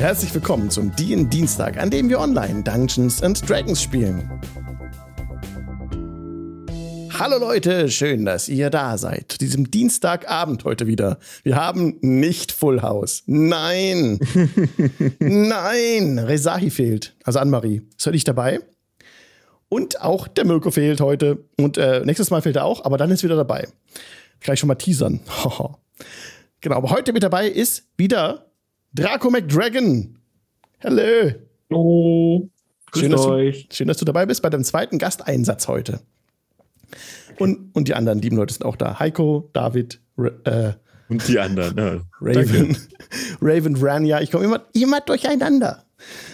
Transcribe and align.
Herzlich 0.00 0.32
willkommen 0.32 0.70
zum 0.70 0.96
DIN 0.96 1.28
Dienstag, 1.28 1.76
an 1.76 1.90
dem 1.90 2.08
wir 2.08 2.20
online 2.20 2.62
Dungeons 2.62 3.22
and 3.22 3.46
Dragons 3.46 3.82
spielen. 3.82 4.30
Hallo 7.18 7.36
Leute, 7.38 7.90
schön, 7.90 8.24
dass 8.24 8.48
ihr 8.48 8.70
da 8.70 8.96
seid. 8.96 9.32
Zu 9.32 9.36
diesem 9.36 9.70
Dienstagabend 9.70 10.64
heute 10.64 10.86
wieder. 10.86 11.18
Wir 11.42 11.56
haben 11.56 11.98
nicht 12.00 12.50
Full 12.50 12.80
House. 12.80 13.24
Nein. 13.26 14.18
Nein. 15.18 16.18
Rezahi 16.18 16.70
fehlt. 16.70 17.14
Also 17.24 17.38
Anne-Marie. 17.38 17.82
Ist 17.98 18.06
heute 18.06 18.14
nicht 18.14 18.26
dabei. 18.26 18.60
Und 19.68 20.00
auch 20.00 20.28
der 20.28 20.46
Mirko 20.46 20.70
fehlt 20.70 21.02
heute. 21.02 21.44
Und 21.58 21.76
äh, 21.76 22.00
nächstes 22.06 22.30
Mal 22.30 22.40
fehlt 22.40 22.56
er 22.56 22.64
auch, 22.64 22.86
aber 22.86 22.96
dann 22.96 23.10
ist 23.10 23.22
wieder 23.22 23.36
dabei. 23.36 23.68
Kann 24.40 24.54
ich 24.54 24.60
schon 24.60 24.68
mal 24.68 24.76
teasern. 24.76 25.20
genau, 26.62 26.76
aber 26.76 26.88
heute 26.88 27.12
mit 27.12 27.22
dabei 27.22 27.48
ist 27.48 27.84
wieder 27.98 28.49
Draco 28.92 29.30
McDragon. 29.30 30.18
Hallo. 30.82 31.32
Hallo. 31.70 32.50
Schön 32.96 33.12
dass, 33.12 33.22
du, 33.22 33.52
schön, 33.70 33.86
dass 33.86 33.98
du 33.98 34.04
dabei 34.04 34.26
bist 34.26 34.42
bei 34.42 34.50
deinem 34.50 34.64
zweiten 34.64 34.98
Gasteinsatz 34.98 35.68
heute. 35.68 36.00
Und, 37.38 37.70
und 37.72 37.86
die 37.86 37.94
anderen 37.94 38.20
lieben 38.20 38.36
Leute 38.36 38.52
sind 38.52 38.64
auch 38.64 38.74
da. 38.74 38.98
Heiko, 38.98 39.48
David, 39.52 40.00
äh, 40.44 40.72
und 41.08 41.26
die 41.28 41.38
anderen. 41.38 41.76
Ja. 41.76 42.00
Raven, 42.20 42.76
Raven, 43.40 43.76
Rania. 43.76 44.20
Ich 44.22 44.30
komme 44.32 44.44
immer, 44.44 44.62
immer 44.72 45.00
durcheinander. 45.00 45.84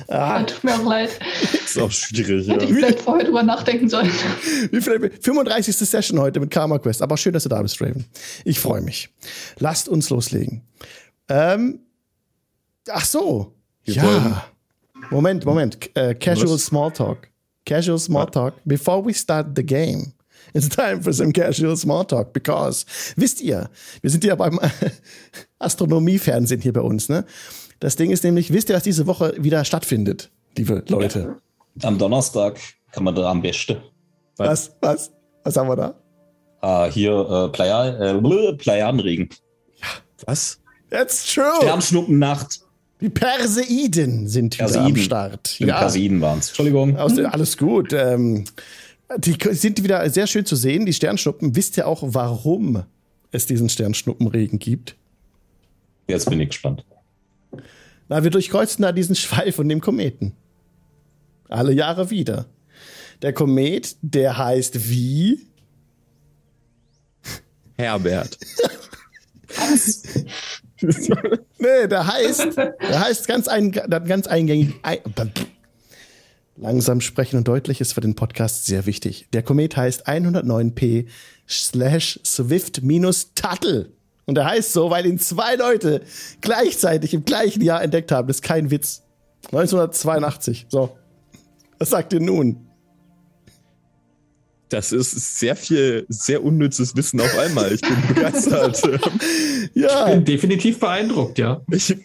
Ah. 0.08 0.42
tut 0.44 0.64
mir 0.64 0.74
auch 0.74 0.84
leid. 0.84 1.10
Ist 1.52 1.78
auch 1.78 1.90
schwierig. 1.90 2.48
Hätte 2.48 2.64
ja. 2.64 2.70
ich 2.70 2.76
vielleicht 2.76 3.00
vorher 3.00 3.24
drüber 3.24 3.42
nachdenken 3.42 3.88
sollen. 3.88 4.10
Wie 4.70 4.80
viel, 4.80 5.10
35. 5.20 5.76
Session 5.76 6.18
heute 6.20 6.40
mit 6.40 6.50
Karma 6.50 6.78
Quest. 6.78 7.02
Aber 7.02 7.16
schön, 7.18 7.32
dass 7.34 7.42
du 7.42 7.48
da 7.50 7.60
bist, 7.60 7.80
Raven. 7.82 8.06
Ich 8.44 8.60
freue 8.60 8.80
mich. 8.80 9.10
Lasst 9.58 9.88
uns 9.88 10.08
loslegen. 10.08 10.62
Ähm, 11.28 11.80
ach 12.90 13.04
so. 13.04 13.52
Wir 13.84 13.94
ja. 13.94 14.02
Wollen. 14.02 14.36
Moment, 15.10 15.44
Moment. 15.44 15.90
Uh, 15.96 16.14
casual 16.18 16.54
Was? 16.54 16.66
Small 16.66 16.90
Talk. 16.90 17.28
Casual 17.64 17.98
Small 17.98 18.26
Talk. 18.26 18.54
Before 18.64 19.04
we 19.04 19.12
start 19.12 19.54
the 19.54 19.64
game. 19.64 20.12
It's 20.54 20.68
time 20.68 21.02
for 21.02 21.12
some 21.12 21.32
casual 21.32 21.76
small 21.76 22.04
talk, 22.04 22.32
because, 22.32 22.86
wisst 23.16 23.40
ihr, 23.40 23.68
wir 24.00 24.10
sind 24.10 24.24
ja 24.24 24.34
beim 24.34 24.58
Astronomiefernsehen 25.58 26.60
hier 26.60 26.72
bei 26.72 26.80
uns, 26.80 27.08
ne? 27.08 27.24
Das 27.80 27.96
Ding 27.96 28.10
ist 28.10 28.24
nämlich, 28.24 28.52
wisst 28.52 28.70
ihr, 28.70 28.76
was 28.76 28.82
diese 28.82 29.06
Woche 29.06 29.34
wieder 29.38 29.64
stattfindet, 29.64 30.30
liebe 30.56 30.82
Leute? 30.88 31.36
Ja. 31.82 31.88
Am 31.88 31.98
Donnerstag 31.98 32.58
kann 32.90 33.04
man 33.04 33.14
da 33.14 33.30
am 33.30 33.42
besten. 33.42 33.82
Was? 34.36 34.74
Was? 34.80 35.12
Was 35.44 35.56
haben 35.56 35.68
wir 35.68 35.76
da? 35.76 35.94
Ah, 36.62 36.86
hier 36.86 37.12
äh, 37.12 37.48
Playa, 37.50 38.16
äh, 38.16 38.52
Plejadenregen. 38.54 39.28
Ja. 39.76 39.86
Was? 40.24 40.58
That's 40.88 41.34
true. 41.34 41.52
Sternschnuppennacht. 41.56 42.60
Die 43.06 43.10
Perseiden 43.10 44.26
sind 44.26 44.54
wieder 44.54 44.64
Perseiden. 44.64 44.96
am 44.96 44.96
Start. 44.96 45.48
Stimmt, 45.48 45.68
ja. 45.68 45.78
Perseiden 45.78 46.20
waren 46.20 46.40
es. 46.40 46.48
Entschuldigung. 46.48 46.96
alles 46.96 47.56
gut. 47.56 47.92
Ähm, 47.92 48.46
die 49.18 49.36
sind 49.52 49.80
wieder 49.84 50.10
sehr 50.10 50.26
schön 50.26 50.44
zu 50.44 50.56
sehen, 50.56 50.86
die 50.86 50.92
Sternschnuppen. 50.92 51.54
Wisst 51.54 51.76
ihr 51.76 51.86
auch, 51.86 52.02
warum 52.02 52.82
es 53.30 53.46
diesen 53.46 53.68
Sternschnuppenregen 53.68 54.58
gibt? 54.58 54.96
Jetzt 56.08 56.28
bin 56.28 56.40
ich 56.40 56.48
gespannt. 56.48 56.84
Na, 58.08 58.24
wir 58.24 58.30
durchkreuzen 58.30 58.82
da 58.82 58.90
diesen 58.90 59.14
Schweif 59.14 59.54
von 59.54 59.68
dem 59.68 59.80
Kometen. 59.80 60.32
Alle 61.48 61.72
Jahre 61.72 62.10
wieder. 62.10 62.46
Der 63.22 63.32
Komet, 63.32 63.94
der 64.02 64.36
heißt 64.36 64.90
wie? 64.90 65.46
Herbert. 67.78 68.36
Nee, 71.58 71.88
der 71.88 72.06
heißt, 72.06 72.56
der 72.56 73.00
heißt 73.00 73.26
ganz, 73.28 73.48
ein, 73.48 73.72
ganz 73.72 74.26
eingängig. 74.26 74.74
Ein, 74.82 74.98
Langsam 76.58 77.00
sprechen 77.00 77.36
und 77.36 77.48
deutlich 77.48 77.80
ist 77.80 77.92
für 77.92 78.00
den 78.00 78.14
Podcast 78.14 78.66
sehr 78.66 78.86
wichtig. 78.86 79.26
Der 79.32 79.42
Komet 79.42 79.76
heißt 79.76 80.08
109p 80.08 81.06
slash 81.48 82.20
Swift 82.24 82.82
minus 82.82 83.32
Tuttle. 83.34 83.90
Und 84.24 84.38
er 84.38 84.46
heißt 84.46 84.72
so, 84.72 84.90
weil 84.90 85.06
ihn 85.06 85.18
zwei 85.18 85.54
Leute 85.54 86.02
gleichzeitig 86.40 87.14
im 87.14 87.24
gleichen 87.24 87.62
Jahr 87.62 87.82
entdeckt 87.82 88.10
haben. 88.10 88.26
Das 88.28 88.38
ist 88.38 88.42
kein 88.42 88.70
Witz. 88.70 89.02
1982. 89.52 90.66
So. 90.68 90.96
Was 91.78 91.90
sagt 91.90 92.12
ihr 92.12 92.20
nun? 92.20 92.65
Das 94.68 94.92
ist 94.92 95.38
sehr 95.38 95.54
viel, 95.54 96.06
sehr 96.08 96.42
unnützes 96.42 96.96
Wissen 96.96 97.20
auf 97.20 97.38
einmal. 97.38 97.72
Ich 97.72 97.80
bin 97.80 97.96
begeistert. 98.08 98.82
ja. 99.74 100.08
Ich 100.08 100.14
bin 100.14 100.24
definitiv 100.24 100.80
beeindruckt, 100.80 101.38
ja. 101.38 101.60
Ich, 101.70 101.96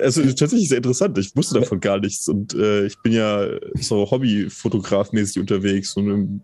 also 0.00 0.22
tatsächlich 0.22 0.68
sehr 0.68 0.78
interessant. 0.78 1.18
Ich 1.18 1.34
wusste 1.34 1.58
davon 1.58 1.80
gar 1.80 1.98
nichts 1.98 2.28
und 2.28 2.54
äh, 2.54 2.86
ich 2.86 2.98
bin 2.98 3.12
ja 3.12 3.46
so 3.80 4.04
Hobbyfotograf-mäßig 4.04 5.40
unterwegs 5.40 5.96
und 5.96 6.10
um, 6.10 6.40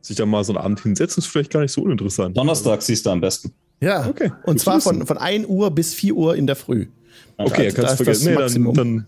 sich 0.00 0.16
da 0.16 0.24
mal 0.24 0.44
so 0.44 0.54
einen 0.54 0.64
Abend 0.64 0.80
hinsetzen 0.80 1.22
ist 1.22 1.26
vielleicht 1.26 1.50
gar 1.50 1.60
nicht 1.60 1.72
so 1.72 1.82
uninteressant. 1.82 2.36
Donnerstag 2.36 2.82
siehst 2.82 3.04
du 3.04 3.10
am 3.10 3.20
besten. 3.20 3.52
Ja, 3.80 4.08
okay. 4.08 4.32
Und 4.44 4.60
zwar 4.60 4.80
von, 4.80 5.06
von 5.06 5.18
1 5.18 5.46
Uhr 5.46 5.70
bis 5.70 5.94
4 5.94 6.14
Uhr 6.14 6.36
in 6.36 6.46
der 6.46 6.56
Früh. 6.56 6.86
Okay, 7.36 7.66
also, 7.66 7.76
kannst 7.76 7.92
du 7.92 8.04
vergessen. 8.04 8.34
Nee, 8.34 8.38
dann, 8.38 8.74
dann, 8.74 9.06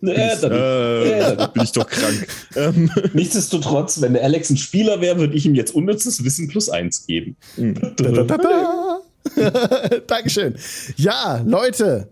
ja, 0.00 0.36
dann, 0.36 0.52
äh, 0.52 1.18
ja. 1.20 1.46
bin 1.46 1.62
ich 1.62 1.72
doch 1.72 1.86
krank. 1.86 2.26
Ähm. 2.56 2.90
Nichtsdestotrotz, 3.12 4.00
wenn 4.00 4.14
der 4.14 4.24
Alex 4.24 4.50
ein 4.50 4.56
Spieler 4.56 5.00
wäre, 5.00 5.18
würde 5.18 5.34
ich 5.34 5.46
ihm 5.46 5.54
jetzt 5.54 5.74
unnützes 5.74 6.24
Wissen 6.24 6.48
plus 6.48 6.68
eins 6.68 7.06
geben. 7.06 7.36
Da, 7.56 8.22
da, 8.22 8.36
da, 8.36 9.00
Dankeschön. 10.06 10.54
Ja, 10.96 11.42
Leute, 11.44 12.08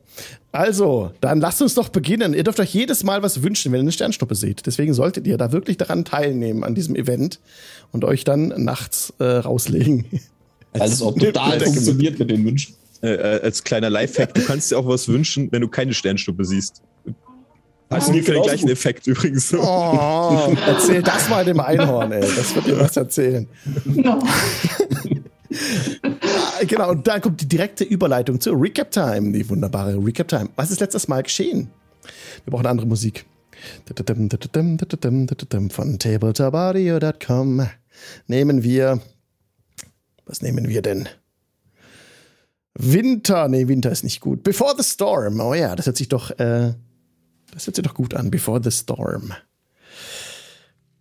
also, 0.53 1.13
dann 1.21 1.41
lasst 1.41 1.61
uns 1.61 1.75
doch 1.75 1.91
beginnen. 1.91 2.33
Ihr 2.33 2.43
dürft 2.43 2.61
euch 2.61 2.73
jedes 2.73 3.05
Mal 3.05 3.23
was 3.23 3.43
wünschen, 3.43 3.73
wenn 3.73 3.81
ihr 3.81 3.83
eine 3.83 3.93
Sternschnuppe 3.93 4.35
seht. 4.35 4.67
Deswegen 4.67 4.95
solltet 4.95 5.27
ihr 5.27 5.37
da 5.37 5.53
wirklich 5.53 5.77
daran 5.77 6.05
teilnehmen, 6.05 6.65
an 6.65 6.75
diesem 6.75 6.97
Event 6.97 7.41
und 7.93 8.05
euch 8.05 8.25
dann 8.25 8.49
nachts 8.57 9.13
äh, 9.19 9.25
rauslegen. 9.25 10.07
Also 10.73 10.93
es 10.93 11.03
auch 11.03 11.19
total 11.19 11.61
funktioniert 11.61 12.19
mit 12.19 12.31
den 12.31 12.45
Wünschen. 12.45 12.75
Äh, 13.03 13.15
äh, 13.15 13.41
als 13.43 13.65
kleiner 13.65 13.91
Lifehack, 13.91 14.35
du 14.35 14.43
kannst 14.43 14.71
dir 14.71 14.79
auch 14.79 14.87
was 14.87 15.09
wünschen, 15.09 15.53
wenn 15.53 15.61
du 15.61 15.69
keine 15.69 15.93
Sternschnuppe 15.93 16.45
siehst. 16.45 16.83
Hast 17.89 18.09
du 18.09 18.13
ungefähr 18.13 18.35
den 18.35 18.43
gleichen 18.43 18.69
Effekt 18.69 19.07
übrigens. 19.07 19.55
Oh, 19.55 20.55
erzähl 20.67 21.03
das 21.03 21.29
mal 21.29 21.45
dem 21.45 21.61
Einhorn, 21.61 22.11
ey. 22.13 22.21
Das 22.21 22.55
wird 22.55 22.67
dir 22.67 22.81
was 22.81 22.97
erzählen. 22.97 23.47
No. 23.85 24.21
genau, 26.67 26.91
und 26.91 27.07
dann 27.07 27.21
kommt 27.21 27.41
die 27.41 27.49
direkte 27.49 27.85
Überleitung 27.85 28.41
zur 28.41 28.61
Recap 28.61 28.91
Time, 28.91 29.33
die 29.33 29.49
wunderbare 29.49 29.97
Recap 29.97 30.29
Time. 30.29 30.49
Was 30.57 30.73
ist 30.73 30.81
letztes 30.81 31.07
Mal 31.07 31.23
geschehen? 31.23 31.71
Wir 32.45 32.51
brauchen 32.51 32.67
andere 32.67 32.87
Musik. 32.87 33.25
Von 33.87 33.97
tabletopaudio.com 35.99 37.67
nehmen 38.27 38.63
wir. 38.63 39.01
Was 40.27 40.43
nehmen 40.43 40.69
wir 40.69 40.83
denn? 40.83 41.09
Winter, 42.79 43.49
nee, 43.49 43.69
Winter 43.69 43.91
ist 43.91 44.05
nicht 44.05 44.21
gut. 44.21 44.43
Before 44.43 44.75
the 44.77 44.85
Storm. 44.85 45.41
Oh 45.41 45.55
ja, 45.55 45.75
das 45.75 45.87
hört 45.87 45.97
sich 45.97 46.09
doch, 46.09 46.31
äh, 46.39 46.75
das 47.53 47.67
hört 47.67 47.77
sich 47.77 47.85
doch 47.85 47.95
gut 47.95 48.15
an. 48.15 48.31
Before 48.31 48.61
the 48.63 48.71
Storm. 48.71 49.33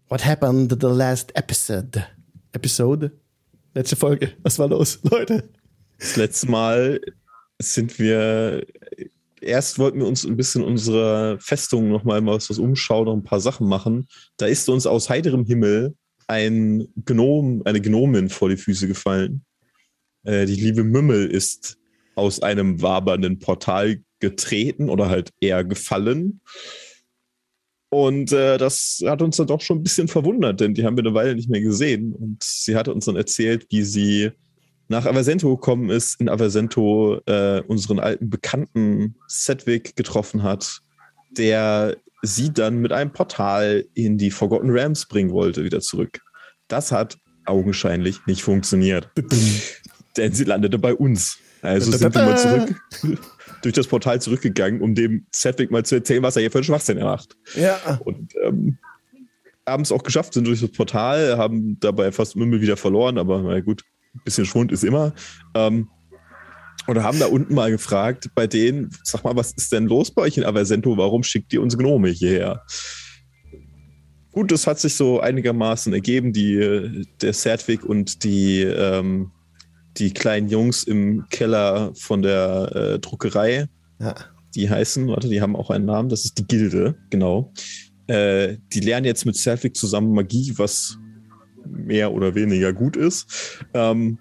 What 0.07 0.25
happened 0.25 0.77
the 0.79 0.87
last 0.87 1.35
episode? 1.35 2.05
Episode? 2.51 3.11
Letzte 3.73 3.95
Folge. 3.95 4.33
Was 4.43 4.59
war 4.59 4.69
los, 4.69 4.99
Leute? 5.03 5.49
Das 5.99 6.15
letzte 6.15 6.49
Mal 6.49 7.01
sind 7.59 7.99
wir. 7.99 8.65
Erst 9.41 9.77
wollten 9.79 9.99
wir 9.99 10.07
uns 10.07 10.25
ein 10.25 10.37
bisschen 10.37 10.63
unsere 10.63 11.37
Festung 11.39 11.89
noch 11.89 12.03
mal 12.03 12.25
was 12.25 12.49
umschauen 12.49 13.07
und 13.07 13.19
ein 13.19 13.23
paar 13.23 13.39
Sachen 13.39 13.67
machen. 13.67 14.07
Da 14.37 14.45
ist 14.47 14.69
uns 14.69 14.87
aus 14.87 15.09
heiterem 15.09 15.45
Himmel 15.45 15.95
ein 16.27 16.87
Gnom, 17.05 17.61
eine 17.65 17.81
Gnomin 17.81 18.29
vor 18.29 18.49
die 18.49 18.57
Füße 18.57 18.87
gefallen. 18.87 19.45
Äh, 20.23 20.45
die 20.45 20.55
liebe 20.55 20.83
Mümmel 20.83 21.27
ist 21.27 21.77
aus 22.15 22.41
einem 22.41 22.81
wabernden 22.81 23.39
Portal 23.39 24.03
getreten 24.19 24.89
oder 24.89 25.09
halt 25.09 25.31
eher 25.39 25.63
gefallen. 25.63 26.41
Und 27.89 28.31
äh, 28.31 28.57
das 28.57 29.01
hat 29.05 29.21
uns 29.21 29.37
dann 29.37 29.47
doch 29.47 29.61
schon 29.61 29.79
ein 29.79 29.83
bisschen 29.83 30.07
verwundert, 30.07 30.59
denn 30.59 30.73
die 30.73 30.83
haben 30.83 30.97
wir 30.97 31.03
eine 31.03 31.13
Weile 31.13 31.35
nicht 31.35 31.49
mehr 31.49 31.61
gesehen. 31.61 32.13
Und 32.13 32.43
sie 32.43 32.75
hatte 32.75 32.93
uns 32.93 33.05
dann 33.05 33.15
erzählt, 33.15 33.67
wie 33.69 33.83
sie 33.83 34.31
nach 34.87 35.05
Aversento 35.05 35.55
gekommen 35.55 35.89
ist, 35.89 36.19
in 36.19 36.29
Aversento 36.29 37.21
äh, 37.25 37.61
unseren 37.67 37.99
alten 37.99 38.29
Bekannten 38.29 39.15
Sedwick 39.27 39.95
getroffen 39.95 40.43
hat, 40.43 40.81
der 41.31 41.95
sie 42.21 42.51
dann 42.51 42.79
mit 42.79 42.91
einem 42.91 43.11
Portal 43.11 43.85
in 43.93 44.17
die 44.17 44.31
Forgotten 44.31 44.69
Rams 44.71 45.05
bringen 45.05 45.31
wollte, 45.31 45.63
wieder 45.63 45.79
zurück. 45.79 46.21
Das 46.67 46.91
hat 46.91 47.17
augenscheinlich 47.45 48.25
nicht 48.25 48.41
funktioniert. 48.41 49.09
denn 50.17 50.33
sie 50.33 50.43
landete 50.43 50.79
bei 50.79 50.93
uns. 50.93 51.37
Also 51.61 51.91
sind 51.91 52.13
wir 52.13 52.21
mal 52.23 52.37
zurück 52.37 52.75
durch 53.65 53.73
das 53.73 53.87
Portal 53.87 54.21
zurückgegangen, 54.21 54.81
um 54.81 54.93
dem 54.93 55.25
Sedwick 55.31 55.71
mal 55.71 55.83
zu 55.83 55.95
erzählen, 55.95 56.21
was 56.23 56.35
er 56.35 56.41
hier 56.41 56.51
für 56.51 56.59
einen 56.59 56.65
Schwachsinn 56.65 56.99
macht. 56.99 57.35
Ja. 57.55 57.99
Und 58.05 58.33
ähm, 58.43 58.77
haben 59.67 59.81
es 59.81 59.91
auch 59.91 60.03
geschafft, 60.03 60.33
sind 60.33 60.45
durch 60.45 60.61
das 60.61 60.71
Portal, 60.71 61.37
haben 61.37 61.79
dabei 61.79 62.11
fast 62.11 62.35
Mümmel 62.35 62.61
wieder 62.61 62.77
verloren, 62.77 63.17
aber 63.17 63.41
na 63.41 63.59
gut, 63.61 63.83
ein 64.13 64.21
bisschen 64.23 64.45
Schwund 64.45 64.71
ist 64.71 64.83
immer. 64.83 65.13
Ähm, 65.55 65.89
Oder 66.87 67.03
haben 67.03 67.19
da 67.19 67.25
unten 67.25 67.55
mal 67.55 67.71
gefragt, 67.71 68.29
bei 68.35 68.45
denen, 68.45 68.91
sag 69.03 69.23
mal, 69.23 69.35
was 69.35 69.53
ist 69.53 69.71
denn 69.71 69.87
los 69.87 70.11
bei 70.11 70.21
euch 70.21 70.37
in 70.37 70.45
Aversento? 70.45 70.95
Warum 70.97 71.23
schickt 71.23 71.51
ihr 71.53 71.61
uns 71.61 71.75
Gnome 71.77 72.09
hierher? 72.09 72.63
Gut, 74.31 74.51
das 74.51 74.67
hat 74.67 74.79
sich 74.79 74.95
so 74.95 75.19
einigermaßen 75.19 75.91
ergeben. 75.93 76.33
Die, 76.33 77.07
der 77.21 77.33
Serdwig 77.33 77.83
und 77.83 78.23
die, 78.23 78.61
ähm, 78.61 79.31
die 79.97 80.11
kleinen 80.13 80.49
Jungs 80.49 80.83
im 80.83 81.25
Keller 81.29 81.91
von 81.95 82.21
der 82.21 82.71
äh, 82.75 82.99
Druckerei, 82.99 83.67
ja. 83.99 84.15
die 84.55 84.69
heißen, 84.69 85.07
warte, 85.07 85.29
die 85.29 85.41
haben 85.41 85.55
auch 85.55 85.69
einen 85.69 85.85
Namen, 85.85 86.09
das 86.09 86.25
ist 86.25 86.37
die 86.37 86.45
Gilde, 86.45 86.95
genau. 87.09 87.53
Äh, 88.07 88.57
die 88.73 88.81
lernen 88.81 89.05
jetzt 89.05 89.25
mit 89.25 89.35
Serdwig 89.35 89.75
zusammen 89.75 90.13
Magie, 90.13 90.53
was 90.57 90.97
mehr 91.65 92.13
oder 92.13 92.35
weniger 92.35 92.73
gut 92.73 92.97
ist. 92.97 93.63
Ähm, 93.73 94.19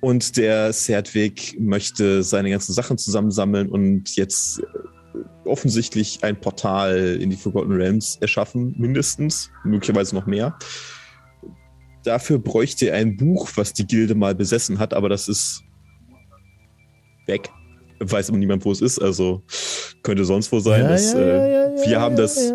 und 0.00 0.36
der 0.36 0.72
Serdweg 0.72 1.56
möchte 1.58 2.22
seine 2.22 2.50
ganzen 2.50 2.72
Sachen 2.72 2.98
zusammensammeln 2.98 3.68
und 3.68 4.14
jetzt 4.16 4.60
äh, 4.60 4.64
offensichtlich 5.44 6.22
ein 6.22 6.40
Portal 6.40 7.18
in 7.20 7.30
die 7.30 7.36
Forgotten 7.36 7.72
Realms 7.72 8.16
erschaffen, 8.20 8.74
mindestens, 8.78 9.50
möglicherweise 9.64 10.14
noch 10.14 10.26
mehr. 10.26 10.56
Dafür 12.08 12.38
bräuchte 12.38 12.86
er 12.88 12.96
ein 12.96 13.18
Buch, 13.18 13.50
was 13.56 13.74
die 13.74 13.86
Gilde 13.86 14.14
mal 14.14 14.34
besessen 14.34 14.78
hat, 14.78 14.94
aber 14.94 15.10
das 15.10 15.28
ist 15.28 15.62
weg. 17.26 17.50
Weiß 18.00 18.30
immer 18.30 18.38
niemand, 18.38 18.64
wo 18.64 18.72
es 18.72 18.80
ist, 18.80 18.98
also 18.98 19.42
könnte 20.02 20.24
sonst 20.24 20.50
wo 20.50 20.58
sein. 20.58 20.84
Ja, 20.84 20.88
dass, 20.88 21.12
ja, 21.12 21.18
äh, 21.18 21.86
wir 21.86 22.00
haben 22.00 22.16
das 22.16 22.54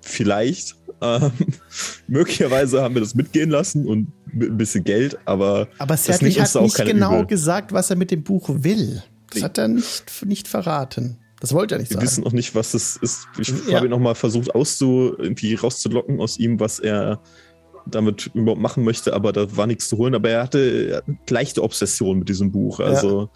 vielleicht 0.00 0.74
ähm, 1.00 1.30
möglicherweise 2.08 2.82
haben 2.82 2.94
wir 2.94 3.00
das 3.02 3.14
mitgehen 3.14 3.50
lassen 3.50 3.86
und 3.86 4.10
mit 4.32 4.50
ein 4.50 4.56
bisschen 4.56 4.82
Geld, 4.82 5.16
aber. 5.26 5.68
Aber 5.78 5.96
Sertlich 5.96 6.40
hat 6.40 6.60
nicht 6.60 6.84
genau 6.84 7.14
Übel. 7.18 7.26
gesagt, 7.26 7.72
was 7.72 7.90
er 7.90 7.96
mit 7.96 8.10
dem 8.10 8.24
Buch 8.24 8.48
will. 8.48 9.04
Das 9.30 9.44
hat 9.44 9.58
er 9.58 9.68
nicht, 9.68 10.26
nicht 10.26 10.48
verraten. 10.48 11.18
Das 11.38 11.52
wollte 11.52 11.76
er 11.76 11.78
nicht 11.78 11.92
sagen. 11.92 12.00
Wir 12.00 12.06
wissen 12.06 12.24
noch 12.24 12.32
nicht, 12.32 12.56
was 12.56 12.72
das 12.72 12.96
ist. 12.96 13.28
Ich 13.38 13.52
ja. 13.68 13.76
habe 13.76 13.86
ihn 13.86 13.90
noch 13.90 14.00
mal 14.00 14.16
versucht, 14.16 14.56
auszu, 14.56 15.14
irgendwie 15.16 15.54
rauszulocken 15.54 16.20
aus 16.20 16.36
ihm, 16.36 16.58
was 16.58 16.80
er 16.80 17.20
damit 17.90 18.30
überhaupt 18.34 18.60
machen 18.60 18.84
möchte, 18.84 19.14
aber 19.14 19.32
da 19.32 19.56
war 19.56 19.66
nichts 19.66 19.88
zu 19.88 19.98
holen. 19.98 20.14
Aber 20.14 20.30
er 20.30 20.42
hatte, 20.42 21.02
leichte 21.28 21.62
Obsession 21.62 22.20
mit 22.20 22.28
diesem 22.28 22.50
Buch. 22.50 22.80
Also, 22.80 23.22
ja. 23.22 23.28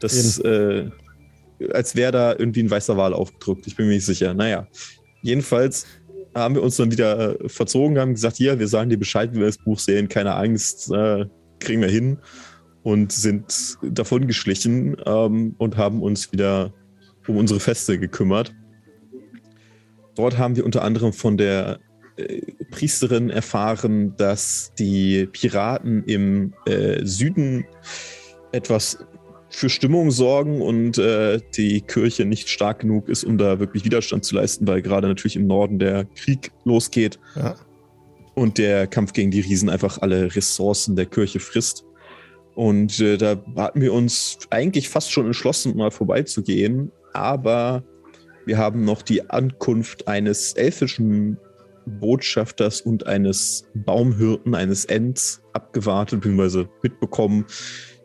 das, 0.00 0.38
äh, 0.38 0.90
als 1.72 1.96
wäre 1.96 2.12
da 2.12 2.32
irgendwie 2.32 2.62
ein 2.62 2.70
weißer 2.70 2.96
Wal 2.96 3.14
aufgedruckt. 3.14 3.66
Ich 3.66 3.76
bin 3.76 3.86
mir 3.86 3.94
nicht 3.94 4.06
sicher. 4.06 4.34
Naja, 4.34 4.66
jedenfalls 5.22 5.86
haben 6.34 6.54
wir 6.54 6.62
uns 6.62 6.76
dann 6.76 6.90
wieder 6.90 7.40
äh, 7.40 7.48
verzogen, 7.48 7.98
haben 7.98 8.14
gesagt, 8.14 8.36
hier, 8.36 8.58
wir 8.58 8.68
sagen 8.68 8.90
dir 8.90 8.98
Bescheid, 8.98 9.30
wenn 9.32 9.40
wir 9.40 9.46
das 9.46 9.58
Buch 9.58 9.78
sehen, 9.78 10.08
keine 10.08 10.34
Angst, 10.34 10.90
äh, 10.92 11.26
kriegen 11.58 11.80
wir 11.80 11.88
hin 11.88 12.18
und 12.82 13.10
sind 13.10 13.78
davon 13.82 14.26
geschlichen 14.26 14.96
ähm, 15.06 15.54
und 15.58 15.76
haben 15.76 16.02
uns 16.02 16.30
wieder 16.32 16.72
um 17.26 17.36
unsere 17.36 17.58
Feste 17.58 17.98
gekümmert. 17.98 18.54
Dort 20.14 20.38
haben 20.38 20.56
wir 20.56 20.64
unter 20.64 20.82
anderem 20.82 21.12
von 21.12 21.36
der 21.36 21.80
Priesterin 22.70 23.30
erfahren, 23.30 24.14
dass 24.16 24.72
die 24.78 25.26
Piraten 25.26 26.04
im 26.04 26.54
äh, 26.66 27.04
Süden 27.04 27.66
etwas 28.52 28.98
für 29.48 29.68
Stimmung 29.68 30.10
sorgen 30.10 30.60
und 30.60 30.98
äh, 30.98 31.40
die 31.56 31.80
Kirche 31.80 32.24
nicht 32.24 32.48
stark 32.48 32.80
genug 32.80 33.08
ist, 33.08 33.24
um 33.24 33.38
da 33.38 33.58
wirklich 33.58 33.84
Widerstand 33.84 34.24
zu 34.24 34.34
leisten, 34.34 34.66
weil 34.66 34.82
gerade 34.82 35.08
natürlich 35.08 35.36
im 35.36 35.46
Norden 35.46 35.78
der 35.78 36.04
Krieg 36.04 36.52
losgeht 36.64 37.18
ja. 37.36 37.54
und 38.34 38.58
der 38.58 38.86
Kampf 38.86 39.12
gegen 39.12 39.30
die 39.30 39.40
Riesen 39.40 39.68
einfach 39.68 39.98
alle 39.98 40.34
Ressourcen 40.34 40.96
der 40.96 41.06
Kirche 41.06 41.40
frisst. 41.40 41.84
Und 42.54 43.00
äh, 43.00 43.18
da 43.18 43.42
hatten 43.56 43.80
wir 43.80 43.92
uns 43.92 44.38
eigentlich 44.50 44.88
fast 44.88 45.12
schon 45.12 45.26
entschlossen, 45.26 45.76
mal 45.76 45.90
vorbeizugehen, 45.90 46.90
aber 47.12 47.84
wir 48.46 48.58
haben 48.58 48.84
noch 48.84 49.02
die 49.02 49.28
Ankunft 49.28 50.08
eines 50.08 50.54
elfischen 50.54 51.38
Botschafters 51.86 52.80
und 52.80 53.06
eines 53.06 53.64
Baumhirten, 53.74 54.54
eines 54.54 54.84
Ents 54.84 55.42
abgewartet, 55.52 56.20
bzw. 56.20 56.66
mitbekommen, 56.82 57.46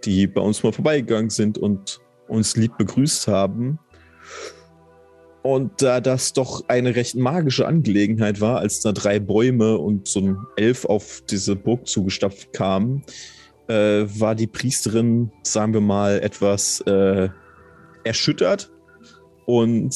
die 0.06 0.28
bei 0.28 0.42
uns 0.42 0.63
mal 0.63 0.72
vorbeigegangen 0.72 1.30
sind 1.30 1.57
und 1.57 2.00
uns 2.28 2.56
lieb 2.56 2.78
begrüßt 2.78 3.28
haben. 3.28 3.80
Und 5.44 5.81
da 5.81 6.00
das 6.00 6.33
doch 6.33 6.63
eine 6.68 6.95
recht 6.95 7.16
magische 7.16 7.66
Angelegenheit 7.66 8.42
war, 8.42 8.60
als 8.60 8.81
da 8.81 8.92
drei 8.92 9.19
Bäume 9.19 9.78
und 9.78 10.07
so 10.07 10.19
ein 10.19 10.38
Elf 10.56 10.86
auf 10.86 11.24
diese 11.30 11.56
Burg 11.56 11.88
zugestapft 11.88 12.54
kamen, 12.54 13.04
äh, 13.68 14.06
war 14.19 14.36
die 14.36 14.48
Priesterin, 14.48 15.31
sagen 15.44 15.74
wir 15.74 15.81
mal, 15.81 16.19
etwas 16.19 16.81
äh, 16.81 17.30
erschüttert. 18.04 18.72
Und 19.48 19.95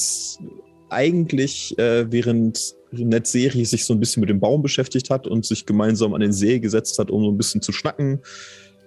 eigentlich, 0.90 1.78
äh, 1.78 2.10
während 2.10 2.74
Netzeri 3.04 3.64
sich 3.64 3.84
so 3.84 3.94
ein 3.94 4.00
bisschen 4.00 4.20
mit 4.20 4.30
dem 4.30 4.40
Baum 4.40 4.62
beschäftigt 4.62 5.10
hat 5.10 5.26
und 5.26 5.44
sich 5.44 5.66
gemeinsam 5.66 6.14
an 6.14 6.20
den 6.20 6.32
See 6.32 6.58
gesetzt 6.58 6.98
hat, 6.98 7.10
um 7.10 7.22
so 7.22 7.30
ein 7.30 7.36
bisschen 7.36 7.62
zu 7.62 7.72
schnacken, 7.72 8.20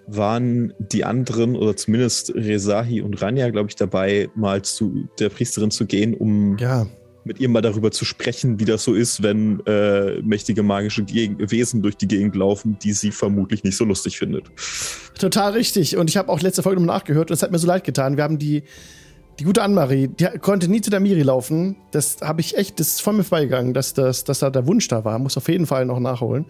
waren 0.08 0.74
die 0.80 1.06
anderen 1.06 1.56
oder 1.56 1.76
zumindest 1.76 2.34
Rezahi 2.34 3.02
und 3.02 3.22
Rania, 3.22 3.50
glaube 3.50 3.70
ich, 3.70 3.76
dabei, 3.76 4.30
mal 4.36 4.62
zu 4.64 5.08
der 5.20 5.30
Priesterin 5.30 5.72
zu 5.72 5.86
gehen, 5.86 6.14
um 6.16 6.58
ja. 6.58 6.88
mit 7.24 7.40
ihr 7.40 7.50
mal 7.50 7.62
darüber 7.62 7.92
zu 7.92 8.06
sprechen, 8.06 8.60
wie 8.60 8.66
das 8.66 8.84
so 8.84 8.94
ist, 8.94 9.22
wenn 9.22 9.62
äh, 9.66 10.22
mächtige 10.22 10.64
magische 10.64 11.04
Geg 11.04 11.52
Wesen 11.52 11.82
durch 11.82 11.96
die 11.96 12.08
Gegend 12.08 12.36
laufen, 12.36 12.78
die 12.82 12.94
sie 12.94 13.12
vermutlich 13.12 13.64
nicht 13.64 13.78
so 13.78 13.86
lustig 13.86 14.18
findet. 14.18 14.46
Total 15.20 15.52
richtig. 15.52 15.98
Und 15.98 16.10
ich 16.10 16.18
habe 16.18 16.30
auch 16.30 16.42
letzte 16.42 16.64
Folge 16.64 16.82
nochmal 16.82 16.98
nachgehört 16.98 17.30
und 17.30 17.36
es 17.36 17.44
hat 17.44 17.52
mir 17.52 17.60
so 17.60 17.68
leid 17.68 17.84
getan. 17.84 18.18
Wir 18.18 18.24
haben 18.24 18.40
die 18.40 18.64
die 19.40 19.46
gute 19.46 19.62
Annemarie, 19.62 20.10
die 20.10 20.26
konnte 20.40 20.68
nie 20.68 20.82
zu 20.82 20.90
der 20.90 21.00
Miri 21.00 21.22
laufen. 21.22 21.78
Das 21.92 22.18
habe 22.22 22.42
ich 22.42 22.58
echt, 22.58 22.80
das 22.80 22.90
ist 22.90 23.02
von 23.02 23.16
mir 23.16 23.24
vorbeigegangen, 23.24 23.74
dass, 23.74 23.94
das, 23.94 24.26
dass 24.26 24.40
da 24.40 24.50
der 24.50 24.68
Wunsch 24.68 24.90
da 24.90 25.06
war. 25.06 25.18
Muss 25.18 25.38
auf 25.38 25.48
jeden 25.48 25.66
Fall 25.66 25.86
noch 25.86 26.00
nachholen. 26.00 26.46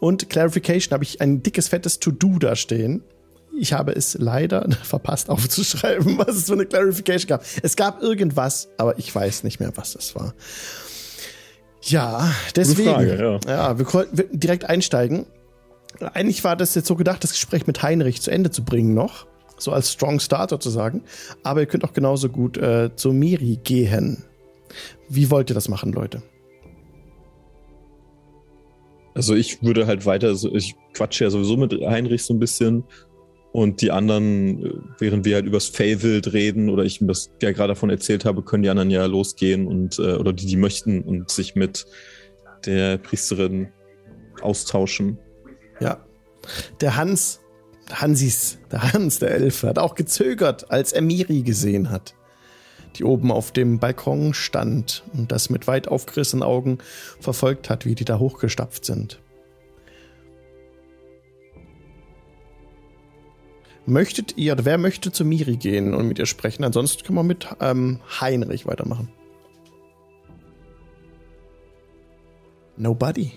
Und 0.00 0.28
Clarification 0.28 0.92
habe 0.92 1.04
ich 1.04 1.22
ein 1.22 1.42
dickes, 1.42 1.68
fettes 1.68 1.98
To-Do 1.98 2.38
da 2.38 2.54
stehen. 2.54 3.02
Ich 3.58 3.72
habe 3.72 3.92
es 3.92 4.18
leider 4.20 4.68
verpasst 4.82 5.30
aufzuschreiben, 5.30 6.18
was 6.18 6.36
es 6.36 6.44
für 6.44 6.52
eine 6.52 6.66
Clarification 6.66 7.26
gab. 7.26 7.42
Es 7.62 7.74
gab 7.74 8.02
irgendwas, 8.02 8.68
aber 8.76 8.98
ich 8.98 9.14
weiß 9.14 9.42
nicht 9.42 9.58
mehr, 9.58 9.72
was 9.76 9.94
das 9.94 10.14
war. 10.14 10.34
Ja, 11.80 12.30
deswegen. 12.54 12.90
Frage, 12.90 13.40
ja. 13.46 13.50
ja, 13.50 13.78
wir 13.78 13.86
konnten 13.86 14.38
direkt 14.38 14.68
einsteigen. 14.68 15.24
Eigentlich 16.12 16.44
war 16.44 16.56
das 16.56 16.74
jetzt 16.74 16.88
so 16.88 16.96
gedacht, 16.96 17.24
das 17.24 17.32
Gespräch 17.32 17.66
mit 17.66 17.82
Heinrich 17.82 18.20
zu 18.20 18.30
Ende 18.30 18.50
zu 18.50 18.62
bringen 18.62 18.92
noch 18.92 19.26
so 19.58 19.72
als 19.72 19.92
Strong 19.92 20.20
Start 20.20 20.50
sozusagen. 20.50 21.02
Aber 21.42 21.60
ihr 21.60 21.66
könnt 21.66 21.84
auch 21.84 21.92
genauso 21.92 22.28
gut 22.28 22.56
äh, 22.56 22.94
zu 22.94 23.12
Miri 23.12 23.58
gehen. 23.62 24.24
Wie 25.08 25.30
wollt 25.30 25.50
ihr 25.50 25.54
das 25.54 25.68
machen, 25.68 25.92
Leute? 25.92 26.22
Also 29.14 29.34
ich 29.34 29.62
würde 29.62 29.86
halt 29.86 30.04
weiter, 30.04 30.34
ich 30.52 30.74
quatsche 30.92 31.24
ja 31.24 31.30
sowieso 31.30 31.56
mit 31.56 31.72
Heinrich 31.72 32.24
so 32.24 32.34
ein 32.34 32.38
bisschen 32.38 32.84
und 33.52 33.80
die 33.80 33.90
anderen, 33.90 34.66
äh, 34.66 34.72
während 34.98 35.24
wir 35.24 35.36
halt 35.36 35.46
übers 35.46 35.68
Feywild 35.68 36.34
reden 36.34 36.68
oder 36.68 36.84
ich 36.84 37.00
ihm 37.00 37.08
das 37.08 37.30
ja 37.40 37.52
gerade 37.52 37.72
davon 37.72 37.88
erzählt 37.88 38.26
habe, 38.26 38.42
können 38.42 38.62
die 38.62 38.68
anderen 38.68 38.90
ja 38.90 39.06
losgehen 39.06 39.66
und 39.66 39.98
äh, 39.98 40.16
oder 40.16 40.34
die, 40.34 40.44
die 40.44 40.56
möchten 40.56 41.00
und 41.00 41.30
sich 41.30 41.54
mit 41.54 41.86
der 42.66 42.98
Priesterin 42.98 43.68
austauschen. 44.42 45.18
Ja. 45.80 46.04
Der 46.82 46.96
Hans 46.96 47.40
Hansis, 47.92 48.58
der 48.70 48.92
Hans, 48.92 49.18
der 49.18 49.30
Elfe, 49.30 49.68
hat 49.68 49.78
auch 49.78 49.94
gezögert, 49.94 50.70
als 50.70 50.92
er 50.92 51.02
Miri 51.02 51.42
gesehen 51.42 51.90
hat, 51.90 52.14
die 52.96 53.04
oben 53.04 53.30
auf 53.30 53.52
dem 53.52 53.78
Balkon 53.78 54.34
stand 54.34 55.04
und 55.12 55.30
das 55.32 55.50
mit 55.50 55.66
weit 55.66 55.88
aufgerissenen 55.88 56.42
Augen 56.42 56.78
verfolgt 57.20 57.70
hat, 57.70 57.86
wie 57.86 57.94
die 57.94 58.04
da 58.04 58.18
hochgestapft 58.18 58.84
sind. 58.84 59.20
Möchtet 63.88 64.36
ihr, 64.36 64.56
wer 64.64 64.78
möchte 64.78 65.12
zu 65.12 65.24
Miri 65.24 65.56
gehen 65.56 65.94
und 65.94 66.08
mit 66.08 66.18
ihr 66.18 66.26
sprechen? 66.26 66.64
Ansonsten 66.64 67.04
können 67.04 67.18
wir 67.18 67.22
mit 67.22 67.46
ähm, 67.60 68.00
Heinrich 68.20 68.66
weitermachen. 68.66 69.12
Nobody. 72.76 73.32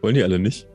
Wollen 0.00 0.16
die 0.16 0.24
alle 0.24 0.40
nicht? 0.40 0.66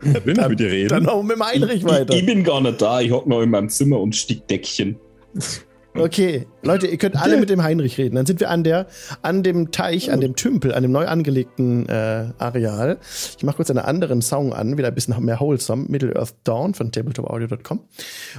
Da 0.00 0.24
will 0.24 0.38
ich 0.38 0.48
mit 0.48 0.60
dir 0.60 0.70
reden. 0.70 0.88
Dann 0.88 1.02
noch 1.04 1.22
mit 1.22 1.36
dem 1.36 1.46
Heinrich 1.46 1.84
weiter. 1.84 2.14
Ich, 2.14 2.20
ich, 2.20 2.26
bin 2.26 2.44
gar 2.44 2.60
nicht 2.60 2.80
da. 2.80 3.00
Ich 3.00 3.10
hocke 3.10 3.28
noch 3.28 3.42
in 3.42 3.50
meinem 3.50 3.68
Zimmer 3.68 4.00
und 4.00 4.14
stick 4.14 4.46
Deckchen. 4.48 4.96
Okay, 5.94 6.46
Leute, 6.62 6.86
ihr 6.86 6.96
könnt 6.96 7.16
alle 7.16 7.38
mit 7.38 7.50
dem 7.50 7.62
Heinrich 7.62 7.98
reden. 7.98 8.14
Dann 8.14 8.26
sind 8.26 8.38
wir 8.38 8.50
an 8.50 8.62
der, 8.62 8.86
an 9.22 9.42
dem 9.42 9.72
Teich, 9.72 10.12
an 10.12 10.20
dem 10.20 10.36
Tümpel, 10.36 10.72
an 10.72 10.82
dem 10.82 10.92
neu 10.92 11.06
angelegten 11.06 11.88
äh, 11.88 12.28
Areal. 12.38 12.98
Ich 13.36 13.42
mache 13.42 13.56
kurz 13.56 13.70
einen 13.70 13.80
anderen 13.80 14.22
Song 14.22 14.52
an, 14.52 14.78
wieder 14.78 14.88
ein 14.88 14.94
bisschen 14.94 15.20
mehr 15.24 15.40
wholesome, 15.40 15.86
Middle 15.88 16.14
Earth 16.14 16.34
Dawn 16.44 16.74
von 16.74 16.92
tabletopaudio.com. 16.92 17.80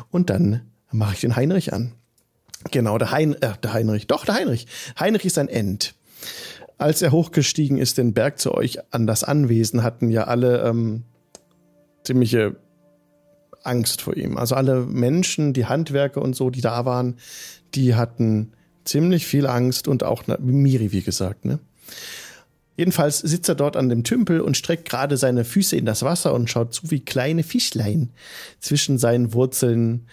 Und 0.10 0.30
dann 0.30 0.62
mache 0.92 1.16
ich 1.16 1.22
den 1.22 1.36
Heinrich 1.36 1.74
an. 1.74 1.94
Genau, 2.72 2.98
der, 2.98 3.12
hein, 3.12 3.36
äh, 3.42 3.54
der 3.62 3.74
Heinrich, 3.74 4.08
doch, 4.08 4.26
der 4.26 4.36
Heinrich. 4.36 4.68
Heinrich 4.98 5.26
ist 5.26 5.38
ein 5.38 5.50
End. 5.50 5.96
Als 6.78 7.02
er 7.02 7.12
hochgestiegen 7.12 7.78
ist, 7.78 7.98
den 7.98 8.14
Berg 8.14 8.40
zu 8.40 8.54
euch 8.54 8.80
an 8.94 9.06
das 9.06 9.26
Anwesen, 9.26 9.84
hatten 9.84 10.10
ja 10.10 10.26
alle 10.26 10.62
ähm, 10.64 11.04
ziemliche 12.10 12.56
Angst 13.62 14.02
vor 14.02 14.18
ihm. 14.18 14.36
Also 14.36 14.56
alle 14.56 14.82
Menschen, 14.82 15.54
die 15.54 15.68
Handwerker 15.68 16.24
und 16.24 16.36
so, 16.36 16.50
die 16.50 16.62
da 16.62 16.86
waren, 16.86 17.18
die 17.76 17.94
hatten 17.94 18.54
ziemlich 18.84 19.28
viel 19.28 19.46
Angst 19.46 19.88
und 19.88 20.04
auch 20.04 20.24
Miri, 20.40 20.92
wie 20.92 21.04
gesagt. 21.04 21.46
Ne? 21.46 21.60
Jedenfalls 22.78 23.20
sitzt 23.20 23.48
er 23.48 23.54
dort 23.54 23.78
an 23.78 23.90
dem 23.90 24.04
Tümpel 24.04 24.42
und 24.42 24.58
streckt 24.58 24.90
gerade 24.90 25.18
seine 25.18 25.46
Füße 25.46 25.76
in 25.76 25.86
das 25.86 26.02
Wasser 26.02 26.34
und 26.34 26.50
schaut 26.50 26.74
zu, 26.74 26.90
wie 26.90 27.02
kleine 27.02 27.44
Fischlein 27.44 28.10
zwischen 28.60 28.98
seinen 28.98 29.34
Wurzeln 29.34 30.08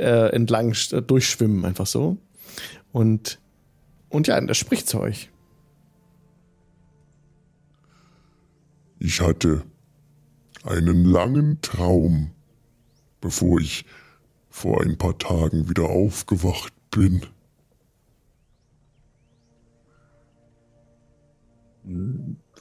äh, 0.00 0.32
entlang 0.34 0.74
durchschwimmen, 1.06 1.64
einfach 1.64 1.86
so. 1.86 2.16
Und, 2.90 3.38
und 4.08 4.26
ja, 4.26 4.40
das 4.40 4.56
spricht 4.56 4.88
zu 4.88 4.98
euch. 4.98 5.30
Ich 8.98 9.20
hatte 9.20 9.62
einen 10.66 11.04
langen 11.04 11.60
Traum, 11.62 12.30
bevor 13.20 13.60
ich 13.60 13.84
vor 14.50 14.82
ein 14.82 14.96
paar 14.96 15.18
Tagen 15.18 15.68
wieder 15.68 15.84
aufgewacht 15.84 16.72
bin. 16.90 17.22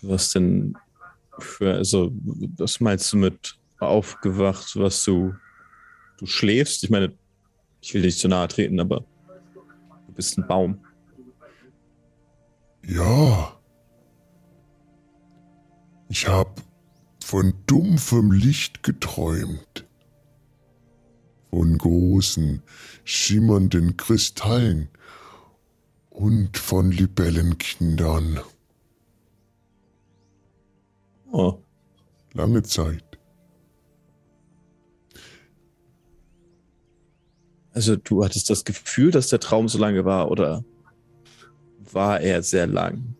Was 0.01 0.31
denn 0.31 0.77
für, 1.39 1.73
also, 1.73 2.11
was 2.57 2.79
meinst 2.79 3.11
du 3.13 3.17
mit 3.17 3.57
aufgewacht, 3.79 4.75
was 4.75 5.03
du, 5.03 5.33
du 6.17 6.25
schläfst? 6.25 6.83
Ich 6.83 6.89
meine, 6.89 7.13
ich 7.81 7.93
will 7.93 8.01
nicht 8.01 8.19
zu 8.19 8.27
nahe 8.27 8.47
treten, 8.47 8.79
aber 8.79 9.05
du 10.07 10.13
bist 10.13 10.37
ein 10.37 10.47
Baum. 10.47 10.79
Ja. 12.83 13.59
Ich 16.09 16.27
hab 16.27 16.64
von 17.35 17.53
dumpfem 17.67 18.31
Licht 18.31 18.81
geträumt. 18.81 19.85
Von 21.49 21.77
großen, 21.77 22.63
schimmernden 23.03 23.97
Kristallen 23.97 24.87
und 26.09 26.57
von 26.57 26.93
Libellenkindern. 26.93 28.39
Oh. 31.29 31.59
Lange 32.31 32.63
Zeit. 32.63 33.03
Also 37.71 37.97
du 37.97 38.23
hattest 38.23 38.49
das 38.49 38.63
Gefühl, 38.63 39.11
dass 39.11 39.27
der 39.27 39.41
Traum 39.41 39.67
so 39.67 39.77
lange 39.77 40.05
war 40.05 40.31
oder 40.31 40.63
war 41.91 42.21
er 42.21 42.41
sehr 42.43 42.67
lang? 42.67 43.17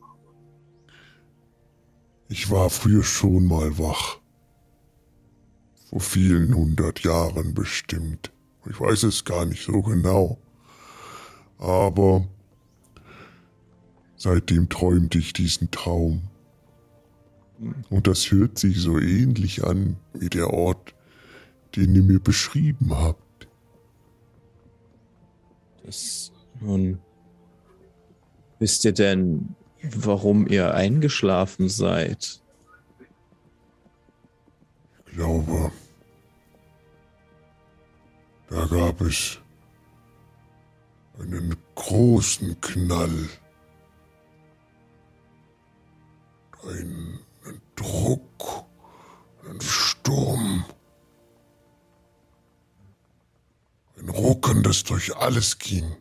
Ich 2.28 2.50
war 2.50 2.70
früher 2.70 3.04
schon 3.04 3.46
mal 3.46 3.78
wach. 3.78 4.18
Vor 5.90 6.00
vielen 6.00 6.56
hundert 6.56 7.02
Jahren 7.04 7.54
bestimmt. 7.54 8.32
Ich 8.68 8.80
weiß 8.80 9.04
es 9.04 9.26
gar 9.26 9.46
nicht 9.46 9.64
so 9.64 9.82
genau. 9.84 10.40
Aber 11.60 12.28
seitdem 14.18 14.70
träumte 14.70 15.20
ich 15.20 15.34
diesen 15.34 15.70
Traum. 15.70 16.24
Und 17.90 18.08
das 18.08 18.32
hört 18.32 18.58
sich 18.58 18.80
so 18.80 19.00
ähnlich 19.00 19.64
an 19.64 19.98
wie 20.14 20.30
der 20.30 20.50
Ort, 20.50 20.94
den 21.76 21.96
ihr 21.96 22.04
mir 22.04 22.20
beschrieben 22.20 22.90
habt. 22.96 23.48
Das 25.86 26.32
nun. 26.60 27.00
Wisst 28.60 28.86
ihr 28.86 28.94
denn, 28.94 29.56
warum 29.94 30.48
ihr 30.48 30.74
eingeschlafen 30.74 31.70
seid? 31.70 32.42
Ich 35.06 35.14
glaube, 35.14 35.72
da 38.50 38.66
gab 38.66 39.02
es 39.02 39.40
einen 41.20 41.56
großen 41.76 42.60
Knall. 42.62 43.30
Ein 46.68 47.20
Druck, 47.76 48.66
ein 49.48 49.62
Sturm, 49.62 50.66
ein 53.98 54.10
Rucken, 54.10 54.64
das 54.64 54.84
durch 54.84 55.16
alles 55.16 55.60
ging. 55.60 55.96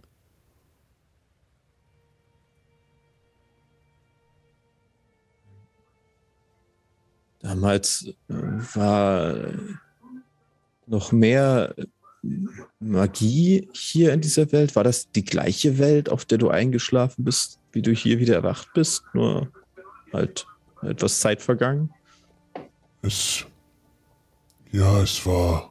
Damals 7.44 8.06
äh, 8.30 8.34
war 8.74 9.36
noch 10.86 11.12
mehr 11.12 11.74
Magie 12.80 13.68
hier 13.74 14.14
in 14.14 14.22
dieser 14.22 14.50
Welt. 14.50 14.74
War 14.74 14.82
das 14.82 15.10
die 15.10 15.26
gleiche 15.26 15.78
Welt, 15.78 16.08
auf 16.08 16.24
der 16.24 16.38
du 16.38 16.48
eingeschlafen 16.48 17.22
bist, 17.22 17.60
wie 17.72 17.82
du 17.82 17.92
hier 17.92 18.18
wieder 18.18 18.34
erwacht 18.34 18.68
bist? 18.72 19.04
Nur 19.12 19.52
halt 20.10 20.46
etwas 20.80 21.20
Zeit 21.20 21.42
vergangen? 21.42 21.90
Es. 23.02 23.44
Ja, 24.72 25.02
es 25.02 25.26
war. 25.26 25.70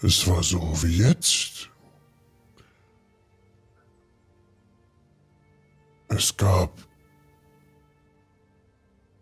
Es 0.00 0.26
war 0.26 0.42
so 0.42 0.58
wie 0.82 1.02
jetzt. 1.02 1.68
Es 6.08 6.34
gab 6.34 6.72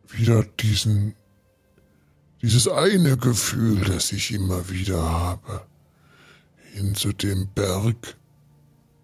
wieder 0.06 0.44
diesen. 0.44 1.16
Dieses 2.42 2.68
eine 2.68 3.16
Gefühl, 3.16 3.80
das 3.84 4.12
ich 4.12 4.32
immer 4.32 4.68
wieder 4.68 5.02
habe. 5.02 5.66
Hin 6.72 6.94
zu 6.94 7.12
dem 7.12 7.48
Berg. 7.54 8.16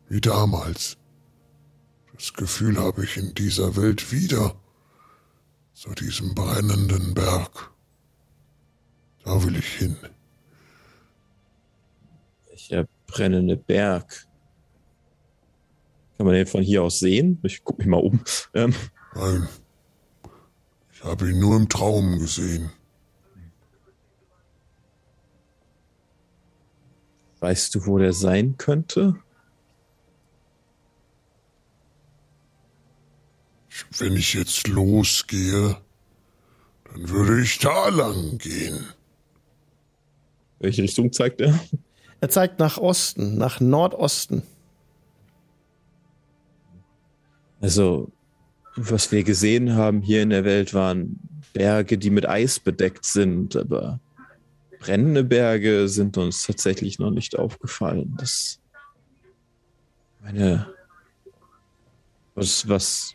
Wie 0.08 0.20
damals. 0.20 0.98
Das 2.14 2.34
Gefühl 2.34 2.78
habe 2.78 3.04
ich 3.04 3.16
in 3.16 3.34
dieser 3.34 3.76
Welt 3.76 4.12
wieder 4.12 4.54
zu 5.72 5.90
diesem 5.94 6.34
brennenden 6.34 7.14
Berg. 7.14 7.72
Da 9.24 9.42
will 9.42 9.56
ich 9.56 9.66
hin. 9.66 9.96
Welcher 12.48 12.86
brennende 13.06 13.56
Berg? 13.56 14.26
Kann 16.16 16.26
man 16.26 16.34
den 16.34 16.46
von 16.46 16.62
hier 16.62 16.82
aus 16.82 16.98
sehen? 16.98 17.40
Ich 17.42 17.64
gucke 17.64 17.80
mich 17.80 17.88
mal 17.88 18.02
um. 18.02 18.20
Ähm. 18.54 18.74
Nein. 19.14 19.48
Ich 20.92 21.02
habe 21.02 21.30
ihn 21.30 21.40
nur 21.40 21.56
im 21.56 21.68
Traum 21.68 22.18
gesehen. 22.18 22.70
Weißt 27.42 27.74
du, 27.74 27.86
wo 27.86 27.98
der 27.98 28.12
sein 28.12 28.56
könnte? 28.56 29.16
Wenn 33.98 34.16
ich 34.16 34.34
jetzt 34.34 34.68
losgehe, 34.68 35.76
dann 36.84 37.08
würde 37.08 37.42
ich 37.42 37.58
da 37.58 37.88
lang 37.88 38.38
gehen. 38.38 38.86
Welche 40.60 40.84
Richtung 40.84 41.12
zeigt 41.12 41.40
er? 41.40 41.58
Er 42.20 42.28
zeigt 42.28 42.60
nach 42.60 42.78
Osten, 42.78 43.36
nach 43.38 43.58
Nordosten. 43.58 44.44
Also, 47.60 48.12
was 48.76 49.10
wir 49.10 49.24
gesehen 49.24 49.74
haben 49.74 50.00
hier 50.00 50.22
in 50.22 50.30
der 50.30 50.44
Welt 50.44 50.74
waren 50.74 51.18
Berge, 51.52 51.98
die 51.98 52.10
mit 52.10 52.28
Eis 52.28 52.60
bedeckt 52.60 53.04
sind, 53.04 53.56
aber 53.56 53.98
brennende 54.82 55.22
Berge 55.22 55.88
sind 55.88 56.18
uns 56.18 56.42
tatsächlich 56.42 56.98
noch 56.98 57.12
nicht 57.12 57.38
aufgefallen. 57.38 58.14
Das 58.18 58.58
meine 60.20 60.74
was 62.34 62.68
was 62.68 63.14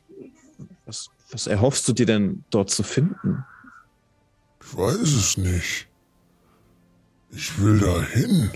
was, 0.85 1.09
was 1.31 1.47
erhoffst 1.47 1.85
du 1.89 1.93
dir 1.93 2.05
denn 2.05 2.45
dort 2.51 2.69
zu 2.69 2.83
finden? 2.83 3.43
Ich 4.61 4.77
weiß 4.77 5.13
es 5.13 5.37
nicht. 5.37 5.87
Ich 7.31 7.59
will 7.61 7.79
dahin. 7.79 8.49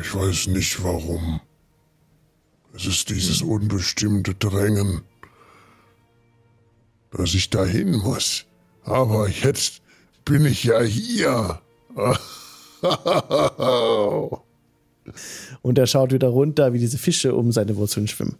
Ich 0.00 0.14
weiß 0.14 0.48
nicht 0.48 0.82
warum. 0.84 1.40
Es 2.74 2.86
ist 2.86 3.10
dieses 3.10 3.42
unbestimmte 3.42 4.34
Drängen, 4.34 5.02
dass 7.10 7.34
ich 7.34 7.50
dahin 7.50 7.96
muss. 7.96 8.44
Aber 8.84 9.28
jetzt 9.28 9.82
bin 10.24 10.44
ich 10.44 10.62
ja 10.62 10.80
hier. 10.82 11.60
Und 15.62 15.78
er 15.78 15.86
schaut 15.86 16.12
wieder 16.12 16.28
runter, 16.28 16.72
wie 16.72 16.78
diese 16.78 16.98
Fische 16.98 17.34
um 17.34 17.52
seine 17.52 17.76
Wurzeln 17.76 18.08
schwimmen 18.08 18.36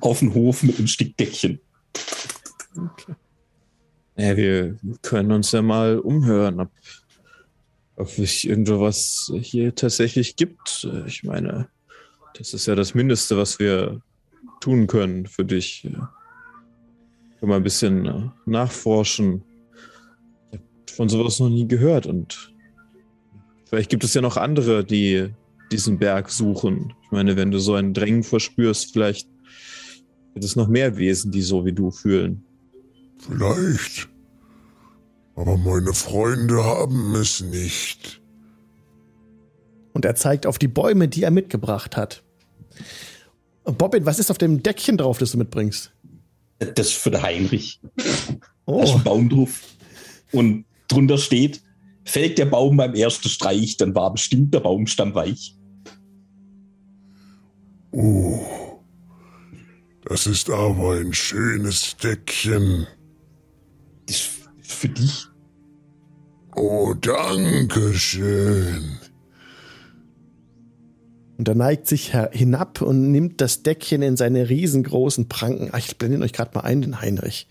auf 0.00 0.20
den 0.20 0.34
Hof 0.34 0.62
mit 0.62 0.78
dem 0.78 0.86
Stickdeckchen. 0.86 1.60
Okay. 2.76 3.14
Ja, 4.16 4.36
wir 4.36 4.76
können 5.02 5.30
uns 5.30 5.52
ja 5.52 5.62
mal 5.62 5.98
umhören, 5.98 6.60
ob, 6.60 6.70
ob 7.96 8.18
es 8.18 8.42
irgendwo 8.42 8.80
was 8.80 9.32
hier 9.40 9.74
tatsächlich 9.74 10.34
gibt. 10.34 10.88
Ich 11.06 11.22
meine, 11.22 11.68
das 12.34 12.52
ist 12.52 12.66
ja 12.66 12.74
das 12.74 12.94
Mindeste, 12.94 13.36
was 13.36 13.60
wir 13.60 14.00
tun 14.60 14.88
können 14.88 15.26
für 15.26 15.44
dich. 15.44 15.82
Können 15.82 17.52
wir 17.52 17.56
ein 17.56 17.62
bisschen 17.62 18.32
nachforschen. 18.44 19.44
Von 20.98 21.08
sowas 21.08 21.38
noch 21.38 21.48
nie 21.48 21.68
gehört 21.68 22.06
und 22.06 22.52
vielleicht 23.66 23.88
gibt 23.88 24.02
es 24.02 24.14
ja 24.14 24.20
noch 24.20 24.36
andere, 24.36 24.84
die 24.84 25.28
diesen 25.70 25.96
Berg 25.96 26.28
suchen. 26.28 26.92
Ich 27.04 27.12
meine, 27.12 27.36
wenn 27.36 27.52
du 27.52 27.60
so 27.60 27.74
ein 27.74 27.94
Drängen 27.94 28.24
verspürst, 28.24 28.94
vielleicht 28.94 29.28
gibt 30.34 30.44
es 30.44 30.56
noch 30.56 30.66
mehr 30.66 30.96
Wesen, 30.96 31.30
die 31.30 31.42
so 31.42 31.64
wie 31.64 31.72
du 31.72 31.92
fühlen. 31.92 32.42
Vielleicht. 33.16 34.08
Aber 35.36 35.56
meine 35.56 35.94
Freunde 35.94 36.64
haben 36.64 37.14
es 37.14 37.42
nicht. 37.42 38.20
Und 39.92 40.04
er 40.04 40.16
zeigt 40.16 40.48
auf 40.48 40.58
die 40.58 40.66
Bäume, 40.66 41.06
die 41.06 41.22
er 41.22 41.30
mitgebracht 41.30 41.96
hat. 41.96 42.24
Bobbin, 43.62 44.04
was 44.04 44.18
ist 44.18 44.32
auf 44.32 44.38
dem 44.38 44.64
Deckchen 44.64 44.96
drauf, 44.96 45.18
das 45.18 45.30
du 45.30 45.38
mitbringst? 45.38 45.92
Das 46.58 46.88
ist 46.88 46.94
für 46.94 47.12
den 47.12 47.22
Heinrich. 47.22 47.80
Oh. 48.66 48.78
Da 48.78 48.82
ist 48.82 48.94
ein 48.96 49.04
Baum 49.04 49.28
drauf. 49.28 49.62
Und 50.32 50.64
drunter 50.88 51.18
steht, 51.18 51.62
fällt 52.04 52.38
der 52.38 52.46
Baum 52.46 52.76
beim 52.76 52.94
ersten 52.94 53.28
Streich, 53.28 53.76
dann 53.76 53.94
war 53.94 54.12
bestimmt 54.12 54.52
der 54.54 54.60
Baumstamm 54.60 55.14
weich. 55.14 55.54
Oh, 57.90 58.40
das 60.04 60.26
ist 60.26 60.50
aber 60.50 60.94
ein 60.94 61.12
schönes 61.12 61.96
Deckchen. 61.96 62.86
Das 64.06 64.16
ist 64.16 64.30
für 64.60 64.88
dich. 64.88 65.26
Oh, 66.56 66.94
danke 66.94 67.94
schön. 67.94 68.98
Und 71.36 71.46
er 71.46 71.54
neigt 71.54 71.86
sich 71.86 72.14
hinab 72.32 72.82
und 72.82 73.12
nimmt 73.12 73.40
das 73.40 73.62
Deckchen 73.62 74.02
in 74.02 74.16
seine 74.16 74.48
riesengroßen 74.48 75.28
Pranken. 75.28 75.68
Ach, 75.70 75.78
ich 75.78 75.96
blende 75.96 76.24
euch 76.24 76.32
gerade 76.32 76.50
mal 76.54 76.62
ein, 76.62 76.82
den 76.82 77.00
Heinrich. 77.00 77.46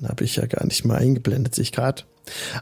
Den 0.00 0.08
habe 0.08 0.24
ich 0.24 0.36
ja 0.36 0.46
gar 0.46 0.64
nicht 0.64 0.84
mal 0.84 0.96
eingeblendet, 0.96 1.54
sich 1.54 1.72
gerade. 1.72 2.02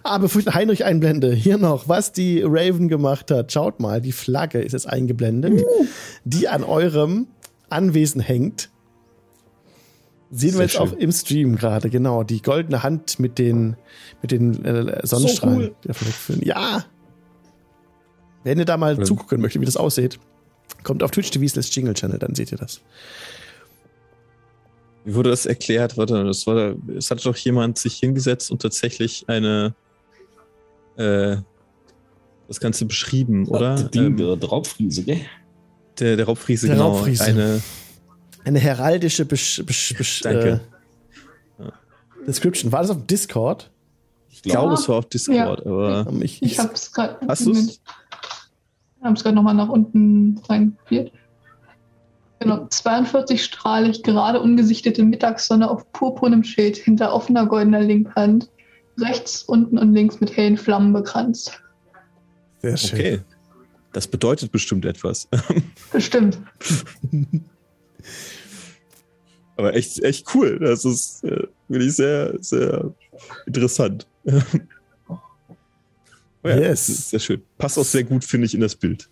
Aber 0.02 0.22
bevor 0.22 0.38
ich 0.38 0.44
den 0.46 0.54
Heinrich 0.54 0.84
einblende, 0.84 1.32
hier 1.32 1.58
noch, 1.58 1.88
was 1.88 2.12
die 2.12 2.42
Raven 2.42 2.88
gemacht 2.88 3.30
hat. 3.30 3.52
Schaut 3.52 3.80
mal, 3.80 4.00
die 4.00 4.12
Flagge 4.12 4.60
ist 4.60 4.72
jetzt 4.72 4.88
eingeblendet, 4.88 5.60
uh. 5.60 5.86
die 6.24 6.48
an 6.48 6.64
eurem 6.64 7.26
Anwesen 7.68 8.20
hängt. 8.20 8.70
Sehen 10.30 10.50
Sehr 10.50 10.58
wir 10.58 10.62
jetzt 10.64 10.72
schön. 10.72 10.82
auch 10.82 10.92
im 10.92 11.12
Stream 11.12 11.56
gerade, 11.56 11.90
genau. 11.90 12.22
Die 12.22 12.42
goldene 12.42 12.82
Hand 12.82 13.18
mit 13.20 13.38
den, 13.38 13.76
mit 14.22 14.32
den 14.32 14.64
äh, 14.64 15.06
Sonnenstrahlen. 15.06 15.74
So 15.82 15.92
cool. 16.30 16.44
Ja. 16.44 16.84
Wenn 18.42 18.58
ihr 18.58 18.64
da 18.64 18.76
mal 18.76 18.98
ja. 18.98 19.04
zugucken 19.04 19.40
möchtet, 19.40 19.60
wie 19.60 19.66
das 19.66 19.76
aussieht, 19.76 20.18
kommt 20.82 21.02
auf 21.02 21.10
Twitch 21.10 21.30
TV 21.30 21.46
slash 21.48 21.74
Jingle 21.74 21.94
Channel, 21.94 22.18
dann 22.18 22.34
seht 22.34 22.52
ihr 22.52 22.58
das. 22.58 22.80
Wie 25.06 25.14
wurde 25.14 25.30
das 25.30 25.46
erklärt? 25.46 25.96
Warte, 25.96 26.24
das 26.24 26.48
war, 26.48 26.74
es 26.96 27.12
hat 27.12 27.24
doch 27.24 27.36
jemand 27.36 27.78
sich 27.78 27.94
hingesetzt 27.98 28.50
und 28.50 28.60
tatsächlich 28.60 29.24
eine, 29.28 29.72
äh, 30.96 31.36
das 32.48 32.58
Ganze 32.58 32.86
beschrieben, 32.86 33.46
oder? 33.46 33.76
Der, 33.76 33.88
Ding, 33.88 34.18
ähm, 34.18 34.40
der 34.40 34.48
Raubfriese, 34.48 35.04
gell? 35.04 35.20
Der, 36.00 36.16
der 36.16 36.26
Raubfriese, 36.26 36.66
der 36.66 36.74
genau. 36.74 36.90
Raubfriese. 36.90 37.22
Eine, 37.22 37.62
eine 38.44 38.58
heraldische 38.58 39.24
Besch, 39.24 39.62
Besch, 39.64 39.94
Besch, 39.96 40.22
Danke. 40.22 40.60
Äh, 41.60 41.70
Description. 42.26 42.72
War 42.72 42.82
das 42.82 42.90
auf 42.90 43.06
Discord? 43.06 43.70
Ich 44.28 44.42
glaube, 44.42 44.74
es 44.74 44.88
war 44.88 44.96
auf 44.96 45.08
Discord, 45.08 45.64
ja. 45.64 45.70
aber. 45.70 46.12
Ich, 46.20 46.42
ich, 46.42 46.52
ich 46.52 46.58
hab's 46.58 46.90
gerade. 46.90 47.24
Hast 47.28 47.46
du 47.46 47.52
es? 47.52 47.68
Ich 47.68 49.04
hab's 49.04 49.22
gerade 49.22 49.36
nochmal 49.36 49.54
nach 49.54 49.68
unten 49.68 50.40
reinkopiert. 50.48 51.12
Genau, 52.46 52.68
42 52.68 53.42
strahlig, 53.42 54.04
gerade 54.04 54.40
ungesichtete 54.40 55.02
Mittagssonne 55.02 55.68
auf 55.68 55.90
purpurnem 55.90 56.44
Schild 56.44 56.76
hinter 56.76 57.12
offener 57.12 57.44
goldener 57.44 57.80
Linkhand. 57.80 58.48
Rechts, 59.00 59.42
unten 59.42 59.78
und 59.78 59.92
links 59.92 60.20
mit 60.20 60.36
hellen 60.36 60.56
Flammen 60.56 60.92
bekranzt. 60.92 61.60
Sehr 62.62 62.76
schön. 62.76 62.98
Okay. 62.98 63.20
Das 63.92 64.06
bedeutet 64.06 64.52
bestimmt 64.52 64.84
etwas. 64.84 65.26
Bestimmt. 65.92 66.38
Aber 69.56 69.74
echt, 69.74 70.00
echt 70.04 70.32
cool. 70.34 70.60
Das 70.60 70.84
ist 70.84 71.24
äh, 71.24 71.48
wirklich 71.66 71.96
sehr, 71.96 72.34
sehr 72.40 72.94
interessant. 73.46 74.06
oh 75.08 75.18
ja, 76.44 76.58
yes. 76.58 77.10
Sehr 77.10 77.18
schön. 77.18 77.42
Passt 77.58 77.76
auch 77.76 77.84
sehr 77.84 78.04
gut, 78.04 78.24
finde 78.24 78.46
ich, 78.46 78.54
in 78.54 78.60
das 78.60 78.76
Bild 78.76 79.08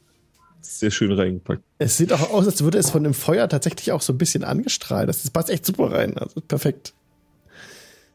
sehr 0.65 0.91
schön 0.91 1.13
reingepackt. 1.13 1.63
Es 1.79 1.97
sieht 1.97 2.13
auch 2.13 2.31
aus, 2.31 2.47
als 2.47 2.63
würde 2.63 2.79
es 2.79 2.91
von 2.91 3.05
dem 3.05 3.15
Feuer 3.15 3.49
tatsächlich 3.49 3.93
auch 3.93 4.01
so 4.01 4.13
ein 4.13 4.19
bisschen 4.19 4.45
angestrahlt. 4.45 5.09
Das 5.09 5.29
passt 5.31 5.51
echt 5.51 5.67
super 5.67 5.93
rein. 5.93 6.17
Also 6.19 6.41
perfekt. 6.41 6.95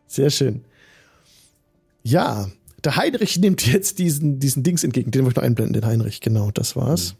Sehr 0.07 0.29
schön. 0.29 0.65
Ja, 2.03 2.49
der 2.83 2.95
Heinrich 2.95 3.37
nimmt 3.39 3.65
jetzt 3.65 3.99
diesen, 3.99 4.39
diesen 4.39 4.63
Dings 4.63 4.83
entgegen. 4.83 5.11
Den 5.11 5.23
wollte 5.23 5.33
ich 5.33 5.37
noch 5.37 5.43
einblenden, 5.43 5.73
den 5.73 5.85
Heinrich. 5.85 6.21
Genau, 6.21 6.51
das 6.51 6.75
war's. 6.75 7.13
Mhm. 7.13 7.17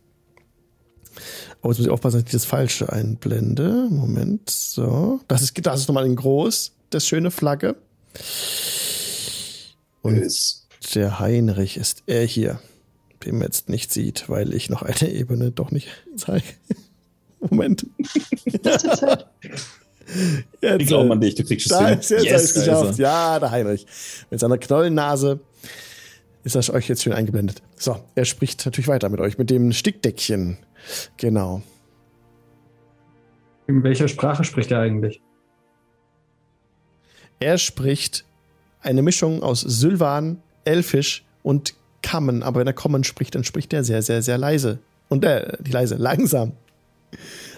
Aber 1.62 1.72
jetzt 1.72 1.80
muss 1.80 1.88
ich 1.88 1.92
aufpassen, 1.92 2.20
dass 2.20 2.28
ich 2.28 2.32
das 2.32 2.46
Falsche 2.46 2.92
einblende. 2.92 3.88
Moment, 3.90 4.50
so. 4.50 5.20
Das 5.28 5.42
ist, 5.42 5.54
das 5.66 5.82
ist 5.82 5.88
nochmal 5.88 6.06
in 6.06 6.16
groß, 6.16 6.74
das 6.90 7.06
schöne 7.06 7.32
Flagge. 7.32 7.76
Und 10.02 10.26
der 10.96 11.20
Heinrich 11.20 11.78
ist 11.78 12.04
er 12.08 12.26
hier 12.26 12.62
den 13.26 13.36
man 13.36 13.44
jetzt 13.44 13.70
nicht 13.70 13.92
sieht, 13.92 14.30
weil 14.30 14.54
ich 14.54 14.70
noch 14.70 14.82
eine 14.82 15.10
Ebene 15.10 15.52
doch 15.52 15.72
nicht 15.72 15.90
zeige. 16.16 16.46
Moment. 17.40 17.86
Jetzt, 20.62 20.82
ich 20.82 20.88
glaube 20.88 21.12
an 21.14 21.22
dich, 21.22 21.36
du 21.36 21.44
kriegst 21.44 21.68
es 21.68 21.78
da 21.78 21.88
hin. 21.88 22.00
Ist 22.00 22.10
jetzt 22.10 22.26
yes, 22.26 22.54
geschafft. 22.54 22.98
Ja, 22.98 23.40
der 23.40 23.52
Heinrich. 23.52 23.86
Mit 24.32 24.40
seiner 24.40 24.58
Knollennase 24.58 25.40
ist 26.44 26.56
das 26.56 26.70
euch 26.70 26.88
jetzt 26.88 27.04
schön 27.04 27.14
eingeblendet. 27.14 27.62
So, 27.76 27.98
er 28.16 28.26
spricht 28.26 28.66
natürlich 28.66 28.88
weiter 28.88 29.10
mit 29.10 29.20
euch, 29.20 29.38
mit 29.38 29.50
dem 29.50 29.72
Stickdeckchen. 29.72 30.58
Genau. 31.18 31.62
In 33.68 33.84
welcher 33.84 34.08
Sprache 34.08 34.44
spricht 34.44 34.72
er 34.72 34.80
eigentlich? 34.80 35.22
Er 37.40 37.58
spricht 37.58 38.26
eine 38.82 39.02
Mischung 39.02 39.44
aus 39.44 39.62
Sylvan, 39.62 40.42
Elfisch 40.66 41.24
und 41.44 41.76
Kammen, 42.02 42.44
aber 42.44 42.60
wenn 42.62 42.68
er 42.68 42.74
Kommen 42.74 43.04
spricht, 43.04 43.36
dann 43.36 43.44
spricht 43.44 43.74
er 43.74 43.84
sehr, 43.84 44.02
sehr, 44.02 44.22
sehr 44.22 44.38
leise. 44.38 44.80
Und 45.10 45.26
äh, 45.26 45.58
die 45.62 45.72
leise, 45.72 45.96
langsam. 45.98 46.54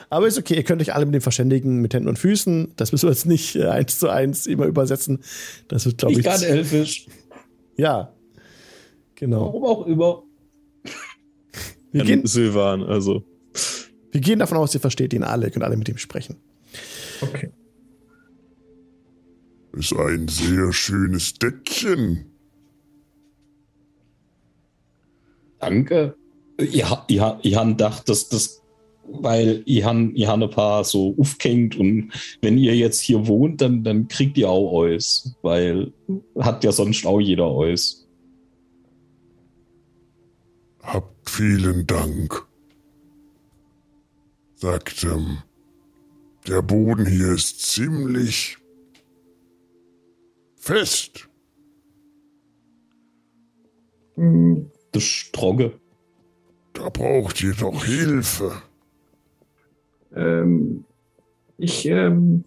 Aber 0.10 0.28
ist 0.28 0.38
okay, 0.38 0.56
ihr 0.56 0.64
könnt 0.64 0.82
euch 0.82 0.94
alle 0.94 1.06
mit 1.06 1.16
dem 1.16 1.22
verständigen 1.22 1.82
mit 1.82 1.94
Händen 1.94 2.10
und 2.10 2.20
Füßen. 2.20 2.74
Das 2.76 2.92
müssen 2.92 3.08
wir 3.08 3.12
jetzt 3.12 3.26
nicht 3.26 3.56
äh, 3.56 3.68
eins 3.68 3.98
zu 3.98 4.10
eins 4.10 4.46
immer 4.46 4.66
übersetzen. 4.66 5.20
Das 5.70 5.86
wird, 5.86 6.00
glaube 6.00 6.14
ich. 6.14 6.20
Ich 6.20 6.26
kann 6.26 6.42
Elfisch. 6.44 7.08
Ja. 7.78 8.14
Genau. 9.16 9.46
Warum 9.46 9.64
auch 9.64 9.88
immer. 9.88 10.24
Wir 11.92 12.04
gehen, 12.04 12.28
Silvan, 12.28 12.84
also. 12.84 13.24
Wir 14.12 14.22
gehen 14.22 14.40
davon 14.40 14.58
aus, 14.58 14.74
ihr 14.74 14.82
versteht 14.82 15.14
ihn 15.14 15.24
alle, 15.24 15.48
ihr 15.48 15.52
könnt 15.52 15.64
alle 15.64 15.78
mit 15.78 15.88
ihm 15.90 15.98
sprechen. 15.98 16.36
Okay. 17.22 17.50
Ist 19.74 19.94
ein 19.94 20.28
sehr 20.28 20.74
schönes 20.74 21.34
Deckchen. 21.34 22.31
Danke. 25.62 26.16
Ja, 26.60 27.06
ja, 27.10 27.40
ich 27.42 27.56
habe 27.56 27.70
gedacht, 27.72 28.10
dass 28.10 28.30
das, 28.30 28.62
weil 29.06 29.62
ich 29.66 29.84
habe 29.84 30.12
ich 30.14 30.28
hab 30.28 30.42
ein 30.42 30.50
paar 30.50 30.84
so 30.84 31.16
aufgehängt 31.20 31.76
und 31.78 32.12
wenn 32.42 32.58
ihr 32.58 32.76
jetzt 32.76 33.00
hier 33.00 33.28
wohnt, 33.28 33.62
dann, 33.62 33.84
dann 33.84 34.08
kriegt 34.08 34.38
ihr 34.38 34.50
auch 34.50 34.82
alles, 34.82 35.36
weil 35.42 35.94
hat 36.40 36.64
ja 36.64 36.72
sonst 36.72 37.06
auch 37.06 37.20
jeder 37.20 37.46
alles. 37.46 38.08
Habt 40.82 41.30
vielen 41.30 41.86
Dank. 41.86 42.44
Sagt, 44.56 45.04
ähm, 45.04 45.38
der 46.48 46.62
Boden 46.62 47.06
hier 47.06 47.34
ist 47.34 47.62
ziemlich 47.62 48.58
fest. 50.56 51.30
Hm, 54.16 54.72
das 54.92 55.04
Strogge. 55.04 55.80
Da 56.74 56.90
braucht 56.90 57.42
ihr 57.44 57.54
doch 57.54 57.84
Hilfe. 57.86 58.62
Ähm, 60.16 60.86
ich, 61.58 61.86
ähm, 61.86 62.46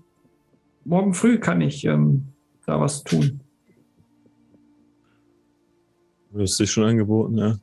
morgen 0.85 1.15
früh 1.15 1.39
kann 1.39 1.61
ich 1.61 1.85
ähm, 1.85 2.27
da 2.67 2.81
was 2.81 3.05
tun. 3.05 3.41
Du 6.33 6.41
hast 6.41 6.59
dich 6.59 6.71
schon 6.71 6.85
angeboten, 6.85 7.39
ja. 7.39 7.59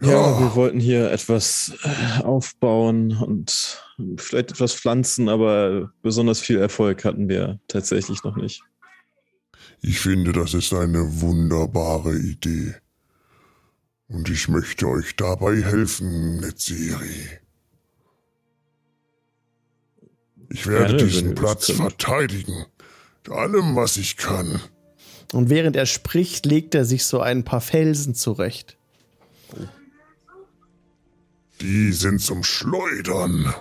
Ja, 0.00 0.38
wir 0.38 0.54
wollten 0.54 0.80
hier 0.80 1.10
etwas 1.10 1.72
äh, 1.82 2.22
aufbauen 2.22 3.16
und 3.16 3.82
vielleicht 4.16 4.50
etwas 4.50 4.74
pflanzen, 4.74 5.28
aber 5.28 5.92
besonders 6.02 6.40
viel 6.40 6.58
Erfolg 6.58 7.04
hatten 7.04 7.28
wir 7.28 7.58
tatsächlich 7.68 8.22
noch 8.22 8.36
nicht. 8.36 8.62
Ich 9.86 10.00
finde, 10.00 10.32
das 10.32 10.54
ist 10.54 10.72
eine 10.72 11.20
wunderbare 11.20 12.16
Idee. 12.16 12.74
Und 14.08 14.30
ich 14.30 14.48
möchte 14.48 14.88
euch 14.88 15.14
dabei 15.14 15.60
helfen, 15.60 16.40
Netzeri. 16.40 17.28
Ich 20.48 20.66
werde 20.66 20.96
Gerne, 20.96 21.04
diesen 21.04 21.34
Platz 21.34 21.70
verteidigen. 21.70 22.64
Mit 23.24 23.36
allem, 23.36 23.76
was 23.76 23.98
ich 23.98 24.16
kann. 24.16 24.58
Und 25.34 25.50
während 25.50 25.76
er 25.76 25.84
spricht, 25.84 26.46
legt 26.46 26.74
er 26.74 26.86
sich 26.86 27.04
so 27.04 27.20
ein 27.20 27.44
paar 27.44 27.60
Felsen 27.60 28.14
zurecht. 28.14 28.78
Die 31.60 31.92
sind 31.92 32.22
zum 32.22 32.42
Schleudern. 32.42 33.52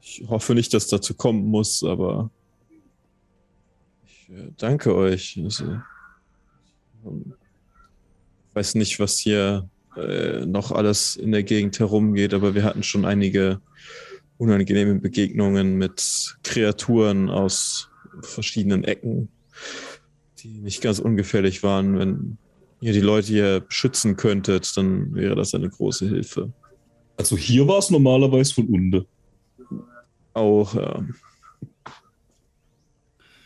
Ich 0.00 0.24
hoffe 0.26 0.56
nicht, 0.56 0.74
dass 0.74 0.88
dazu 0.88 1.14
kommen 1.14 1.46
muss, 1.46 1.84
aber 1.84 2.30
ich 4.28 4.56
danke 4.56 4.94
euch. 4.94 5.38
Also, 5.42 5.64
ähm, 7.04 7.34
ich 8.48 8.54
weiß 8.54 8.74
nicht, 8.76 8.98
was 9.00 9.18
hier 9.18 9.68
äh, 9.96 10.44
noch 10.46 10.72
alles 10.72 11.16
in 11.16 11.32
der 11.32 11.42
Gegend 11.42 11.78
herumgeht, 11.78 12.34
aber 12.34 12.54
wir 12.54 12.64
hatten 12.64 12.82
schon 12.82 13.04
einige 13.04 13.60
unangenehme 14.38 14.96
Begegnungen 14.96 15.76
mit 15.76 16.36
Kreaturen 16.42 17.30
aus 17.30 17.88
verschiedenen 18.20 18.84
Ecken, 18.84 19.28
die 20.38 20.58
nicht 20.58 20.82
ganz 20.82 20.98
ungefährlich 20.98 21.62
waren. 21.62 21.98
Wenn 21.98 22.38
ihr 22.80 22.92
die 22.92 23.00
Leute 23.00 23.28
hier 23.28 23.64
schützen 23.68 24.16
könntet, 24.16 24.76
dann 24.76 25.14
wäre 25.14 25.34
das 25.34 25.54
eine 25.54 25.68
große 25.68 26.08
Hilfe. 26.08 26.52
Also 27.16 27.36
hier 27.36 27.66
war 27.66 27.78
es 27.78 27.90
normalerweise 27.90 28.54
von 28.54 28.66
unten. 28.66 29.06
Auch, 30.34 30.74
ähm, 30.74 31.14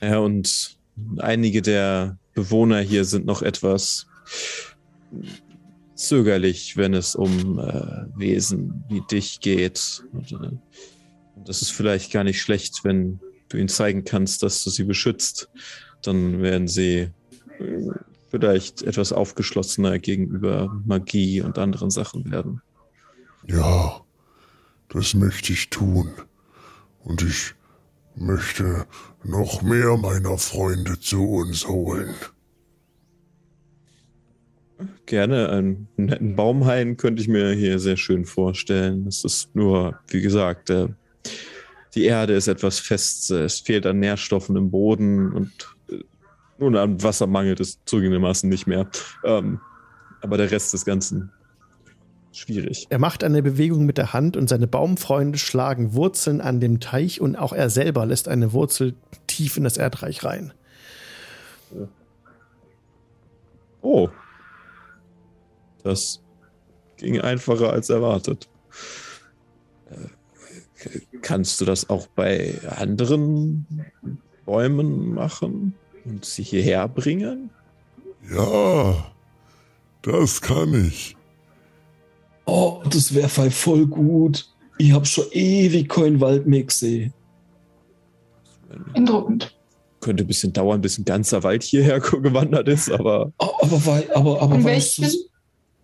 ja, 0.00 0.18
und 0.18 0.78
einige 1.18 1.62
der 1.62 2.18
Bewohner 2.34 2.80
hier 2.80 3.04
sind 3.04 3.26
noch 3.26 3.42
etwas 3.42 4.06
zögerlich, 5.94 6.76
wenn 6.76 6.94
es 6.94 7.14
um 7.14 7.58
äh, 7.58 8.06
Wesen 8.16 8.84
wie 8.88 9.02
dich 9.10 9.40
geht. 9.40 10.02
Und, 10.12 10.32
äh, 10.32 10.50
das 11.44 11.62
ist 11.62 11.70
vielleicht 11.70 12.12
gar 12.12 12.24
nicht 12.24 12.40
schlecht, 12.40 12.84
wenn 12.84 13.20
du 13.48 13.58
ihnen 13.58 13.68
zeigen 13.68 14.04
kannst, 14.04 14.42
dass 14.42 14.64
du 14.64 14.70
sie 14.70 14.84
beschützt. 14.84 15.50
Dann 16.02 16.40
werden 16.40 16.68
sie 16.68 17.10
äh, 17.58 17.90
vielleicht 18.30 18.82
etwas 18.82 19.12
aufgeschlossener 19.12 19.98
gegenüber 19.98 20.80
Magie 20.86 21.42
und 21.42 21.58
anderen 21.58 21.90
Sachen 21.90 22.30
werden. 22.30 22.62
Ja, 23.46 24.00
das 24.88 25.14
möchte 25.14 25.52
ich 25.52 25.70
tun. 25.70 26.12
Und 27.02 27.22
ich 27.22 27.54
möchte 28.20 28.86
noch 29.24 29.62
mehr 29.62 29.96
meiner 29.96 30.38
Freunde 30.38 31.00
zu 31.00 31.24
uns 31.28 31.66
holen. 31.66 32.14
Gerne 35.06 35.48
einen 35.48 35.88
netten 35.96 36.36
Baumhain 36.36 36.96
könnte 36.96 37.22
ich 37.22 37.28
mir 37.28 37.52
hier 37.52 37.78
sehr 37.78 37.96
schön 37.96 38.24
vorstellen. 38.24 39.06
Es 39.06 39.24
ist 39.24 39.54
nur, 39.54 39.98
wie 40.08 40.20
gesagt, 40.20 40.70
äh, 40.70 40.88
die 41.94 42.04
Erde 42.04 42.34
ist 42.34 42.46
etwas 42.46 42.78
fest, 42.78 43.30
es 43.30 43.60
fehlt 43.60 43.84
an 43.86 43.98
Nährstoffen 43.98 44.56
im 44.56 44.70
Boden 44.70 45.32
und 45.32 45.76
äh, 45.90 46.02
nun 46.58 46.76
an 46.76 47.02
Wasser 47.02 47.26
mangelt 47.26 47.60
es 47.60 47.84
zugegebenermaßen 47.84 48.48
nicht 48.48 48.66
mehr. 48.66 48.88
Ähm, 49.24 49.60
aber 50.20 50.36
der 50.36 50.50
Rest 50.50 50.72
des 50.72 50.84
Ganzen 50.84 51.32
schwierig. 52.32 52.86
Er 52.90 52.98
macht 52.98 53.24
eine 53.24 53.42
Bewegung 53.42 53.86
mit 53.86 53.98
der 53.98 54.12
Hand 54.12 54.36
und 54.36 54.48
seine 54.48 54.66
Baumfreunde 54.66 55.38
schlagen 55.38 55.94
Wurzeln 55.94 56.40
an 56.40 56.60
dem 56.60 56.80
Teich 56.80 57.20
und 57.20 57.36
auch 57.36 57.52
er 57.52 57.70
selber 57.70 58.06
lässt 58.06 58.28
eine 58.28 58.52
Wurzel 58.52 58.94
tief 59.26 59.56
in 59.56 59.64
das 59.64 59.76
Erdreich 59.76 60.24
rein. 60.24 60.52
Oh. 63.82 64.08
Das 65.82 66.20
ging 66.96 67.20
einfacher 67.20 67.72
als 67.72 67.88
erwartet. 67.88 68.48
Äh, 69.90 70.08
Kannst 71.20 71.60
du 71.60 71.64
das 71.64 71.90
auch 71.90 72.06
bei 72.06 72.58
anderen 72.66 73.66
Bäumen 74.46 75.14
machen 75.14 75.74
und 76.04 76.24
sie 76.24 76.42
hierher 76.42 76.88
bringen? 76.88 77.50
Ja, 78.30 79.12
das 80.02 80.40
kann 80.40 80.86
ich. 80.86 81.16
Oh, 82.52 82.82
das 82.90 83.14
wäre 83.14 83.28
voll 83.50 83.86
gut. 83.86 84.48
Ich 84.78 84.92
hab 84.92 85.06
schon 85.06 85.26
ewig 85.32 85.88
keinen 85.88 86.20
Wald 86.20 86.46
mehr 86.46 86.64
gesehen. 86.64 87.12
Beeindruckend. 88.68 89.54
Könnte 90.00 90.24
ein 90.24 90.26
bisschen 90.26 90.52
dauern, 90.52 90.80
bis 90.80 90.98
ein 90.98 91.04
ganzer 91.04 91.42
Wald 91.42 91.62
hierher 91.62 92.00
gewandert 92.22 92.68
ist, 92.68 92.90
aber 92.90 93.32
Oh, 93.38 93.50
aber 93.60 93.86
wei- 93.86 94.16
aber, 94.16 94.40
aber 94.40 94.54
Ein 94.54 94.64
weißt 94.64 94.98
du, 94.98 95.02
Wäldchen? 95.02 95.20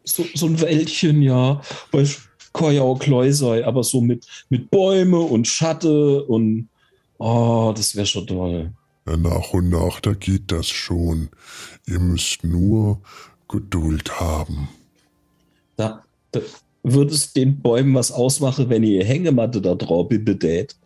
so, 0.05 0.24
so 0.35 0.46
ein 0.46 0.61
Wäldchen, 0.61 1.22
ja. 1.22 1.61
Weil 1.92 2.09
kann 2.52 2.74
ja 2.74 2.81
auch 2.83 2.98
Kleu 2.98 3.31
sein, 3.33 3.64
aber 3.64 3.85
so 3.85 4.00
mit, 4.00 4.26
mit 4.48 4.70
Bäume 4.70 5.18
und 5.20 5.46
Schatte 5.46 6.24
und 6.24 6.68
oh, 7.18 7.74
das 7.76 7.94
wäre 7.94 8.07
schon 8.07 8.26
toll. 8.26 8.72
Ja, 9.07 9.16
nach 9.18 9.52
und 9.52 9.68
nach, 9.68 10.00
da 10.00 10.14
geht 10.14 10.50
das 10.50 10.66
schon. 10.68 11.29
Ihr 11.87 12.00
müsst 12.00 12.42
nur 12.44 13.02
Geduld 13.48 14.18
haben. 14.18 14.68
Da 15.76 16.02
würde 16.83 17.12
es 17.12 17.33
den 17.33 17.61
Bäumen 17.61 17.94
was 17.94 18.12
ausmachen, 18.12 18.68
wenn 18.68 18.83
ihr 18.83 19.05
Hängematte 19.05 19.61
da 19.61 19.75
drauf 19.75 20.09
bedät. 20.09 20.77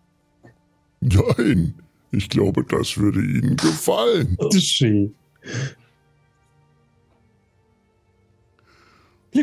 Nein, 1.01 1.75
ich 2.11 2.29
glaube, 2.29 2.65
das 2.65 2.97
würde 2.97 3.21
Ihnen 3.21 3.57
gefallen. 3.57 4.37
Das 4.39 4.55
ist 4.55 4.67
schön. 4.67 5.15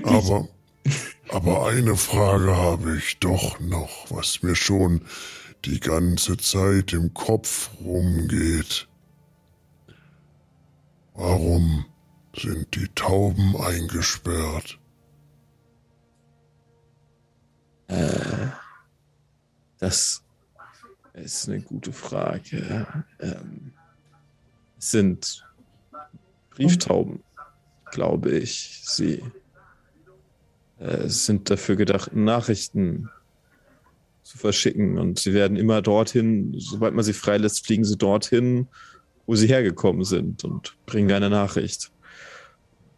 Aber, 0.04 0.48
aber 1.30 1.68
eine 1.68 1.96
Frage 1.96 2.56
habe 2.56 2.98
ich 2.98 3.20
doch 3.20 3.60
noch, 3.60 4.06
was 4.10 4.44
mir 4.44 4.56
schon 4.56 5.02
die 5.66 5.80
ganze 5.80 6.38
Zeit 6.38 6.94
im 6.94 7.14
Kopf 7.14 7.72
rumgeht. 7.84 8.88
Warum 11.14 11.86
sind 12.36 12.76
die 12.76 12.88
Tauben 12.94 13.56
eingesperrt? 13.56 14.78
Das 19.80 20.24
ist 21.14 21.48
eine 21.48 21.62
gute 21.62 21.92
Frage. 21.94 22.88
Ähm, 23.20 23.74
sind 24.78 25.46
Brieftauben, 26.52 27.24
glaube 27.92 28.32
ich. 28.32 28.82
Sie 28.84 29.24
äh, 30.80 31.08
sind 31.08 31.50
dafür 31.50 31.76
gedacht, 31.76 32.16
Nachrichten 32.16 33.10
zu 34.24 34.38
verschicken. 34.38 34.98
Und 34.98 35.20
sie 35.20 35.34
werden 35.34 35.58
immer 35.58 35.82
dorthin, 35.82 36.54
sobald 36.58 36.94
man 36.94 37.04
sie 37.04 37.14
freilässt, 37.14 37.66
fliegen 37.66 37.86
sie 37.86 37.98
dorthin, 37.98 38.68
wo 39.26 39.36
sie 39.36 39.48
hergekommen 39.48 40.04
sind 40.04 40.44
und 40.44 40.76
bringen 40.86 41.12
eine 41.12 41.30
Nachricht. 41.30 41.92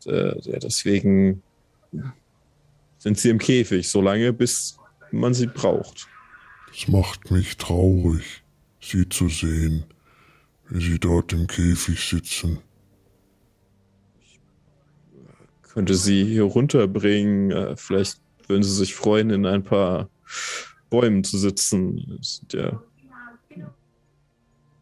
Und, 0.05 0.13
äh, 0.13 0.39
ja, 0.41 0.59
deswegen 0.59 1.43
sind 2.97 3.17
sie 3.17 3.29
im 3.29 3.37
Käfig, 3.37 3.89
solange 3.89 4.33
bis 4.33 4.78
man 5.11 5.33
sie 5.33 5.47
braucht. 5.47 6.07
Es 6.71 6.87
macht 6.87 7.31
mich 7.31 7.57
traurig, 7.57 8.43
Sie 8.81 9.09
zu 9.09 9.27
sehen, 9.29 9.85
wie 10.69 10.81
Sie 10.81 10.99
dort 10.99 11.33
im 11.33 11.47
Käfig 11.47 11.99
sitzen. 12.07 12.59
könnte 15.73 15.95
sie 15.95 16.25
hier 16.25 16.43
runterbringen. 16.43 17.51
Äh, 17.51 17.75
vielleicht 17.77 18.19
würden 18.47 18.63
sie 18.63 18.73
sich 18.73 18.95
freuen, 18.95 19.29
in 19.29 19.45
ein 19.45 19.63
paar 19.63 20.09
Bäumen 20.89 21.23
zu 21.23 21.37
sitzen. 21.37 22.19
Ja, 22.51 22.81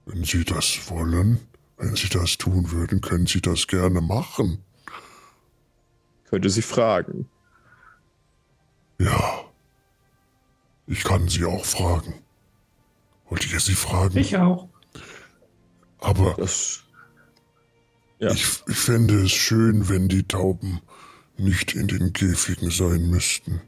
Wenn 0.06 0.24
Sie 0.24 0.46
das 0.46 0.90
wollen, 0.90 1.40
wenn 1.78 1.96
Sie 1.96 2.08
das 2.08 2.38
tun 2.38 2.72
würden, 2.72 3.02
können 3.02 3.28
Sie 3.28 3.42
das 3.42 3.68
gerne 3.68 4.00
machen. 4.02 4.60
könnte 6.30 6.50
sie 6.50 6.62
fragen. 6.62 7.28
Ja. 9.00 9.44
Ich 10.88 11.04
kann 11.04 11.28
Sie 11.28 11.46
auch 11.46 11.66
fragen. 11.66 12.14
Wollt 13.30 13.52
ihr 13.52 13.60
Sie 13.60 13.76
fragen? 13.76 14.18
Ich 14.18 14.38
auch. 14.38 14.70
Aber 16.00 16.36
Das, 16.38 16.84
ja. 18.20 18.32
ich, 18.32 18.62
ich 18.68 18.78
fände 18.78 19.24
es 19.24 19.32
schön, 19.32 19.90
wenn 19.90 20.08
die 20.08 20.24
Tauben 20.24 20.80
nicht 21.38 21.74
in 21.76 21.88
den 21.88 22.14
Käfigen 22.14 22.72
sein 22.72 23.10
müssten. 23.10 23.62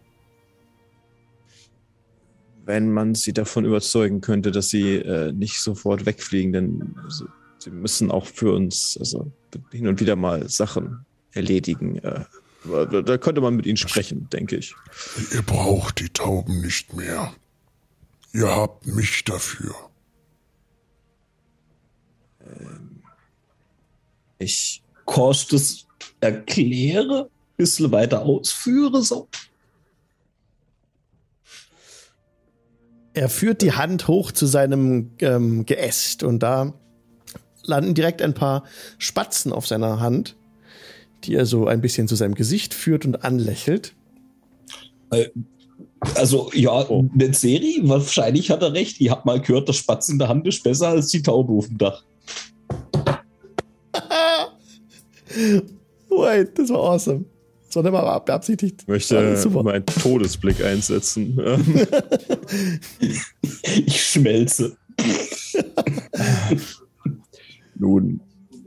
wenn 2.65 2.91
man 2.91 3.15
sie 3.15 3.33
davon 3.33 3.65
überzeugen 3.65 4.21
könnte, 4.21 4.51
dass 4.51 4.69
sie 4.69 4.97
äh, 4.97 5.31
nicht 5.31 5.59
sofort 5.59 6.05
wegfliegen, 6.05 6.53
denn 6.53 6.95
also, 7.03 7.25
sie 7.57 7.71
müssen 7.71 8.11
auch 8.11 8.27
für 8.27 8.53
uns 8.53 8.95
also 8.99 9.31
hin 9.71 9.87
und 9.87 9.99
wieder 9.99 10.15
mal 10.15 10.47
Sachen 10.47 11.03
erledigen. 11.31 11.97
Äh, 11.97 12.25
da, 12.65 13.01
da 13.01 13.17
könnte 13.17 13.41
man 13.41 13.55
mit 13.55 13.65
ihnen 13.65 13.77
sprechen, 13.77 14.29
denke 14.29 14.57
ich. 14.57 14.75
Ihr 15.31 15.41
braucht 15.41 15.99
die 15.99 16.09
Tauben 16.09 16.61
nicht 16.61 16.93
mehr. 16.93 17.33
Ihr 18.33 18.53
habt 18.53 18.85
mich 18.85 19.23
dafür. 19.23 19.75
Ich 24.37 24.83
Kannst 25.09 25.51
du 25.51 25.57
das 25.57 25.85
erkläre, 26.19 27.29
bisschen 27.57 27.91
weiter 27.91 28.21
ausführe, 28.21 29.01
so? 29.01 29.27
Er 33.13 33.27
führt 33.27 33.63
die 33.63 33.73
Hand 33.73 34.07
hoch 34.07 34.31
zu 34.31 34.45
seinem 34.45 35.11
ähm, 35.19 35.65
Geäst 35.65 36.23
und 36.23 36.39
da 36.39 36.73
landen 37.63 37.95
direkt 37.95 38.21
ein 38.21 38.35
paar 38.35 38.65
Spatzen 38.99 39.51
auf 39.51 39.65
seiner 39.65 39.99
Hand, 39.99 40.37
die 41.23 41.35
er 41.35 41.45
so 41.45 41.67
ein 41.67 41.81
bisschen 41.81 42.07
zu 42.07 42.15
seinem 42.15 42.35
Gesicht 42.35 42.73
führt 42.73 43.05
und 43.05 43.23
anlächelt. 43.23 43.93
Also, 46.15 46.49
ja, 46.53 46.85
Oh. 46.89 47.05
eine 47.13 47.33
Serie, 47.33 47.79
wahrscheinlich 47.83 48.51
hat 48.51 48.61
er 48.61 48.73
recht. 48.73 48.99
Ihr 49.01 49.11
habt 49.11 49.25
mal 49.25 49.41
gehört, 49.41 49.67
der 49.67 49.73
Spatz 49.73 50.07
in 50.09 50.19
der 50.19 50.29
Hand 50.29 50.47
ist 50.47 50.63
besser 50.63 50.89
als 50.89 51.07
die 51.07 51.21
Taube 51.21 51.51
auf 51.53 51.67
dem 51.67 51.77
Dach. 51.77 52.03
Wait, 56.09 56.57
das 56.57 56.69
war 56.69 56.79
awesome. 56.79 57.25
Das 57.67 57.75
war 57.75 57.83
nicht 57.83 57.91
mal 57.91 58.19
beabsichtigt. 58.19 58.81
Ich 58.81 58.87
möchte 58.87 59.49
meinen 59.63 59.85
Todesblick 59.85 60.63
einsetzen. 60.63 61.39
Ich 63.85 64.01
schmelze. 64.03 64.75
Nun, 67.75 68.19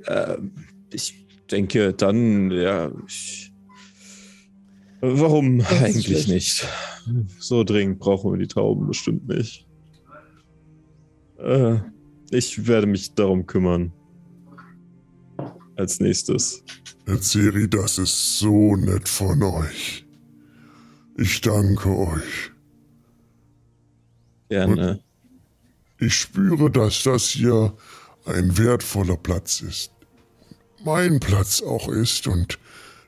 ähm, 0.06 0.52
ich 0.92 1.21
denke 1.52 1.92
dann, 1.92 2.50
ja, 2.50 2.90
ich, 3.06 3.52
warum 5.00 5.60
eigentlich 5.60 6.24
schlecht. 6.24 6.28
nicht? 6.28 6.68
So 7.38 7.64
dringend 7.64 7.98
brauchen 7.98 8.32
wir 8.32 8.38
die 8.38 8.48
Tauben 8.48 8.86
bestimmt 8.86 9.28
nicht. 9.28 9.66
Äh, 11.38 11.78
ich 12.30 12.66
werde 12.66 12.86
mich 12.86 13.14
darum 13.14 13.46
kümmern. 13.46 13.92
Als 15.76 16.00
nächstes. 16.00 16.62
Erzähli, 17.06 17.68
das 17.68 17.98
ist 17.98 18.38
so 18.38 18.76
nett 18.76 19.08
von 19.08 19.42
euch. 19.42 20.06
Ich 21.16 21.40
danke 21.40 21.88
euch. 21.88 22.52
Gerne. 24.48 25.00
Ich 25.98 26.14
spüre, 26.14 26.70
dass 26.70 27.02
das 27.02 27.28
hier 27.28 27.74
ein 28.24 28.56
wertvoller 28.58 29.16
Platz 29.16 29.60
ist. 29.60 29.91
Mein 30.84 31.20
Platz 31.20 31.62
auch 31.62 31.88
ist 31.88 32.26
und 32.26 32.58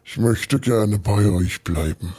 ich 0.05 0.17
möchte 0.17 0.61
gerne 0.61 0.97
bei 0.99 1.29
euch 1.29 1.65
bleiben. 1.65 2.15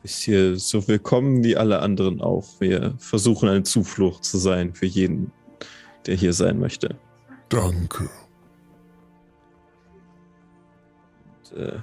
Bist 0.00 0.22
hier 0.22 0.56
so 0.56 0.88
willkommen 0.88 1.44
wie 1.44 1.58
alle 1.58 1.80
anderen 1.80 2.22
auch. 2.22 2.48
Wir 2.60 2.94
versuchen 2.98 3.50
eine 3.50 3.62
Zuflucht 3.62 4.24
zu 4.24 4.38
sein 4.38 4.72
für 4.72 4.86
jeden, 4.86 5.32
der 6.06 6.14
hier 6.14 6.32
sein 6.32 6.58
möchte. 6.58 6.96
Danke. 7.50 8.08
Und, 11.50 11.58
äh, 11.58 11.78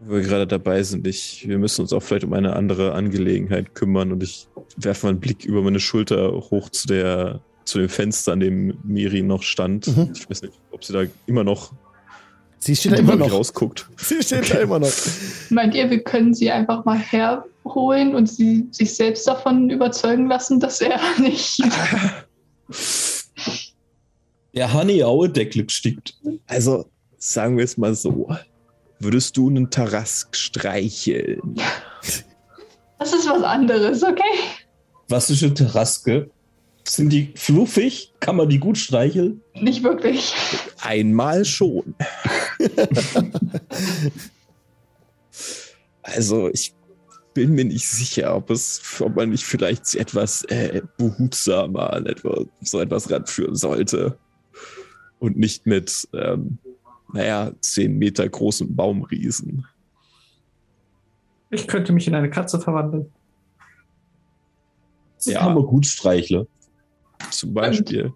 wo 0.00 0.16
wir 0.16 0.20
gerade 0.20 0.46
dabei 0.46 0.82
sind, 0.82 1.06
ich, 1.06 1.48
wir 1.48 1.58
müssen 1.58 1.80
uns 1.80 1.94
auch 1.94 2.02
vielleicht 2.02 2.24
um 2.24 2.34
eine 2.34 2.54
andere 2.54 2.92
Angelegenheit 2.92 3.74
kümmern 3.74 4.12
und 4.12 4.22
ich 4.22 4.46
werfe 4.76 5.06
mal 5.06 5.10
einen 5.10 5.20
Blick 5.20 5.46
über 5.46 5.62
meine 5.62 5.80
Schulter 5.80 6.32
hoch 6.32 6.68
zu 6.68 6.86
der 6.86 7.40
zu 7.64 7.78
dem 7.78 7.88
Fenster, 7.88 8.32
an 8.32 8.40
dem 8.40 8.78
Miri 8.84 9.22
noch 9.22 9.42
stand. 9.42 9.86
Mhm. 9.86 10.12
Ich 10.14 10.28
weiß 10.28 10.42
nicht, 10.42 10.54
ob 10.70 10.84
sie 10.84 10.92
da 10.92 11.04
immer 11.26 11.44
noch, 11.44 11.72
Sie 12.58 12.76
steht 12.76 12.92
da 12.92 12.96
immer 12.96 13.16
noch. 13.16 13.32
rausguckt. 13.32 13.88
Sie 13.96 14.22
steht 14.22 14.52
da 14.52 14.58
immer 14.58 14.78
noch. 14.78 14.92
Meint 15.50 15.74
ihr, 15.74 15.90
wir 15.90 16.00
können 16.02 16.32
sie 16.32 16.48
einfach 16.50 16.84
mal 16.84 16.98
herholen 16.98 18.14
und 18.14 18.28
sie 18.28 18.68
sich 18.70 18.94
selbst 18.94 19.26
davon 19.26 19.68
überzeugen 19.68 20.28
lassen, 20.28 20.60
dass 20.60 20.80
er 20.80 21.00
nicht. 21.18 21.60
Der 24.54 24.72
Honey 24.72 25.02
Aue 25.02 25.28
Deckel 25.30 25.68
stickt. 25.70 26.14
Also, 26.46 26.86
sagen 27.16 27.56
wir 27.56 27.64
es 27.64 27.76
mal 27.78 27.94
so. 27.94 28.28
Würdest 29.00 29.36
du 29.36 29.48
einen 29.48 29.70
Tarask 29.70 30.36
streicheln? 30.36 31.56
Das 32.98 33.12
ist 33.12 33.28
was 33.28 33.42
anderes, 33.42 34.04
okay? 34.04 34.22
Was 35.08 35.30
ist 35.30 35.42
eine 35.42 35.54
Terraske? 35.54 36.30
Sind 36.84 37.10
die 37.10 37.32
fluffig? 37.36 38.12
Kann 38.20 38.36
man 38.36 38.48
die 38.48 38.58
gut 38.58 38.76
streicheln? 38.76 39.40
Nicht 39.54 39.82
wirklich. 39.82 40.34
Einmal 40.80 41.44
schon. 41.44 41.94
also, 46.02 46.48
ich 46.50 46.74
bin 47.34 47.52
mir 47.54 47.64
nicht 47.64 47.88
sicher, 47.88 48.34
ob 48.36 48.50
es, 48.50 48.82
ob 49.00 49.16
man 49.16 49.30
nicht 49.30 49.44
vielleicht 49.44 49.86
sie 49.86 49.98
etwas 49.98 50.42
äh, 50.44 50.82
behutsamer 50.98 51.92
an 51.92 52.06
etwas, 52.06 52.46
so 52.60 52.80
etwas 52.80 53.10
ranführen 53.10 53.54
sollte. 53.54 54.18
Und 55.18 55.38
nicht 55.38 55.66
mit, 55.66 56.08
ähm, 56.14 56.58
naja, 57.12 57.52
zehn 57.60 57.96
Meter 57.96 58.28
großen 58.28 58.74
Baumriesen. 58.74 59.66
Ich 61.50 61.68
könnte 61.68 61.92
mich 61.92 62.08
in 62.08 62.14
eine 62.14 62.28
Katze 62.30 62.60
verwandeln. 62.60 63.12
Das 65.16 65.26
Ja. 65.26 65.40
kann 65.40 65.54
man 65.54 65.64
gut 65.64 65.86
streicheln. 65.86 66.46
Zum 67.30 67.54
Beispiel. 67.54 68.12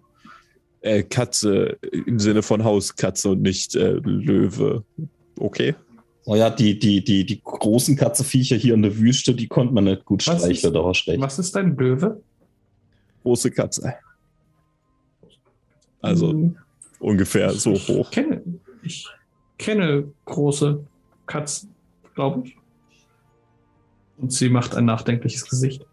Äh, 0.81 1.03
Katze 1.03 1.77
im 2.05 2.19
Sinne 2.19 2.43
von 2.43 2.63
Hauskatze 2.63 3.29
und 3.31 3.41
nicht 3.41 3.75
äh, 3.75 3.93
Löwe. 3.93 4.83
Okay. 5.39 5.75
Oh 6.25 6.35
ja, 6.35 6.49
die, 6.49 6.77
die, 6.77 7.03
die, 7.03 7.25
die 7.25 7.41
großen 7.41 7.95
Katzeviecher 7.95 8.55
hier 8.57 8.73
in 8.73 8.81
der 8.83 8.97
Wüste, 8.97 9.33
die 9.33 9.47
konnte 9.47 9.73
man 9.73 9.85
nicht 9.85 10.05
gut 10.05 10.25
Was 10.27 10.39
streicheln, 10.41 10.73
war 10.73 10.93
schlecht. 10.93 11.21
Was 11.21 11.39
ist 11.39 11.55
ein 11.57 11.75
Löwe? 11.77 12.21
Große 13.23 13.49
Katze. 13.51 13.95
Also 16.01 16.31
Hm, 16.31 16.57
ungefähr 16.99 17.51
ich- 17.51 17.61
so 17.61 17.73
ich 17.73 17.87
hoch. 17.87 18.11
Kenne, 18.11 18.41
ich 18.83 19.07
kenne 19.57 20.11
große 20.25 20.85
Katzen, 21.25 21.73
glaube 22.13 22.47
ich. 22.47 22.57
Und 24.17 24.31
sie 24.31 24.49
macht 24.49 24.75
ein 24.75 24.85
nachdenkliches 24.85 25.49
Gesicht. 25.49 25.85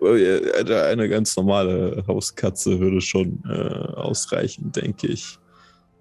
Äh, 0.00 0.74
Eine 0.90 1.08
ganz 1.08 1.36
normale 1.36 2.04
Hauskatze 2.06 2.78
würde 2.80 3.00
schon 3.00 3.42
äh, 3.48 3.52
ausreichen, 3.96 4.72
denke 4.72 5.06
ich. 5.08 5.38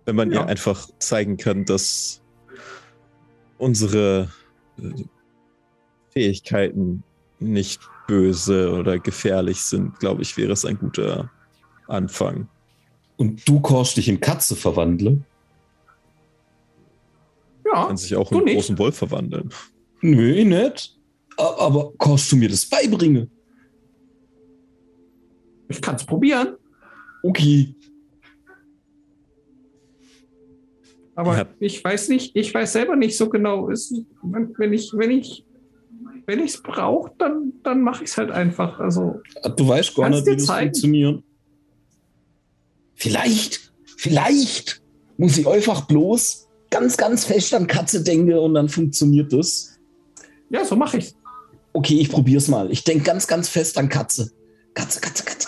Wenn 0.05 0.15
man 0.15 0.31
Ja. 0.31 0.41
ihr 0.41 0.47
einfach 0.47 0.87
zeigen 0.99 1.37
kann, 1.37 1.65
dass 1.65 2.21
unsere 3.57 4.29
äh, 4.79 5.03
Fähigkeiten 6.11 7.03
nicht 7.39 7.81
böse 8.07 8.71
oder 8.73 8.97
gefährlich 8.99 9.61
sind, 9.61 9.99
glaube 9.99 10.21
ich, 10.23 10.35
wäre 10.37 10.53
es 10.53 10.65
ein 10.65 10.77
guter 10.79 11.29
Anfang. 11.87 12.47
Und 13.17 13.47
du 13.47 13.59
kannst 13.61 13.97
dich 13.97 14.07
in 14.09 14.19
Katze 14.19 14.55
verwandeln? 14.55 15.25
Ja, 17.65 17.85
Kann 17.87 17.97
sich 17.97 18.15
auch 18.15 18.31
in 18.31 18.37
einen 18.37 18.45
nicht. 18.45 18.55
großen 18.55 18.79
Wolf 18.79 18.97
verwandeln. 18.97 19.49
Nö, 20.01 20.31
ich 20.33 20.45
nicht. 20.45 20.95
Aber 21.37 21.93
kannst 21.99 22.31
du 22.31 22.35
mir 22.37 22.49
das 22.49 22.65
beibringen? 22.65 23.29
Ich 25.69 25.81
kann 25.81 25.95
es 25.95 26.05
probieren. 26.05 26.55
Okay. 27.23 27.73
Aber 31.15 31.37
Ja. 31.37 31.45
ich 31.59 31.83
weiß 31.83 32.09
nicht, 32.09 32.35
ich 32.35 32.53
weiß 32.53 32.73
selber 32.73 32.95
nicht 32.95 33.17
so 33.17 33.29
genau. 33.29 33.69
Ist, 33.69 33.93
wenn 34.21 34.73
ich, 34.73 34.91
wenn 34.93 35.11
ich, 35.11 35.45
wenn 36.25 36.39
ich 36.39 36.53
es 36.55 36.61
brauche, 36.61 37.11
dann, 37.17 37.53
dann 37.63 37.81
mache 37.81 38.03
ich 38.03 38.09
es 38.11 38.17
halt 38.17 38.31
einfach. 38.31 38.79
Also, 38.79 39.21
Du 39.57 39.67
weißt 39.67 39.95
gar 39.95 40.09
nicht, 40.09 40.25
wie 40.25 40.35
das 40.35 40.45
zeigen. 40.45 40.67
funktioniert. 40.69 41.23
Vielleicht, 42.95 43.73
vielleicht 43.97 44.81
muss 45.17 45.37
ich 45.37 45.47
einfach 45.47 45.85
bloß 45.87 46.47
ganz, 46.69 46.95
ganz 46.97 47.25
fest 47.25 47.53
an 47.53 47.67
Katze 47.67 48.03
denken 48.03 48.33
und 48.33 48.53
dann 48.53 48.69
funktioniert 48.69 49.31
das. 49.33 49.77
ja, 50.49 50.63
so 50.65 50.75
mache 50.75 50.97
ich 50.97 51.13
Okay, 51.71 51.99
ich 51.99 52.09
probier's 52.09 52.47
mal. 52.47 52.71
Ich 52.71 52.83
denke 52.83 53.03
ganz, 53.03 53.27
ganz 53.27 53.47
fest 53.47 53.77
an 53.77 53.89
Katze, 53.89 54.31
Katze, 54.73 54.99
Katze, 54.99 55.23
Katze. 55.23 55.38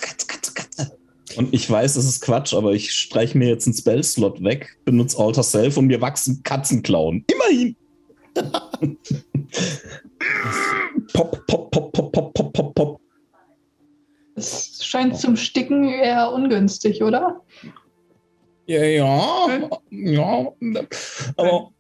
Und 1.38 1.54
ich 1.54 1.70
weiß, 1.70 1.94
das 1.96 2.06
ist 2.06 2.22
Quatsch, 2.22 2.54
aber 2.54 2.74
ich 2.74 2.91
streiche 2.91 3.38
mir 3.38 3.48
jetzt 3.48 3.67
einen 3.67 3.76
Spell-Slot 3.76 4.44
weg, 4.44 4.78
benutze 4.86 5.17
Alter 5.20 5.44
Self 5.44 5.78
und 5.78 5.88
mir 5.88 6.02
wachsen 6.02 6.41
Katzenklauen. 6.44 7.26
Immerhin! 7.32 7.76
pop, 11.13 11.46
pop, 11.48 11.72
pop, 11.72 11.91
pop, 11.91 12.12
pop, 12.12 12.34
pop, 12.34 12.54
pop, 12.54 12.76
pop. 12.76 13.02
Es 14.36 14.84
scheint 14.84 15.17
zum 15.17 15.36
Sticken 15.36 15.89
eher 15.89 16.32
ungünstig, 16.32 17.04
oder? 17.04 17.41
Ja, 18.65 18.84
ja, 18.84 19.70
ja. 19.89 20.54
Aber 21.36 21.72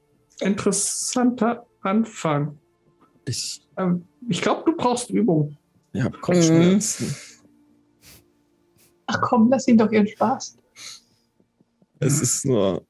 Interessanter 0.41 1.65
Anfang. 1.81 2.57
Ich, 3.25 3.61
Ähm, 3.77 4.05
ich 4.27 4.41
glaube, 4.41 4.63
du 4.65 4.75
brauchst 4.75 5.09
Übung. 5.09 5.57
ich 5.93 6.01
habe 6.01 6.17
Kopfschmerzen. 6.17 7.15
Ach 9.11 9.21
komm, 9.21 9.49
lass 9.49 9.67
ihn 9.67 9.77
doch 9.77 9.91
ihren 9.91 10.07
Spaß. 10.07 10.57
Es 11.99 12.21
ist 12.21 12.45
nur. 12.45 12.85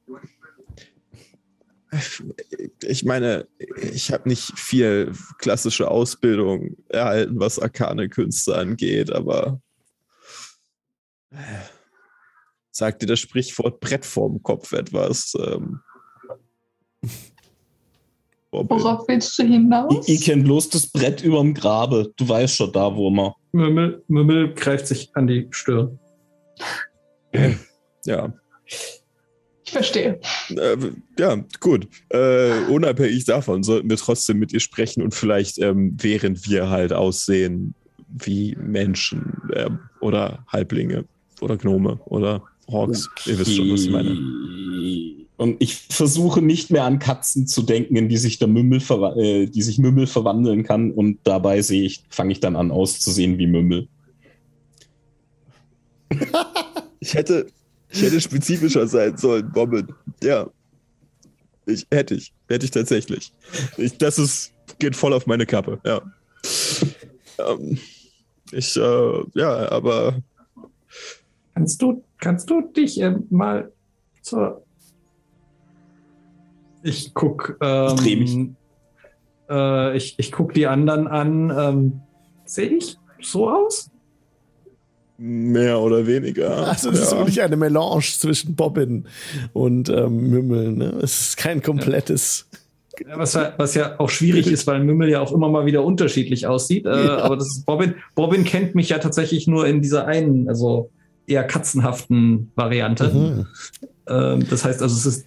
Ich 2.84 3.04
meine, 3.04 3.48
ich 3.58 4.14
habe 4.14 4.30
nicht 4.30 4.58
viel 4.58 5.12
klassische 5.40 5.90
Ausbildung 5.90 6.78
erhalten, 6.88 7.40
was 7.40 7.60
arkane 7.60 8.08
Künste 8.08 8.56
angeht, 8.56 9.12
aber 9.12 9.62
sagt 12.72 13.02
dir 13.02 13.08
das 13.08 13.20
Sprichwort 13.20 13.82
Brett 13.82 14.06
vorm 14.06 14.42
Kopf 14.42 14.72
etwas? 14.72 15.34
Ähm. 15.38 15.82
Worauf 18.52 19.08
willst 19.08 19.38
du 19.40 19.44
hinaus? 19.44 20.08
ich, 20.08 20.20
ich 20.20 20.26
kenne 20.26 20.44
bloß 20.44 20.70
das 20.70 20.88
Brett 20.88 21.24
überm 21.24 21.54
Grabe. 21.54 22.14
Du 22.16 22.28
weißt 22.28 22.56
schon 22.56 22.72
da, 22.72 22.96
wo 22.96 23.10
man 23.10 23.34
Mümmel, 23.54 24.04
Mümmel 24.08 24.54
greift 24.54 24.88
sich 24.88 25.10
an 25.14 25.28
die 25.28 25.48
Stirn. 25.52 26.00
Ja. 28.06 28.34
Ich 29.64 29.72
verstehe. 29.72 30.20
Äh, 30.50 30.78
ja, 31.20 31.38
gut. 31.60 31.88
Äh, 32.10 32.64
unabhängig 32.68 33.26
davon 33.26 33.64
sollten 33.64 33.90
wir 33.90 33.98
trotzdem 33.98 34.40
mit 34.40 34.52
ihr 34.54 34.60
sprechen 34.60 35.04
und 35.04 35.14
vielleicht, 35.14 35.60
ähm, 35.60 35.96
während 36.02 36.50
wir 36.50 36.70
halt 36.70 36.94
aussehen 36.94 37.76
wie 38.08 38.58
Menschen 38.60 39.40
äh, 39.54 39.70
oder 40.02 40.44
Halblinge 40.48 41.06
oder 41.42 41.58
Gnome 41.58 42.00
oder 42.06 42.44
Orks. 42.68 43.10
Ihr 43.26 43.40
wisst 43.40 43.56
schon, 43.56 43.72
was 43.72 43.84
ich 43.84 43.92
meine. 43.92 44.18
Und 45.38 45.58
ich 45.60 45.76
versuche 45.76 46.42
nicht 46.42 46.70
mehr 46.70 46.84
an 46.84 47.00
Katzen 47.00 47.48
zu 47.48 47.64
denken, 47.64 47.96
in 47.96 48.10
die 48.10 48.18
sich 48.18 48.40
der 48.40 48.48
Mümmel, 48.48 48.82
äh, 49.18 49.48
die 49.48 49.62
sich 49.62 49.80
Mümmel 49.80 50.08
verwandeln 50.08 50.64
kann. 50.64 50.92
Und 50.92 51.20
dabei 51.24 51.62
sehe 51.62 51.84
ich, 51.84 52.04
fange 52.10 52.32
ich 52.32 52.40
dann 52.40 52.56
an 52.56 52.72
auszusehen 52.72 53.38
wie 53.38 53.48
Mümmel. 53.48 53.88
Ich 57.00 57.16
hätte, 57.16 57.48
ich 57.90 58.04
hätte 58.04 58.22
spezifischer 58.22 58.88
sein 58.88 59.18
sollen, 59.18 59.52
Bobbin. 59.52 59.88
Ja. 60.22 60.48
Ich, 61.66 61.88
hätte 61.92 62.16
ich. 62.16 62.32
Hätte 62.48 62.66
ich 62.66 62.72
tatsächlich. 62.72 63.34
Ich, 63.78 63.98
das 63.98 64.20
ist, 64.20 64.54
geht 64.78 64.96
voll 64.96 65.14
auf 65.14 65.26
meine 65.26 65.46
Kappe, 65.46 65.80
ja. 65.84 66.02
ähm, 67.40 67.80
ich, 68.52 68.78
äh, 68.78 69.24
ja, 69.34 69.72
aber 69.72 70.22
Kannst 71.54 71.82
du, 71.82 72.04
kannst 72.20 72.50
du 72.50 72.62
dich 72.62 73.00
ähm, 73.00 73.28
mal 73.30 73.72
zur. 74.22 74.64
Ich 76.84 77.14
guck. 77.14 77.58
Ähm, 77.62 77.96
Ich 78.04 78.20
mich. 78.20 78.50
Äh, 79.50 79.98
ich, 79.98 80.16
ich 80.18 80.32
guck 80.32 80.54
die 80.54 80.68
anderen 80.68 81.08
an. 81.08 81.54
Ähm, 81.56 82.02
Sehe 82.46 82.70
ich 82.70 82.98
so 83.22 83.50
aus? 83.50 83.92
Mehr 85.24 85.80
oder 85.80 86.08
weniger. 86.08 86.68
Also 86.68 86.90
das 86.90 87.02
ist 87.02 87.12
ja. 87.12 87.20
wirklich 87.20 87.42
eine 87.44 87.56
Melange 87.56 88.02
zwischen 88.02 88.56
Bobbin 88.56 89.06
und 89.54 89.88
ähm, 89.90 90.30
Mümmel. 90.30 90.72
Ne? 90.72 90.86
Es 91.04 91.22
ist 91.22 91.38
kein 91.38 91.62
komplettes. 91.62 92.48
Ja, 93.08 93.18
Was, 93.20 93.34
ja- 93.34 93.54
was 93.58 93.76
ja 93.76 94.00
auch 94.00 94.10
schwierig 94.10 94.48
ist, 94.48 94.66
weil 94.66 94.84
Mümmel 94.84 95.10
ja 95.10 95.22
auch 95.22 95.32
immer 95.32 95.48
mal 95.48 95.66
wieder 95.68 95.84
unterschiedlich 95.84 96.48
aussieht. 96.48 96.86
Äh, 96.88 97.06
Ja. 97.06 97.18
Aber 97.20 97.38
das 97.38 97.48
ist 97.48 97.66
Bobbin. 97.68 97.96
Bobbin 98.16 98.44
kennt 98.46 98.74
mich 98.74 98.90
ja 98.90 98.98
tatsächlich 98.98 99.46
nur 99.48 99.68
in 99.68 99.82
dieser 99.82 100.08
einen, 100.08 100.50
also 100.50 100.90
eher 101.28 101.44
katzenhaften 101.44 102.52
Variante. 102.56 103.10
Mhm. 103.14 103.46
Ähm, 104.08 104.48
das 104.50 104.66
heißt 104.66 104.82
also, 104.82 104.96
es 104.96 105.06
ist, 105.06 105.26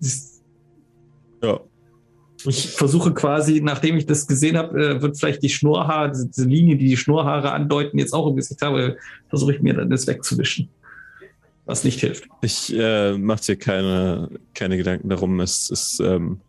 es 0.00 0.06
ist 0.08 0.42
ja. 1.42 1.60
Ich 2.46 2.68
versuche 2.68 3.12
quasi, 3.12 3.60
nachdem 3.60 3.96
ich 3.96 4.06
das 4.06 4.26
gesehen 4.26 4.56
habe, 4.56 4.96
äh, 4.96 5.02
wird 5.02 5.18
vielleicht 5.18 5.42
die 5.42 5.48
Schnurrhaare, 5.48 6.10
diese, 6.10 6.28
diese 6.28 6.48
Linie, 6.48 6.76
die 6.76 6.88
die 6.88 6.96
Schnurrhaare 6.96 7.52
andeuten, 7.52 7.98
jetzt 7.98 8.12
auch 8.12 8.28
im 8.28 8.36
Gesicht 8.36 8.62
habe, 8.62 8.96
versuche 9.28 9.54
ich 9.54 9.62
mir 9.62 9.74
dann 9.74 9.90
das 9.90 10.06
wegzuwischen. 10.06 10.68
Was 11.64 11.82
nicht 11.82 12.00
hilft. 12.00 12.28
Ich 12.42 12.72
äh, 12.76 13.18
mache 13.18 13.42
dir 13.42 13.56
keine, 13.56 14.30
keine 14.54 14.76
Gedanken 14.76 15.08
darum. 15.08 15.40
Es 15.40 15.68
ist, 15.70 15.98
ähm, 16.00 16.40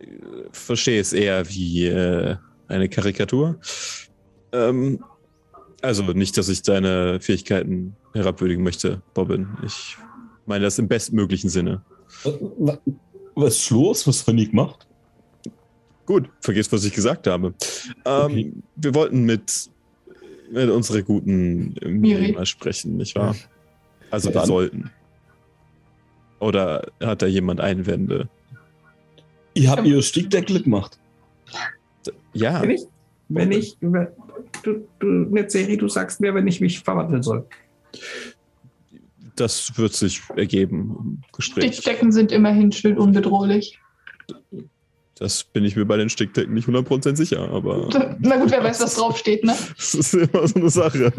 äh, 0.00 0.04
verstehe 0.50 1.00
es 1.00 1.12
eher 1.12 1.48
wie 1.48 1.86
äh, 1.86 2.36
eine 2.66 2.88
Karikatur. 2.88 3.60
Ähm, 4.50 5.04
also 5.82 6.02
nicht, 6.02 6.36
dass 6.36 6.48
ich 6.48 6.62
deine 6.62 7.20
Fähigkeiten 7.20 7.94
herabwürdigen 8.12 8.64
möchte, 8.64 9.02
Bobbin. 9.14 9.48
Ich 9.64 9.96
meine 10.46 10.64
das 10.64 10.78
im 10.78 10.88
bestmöglichen 10.88 11.50
Sinne. 11.50 11.82
Wa- 13.34 13.42
Was 13.46 13.56
ist 13.58 13.70
los? 13.70 14.06
Was 14.06 14.26
hat 14.26 14.36
die 14.38 14.48
gemacht? 14.48 14.86
Gut, 16.06 16.28
vergiss, 16.40 16.70
was 16.72 16.84
ich 16.84 16.92
gesagt 16.92 17.26
habe. 17.26 17.54
Ähm, 18.04 18.22
Okay. 18.24 18.52
Wir 18.76 18.94
wollten 18.94 19.22
mit, 19.24 19.70
mit 20.50 20.68
unserer 20.68 21.02
guten 21.02 21.74
Miri. 21.84 22.32
Mal 22.32 22.44
sprechen, 22.46 22.96
nicht 22.96 23.14
wahr? 23.14 23.36
Also 24.10 24.28
Ja, 24.30 24.34
wir 24.36 24.46
sollten. 24.46 24.90
Oder 26.40 26.86
hat 27.00 27.22
da 27.22 27.26
jemand 27.26 27.60
Einwände? 27.60 28.28
Ihr 29.54 29.70
habt 29.70 29.86
ihr 29.86 30.02
Stickdeckel 30.02 30.62
gemacht. 30.62 30.98
Ja, 32.32 32.62
Wenn 32.62 32.70
ich, 32.70 32.82
wenn 33.28 33.52
ich, 33.52 33.76
du, 33.78 34.88
du, 34.98 35.06
Netzeri, 35.06 35.76
du 35.76 35.88
sagst 35.88 36.20
mir, 36.20 36.34
wenn 36.34 36.46
ich 36.48 36.60
mich 36.60 36.80
verwandeln 36.80 37.22
soll. 37.22 37.46
Das 39.42 39.76
wird 39.76 39.92
sich 39.92 40.22
ergeben 40.36 41.22
Gespräch. 41.32 41.74
Stickdecken 41.74 42.12
sind 42.12 42.30
immerhin 42.30 42.70
schön 42.70 42.96
unbedrohlich. 42.96 43.78
Das 45.16 45.44
bin 45.44 45.64
ich 45.64 45.74
mir 45.76 45.84
bei 45.84 45.96
den 45.96 46.08
Stickdecken 46.08 46.54
nicht 46.54 46.68
100% 46.68 47.16
sicher, 47.16 47.48
aber 47.50 47.88
Na 48.20 48.36
gut, 48.36 48.50
wer 48.50 48.62
weiß, 48.62 48.80
was 48.80 48.94
draufsteht, 48.94 49.44
ne? 49.44 49.54
das 49.76 49.94
ist 49.94 50.14
immer 50.14 50.46
so 50.46 50.54
eine 50.54 50.70
Sache. 50.70 51.12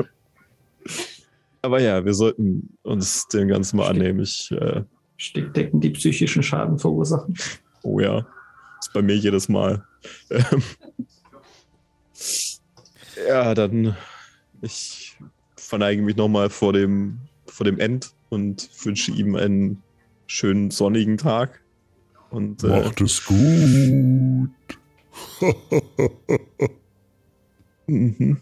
Aber 1.62 1.82
ja, 1.82 2.04
wir 2.04 2.14
sollten 2.14 2.78
uns 2.84 3.28
dem 3.28 3.48
Ganzen 3.50 3.78
mal 3.78 3.90
annehmen. 3.90 4.22
Ich, 4.22 4.50
äh, 4.52 4.84
Stickdecken, 5.18 5.80
die 5.80 5.92
psychischen 5.92 6.44
Schaden 6.44 6.80
verursachen. 6.80 7.36
oh 7.84 8.00
ja, 8.00 8.26
ist 8.80 8.94
bei 8.94 9.02
mir 9.02 9.16
jedes 9.16 9.50
Mal. 9.50 9.86
Ähm, 10.30 10.64
ja, 13.28 13.54
dann 13.54 13.96
ich 14.62 15.18
verneige 15.58 16.02
mich 16.02 16.16
nochmal 16.16 16.50
vor 16.50 16.74
dem, 16.74 17.20
vor 17.54 17.66
dem 17.66 17.80
End 17.80 18.14
und 18.30 18.70
wünsche 18.84 19.12
ihm 19.12 19.36
einen 19.36 19.84
schönen 20.26 20.72
sonnigen 20.72 21.18
Tag. 21.18 21.62
Und 22.32 22.64
äh, 22.64 22.68
Macht 22.68 23.00
es 23.00 23.24
gut. 23.24 24.50
mhm. 27.88 28.38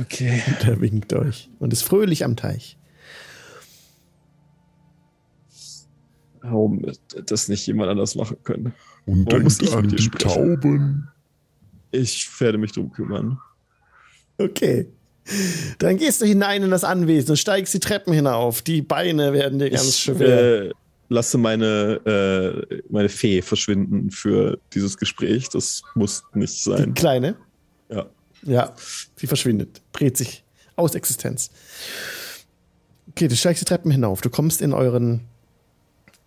okay. 0.00 0.42
Der 0.66 0.80
winkt 0.80 1.12
euch 1.12 1.50
und 1.60 1.72
ist 1.72 1.82
fröhlich 1.82 2.24
am 2.24 2.34
Teich. 2.34 2.76
Warum 6.40 6.84
das 7.26 7.48
nicht 7.48 7.66
jemand 7.66 7.90
anders 7.90 8.16
machen 8.16 8.38
können? 8.42 8.74
Und 9.06 9.26
Warum 9.26 9.44
muss 9.44 9.58
denkt 9.58 9.72
ich 9.72 9.78
an 9.78 9.88
die 9.88 10.02
sprechen? 10.02 10.28
Tauben. 10.28 11.08
Ich 11.92 12.28
werde 12.40 12.58
mich 12.58 12.72
drum 12.72 12.90
kümmern. 12.90 13.38
Okay. 14.36 14.88
Dann 15.78 15.96
gehst 15.96 16.20
du 16.20 16.26
hinein 16.26 16.62
in 16.62 16.70
das 16.70 16.84
Anwesen 16.84 17.30
und 17.30 17.36
steigst 17.36 17.72
die 17.74 17.80
Treppen 17.80 18.12
hinauf. 18.12 18.62
Die 18.62 18.82
Beine 18.82 19.32
werden 19.32 19.58
dir 19.58 19.70
ganz 19.70 19.88
ich 19.88 19.96
schwer. 19.96 20.64
äh, 20.66 20.70
lasse 21.08 21.38
meine, 21.38 22.64
äh, 22.70 22.82
meine 22.90 23.08
Fee 23.08 23.40
verschwinden 23.42 24.10
für 24.10 24.58
dieses 24.74 24.96
Gespräch. 24.98 25.48
Das 25.48 25.82
muss 25.94 26.22
nicht 26.34 26.54
Die 26.66 26.70
sein. 26.70 26.94
kleine. 26.94 27.36
Ja. 27.90 28.06
Ja, 28.42 28.74
sie 29.16 29.26
verschwindet, 29.26 29.80
dreht 29.92 30.16
sich 30.18 30.44
aus 30.76 30.94
Existenz. 30.94 31.50
Okay, 33.10 33.28
du 33.28 33.36
steigst 33.36 33.62
die 33.62 33.64
Treppen 33.66 33.90
hinauf. 33.90 34.20
Du 34.20 34.28
kommst 34.28 34.60
in 34.60 34.72
euren, 34.74 35.20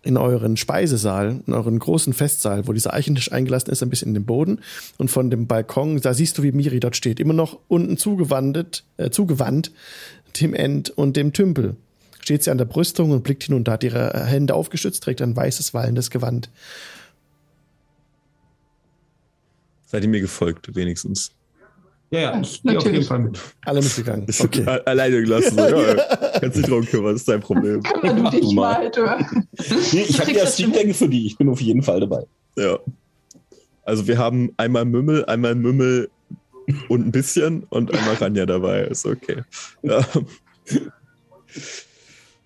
in 0.02 0.16
euren 0.16 0.56
Speisesaal, 0.56 1.40
in 1.46 1.52
euren 1.52 1.78
großen 1.78 2.12
Festsaal, 2.12 2.66
wo 2.66 2.72
dieser 2.72 2.94
Eichentisch 2.94 3.32
eingelassen 3.32 3.70
ist, 3.70 3.82
ein 3.82 3.90
bisschen 3.90 4.08
in 4.08 4.14
den 4.14 4.24
Boden. 4.24 4.60
Und 4.96 5.10
von 5.10 5.30
dem 5.30 5.46
Balkon, 5.46 6.00
da 6.00 6.14
siehst 6.14 6.38
du, 6.38 6.42
wie 6.42 6.52
Miri 6.52 6.80
dort 6.80 6.96
steht. 6.96 7.20
Immer 7.20 7.34
noch 7.34 7.58
unten 7.68 7.96
zugewandet, 7.96 8.84
äh, 8.96 9.10
zugewandt 9.10 9.72
dem 10.40 10.54
End 10.54 10.90
und 10.90 11.16
dem 11.16 11.32
Tümpel. 11.32 11.76
Steht 12.20 12.42
sie 12.42 12.50
an 12.50 12.58
der 12.58 12.64
Brüstung 12.64 13.10
und 13.10 13.24
blickt 13.24 13.44
hinunter, 13.44 13.72
hat 13.72 13.84
ihre 13.84 14.24
Hände 14.26 14.54
aufgestützt, 14.54 15.02
trägt 15.02 15.22
ein 15.22 15.34
weißes, 15.34 15.74
wallendes 15.74 16.10
Gewand. 16.10 16.50
Seid 19.86 20.02
ihr 20.02 20.10
mir 20.10 20.20
gefolgt, 20.20 20.74
wenigstens. 20.74 21.32
Ja, 22.10 22.20
ja, 22.20 22.40
ich 22.40 22.62
gehe 22.62 22.78
auf 22.78 22.86
jeden. 22.86 23.04
Fall 23.04 23.18
mit. 23.18 23.38
Alle 23.66 23.82
mitgegangen. 23.82 24.24
Ich 24.28 24.40
Okay. 24.40 24.62
okay. 24.62 24.80
alleine 24.86 25.20
gelassen. 25.20 25.56
So, 25.58 25.80
ja, 25.82 25.94
kannst 26.40 26.56
dich 26.56 26.66
drum 26.66 26.84
kümmern, 26.86 27.12
das 27.12 27.22
ist 27.22 27.28
dein 27.28 27.40
Problem. 27.40 27.82
Kümmer 27.82 28.14
du 28.14 28.22
Mach 28.22 28.30
dich 28.30 28.40
du 28.40 28.52
mal. 28.52 28.72
mal, 28.84 28.90
du. 28.90 29.02
Nee, 29.92 30.04
ich 30.08 30.18
habe 30.20 30.32
ja 30.32 30.46
Stickdeckel 30.46 30.94
für 30.94 31.08
die. 31.08 31.26
Ich 31.26 31.36
bin 31.36 31.48
auf 31.48 31.60
jeden 31.60 31.82
Fall 31.82 32.00
dabei. 32.00 32.24
Ja. 32.56 32.78
Also 33.84 34.06
wir 34.06 34.16
haben 34.18 34.52
einmal 34.56 34.84
Mümmel, 34.84 35.24
einmal 35.26 35.54
Mümmel 35.54 36.10
und 36.88 37.06
ein 37.06 37.12
bisschen 37.12 37.64
und 37.70 37.92
einmal 37.94 38.14
Ranja 38.14 38.46
dabei. 38.46 38.82
Ist 38.84 39.04
okay. 39.06 39.42
Ja. 39.82 40.06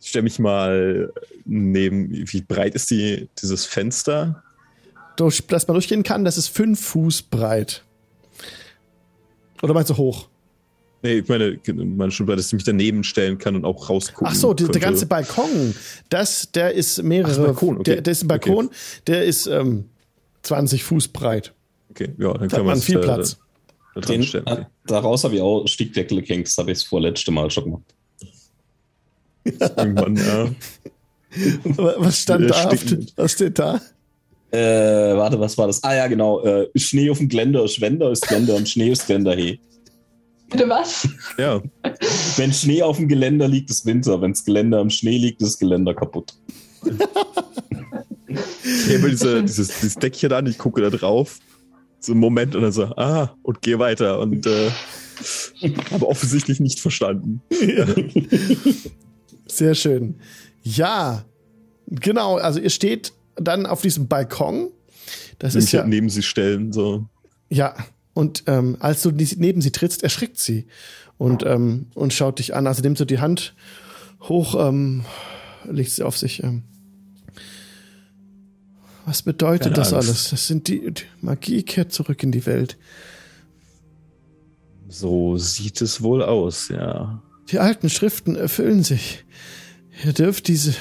Ich 0.00 0.08
stelle 0.08 0.24
mich 0.24 0.38
mal 0.38 1.12
neben, 1.44 2.10
wie 2.10 2.40
breit 2.40 2.74
ist 2.74 2.90
die, 2.90 3.28
dieses 3.40 3.64
Fenster? 3.64 4.42
durch, 5.16 5.46
dass 5.46 5.68
man 5.68 5.74
durchgehen 5.74 6.02
kann, 6.02 6.24
das 6.24 6.38
ist 6.38 6.48
fünf 6.48 6.80
Fuß 6.80 7.22
breit. 7.24 7.84
Oder 9.62 9.74
meinst 9.74 9.90
du 9.90 9.96
hoch? 9.96 10.28
Nee, 11.04 11.18
ich 11.18 11.28
meine, 11.28 11.58
meine 11.74 12.12
schon, 12.12 12.26
dass 12.26 12.46
ich 12.46 12.52
mich 12.52 12.64
daneben 12.64 13.02
stellen 13.02 13.36
kann 13.38 13.56
und 13.56 13.64
auch 13.64 13.88
rausgucken. 13.90 14.26
Ach 14.30 14.34
so, 14.34 14.54
die, 14.54 14.66
der 14.68 14.80
ganze 14.80 15.06
Balkon, 15.06 15.74
das, 16.10 16.50
der 16.52 16.72
ist 16.74 17.02
mehrere. 17.02 17.32
Ach, 17.32 17.46
Balkon, 17.46 17.78
okay. 17.78 17.94
der, 17.94 18.02
der 18.02 18.12
ist 18.12 18.22
ein 18.22 18.28
Balkon, 18.28 18.70
der 19.08 19.24
ist 19.24 19.46
ähm, 19.46 19.86
20 20.42 20.84
Fuß 20.84 21.08
breit. 21.08 21.52
Okay, 21.90 22.10
ja, 22.18 22.32
dann 22.34 22.48
Da 22.48 22.56
kann 22.56 22.66
man 22.66 22.76
sich 22.76 22.86
viel 22.86 23.00
da- 23.00 23.14
Platz. 23.14 23.36
Da 23.94 24.00
dran 24.00 24.12
Den, 24.12 24.22
stellen. 24.22 24.46
äh, 24.46 24.64
daraus 24.86 25.24
habe 25.24 25.34
ich 25.34 25.40
auch 25.40 25.66
Stickdeckel 25.66 26.22
gehängt. 26.22 26.46
Das 26.46 26.56
habe 26.56 26.70
ich 26.70 26.78
das 26.78 26.84
vorletzte 26.84 27.30
Mal 27.30 27.50
schon 27.50 27.64
gemacht. 27.64 27.82
Irgendwann, 29.44 30.16
ja. 30.16 30.50
Was 31.98 32.18
stand 32.20 32.48
da? 32.50 32.64
Auf, 32.68 32.84
was 33.16 33.32
steht 33.32 33.58
da? 33.58 33.80
Äh, 34.52 35.16
warte, 35.16 35.40
was 35.40 35.56
war 35.56 35.66
das? 35.66 35.82
Ah 35.82 35.94
ja, 35.94 36.06
genau. 36.06 36.42
Äh, 36.42 36.68
Schnee 36.76 37.08
auf 37.10 37.18
dem 37.18 37.28
Geländer 37.28 37.64
ist 37.64 37.80
Wender, 37.80 38.10
ist 38.10 38.30
Wender 38.30 38.54
und 38.54 38.68
Schnee 38.68 38.90
ist 38.90 39.08
Wender, 39.08 39.34
hey. 39.34 39.58
Bitte 40.50 40.68
was? 40.68 41.08
Ja. 41.38 41.62
Wenn 42.36 42.52
Schnee 42.52 42.82
auf 42.82 42.98
dem 42.98 43.08
Geländer 43.08 43.48
liegt, 43.48 43.70
ist 43.70 43.86
Winter. 43.86 44.20
Wenn 44.20 44.32
das 44.32 44.44
Geländer 44.44 44.80
am 44.80 44.90
Schnee 44.90 45.16
liegt, 45.16 45.40
ist 45.40 45.54
das 45.54 45.58
Geländer 45.58 45.94
kaputt. 45.94 46.34
Ich 48.62 48.88
hebe 48.88 49.08
diese, 49.08 49.42
dieses, 49.42 49.68
dieses 49.68 49.94
Deckchen 49.94 50.32
an, 50.32 50.46
ich 50.46 50.58
gucke 50.58 50.82
da 50.82 50.90
drauf. 50.90 51.38
So 52.00 52.12
einen 52.12 52.20
Moment 52.20 52.54
und 52.54 52.62
dann 52.62 52.72
so, 52.72 52.84
ah, 52.96 53.34
und 53.42 53.62
gehe 53.62 53.78
weiter. 53.78 54.18
Und 54.18 54.46
äh, 54.46 54.70
habe 55.90 56.06
offensichtlich 56.06 56.60
nicht 56.60 56.80
verstanden. 56.80 57.40
Sehr 59.46 59.74
schön. 59.74 60.16
Ja, 60.62 61.24
genau. 61.88 62.36
Also 62.36 62.60
ihr 62.60 62.70
steht 62.70 63.14
dann 63.36 63.66
auf 63.66 63.82
diesem 63.82 64.08
Balkon. 64.08 64.70
Das 65.38 65.54
ist 65.54 65.64
Mich 65.64 65.72
ja, 65.72 65.80
halt 65.80 65.88
neben 65.88 66.08
sie 66.08 66.22
stellen. 66.22 66.72
So. 66.72 67.06
ja. 67.48 67.74
Und 68.14 68.44
ähm, 68.46 68.76
als 68.78 69.00
du 69.00 69.10
neben 69.10 69.62
sie 69.62 69.70
trittst, 69.72 70.02
erschrickt 70.02 70.38
sie 70.38 70.66
und 71.16 71.44
ähm, 71.46 71.86
und 71.94 72.12
schaut 72.12 72.40
dich 72.40 72.54
an. 72.54 72.66
Also 72.66 72.82
nimmt 72.82 72.98
so 72.98 73.06
die 73.06 73.20
Hand 73.20 73.54
hoch, 74.20 74.54
ähm, 74.68 75.06
legt 75.64 75.92
sie 75.92 76.02
auf 76.02 76.18
sich. 76.18 76.42
Ähm. 76.42 76.64
Was 79.06 79.22
bedeutet 79.22 79.62
Keine 79.62 79.76
das 79.76 79.94
Angst. 79.94 80.08
alles? 80.08 80.30
Das 80.30 80.46
sind 80.46 80.68
die, 80.68 80.90
die 80.92 81.04
Magie 81.22 81.62
kehrt 81.62 81.90
zurück 81.92 82.22
in 82.22 82.32
die 82.32 82.44
Welt. 82.44 82.76
so 84.88 85.38
sieht 85.38 85.80
es 85.80 86.02
wohl 86.02 86.22
aus, 86.22 86.68
ja. 86.68 87.22
Die 87.50 87.58
alten 87.58 87.88
Schriften 87.88 88.36
erfüllen 88.36 88.82
sich. 88.84 89.24
Ihr 90.04 90.12
dürft 90.12 90.48
diese 90.48 90.74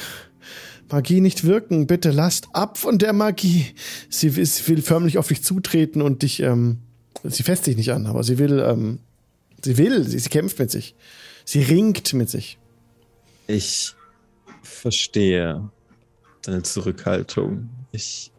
Magie 0.92 1.22
nicht 1.22 1.44
wirken. 1.44 1.88
Bitte 1.88 2.12
lasst 2.12 2.48
ab 2.54 2.78
von 2.78 2.98
der 2.98 3.14
Magie. 3.14 3.66
Sie, 4.10 4.36
will- 4.36 4.46
sie 4.46 4.68
will 4.68 4.82
förmlich 4.82 5.18
auf 5.18 5.28
dich 5.28 5.44
zutreten 5.44 6.02
und 6.02 6.24
dich, 6.24 6.42
ähm, 6.42 6.80
sie 7.24 7.44
fässt 7.44 7.68
dich 7.68 7.78
nicht 7.78 7.92
an, 7.92 8.06
aber 8.08 8.24
sie 8.24 8.38
will, 8.38 8.60
ähm, 8.60 9.00
sie 9.64 9.78
will, 9.78 10.04
sie, 10.04 10.20
sie 10.20 10.30
kämpft 10.30 10.60
mit 10.60 10.72
sich. 10.72 10.96
Sie 11.46 11.62
ringt 11.62 12.14
mit 12.14 12.30
sich. 12.30 12.58
Ich 13.48 13.96
verstehe 14.62 15.70
deine 16.44 16.64
Zurückhaltung. 16.64 17.70
Ich 17.92 18.32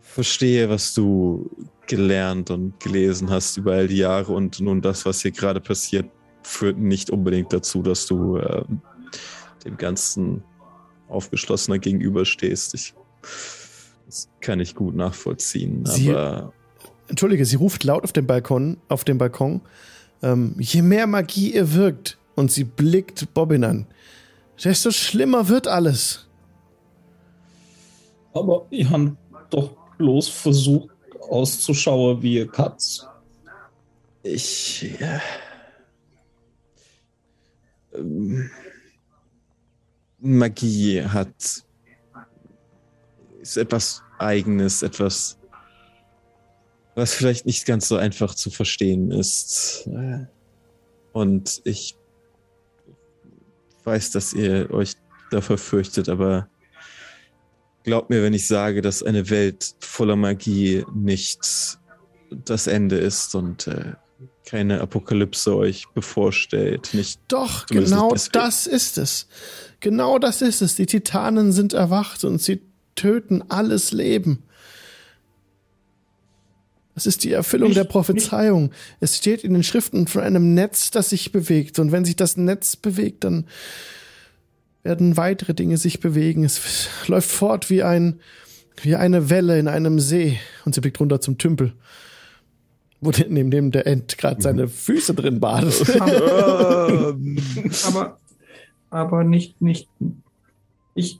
verstehe, 0.00 0.68
was 0.68 0.94
du 0.94 1.50
gelernt 1.86 2.50
und 2.50 2.78
gelesen 2.80 3.30
hast 3.30 3.56
über 3.56 3.72
all 3.72 3.88
die 3.88 3.96
Jahre 3.96 4.32
und 4.32 4.60
nun 4.60 4.80
das, 4.80 5.04
was 5.04 5.22
hier 5.22 5.32
gerade 5.32 5.60
passiert, 5.60 6.06
führt 6.42 6.78
nicht 6.78 7.10
unbedingt 7.10 7.52
dazu, 7.52 7.82
dass 7.82 8.06
du 8.06 8.38
ähm, 8.38 8.80
dem 9.64 9.76
Ganzen 9.76 10.42
aufgeschlossener 11.10 11.78
gegenüberstehst. 11.78 12.74
Ich, 12.74 12.94
das 14.06 14.28
kann 14.40 14.60
ich 14.60 14.74
gut 14.74 14.94
nachvollziehen, 14.94 15.84
Sie- 15.86 16.10
aber 16.10 16.52
Entschuldige, 17.08 17.44
sie 17.44 17.56
ruft 17.56 17.82
laut 17.82 18.04
auf 18.04 18.12
dem 18.12 18.26
Balkon, 18.28 18.76
auf 18.88 19.02
dem 19.04 19.18
Balkon. 19.18 19.60
Ähm, 20.22 20.54
je 20.58 20.80
mehr 20.82 21.06
Magie 21.08 21.52
ihr 21.54 21.74
wirkt, 21.74 22.18
und 22.36 22.52
sie 22.52 22.62
blickt 22.64 23.34
Bobbin 23.34 23.64
an, 23.64 23.86
desto 24.62 24.92
schlimmer 24.92 25.48
wird 25.48 25.66
alles. 25.66 26.28
Aber 28.32 28.66
ich 28.70 28.88
habe 28.88 29.16
doch 29.50 29.72
bloß 29.98 30.28
versucht 30.28 30.90
auszuschauen 31.28 32.22
wie 32.22 32.40
eine 32.40 32.48
Katz. 32.48 33.06
Ich. 34.22 34.82
Ja. 35.00 35.20
Ähm, 37.94 38.50
Magie 40.20 41.02
hat. 41.02 41.64
ist 43.40 43.56
etwas 43.56 44.02
Eigenes, 44.18 44.82
etwas, 44.82 45.38
was 46.94 47.14
vielleicht 47.14 47.46
nicht 47.46 47.66
ganz 47.66 47.88
so 47.88 47.96
einfach 47.96 48.34
zu 48.34 48.50
verstehen 48.50 49.10
ist. 49.10 49.88
Und 51.12 51.62
ich 51.64 51.96
weiß, 53.84 54.10
dass 54.10 54.32
ihr 54.32 54.70
euch 54.70 54.94
davor 55.30 55.58
fürchtet, 55.58 56.08
aber 56.08 56.48
glaubt 57.82 58.10
mir, 58.10 58.22
wenn 58.22 58.34
ich 58.34 58.46
sage, 58.46 58.82
dass 58.82 59.02
eine 59.02 59.30
Welt 59.30 59.74
voller 59.80 60.16
Magie 60.16 60.84
nicht 60.94 61.78
das 62.30 62.66
Ende 62.66 62.98
ist 62.98 63.34
und 63.34 63.66
äh, 63.66 63.94
keine 64.50 64.80
Apokalypse 64.80 65.54
euch 65.54 65.86
bevorsteht. 65.94 66.90
Nicht 66.92 67.20
Doch, 67.28 67.66
genau 67.66 68.10
nicht 68.12 68.34
deswegen. 68.34 68.44
das 68.44 68.66
ist 68.66 68.98
es. 68.98 69.28
Genau 69.78 70.18
das 70.18 70.42
ist 70.42 70.60
es. 70.60 70.74
Die 70.74 70.86
Titanen 70.86 71.52
sind 71.52 71.72
erwacht 71.72 72.24
und 72.24 72.42
sie 72.42 72.60
töten 72.96 73.44
alles 73.48 73.92
Leben. 73.92 74.42
Das 76.94 77.06
ist 77.06 77.22
die 77.22 77.32
Erfüllung 77.32 77.68
Nicht- 77.68 77.78
der 77.78 77.84
Prophezeiung. 77.84 78.72
Es 78.98 79.16
steht 79.16 79.44
in 79.44 79.54
den 79.54 79.62
Schriften 79.62 80.06
von 80.08 80.22
einem 80.22 80.54
Netz, 80.54 80.90
das 80.90 81.10
sich 81.10 81.30
bewegt. 81.30 81.78
Und 81.78 81.92
wenn 81.92 82.04
sich 82.04 82.16
das 82.16 82.36
Netz 82.36 82.74
bewegt, 82.76 83.22
dann 83.24 83.46
werden 84.82 85.16
weitere 85.16 85.54
Dinge 85.54 85.78
sich 85.78 86.00
bewegen. 86.00 86.42
Es 86.44 86.88
läuft 87.06 87.30
fort 87.30 87.70
wie 87.70 87.82
ein, 87.84 88.18
wie 88.82 88.96
eine 88.96 89.30
Welle 89.30 89.58
in 89.58 89.68
einem 89.68 90.00
See. 90.00 90.40
Und 90.64 90.74
sie 90.74 90.80
blickt 90.80 90.98
runter 91.00 91.20
zum 91.20 91.38
Tümpel. 91.38 91.72
Wo 93.00 93.10
neben 93.28 93.50
dem 93.50 93.70
der 93.70 93.86
Ent 93.86 94.18
gerade 94.18 94.42
seine 94.42 94.68
Füße 94.68 95.14
drin 95.14 95.40
badet. 95.40 95.88
aber, 97.86 98.18
aber 98.90 99.24
nicht, 99.24 99.62
nicht. 99.62 99.88
Ich, 100.94 101.18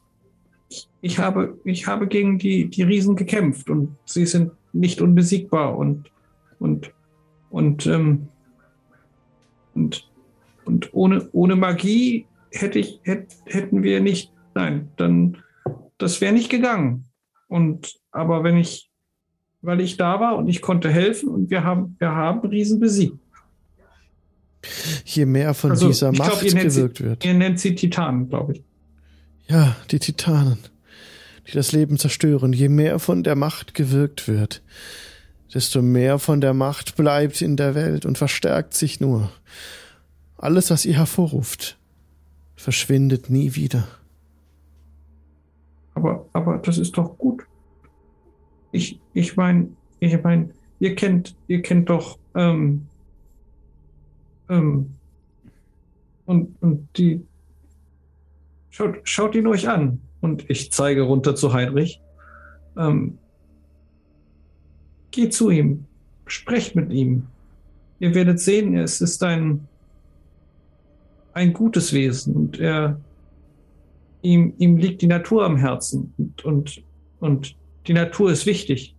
ich, 0.68 0.89
ich, 1.01 1.18
habe, 1.18 1.59
ich 1.64 1.87
habe 1.87 2.07
gegen 2.07 2.39
die, 2.39 2.68
die 2.68 2.83
Riesen 2.83 3.16
gekämpft 3.16 3.70
und 3.70 3.97
sie 4.05 4.26
sind 4.26 4.53
nicht 4.72 5.01
unbesiegbar 5.01 5.76
und, 5.76 6.11
und, 6.59 6.93
und, 7.49 7.87
ähm, 7.87 8.28
und, 9.74 10.07
und 10.66 10.93
ohne, 10.93 11.28
ohne 11.33 11.57
Magie 11.57 12.26
hätte 12.53 12.78
ich, 12.78 13.01
hätt, 13.05 13.37
hätten 13.47 13.83
wir 13.83 14.01
nicht, 14.01 14.33
nein, 14.55 14.91
dann, 14.97 15.39
das 15.99 16.20
wäre 16.20 16.35
nicht 16.35 16.51
gegangen. 16.51 17.07
Und, 17.49 17.99
aber 18.11 18.45
wenn 18.45 18.57
ich, 18.57 18.89
weil 19.63 19.81
ich 19.81 19.97
da 19.97 20.21
war 20.21 20.37
und 20.37 20.49
ich 20.49 20.63
konnte 20.63 20.91
helfen 20.91 21.29
und 21.29 21.51
wir 21.51 21.65
haben, 21.65 21.97
wir 21.99 22.11
haben 22.13 22.41
Riesen 22.49 22.81
besiegt. 22.81 23.17
Je 25.05 25.25
mehr 25.27 25.55
von 25.55 25.71
Also, 25.71 25.89
dieser 25.89 26.13
glaub, 26.13 26.29
Macht 26.29 26.43
ihr 26.43 26.55
nennt 26.55 26.73
sie- 26.73 26.77
gewirkt 26.81 27.01
wird. 27.01 27.25
Ihr 27.25 27.35
nennt 27.35 27.61
sie 27.61 27.75
Titanen, 27.75 28.29
glaube 28.29 28.53
ich. 28.55 28.63
Ja, 29.49 29.75
die 29.91 29.99
Titanen, 29.99 30.59
die 31.49 31.53
das 31.53 31.73
Leben 31.73 31.99
zerstören. 31.99 32.53
Je 32.53 32.69
mehr 32.69 32.99
von 32.99 33.23
der 33.23 33.37
Macht 33.37 33.75
gewirkt 33.75 34.29
wird, 34.29 34.63
desto 35.53 35.83
mehr 35.83 36.19
von 36.19 36.41
der 36.41 36.55
Macht 36.55 36.97
bleibt 36.97 37.41
in 37.43 37.57
der 37.57 37.75
Welt 37.75 38.05
und 38.07 38.19
verstärkt 38.19 38.75
sich 38.75 39.01
nur. 39.01 39.31
Alles, 40.37 40.71
was 40.71 40.85
ihr 40.85 40.95
hervorruft, 40.97 41.79
verschwindet 42.55 43.29
nie 43.31 43.55
wieder. 43.55 43.89
Aber, 45.95 46.27
aber 46.33 46.59
das 46.59 46.79
ist 46.79 46.97
doch 46.97 47.17
gut. 47.19 47.43
Ich, 48.73 49.01
ich 49.14 49.37
meine, 49.37 49.68
ich 49.99 50.23
mein, 50.23 50.53
ihr 50.79 50.95
kennt, 50.95 51.37
ihr 51.49 51.62
kennt 51.62 51.89
doch, 51.89 52.18
ähm, 52.35 52.87
ähm, 54.49 54.91
und, 56.27 56.55
und 56.61 56.89
die, 56.97 57.23
schaut, 58.71 59.01
schaut 59.05 59.35
ihn 59.35 59.47
euch 59.47 59.68
an. 59.68 60.01
Und 60.21 60.49
ich 60.49 60.71
zeige 60.71 61.03
runter 61.03 61.35
zu 61.35 61.53
Heinrich. 61.53 62.01
Ähm, 62.77 63.18
geht 65.11 65.35
zu 65.35 65.51
ihm, 65.51 65.87
sprecht 66.27 66.77
mit 66.77 66.93
ihm. 66.93 67.27
Ihr 67.99 68.14
werdet 68.14 68.41
sehen, 68.41 68.77
es 68.77 69.01
ist 69.01 69.23
ein, 69.23 69.66
ein 71.33 71.53
gutes 71.53 71.93
Wesen 71.93 72.35
und 72.35 72.59
er, 72.59 73.01
ihm, 74.23 74.55
ihm 74.59 74.77
liegt 74.77 75.03
die 75.03 75.07
Natur 75.07 75.45
am 75.45 75.57
Herzen 75.57 76.12
und, 76.16 76.45
und, 76.45 76.83
und 77.21 77.57
die 77.91 77.95
Natur 77.95 78.30
ist 78.30 78.47
wichtig. 78.47 78.95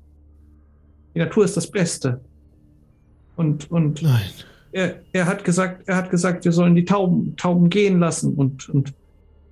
Die 1.16 1.20
Natur 1.20 1.46
ist 1.46 1.56
das 1.56 1.72
Beste. 1.72 2.20
Und, 3.38 3.72
und 3.72 4.02
Nein. 4.02 4.20
er, 4.74 5.00
er 5.14 5.28
hat 5.28 5.46
gesagt, 5.46 5.88
er 5.88 5.96
hat 5.96 6.10
gesagt, 6.12 6.44
wir 6.44 6.52
sollen 6.52 6.76
die 6.76 6.84
Tauben, 6.84 7.38
Tauben 7.38 7.70
gehen 7.70 8.00
lassen 8.02 8.34
und, 8.34 8.68
und 8.68 8.90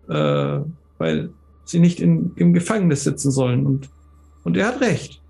äh, 0.09 0.59
weil 0.97 1.29
sie 1.63 1.79
nicht 1.79 2.01
in, 2.01 2.33
im 2.35 2.51
Gefängnis 2.51 3.05
sitzen 3.05 3.31
sollen. 3.31 3.65
Und, 3.65 3.87
und 4.43 4.57
er 4.57 4.67
hat 4.67 4.81
recht. 4.81 5.21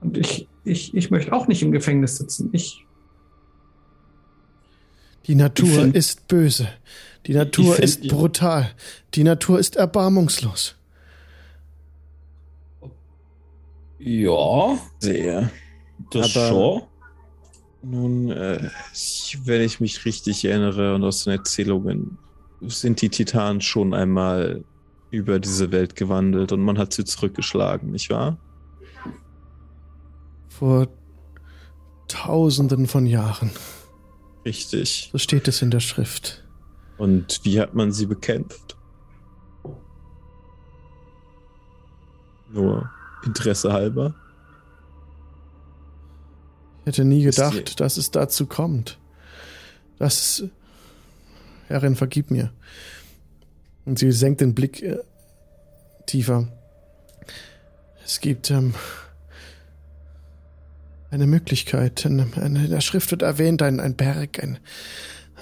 Und 0.00 0.16
ich, 0.16 0.46
ich, 0.62 0.94
ich 0.94 1.10
möchte 1.10 1.32
auch 1.32 1.48
nicht 1.48 1.64
im 1.64 1.72
Gefängnis 1.72 2.18
sitzen. 2.18 2.50
Ich, 2.52 2.86
Die 5.26 5.34
Natur 5.34 5.66
Ich 5.68 5.74
find- 5.74 5.96
ist 5.96 6.28
böse. 6.28 6.68
Die 7.26 7.34
Natur 7.34 7.72
find, 7.74 7.84
ist 7.84 8.04
ja. 8.04 8.14
brutal. 8.14 8.70
Die 9.14 9.24
Natur 9.24 9.58
ist 9.58 9.74
erbarmungslos. 9.74 10.76
Ja, 13.98 14.78
sehr. 14.98 15.50
das 16.10 16.36
Aber- 16.36 16.48
schon. 16.48 16.82
Nun, 17.82 18.30
äh, 18.30 18.68
ich- 18.92 19.38
wenn 19.44 19.60
ich 19.62 19.78
mich 19.80 20.04
richtig 20.04 20.44
erinnere 20.44 20.94
und 20.94 21.04
aus 21.04 21.24
den 21.24 21.34
Erzählungen, 21.34 22.18
sind 22.62 23.00
die 23.00 23.10
Titanen 23.10 23.60
schon 23.60 23.94
einmal 23.94 24.64
über 25.10 25.38
diese 25.38 25.70
Welt 25.72 25.94
gewandelt 25.94 26.50
und 26.52 26.62
man 26.62 26.78
hat 26.78 26.92
sie 26.92 27.04
zurückgeschlagen, 27.04 27.92
nicht 27.92 28.10
wahr? 28.10 28.38
Vor 30.48 30.88
tausenden 32.08 32.86
von 32.86 33.06
Jahren. 33.06 33.50
Richtig. 34.44 35.10
So 35.12 35.18
steht 35.18 35.46
es 35.48 35.62
in 35.62 35.70
der 35.70 35.80
Schrift. 35.80 36.44
Und 36.98 37.40
wie 37.44 37.60
hat 37.60 37.74
man 37.74 37.92
sie 37.92 38.06
bekämpft? 38.06 38.76
Nur 42.52 42.90
Interesse 43.26 43.72
halber. 43.72 44.14
Ich 46.80 46.86
hätte 46.86 47.04
nie 47.04 47.24
gedacht, 47.24 47.80
dass 47.80 47.96
es 47.96 48.10
dazu 48.10 48.46
kommt. 48.46 48.98
Das. 49.98 50.44
Herrin, 51.68 51.96
vergib 51.96 52.30
mir. 52.30 52.52
Und 53.84 53.98
sie 53.98 54.12
senkt 54.12 54.40
den 54.40 54.54
Blick 54.54 54.82
äh, 54.82 54.98
tiefer. 56.06 56.48
Es 58.04 58.20
gibt 58.20 58.52
ähm, 58.52 58.74
eine 61.10 61.26
Möglichkeit. 61.26 62.04
In, 62.04 62.32
in 62.34 62.70
der 62.70 62.80
Schrift 62.80 63.10
wird 63.10 63.22
erwähnt, 63.22 63.62
ein, 63.62 63.80
ein 63.80 63.96
Berg, 63.96 64.42
ein, 64.42 64.58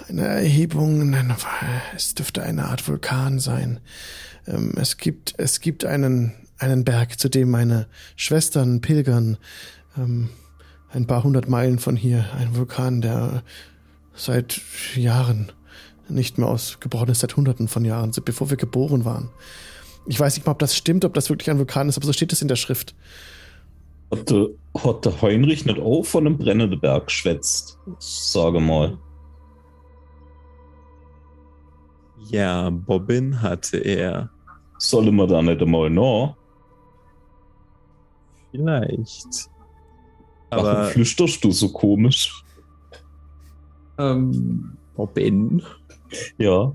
eine 0.09 0.25
Erhebung. 0.25 1.13
Ein, 1.13 1.35
es 1.95 2.15
dürfte 2.15 2.41
eine 2.41 2.65
Art 2.65 2.87
Vulkan 2.87 3.39
sein. 3.39 3.79
Ähm, 4.47 4.73
es 4.77 4.97
gibt, 4.97 5.35
es 5.37 5.59
gibt 5.59 5.85
einen, 5.85 6.33
einen 6.57 6.83
Berg, 6.83 7.19
zu 7.19 7.29
dem 7.29 7.51
meine 7.51 7.87
Schwestern 8.15 8.81
pilgern. 8.81 9.37
Ähm, 9.97 10.29
ein 10.89 11.07
paar 11.07 11.23
hundert 11.23 11.49
Meilen 11.49 11.79
von 11.79 11.95
hier. 11.95 12.25
Ein 12.37 12.55
Vulkan, 12.55 13.01
der 13.01 13.43
seit 14.13 14.61
Jahren 14.95 15.51
nicht 16.07 16.37
mehr 16.37 16.47
ausgebrochen 16.47 17.09
ist, 17.09 17.19
seit 17.19 17.35
hunderten 17.35 17.67
von 17.67 17.83
Jahren, 17.83 18.13
seit- 18.13 18.25
bevor 18.25 18.49
wir 18.49 18.57
geboren 18.57 19.05
waren. 19.05 19.29
Ich 20.07 20.19
weiß 20.19 20.35
nicht 20.35 20.45
mal, 20.45 20.51
ob 20.51 20.59
das 20.59 20.75
stimmt, 20.75 21.03
ob 21.03 21.13
das 21.13 21.29
wirklich 21.29 21.49
ein 21.49 21.57
Vulkan 21.57 21.89
ist, 21.89 21.97
aber 21.97 22.05
so 22.05 22.13
steht 22.13 22.31
es 22.31 22.41
in 22.41 22.47
der 22.47 22.55
Schrift. 22.55 22.95
Hat 24.11 24.29
der, 24.29 24.49
hat 24.77 25.03
der 25.03 25.21
Heinrich 25.21 25.65
nicht 25.65 25.79
auch 25.79 26.03
von 26.03 26.27
einem 26.27 26.37
brennenden 26.37 26.79
Berg 26.79 27.09
schwätzt? 27.09 27.79
Sage 27.97 28.59
mal. 28.59 28.97
Ja, 32.29 32.69
Bobbin 32.69 33.41
hatte 33.41 33.77
er. 33.77 34.29
Soll 34.77 35.11
man 35.11 35.27
da 35.27 35.41
nicht 35.41 35.61
einmal 35.61 35.89
noch? 35.89 36.37
Vielleicht. 38.55 39.49
Warum 40.49 40.65
Aber 40.65 40.85
flüsterst 40.85 41.43
du 41.43 41.51
so 41.51 41.69
komisch? 41.69 42.43
Ähm, 43.97 44.77
Bobbin, 44.95 45.61
Ja. 46.37 46.73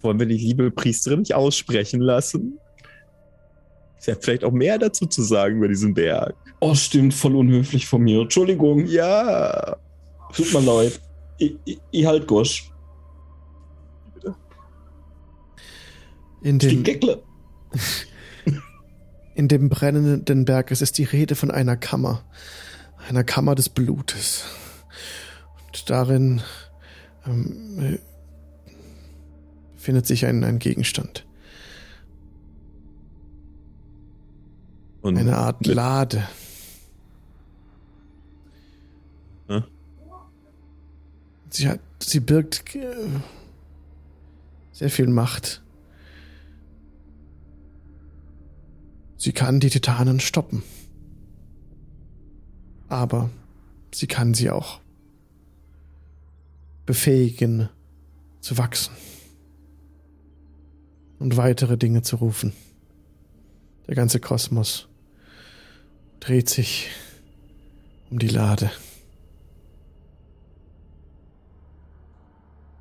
wollen 0.00 0.18
wir 0.18 0.26
die 0.26 0.36
liebe 0.36 0.70
Priesterin 0.70 1.20
nicht 1.20 1.34
aussprechen 1.34 2.00
lassen? 2.00 2.58
Sie 3.98 4.12
hat 4.12 4.22
vielleicht 4.22 4.44
auch 4.44 4.52
mehr 4.52 4.78
dazu 4.78 5.06
zu 5.06 5.22
sagen 5.22 5.56
über 5.56 5.66
diesen 5.68 5.92
Berg. 5.94 6.36
Oh, 6.60 6.74
stimmt, 6.74 7.14
voll 7.14 7.34
unhöflich 7.34 7.86
von 7.86 8.02
mir. 8.02 8.20
Entschuldigung, 8.22 8.86
Ja. 8.86 9.76
tut 10.32 10.52
mir 10.52 10.60
leid. 10.60 11.00
Ich, 11.38 11.56
ich, 11.64 11.80
ich 11.90 12.06
halt 12.06 12.26
Gosch. 12.28 12.70
In 16.42 16.58
Geckle. 16.58 17.22
in 19.38 19.46
dem 19.46 19.68
brennenden 19.68 20.44
Berg 20.44 20.72
es 20.72 20.82
ist 20.82 20.98
die 20.98 21.04
Rede 21.04 21.36
von 21.36 21.52
einer 21.52 21.76
Kammer. 21.76 22.24
Einer 23.08 23.22
Kammer 23.22 23.54
des 23.54 23.68
Blutes. 23.68 24.44
Und 25.64 25.88
darin 25.88 26.42
ähm, 27.24 27.78
äh, 27.78 27.98
befindet 29.76 30.08
sich 30.08 30.26
ein, 30.26 30.42
ein 30.42 30.58
Gegenstand. 30.58 31.24
Und 35.02 35.16
Eine 35.16 35.38
Art 35.38 35.64
Lade. 35.68 36.26
Sie 41.50 41.68
hat, 41.68 41.80
sie 42.00 42.20
birgt 42.20 42.74
äh, 42.74 43.06
sehr 44.72 44.90
viel 44.90 45.06
Macht. 45.06 45.62
Sie 49.18 49.32
kann 49.32 49.58
die 49.58 49.68
Titanen 49.68 50.20
stoppen. 50.20 50.62
Aber 52.88 53.28
sie 53.92 54.06
kann 54.06 54.32
sie 54.32 54.48
auch 54.48 54.80
befähigen 56.86 57.68
zu 58.40 58.56
wachsen 58.56 58.94
und 61.18 61.36
weitere 61.36 61.76
Dinge 61.76 62.02
zu 62.02 62.16
rufen. 62.16 62.52
Der 63.88 63.94
ganze 63.94 64.20
Kosmos 64.20 64.88
dreht 66.20 66.48
sich 66.48 66.88
um 68.10 68.18
die 68.18 68.28
Lade. 68.28 68.70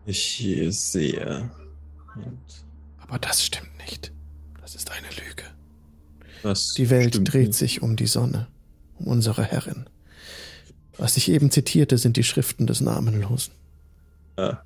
Ich 0.06 0.42
sehe. 0.70 1.52
Und 2.16 2.66
Aber 3.00 3.20
das 3.20 3.44
stimmt 3.44 3.76
nicht. 3.80 4.14
Das 4.62 4.76
ist 4.76 4.92
eine 4.92 5.08
Lüge. 5.10 5.57
Das 6.44 6.74
Die 6.74 6.90
Welt 6.90 7.16
stimmt 7.16 7.34
dreht 7.34 7.48
nicht. 7.48 7.58
sich 7.58 7.82
um 7.82 7.96
die 7.96 8.08
Sonne, 8.08 8.48
um 9.00 9.08
unsere 9.08 9.44
Herrin. 9.44 9.86
Was 10.98 11.18
ich 11.18 11.30
eben 11.30 11.52
zitierte, 11.52 11.98
sind 11.98 12.18
die 12.18 12.24
Schriften 12.24 12.66
des 12.68 12.82
Namenlosen. 12.82 13.54
Ja. 14.38 14.64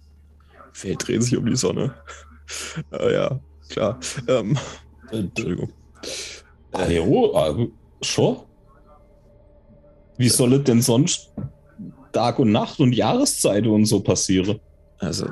Welt 0.82 1.08
dreht 1.08 1.24
sich 1.24 1.36
um 1.38 1.46
die 1.46 1.56
Sonne. 1.56 1.94
Ah, 2.92 3.10
ja, 3.10 3.40
klar. 3.70 3.98
Ähm, 4.28 4.58
Entschuldigung. 5.10 5.72
Ah, 6.74 6.86
jo, 6.90 7.34
ah, 7.34 7.56
schon. 8.02 8.40
Wie 10.18 10.28
soll 10.28 10.54
es 10.56 10.64
denn 10.66 10.82
sonst 10.82 11.32
Tag 12.12 12.40
und 12.40 12.52
Nacht 12.52 12.82
und 12.82 12.92
Jahreszeit 12.94 13.66
und 13.68 13.86
so 13.86 14.02
passieren? 14.02 14.60
Also, 15.00 15.30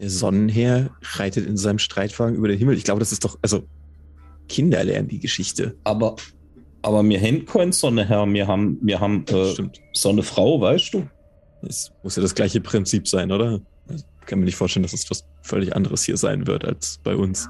der 0.00 0.10
Sonnenherr 0.10 0.90
reitet 1.14 1.46
in 1.46 1.56
seinem 1.56 1.78
Streitwagen 1.78 2.34
über 2.34 2.48
den 2.48 2.58
Himmel. 2.58 2.76
Ich 2.76 2.82
glaube, 2.82 2.98
das 2.98 3.12
ist 3.12 3.24
doch, 3.24 3.38
also, 3.40 3.62
Kinder 4.50 4.82
lernen 4.84 5.08
die 5.08 5.20
Geschichte. 5.20 5.76
Aber, 5.84 6.16
aber 6.82 7.02
wir 7.04 7.20
haben 7.20 7.44
keine 7.46 7.72
Sonne, 7.72 8.04
Herr. 8.06 8.26
Wir 8.26 8.46
haben, 8.46 8.78
wir 8.82 9.00
haben 9.00 9.24
äh, 9.28 9.52
Stimmt. 9.52 9.80
so 9.94 10.08
eine 10.10 10.22
Frau, 10.22 10.60
weißt 10.60 10.92
du? 10.94 11.08
Es 11.62 11.92
muss 12.02 12.16
ja 12.16 12.22
das 12.22 12.34
gleiche 12.34 12.60
Prinzip 12.60 13.06
sein, 13.06 13.30
oder? 13.30 13.60
Ich 13.88 14.26
kann 14.26 14.38
mir 14.40 14.44
nicht 14.46 14.56
vorstellen, 14.56 14.82
dass 14.82 14.92
es 14.92 15.10
was 15.10 15.24
völlig 15.42 15.74
anderes 15.74 16.02
hier 16.04 16.16
sein 16.16 16.46
wird 16.46 16.64
als 16.64 16.98
bei 17.02 17.14
uns. 17.16 17.48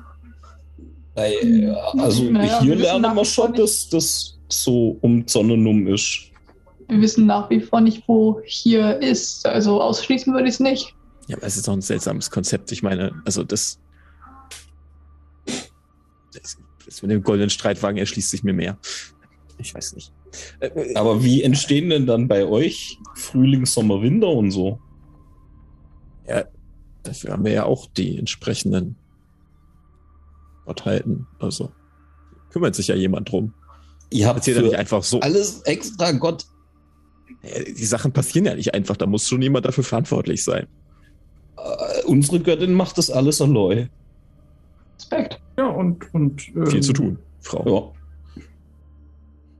Äh, 1.14 1.68
Also 1.98 2.24
Naja, 2.24 2.60
hier 2.60 2.72
wir 2.72 2.78
wissen 2.78 2.82
lernen 3.02 3.16
wir 3.16 3.24
schon, 3.24 3.52
dass 3.54 3.88
das 3.88 4.38
so 4.48 4.98
um 5.00 5.26
Sonne 5.26 5.54
rum 5.54 5.86
ist. 5.86 6.26
Wir 6.88 7.00
wissen 7.00 7.26
nach 7.26 7.48
wie 7.50 7.60
vor 7.60 7.80
nicht, 7.80 8.02
wo 8.08 8.40
hier 8.44 9.00
ist. 9.00 9.46
Also 9.46 9.80
ausschließen 9.80 10.32
würde 10.32 10.48
ich 10.48 10.54
es 10.54 10.60
nicht. 10.60 10.94
Ja, 11.28 11.36
aber 11.36 11.46
es 11.46 11.56
ist 11.56 11.68
doch 11.68 11.72
ein 11.72 11.82
seltsames 11.82 12.30
Konzept. 12.30 12.72
Ich 12.72 12.82
meine, 12.82 13.12
also 13.24 13.44
das. 13.44 13.78
Das, 16.32 16.56
das 16.90 17.02
mit 17.02 17.10
dem 17.12 17.22
goldenen 17.22 17.50
Streitwagen 17.50 17.98
erschließt 17.98 18.30
sich 18.30 18.42
mir 18.42 18.52
mehr. 18.52 18.76
Ich 19.58 19.74
weiß 19.74 19.94
nicht. 19.94 20.12
Äh, 20.58 20.94
Aber 20.94 21.22
wie 21.22 21.42
entstehen 21.42 21.90
denn 21.90 22.06
dann 22.06 22.26
bei 22.26 22.44
euch 22.44 22.98
Frühling, 23.14 23.64
Sommer, 23.64 24.02
Winter 24.02 24.28
und 24.28 24.50
so? 24.50 24.80
Ja, 26.28 26.44
dafür 27.04 27.32
haben 27.32 27.44
wir 27.44 27.52
ja 27.52 27.64
auch 27.64 27.86
die 27.86 28.18
entsprechenden 28.18 28.96
Gottheiten. 30.64 31.26
Also 31.38 31.70
kümmert 32.50 32.74
sich 32.74 32.88
ja 32.88 32.96
jemand 32.96 33.30
drum. 33.30 33.54
Ihr 34.10 34.26
habt 34.26 34.38
Passiert 34.40 34.56
ja 34.56 34.62
nicht 34.64 34.74
einfach 34.76 35.04
so. 35.04 35.20
alles 35.20 35.62
extra 35.62 36.10
Gott. 36.12 36.44
Die 37.44 37.84
Sachen 37.84 38.12
passieren 38.12 38.46
ja 38.46 38.54
nicht 38.56 38.74
einfach. 38.74 38.96
Da 38.96 39.06
muss 39.06 39.28
schon 39.28 39.40
jemand 39.42 39.64
dafür 39.64 39.84
verantwortlich 39.84 40.42
sein. 40.42 40.66
Äh, 41.56 42.02
unsere 42.04 42.40
Göttin 42.40 42.74
macht 42.74 42.98
das 42.98 43.10
alles 43.10 43.40
allein. 43.40 43.88
Respekt. 44.96 45.39
Ja, 45.60 45.66
und, 45.66 46.14
und, 46.14 46.48
ähm, 46.56 46.66
Viel 46.66 46.82
zu 46.82 46.94
tun, 46.94 47.18
Frau. 47.40 47.94
Ja. 48.36 48.42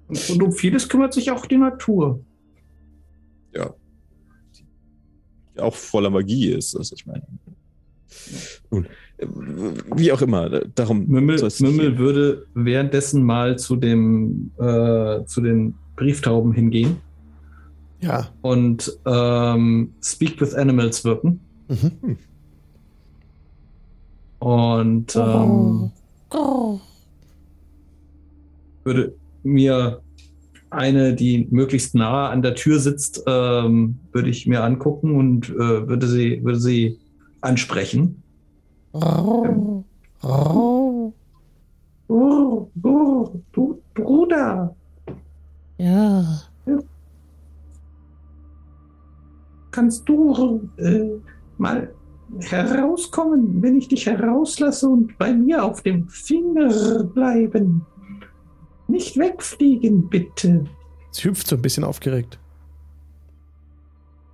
Und, 0.09 0.31
und 0.31 0.43
um 0.43 0.53
vieles 0.53 0.89
kümmert 0.89 1.13
sich 1.13 1.31
auch 1.31 1.45
die 1.45 1.59
Natur. 1.59 2.21
Ja. 3.55 3.75
Die 5.55 5.61
auch 5.61 5.75
voller 5.75 6.09
Magie 6.09 6.53
ist. 6.53 6.75
Also 6.75 6.95
ich 6.97 7.05
meine. 7.05 7.23
Nun, 8.71 8.87
wie 9.95 10.11
auch 10.11 10.23
immer. 10.23 10.49
Darum. 10.75 11.07
Mümmel, 11.07 11.47
Mümmel 11.61 11.99
würde 11.99 12.47
währenddessen 12.55 13.23
mal 13.23 13.59
zu 13.59 13.77
dem 13.77 14.53
äh, 14.59 15.23
zu 15.27 15.43
den 15.43 15.75
Brieftauben 15.97 16.53
hingehen 16.53 16.97
Ja. 18.01 18.29
und 18.41 18.99
ähm, 19.05 19.93
Speak 20.03 20.41
with 20.41 20.55
Animals 20.55 21.05
wirken. 21.05 21.41
Mhm. 21.69 22.17
Und 24.41 25.17
ähm, 25.17 25.93
würde 28.85 29.15
mir 29.43 30.01
eine, 30.71 31.15
die 31.15 31.47
möglichst 31.51 31.95
nah 31.95 32.31
an 32.31 32.43
der 32.43 32.55
Tür 32.55 32.79
sitzt, 32.79 33.23
ähm, 33.27 33.99
würde 34.13 34.31
ich 34.31 34.47
mir 34.47 34.65
angucken 34.65 35.17
und 35.17 35.51
äh, 35.51 35.89
würde 35.89 36.07
sie 36.07 36.43
würde 36.43 36.61
sie 36.61 36.99
ansprechen. 37.41 38.23
Oh, 38.93 39.85
oh, 40.23 41.13
du 43.53 43.83
Bruder. 43.95 44.75
Ja. 45.79 46.43
kannst 49.71 50.09
du 50.09 50.69
äh, 50.77 51.09
mal 51.59 51.93
herauskommen, 52.39 53.63
wenn 53.63 53.77
ich 53.77 53.89
dich 53.89 54.07
herauslasse 54.07 54.89
und 54.89 55.19
bei 55.19 55.33
mir 55.33 55.65
auf 55.65 55.83
dem 55.83 56.09
Finger 56.09 57.05
bleiben? 57.05 57.85
Nicht 58.89 59.17
wegfliegen, 59.17 60.09
bitte. 60.09 60.65
Sie 61.13 61.29
hüpft 61.29 61.47
so 61.47 61.57
ein 61.57 61.63
bisschen 61.63 61.85
aufgeregt. 61.85 62.39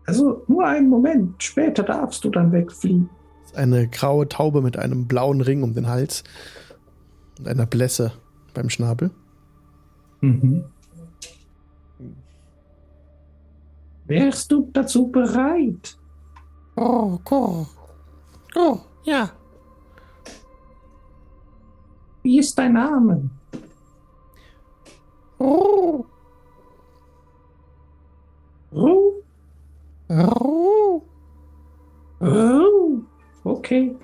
Also 0.07 0.45
nur 0.47 0.67
einen 0.67 0.89
Moment, 0.89 1.43
später 1.43 1.83
darfst 1.83 2.25
du 2.25 2.31
dann 2.31 2.53
wegfliegen. 2.53 3.11
Das 3.43 3.53
ist 3.53 3.59
eine 3.59 3.89
graue 3.89 4.29
Taube 4.29 4.63
mit 4.63 4.79
einem 4.79 5.07
blauen 5.07 5.41
Ring 5.41 5.63
um 5.63 5.75
den 5.75 5.89
Hals 5.89 6.23
und 7.39 7.49
einer 7.49 7.67
Blässe 7.67 8.13
beim 8.55 8.71
Schnabel. 8.71 9.11
Mhm. 10.21 10.65
Wärst 14.07 14.53
du 14.53 14.71
dazu 14.73 15.09
bereit? 15.09 15.99
Oh, 16.77 17.19
oh, 17.31 17.67
oh, 18.57 18.79
ja. 19.05 19.31
Wie 22.23 22.39
ist 22.41 22.59
dein 22.59 22.73
Name? 22.73 23.31
Oh, 25.39 26.05
Oh, 28.73 29.23
oh, 30.09 31.03
oh. 32.21 32.99
Okay, 33.45 33.95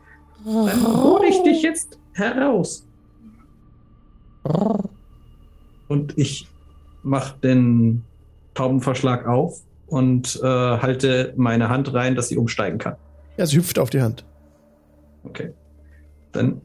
dann 0.44 0.86
hole 0.86 1.26
ich 1.28 1.42
dich 1.42 1.62
jetzt 1.62 1.98
heraus. 2.14 2.86
Und 5.88 6.16
ich 6.16 6.48
mache 7.02 7.36
den 7.40 8.02
Taubenverschlag 8.54 9.26
auf 9.26 9.60
und 9.88 10.40
äh, 10.42 10.46
halte 10.46 11.34
meine 11.36 11.68
Hand 11.68 11.92
rein, 11.92 12.14
dass 12.14 12.28
sie 12.28 12.38
umsteigen 12.38 12.78
kann. 12.78 12.96
Ja, 13.36 13.44
sie 13.44 13.58
hüpft 13.58 13.78
auf 13.78 13.90
die 13.90 14.00
Hand. 14.00 14.24
Okay. 15.24 15.52
Dann 16.32 16.60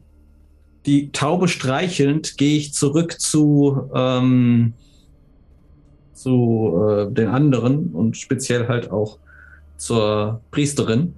die 0.85 1.11
Taube 1.11 1.47
streichelnd 1.47 2.37
gehe 2.37 2.57
ich 2.57 2.73
zurück 2.73 3.19
zu, 3.19 3.89
ähm, 3.93 4.73
zu 6.13 6.81
äh, 6.87 7.11
den 7.11 7.27
anderen 7.27 7.87
und 7.89 8.15
speziell 8.17 8.67
halt 8.67 8.89
auch 8.91 9.19
zur 9.75 10.41
Priesterin. 10.51 11.13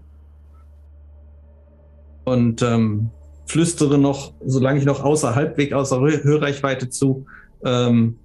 Und 2.25 2.61
ähm, 2.61 3.09
flüstere 3.45 3.97
noch, 3.97 4.33
solange 4.45 4.79
ich 4.79 4.85
noch 4.85 5.03
außer 5.03 5.35
halbweg 5.35 5.73
außer 5.73 5.99
Hör- 5.99 6.23
Hörreichweite 6.23 6.89
zu, 6.89 7.25
ähm, 7.63 8.17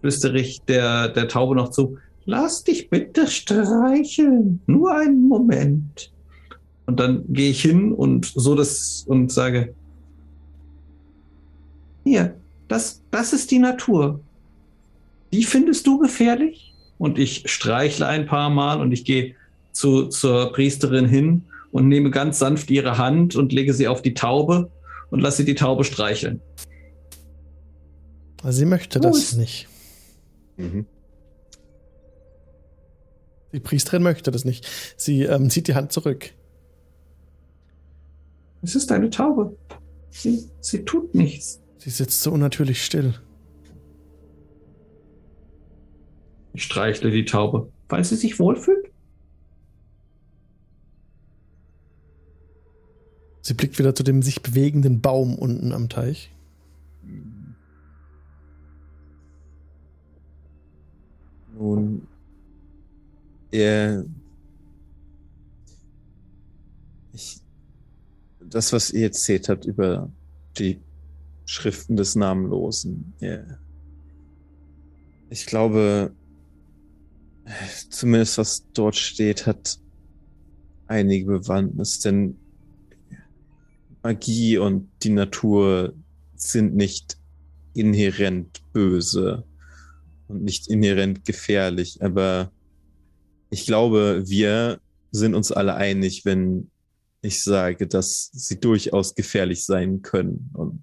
flüstere 0.00 0.38
ich 0.38 0.62
der, 0.62 1.08
der 1.08 1.28
Taube 1.28 1.54
noch 1.54 1.70
zu. 1.70 1.98
Lass 2.24 2.64
dich 2.64 2.90
bitte 2.90 3.26
streicheln. 3.26 4.60
Nur 4.66 4.94
einen 4.94 5.28
Moment. 5.28 6.12
Und 6.88 6.98
dann 6.98 7.22
gehe 7.28 7.50
ich 7.50 7.60
hin 7.60 7.92
und 7.92 8.32
so 8.34 8.54
das 8.54 9.04
und 9.06 9.30
sage, 9.30 9.74
hier, 12.02 12.34
das, 12.66 13.02
das 13.10 13.34
ist 13.34 13.50
die 13.50 13.58
Natur. 13.58 14.20
Die 15.30 15.44
findest 15.44 15.86
du 15.86 15.98
gefährlich? 15.98 16.72
Und 16.96 17.18
ich 17.18 17.42
streichle 17.44 18.06
ein 18.06 18.24
paar 18.24 18.48
Mal 18.48 18.80
und 18.80 18.92
ich 18.92 19.04
gehe 19.04 19.34
zu, 19.72 20.06
zur 20.06 20.50
Priesterin 20.54 21.04
hin 21.04 21.42
und 21.72 21.88
nehme 21.88 22.10
ganz 22.10 22.38
sanft 22.38 22.70
ihre 22.70 22.96
Hand 22.96 23.36
und 23.36 23.52
lege 23.52 23.74
sie 23.74 23.86
auf 23.86 24.00
die 24.00 24.14
Taube 24.14 24.70
und 25.10 25.20
lasse 25.20 25.44
die 25.44 25.54
Taube 25.54 25.84
streicheln. 25.84 26.40
Also 28.42 28.60
sie 28.60 28.64
möchte 28.64 28.98
Wo 29.00 29.08
das 29.08 29.36
nicht. 29.36 29.68
Mhm. 30.56 30.86
Die 33.52 33.60
Priesterin 33.60 34.02
möchte 34.02 34.30
das 34.30 34.46
nicht. 34.46 34.66
Sie 34.96 35.24
ähm, 35.24 35.50
zieht 35.50 35.68
die 35.68 35.74
Hand 35.74 35.92
zurück. 35.92 36.32
Es 38.62 38.74
ist 38.74 38.90
eine 38.92 39.10
Taube. 39.10 39.56
Sie, 40.10 40.48
sie 40.60 40.84
tut 40.84 41.14
nichts. 41.14 41.62
Sie 41.78 41.90
sitzt 41.90 42.22
so 42.22 42.32
unnatürlich 42.32 42.84
still. 42.84 43.14
Ich 46.54 46.64
streichle 46.64 47.10
die 47.10 47.24
Taube, 47.24 47.70
weil 47.88 48.04
sie 48.04 48.16
sich 48.16 48.38
wohlfühlt. 48.38 48.90
Sie 53.42 53.54
blickt 53.54 53.78
wieder 53.78 53.94
zu 53.94 54.02
dem 54.02 54.22
sich 54.22 54.42
bewegenden 54.42 55.00
Baum 55.00 55.38
unten 55.38 55.72
am 55.72 55.88
Teich. 55.88 56.30
Nun, 61.54 62.06
er. 63.50 64.04
Ich, 67.12 67.40
das, 68.50 68.72
was 68.72 68.90
ihr 68.90 69.04
erzählt 69.04 69.48
habt 69.48 69.64
über 69.64 70.10
die 70.58 70.80
Schriften 71.44 71.96
des 71.96 72.14
Namenlosen, 72.14 73.14
ja. 73.20 73.40
ich 75.30 75.46
glaube, 75.46 76.12
zumindest 77.90 78.38
was 78.38 78.64
dort 78.72 78.96
steht, 78.96 79.46
hat 79.46 79.78
einige 80.86 81.26
Bewandtnis, 81.26 82.00
denn 82.00 82.36
Magie 84.02 84.58
und 84.58 84.88
die 85.02 85.10
Natur 85.10 85.94
sind 86.36 86.74
nicht 86.74 87.18
inhärent 87.74 88.62
böse 88.72 89.44
und 90.28 90.42
nicht 90.42 90.68
inhärent 90.68 91.24
gefährlich, 91.24 92.02
aber 92.02 92.50
ich 93.50 93.66
glaube, 93.66 94.22
wir 94.26 94.80
sind 95.10 95.34
uns 95.34 95.52
alle 95.52 95.74
einig, 95.74 96.24
wenn 96.24 96.70
ich 97.28 97.42
sage, 97.42 97.86
dass 97.86 98.30
sie 98.32 98.58
durchaus 98.58 99.14
gefährlich 99.14 99.64
sein 99.64 100.02
können 100.02 100.50
und 100.54 100.82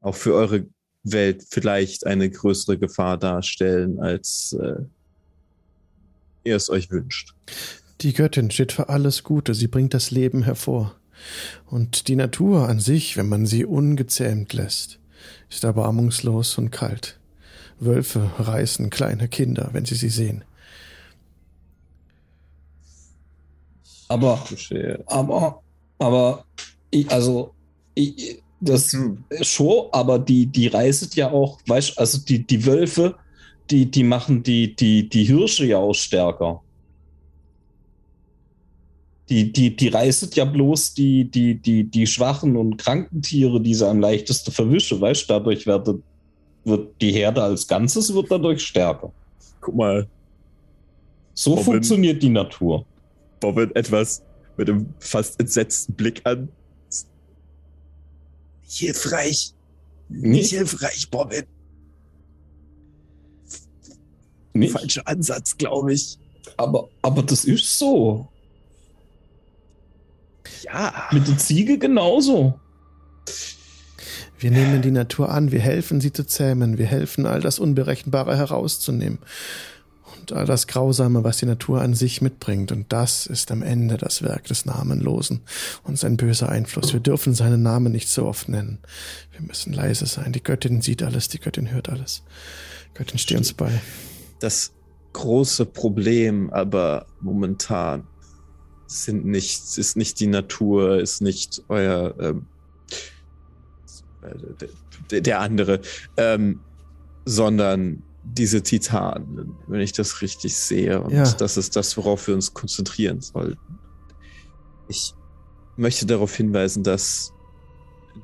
auch 0.00 0.14
für 0.14 0.34
eure 0.34 0.66
Welt 1.02 1.44
vielleicht 1.48 2.06
eine 2.06 2.28
größere 2.28 2.78
Gefahr 2.78 3.16
darstellen, 3.16 3.98
als 4.00 4.56
äh, 4.60 4.82
ihr 6.44 6.56
es 6.56 6.68
euch 6.68 6.90
wünscht. 6.90 7.34
Die 8.00 8.12
Göttin 8.12 8.50
steht 8.50 8.72
für 8.72 8.88
alles 8.88 9.24
Gute, 9.24 9.54
sie 9.54 9.68
bringt 9.68 9.94
das 9.94 10.10
Leben 10.10 10.42
hervor. 10.42 10.94
Und 11.66 12.06
die 12.06 12.16
Natur 12.16 12.68
an 12.68 12.78
sich, 12.78 13.16
wenn 13.16 13.28
man 13.28 13.46
sie 13.46 13.64
ungezähmt 13.64 14.52
lässt, 14.52 15.00
ist 15.50 15.64
erbarmungslos 15.64 16.58
und 16.58 16.70
kalt. 16.70 17.18
Wölfe 17.80 18.30
reißen 18.38 18.90
kleine 18.90 19.28
Kinder, 19.28 19.70
wenn 19.72 19.84
sie 19.84 19.96
sie 19.96 20.10
sehen. 20.10 20.44
Aber, 24.08 24.36
Verstehe. 24.38 25.02
aber, 25.06 25.62
aber, 25.98 26.44
ich, 26.90 27.10
also, 27.10 27.54
ich, 27.94 28.42
das 28.60 28.92
Hm. 28.92 29.24
schon, 29.42 29.86
aber 29.92 30.18
die, 30.18 30.46
die 30.46 30.66
reiset 30.68 31.14
ja 31.14 31.30
auch, 31.30 31.60
weißt 31.66 31.98
also 31.98 32.18
die, 32.18 32.44
die 32.46 32.64
Wölfe, 32.66 33.16
die, 33.70 33.90
die 33.90 34.02
machen 34.04 34.42
die, 34.42 34.74
die, 34.74 35.08
die 35.08 35.24
Hirsche 35.24 35.66
ja 35.66 35.78
auch 35.78 35.94
stärker. 35.94 36.62
Die, 39.28 39.52
die, 39.52 39.76
die 39.76 39.88
reiset 39.88 40.34
ja 40.36 40.46
bloß 40.46 40.94
die, 40.94 41.30
die, 41.30 41.60
die, 41.60 41.84
die 41.84 42.06
schwachen 42.06 42.56
und 42.56 42.78
kranken 42.78 43.20
Tiere, 43.20 43.60
die 43.60 43.74
sie 43.74 43.86
am 43.86 44.00
leichtesten 44.00 44.52
verwischen, 44.52 45.00
weißt 45.02 45.28
dadurch 45.28 45.66
wird, 45.66 45.86
wird 46.64 47.00
die 47.02 47.12
Herde 47.12 47.42
als 47.42 47.68
Ganzes 47.68 48.12
wird 48.14 48.30
dadurch 48.30 48.62
stärker. 48.64 49.12
Guck 49.60 49.76
mal, 49.76 50.08
So 51.34 51.50
Robin. 51.50 51.64
funktioniert 51.64 52.22
die 52.22 52.30
Natur. 52.30 52.87
Bobbin 53.40 53.74
etwas 53.74 54.22
mit 54.56 54.68
einem 54.68 54.94
fast 54.98 55.38
entsetzten 55.40 55.94
Blick 55.94 56.22
an. 56.24 56.48
Nicht 58.62 58.78
hilfreich. 58.78 59.54
Nicht 60.08 60.50
hilfreich, 60.50 61.10
Bobbin. 61.10 61.44
Nicht? 64.52 64.72
Falscher 64.72 65.06
Ansatz, 65.06 65.56
glaube 65.56 65.94
ich. 65.94 66.18
Aber, 66.56 66.88
aber 67.02 67.22
das 67.22 67.44
ist 67.44 67.78
so. 67.78 68.28
Ja. 70.64 71.08
Mit 71.12 71.28
der 71.28 71.38
Ziege 71.38 71.78
genauso. 71.78 72.58
Wir 74.38 74.50
nehmen 74.50 74.82
die 74.82 74.90
Natur 74.90 75.30
an, 75.30 75.50
wir 75.50 75.60
helfen 75.60 76.00
sie 76.00 76.12
zu 76.12 76.24
zähmen, 76.24 76.78
wir 76.78 76.86
helfen 76.86 77.26
all 77.26 77.40
das 77.40 77.58
Unberechenbare 77.58 78.36
herauszunehmen 78.36 79.18
all 80.32 80.46
das 80.46 80.66
Grausame, 80.66 81.24
was 81.24 81.38
die 81.38 81.46
Natur 81.46 81.80
an 81.80 81.94
sich 81.94 82.22
mitbringt. 82.22 82.72
Und 82.72 82.92
das 82.92 83.26
ist 83.26 83.50
am 83.50 83.62
Ende 83.62 83.96
das 83.96 84.22
Werk 84.22 84.44
des 84.44 84.64
Namenlosen 84.64 85.40
und 85.84 85.98
sein 85.98 86.16
böser 86.16 86.48
Einfluss. 86.48 86.92
Wir 86.92 87.00
dürfen 87.00 87.34
seinen 87.34 87.62
Namen 87.62 87.92
nicht 87.92 88.08
so 88.08 88.26
oft 88.26 88.48
nennen. 88.48 88.78
Wir 89.32 89.42
müssen 89.42 89.72
leise 89.72 90.06
sein. 90.06 90.32
Die 90.32 90.42
Göttin 90.42 90.80
sieht 90.80 91.02
alles, 91.02 91.28
die 91.28 91.40
Göttin 91.40 91.70
hört 91.70 91.88
alles. 91.88 92.22
Göttin, 92.94 93.18
steh 93.18 93.36
uns 93.36 93.52
bei. 93.52 93.70
Das 94.40 94.72
große 95.12 95.66
Problem 95.66 96.50
aber 96.50 97.06
momentan 97.20 98.06
sind 98.86 99.26
nicht, 99.26 99.76
ist 99.76 99.96
nicht 99.96 100.18
die 100.20 100.26
Natur, 100.26 101.00
ist 101.00 101.20
nicht 101.20 101.62
euer 101.68 102.14
ähm, 102.18 102.46
äh, 104.22 104.66
der, 105.10 105.20
der 105.20 105.40
andere, 105.40 105.80
ähm, 106.16 106.60
sondern 107.24 108.02
diese 108.34 108.62
Titanen, 108.62 109.56
wenn 109.66 109.80
ich 109.80 109.92
das 109.92 110.22
richtig 110.22 110.56
sehe. 110.56 111.00
Und 111.02 111.12
Ja. 111.12 111.30
das 111.32 111.56
ist 111.56 111.76
das, 111.76 111.96
worauf 111.96 112.26
wir 112.26 112.34
uns 112.34 112.52
konzentrieren 112.54 113.20
sollten. 113.20 113.78
Ich 114.88 115.14
möchte 115.76 116.06
darauf 116.06 116.34
hinweisen, 116.34 116.82
dass 116.82 117.32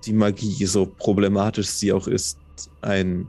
die 0.05 0.13
Magie, 0.13 0.67
so 0.67 0.87
problematisch 0.87 1.69
sie 1.69 1.93
auch 1.93 2.07
ist, 2.09 2.39
ein 2.83 3.27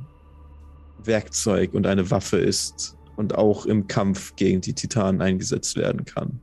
Werkzeug 1.04 1.74
und 1.74 1.86
eine 1.86 2.10
Waffe 2.12 2.38
ist 2.38 2.96
und 3.16 3.36
auch 3.36 3.66
im 3.66 3.88
Kampf 3.88 4.36
gegen 4.36 4.62
die 4.62 4.74
Titanen 4.74 5.22
eingesetzt 5.22 5.76
werden 5.76 6.06
kann. 6.06 6.42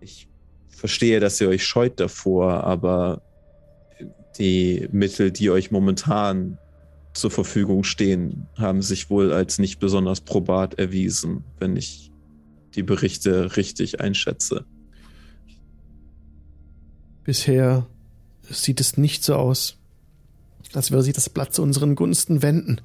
Ich 0.00 0.28
verstehe, 0.68 1.20
dass 1.20 1.40
ihr 1.40 1.48
euch 1.48 1.64
scheut 1.66 1.98
davor, 1.98 2.64
aber 2.64 3.22
die 4.38 4.88
Mittel, 4.92 5.32
die 5.32 5.50
euch 5.50 5.70
momentan 5.70 6.58
zur 7.18 7.30
Verfügung 7.30 7.84
stehen, 7.84 8.46
haben 8.56 8.82
sich 8.82 9.10
wohl 9.10 9.32
als 9.32 9.58
nicht 9.58 9.78
besonders 9.78 10.20
probat 10.20 10.74
erwiesen, 10.74 11.44
wenn 11.58 11.76
ich 11.76 12.10
die 12.74 12.82
Berichte 12.82 13.56
richtig 13.56 14.00
einschätze. 14.00 14.64
Bisher 17.24 17.86
sieht 18.48 18.80
es 18.80 18.96
nicht 18.96 19.24
so 19.24 19.34
aus, 19.34 19.76
als 20.72 20.90
würde 20.90 21.02
sich 21.02 21.14
das 21.14 21.28
Blatt 21.28 21.54
zu 21.54 21.62
unseren 21.62 21.94
Gunsten 21.94 22.42
wenden. 22.42 22.80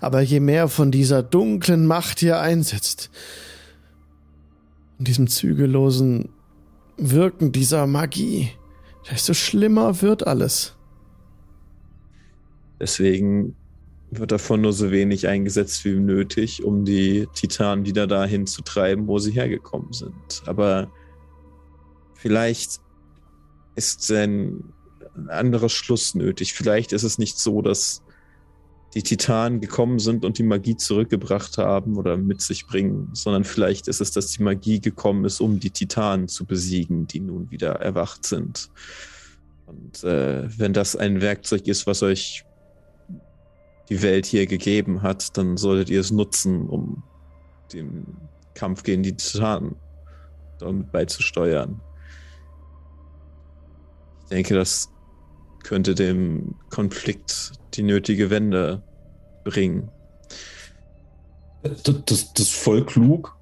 Aber 0.00 0.20
je 0.20 0.40
mehr 0.40 0.68
von 0.68 0.90
dieser 0.90 1.22
dunklen 1.22 1.86
Macht 1.86 2.20
hier 2.20 2.40
einsetzt, 2.40 3.10
in 4.98 5.04
diesem 5.04 5.28
zügellosen 5.28 6.30
Wirken 6.96 7.52
dieser 7.52 7.86
Magie, 7.86 8.50
desto 9.10 9.34
schlimmer 9.34 10.02
wird 10.02 10.26
alles. 10.26 10.74
Deswegen 12.80 13.56
wird 14.10 14.32
davon 14.32 14.62
nur 14.62 14.72
so 14.72 14.90
wenig 14.90 15.28
eingesetzt 15.28 15.84
wie 15.84 15.94
nötig, 15.94 16.64
um 16.64 16.84
die 16.84 17.28
Titanen 17.34 17.84
wieder 17.84 18.06
dahin 18.06 18.46
zu 18.46 18.62
treiben, 18.62 19.06
wo 19.06 19.18
sie 19.18 19.32
hergekommen 19.32 19.92
sind. 19.92 20.42
Aber 20.46 20.90
vielleicht 22.14 22.80
ist 23.74 24.10
ein 24.10 24.72
anderer 25.28 25.68
Schluss 25.68 26.14
nötig. 26.14 26.54
Vielleicht 26.54 26.92
ist 26.92 27.02
es 27.02 27.18
nicht 27.18 27.38
so, 27.38 27.60
dass 27.60 28.02
die 28.94 29.02
Titanen 29.02 29.60
gekommen 29.60 29.98
sind 29.98 30.24
und 30.24 30.38
die 30.38 30.42
Magie 30.42 30.76
zurückgebracht 30.76 31.58
haben 31.58 31.96
oder 31.96 32.16
mit 32.16 32.40
sich 32.40 32.66
bringen, 32.66 33.10
sondern 33.12 33.44
vielleicht 33.44 33.86
ist 33.86 34.00
es, 34.00 34.12
dass 34.12 34.28
die 34.28 34.42
Magie 34.42 34.80
gekommen 34.80 35.26
ist, 35.26 35.40
um 35.40 35.60
die 35.60 35.70
Titanen 35.70 36.28
zu 36.28 36.46
besiegen, 36.46 37.06
die 37.06 37.20
nun 37.20 37.50
wieder 37.50 37.72
erwacht 37.74 38.24
sind. 38.24 38.70
Und 39.66 40.02
äh, 40.04 40.48
wenn 40.58 40.72
das 40.72 40.96
ein 40.96 41.20
Werkzeug 41.20 41.68
ist, 41.68 41.86
was 41.86 42.02
euch 42.02 42.44
die 43.88 44.02
Welt 44.02 44.26
hier 44.26 44.46
gegeben 44.46 45.02
hat, 45.02 45.36
dann 45.36 45.56
solltet 45.56 45.90
ihr 45.90 46.00
es 46.00 46.10
nutzen, 46.10 46.68
um 46.68 47.02
den 47.72 48.04
Kampf 48.54 48.82
gegen 48.82 49.02
die 49.02 49.16
Titanen 49.16 49.76
damit 50.58 50.90
beizusteuern. 50.92 51.80
Ich 54.22 54.28
denke, 54.28 54.54
das 54.54 54.90
könnte 55.62 55.94
dem 55.94 56.54
Konflikt 56.70 57.52
die 57.74 57.82
nötige 57.82 58.30
Wende 58.30 58.82
bringen. 59.44 59.90
Das, 61.62 61.82
das, 61.82 62.04
das 62.04 62.46
ist 62.46 62.54
voll 62.54 62.84
klug. 62.84 63.36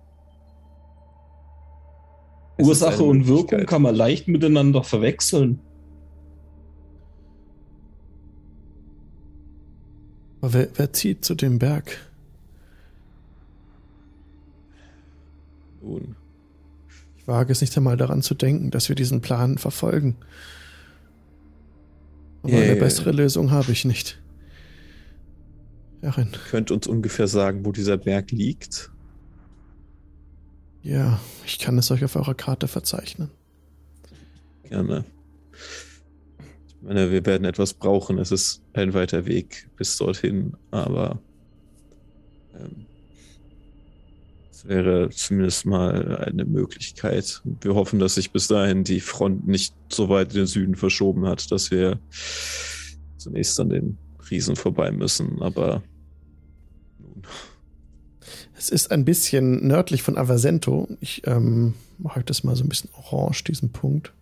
Es 2.59 2.67
Ursache 2.67 3.03
und 3.03 3.27
Wirkung 3.27 3.67
kann 3.67 3.83
man 3.83 3.95
leicht 3.95 4.29
miteinander 4.29 4.83
verwechseln. 4.83 5.61
Aber 10.47 10.55
wer, 10.55 10.69
wer 10.77 10.93
zieht 10.93 11.25
zu 11.25 11.35
dem 11.35 11.59
Berg? 11.59 11.99
Nun, 15.83 16.15
Ich 17.19 17.27
wage 17.27 17.51
es 17.51 17.61
nicht 17.63 17.77
einmal 17.77 17.97
daran 17.97 18.23
zu 18.23 18.37
denken, 18.37 18.71
dass 18.71 18.89
wir 18.89 18.95
diesen 18.95 19.21
Plan 19.23 19.59
verfolgen. 19.59 20.15
Aber 22.45 22.53
Ja, 22.53 22.61
eine 22.61 22.77
bessere 22.77 23.11
Lösung 23.11 23.51
habe 23.51 23.73
ich 23.73 23.85
nicht. 23.85 24.23
Erin, 26.01 26.29
könnt 26.49 26.71
uns 26.71 26.87
ungefähr 26.87 27.27
sagen, 27.27 27.65
wo 27.65 27.73
dieser 27.73 27.97
Berg 27.97 28.31
liegt? 28.31 28.93
ja, 30.85 31.19
ich 31.45 31.59
kann 31.59 31.77
es 31.77 31.91
euch 31.91 32.05
auf 32.05 32.15
eurer 32.15 32.35
Karte 32.37 32.69
verzeichnen. 32.69 33.31
Gerne. 34.63 35.05
Wir 36.89 37.27
werden 37.27 37.45
etwas 37.45 37.75
brauchen. 37.75 38.19
Es 38.19 38.31
ist 38.31 38.63
ein 38.73 38.95
weiter 38.95 39.27
Weg 39.27 39.69
bis 39.77 39.97
dorthin, 39.97 40.55
aber 40.71 41.21
ähm, 42.55 42.87
es 44.53 44.69
wäre 44.69 45.11
zumindest 45.11 45.67
mal 45.67 46.17
eine 46.19 46.45
Möglichkeit. 46.45 47.43
Wir 47.61 47.75
hoffen, 47.75 47.99
dass 47.99 48.15
sich 48.15 48.31
bis 48.31 48.47
dahin 48.47 48.85
die 48.85 49.01
Front 49.01 49.49
nicht 49.49 49.75
so 49.91 50.09
weit 50.09 50.29
in 50.29 50.43
den 50.43 50.47
Süden 50.47 50.77
verschoben 50.77 51.27
hat, 51.27 51.51
dass 51.51 51.73
wir 51.73 51.99
zunächst 53.17 53.59
an 53.59 53.71
den 53.71 53.99
Riesen 54.31 54.55
vorbei 54.55 54.93
müssen. 54.93 55.43
Aber 55.43 55.83
nun, 57.01 57.23
Es 58.57 58.71
ist 58.71 58.93
ein 58.93 59.05
bisschen 59.05 59.67
nördlich 59.67 60.03
von 60.03 60.17
Avasento. 60.17 60.89
Ich 61.01 61.27
ähm, 61.27 61.75
mache 61.99 62.23
das 62.23 62.45
mal 62.45 62.55
so 62.55 62.63
ein 62.63 62.69
bisschen 62.69 62.91
orange, 62.95 63.43
diesen 63.43 63.73
Punkt. 63.73 64.13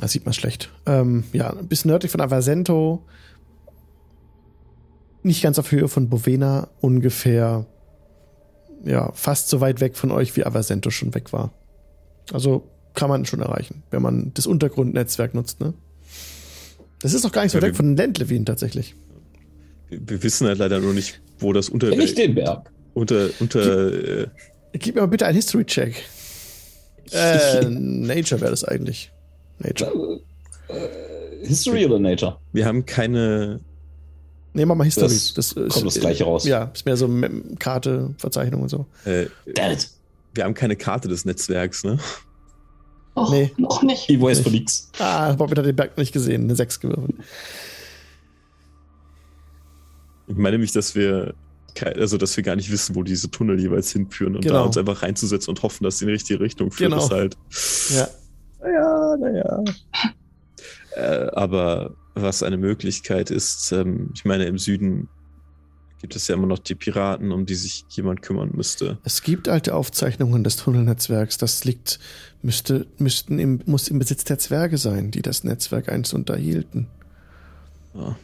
Da 0.00 0.08
sieht 0.08 0.24
man 0.24 0.32
schlecht. 0.32 0.70
Ähm, 0.86 1.24
ja, 1.34 1.50
ein 1.50 1.68
bisschen 1.68 1.90
nördlich 1.90 2.10
von 2.10 2.22
Avasento. 2.22 3.04
Nicht 5.22 5.42
ganz 5.42 5.58
auf 5.58 5.70
Höhe 5.70 5.88
von 5.88 6.08
Bovena, 6.08 6.68
ungefähr, 6.80 7.66
ja, 8.82 9.12
fast 9.12 9.50
so 9.50 9.60
weit 9.60 9.80
weg 9.80 9.96
von 9.96 10.10
euch, 10.10 10.34
wie 10.36 10.46
Avasento 10.46 10.88
schon 10.88 11.14
weg 11.14 11.34
war. 11.34 11.52
Also 12.32 12.66
kann 12.94 13.10
man 13.10 13.26
schon 13.26 13.40
erreichen, 13.42 13.82
wenn 13.90 14.00
man 14.00 14.32
das 14.32 14.46
Untergrundnetzwerk 14.46 15.34
nutzt, 15.34 15.60
ne? 15.60 15.74
Das 17.00 17.12
ist 17.12 17.22
noch 17.22 17.32
gar 17.32 17.42
nicht 17.42 17.52
so 17.52 17.58
Ja, 17.58 17.62
weg 17.64 17.76
von 17.76 17.94
Lentlewin 17.94 18.46
tatsächlich. 18.46 18.94
wir, 19.90 20.00
wir 20.08 20.22
wissen 20.22 20.46
halt 20.46 20.58
leider 20.58 20.80
nur 20.80 20.94
nicht, 20.94 21.20
wo 21.38 21.52
das 21.52 21.68
unter, 21.68 21.90
ich 21.90 22.14
den 22.14 22.34
Berg. 22.34 22.70
unter, 22.94 23.28
unter 23.38 24.22
äh, 24.22 24.28
Gib 24.72 24.94
mir 24.94 25.02
mal 25.02 25.08
bitte 25.08 25.26
einen 25.26 25.36
History-Check. 25.36 25.94
Äh, 27.12 27.64
Nature 27.64 28.40
wäre 28.40 28.52
das 28.52 28.62
eigentlich. 28.62 29.10
Nature. 29.60 30.20
Äh, 30.68 31.46
History 31.46 31.86
oder 31.86 31.98
Nature? 31.98 32.38
wir 32.52 32.66
haben 32.66 32.84
keine 32.86 33.60
Nee, 34.52 34.64
mach 34.66 34.74
mal 34.74 34.82
History. 34.84 35.06
Das 35.08 35.32
Das, 35.34 35.52
ist, 35.52 35.72
kommt 35.72 35.86
das 35.86 36.00
Gleiche 36.00 36.24
raus. 36.24 36.44
Ja, 36.44 36.64
ist 36.74 36.84
mehr 36.84 36.96
so 36.96 37.08
Karte, 37.60 38.14
Verzeichnung 38.18 38.62
und 38.62 38.68
so. 38.68 38.86
äh, 39.04 39.26
Damn 39.54 39.72
it. 39.72 39.88
wir 40.34 40.42
haben 40.44 40.54
keine 40.54 40.74
Karte 40.76 41.08
des 41.08 41.24
Netzwerks, 41.24 41.84
ne? 41.84 41.98
Och, 43.16 43.30
Nee. 43.30 43.52
noch 43.58 43.82
nicht. 43.82 44.08
Ich 44.10 44.20
weiß 44.20 44.40
von 44.40 44.52
nix. 44.52 44.90
Ah, 44.98 45.32
Bob 45.34 45.50
hat 45.50 45.64
den 45.64 45.76
Berg 45.76 45.90
noch 45.92 45.98
nicht 45.98 46.12
gesehen. 46.12 46.44
Eine 46.44 46.56
6 46.56 46.80
gewürfelt. 46.80 47.14
Ich 50.28 50.36
meine 50.36 50.52
nämlich, 50.52 50.72
dass 50.72 50.94
wir 50.94 51.34
also 51.96 52.18
dass 52.18 52.36
wir 52.36 52.42
gar 52.44 52.56
nicht 52.56 52.70
wissen, 52.70 52.94
wo 52.96 53.02
diese 53.04 53.30
Tunnel 53.30 53.58
jeweils 53.60 53.92
hinführen 53.92 54.34
und 54.36 54.44
da 54.44 54.48
Genau. 54.50 54.66
uns 54.66 54.76
einfach 54.76 55.02
reinzusetzen 55.02 55.50
und 55.50 55.62
hoffen, 55.62 55.84
dass 55.84 55.98
sie 55.98 56.04
in 56.04 56.08
die 56.08 56.14
richtige 56.14 56.40
Richtung 56.40 56.70
führen, 56.72 56.90
Genau. 56.90 57.04
ist 57.04 57.10
halt. 57.12 57.36
Ja. 57.94 58.08
Naja, 58.62 59.16
naja. 59.18 59.64
äh, 60.96 61.26
aber 61.32 61.94
was 62.14 62.42
eine 62.42 62.56
Möglichkeit 62.56 63.30
ist, 63.30 63.72
ähm, 63.72 64.10
ich 64.14 64.24
meine, 64.24 64.44
im 64.44 64.58
Süden 64.58 65.08
gibt 66.00 66.16
es 66.16 66.28
ja 66.28 66.34
immer 66.34 66.46
noch 66.46 66.58
die 66.58 66.74
Piraten, 66.74 67.30
um 67.30 67.44
die 67.46 67.54
sich 67.54 67.84
jemand 67.90 68.22
kümmern 68.22 68.50
müsste. 68.54 68.98
Es 69.04 69.22
gibt 69.22 69.48
alte 69.48 69.74
Aufzeichnungen 69.74 70.42
des 70.44 70.56
Tunnelnetzwerks. 70.56 71.36
Das 71.36 71.64
liegt, 71.64 71.98
müsste, 72.42 72.86
müssten 72.98 73.38
im, 73.38 73.60
muss 73.66 73.88
im 73.88 73.98
Besitz 73.98 74.24
der 74.24 74.38
Zwerge 74.38 74.78
sein, 74.78 75.10
die 75.10 75.20
das 75.22 75.44
Netzwerk 75.44 75.90
einst 75.90 76.14
unterhielten. 76.14 76.86
Ja. 77.94 78.16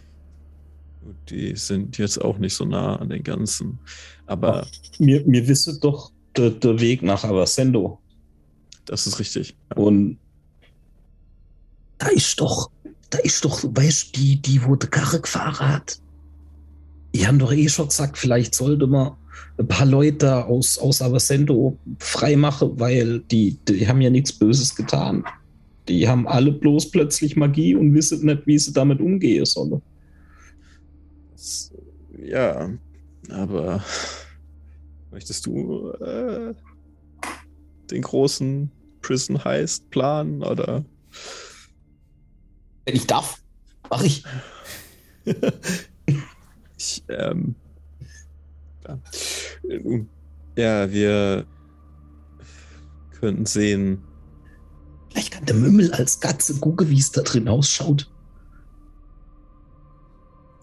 Gut, 1.05 1.17
Die 1.29 1.55
sind 1.57 1.99
jetzt 1.99 2.19
auch 2.23 2.39
nicht 2.39 2.55
so 2.55 2.65
nah 2.65 2.97
an 2.97 3.11
den 3.11 3.23
Ganzen. 3.23 3.79
Aber 4.27 4.67
Mir, 4.99 5.23
mir 5.27 5.47
wisse 5.47 5.79
doch 5.79 6.13
der, 6.37 6.51
der 6.51 6.81
Weg 6.81 7.03
nach 7.03 7.25
Avasendo. 7.25 7.99
das 8.87 9.07
ist 9.07 9.19
richtig. 9.19 9.55
Und 9.75 10.19
da 11.99 12.09
ist 12.09 12.41
doch, 12.41 12.71
da 13.11 13.19
ist 13.19 13.45
doch, 13.45 13.63
weißt 13.65 14.17
du, 14.17 14.21
die, 14.21 14.37
die, 14.43 14.65
wo 14.65 14.77
der 14.77 14.91
Karre 14.91 15.21
gefahren 15.21 15.75
hat. 15.75 16.01
Die 17.15 17.27
haben 17.27 17.39
doch 17.39 17.53
eh 17.53 17.69
schon 17.69 17.89
gesagt, 17.89 18.19
vielleicht 18.19 18.55
sollte 18.55 18.87
man 18.87 19.13
ein 19.59 19.69
paar 19.69 19.87
Leute 19.87 20.45
aus, 20.45 20.79
aus 20.79 21.01
Avasendo 21.01 21.79
freimachen, 21.99 22.79
weil 22.79 23.21
die, 23.21 23.57
die 23.69 23.89
haben 23.89 24.01
ja 24.01 24.11
nichts 24.11 24.33
Böses 24.33 24.75
getan. 24.75 25.25
Die 25.89 26.09
haben 26.09 26.27
alle 26.27 26.53
bloß 26.53 26.91
plötzlich 26.91 27.37
Magie 27.37 27.75
und 27.75 27.95
wissen 27.95 28.27
nicht, 28.27 28.47
wie 28.47 28.59
sie 28.59 28.73
damit 28.73 29.01
umgehen 29.01 29.45
sollen. 29.45 29.81
Ja, 32.23 32.71
aber 33.31 33.83
möchtest 35.13 35.47
du 35.47 35.91
äh, 35.93 36.55
den 37.91 38.03
großen 38.03 38.71
Prison 39.01 39.45
Heist 39.45 39.89
planen 39.91 40.43
oder? 40.43 40.85
Wenn 42.87 42.95
ich 42.95 43.07
darf, 43.07 43.41
mach 43.91 44.03
ich. 44.03 44.25
Ich, 46.79 47.03
ähm, 47.09 47.55
Ja, 50.57 50.91
wir 50.93 51.47
könnten 53.19 53.47
sehen. 53.47 54.03
Vielleicht 55.11 55.33
kann 55.33 55.47
der 55.47 55.55
Mümmel 55.55 55.93
als 55.95 56.21
Katze 56.21 56.61
gucken, 56.61 56.91
wie 56.91 56.99
es 56.99 57.11
da 57.13 57.23
drin 57.23 57.49
ausschaut. 57.49 58.11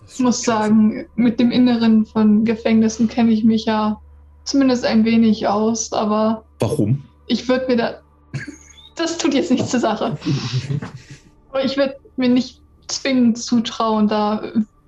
Ich 0.07 0.19
muss 0.19 0.43
sagen, 0.43 1.07
mit 1.15 1.39
dem 1.39 1.49
Inneren 1.49 2.05
von 2.05 2.45
Gefängnissen 2.45 3.07
kenne 3.07 3.31
ich 3.31 3.43
mich 3.43 3.65
ja 3.65 3.99
zumindest 4.43 4.85
ein 4.85 5.05
wenig 5.05 5.47
aus, 5.47 5.91
aber 5.91 6.45
Warum? 6.59 7.03
ich 7.25 7.47
würde 7.49 7.65
mir 7.67 7.77
da. 7.77 8.01
Das 8.95 9.17
tut 9.17 9.33
jetzt 9.33 9.49
nichts 9.49 9.71
zur 9.71 9.79
Sache. 9.79 10.15
Aber 11.49 11.65
ich 11.65 11.75
würde 11.77 11.95
mir 12.17 12.29
nicht 12.29 12.61
zwingend 12.87 13.37
zutrauen, 13.37 14.07
da 14.07 14.43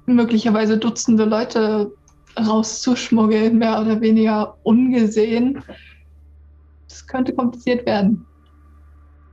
möglicherweise 0.06 0.78
Dutzende 0.78 1.26
Leute 1.26 1.92
rauszuschmuggeln, 2.38 3.58
mehr 3.58 3.82
oder 3.82 4.02
weniger 4.02 4.58
ungesehen. 4.64 5.64
Das 6.88 7.08
könnte 7.08 7.34
kompliziert 7.34 7.86
werden. 7.86 8.26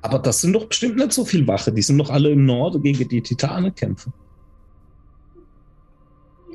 Aber 0.02 0.18
das 0.18 0.40
sind 0.40 0.52
doch 0.52 0.66
bestimmt 0.66 0.96
nicht 0.96 1.12
so 1.12 1.24
viel 1.24 1.46
Wache. 1.46 1.72
Die 1.72 1.82
sind 1.82 1.98
doch 1.98 2.10
alle 2.10 2.30
im 2.30 2.44
Norden 2.44 2.82
gegen 2.82 3.08
die 3.08 3.22
Titanen 3.22 3.74
kämpfen. 3.74 4.12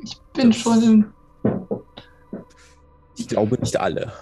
Ich 0.02 0.18
bin 0.34 0.52
schon 0.52 0.82
in. 0.82 1.06
Ich 3.16 3.26
glaube 3.26 3.56
nicht 3.56 3.78
alle. 3.80 4.12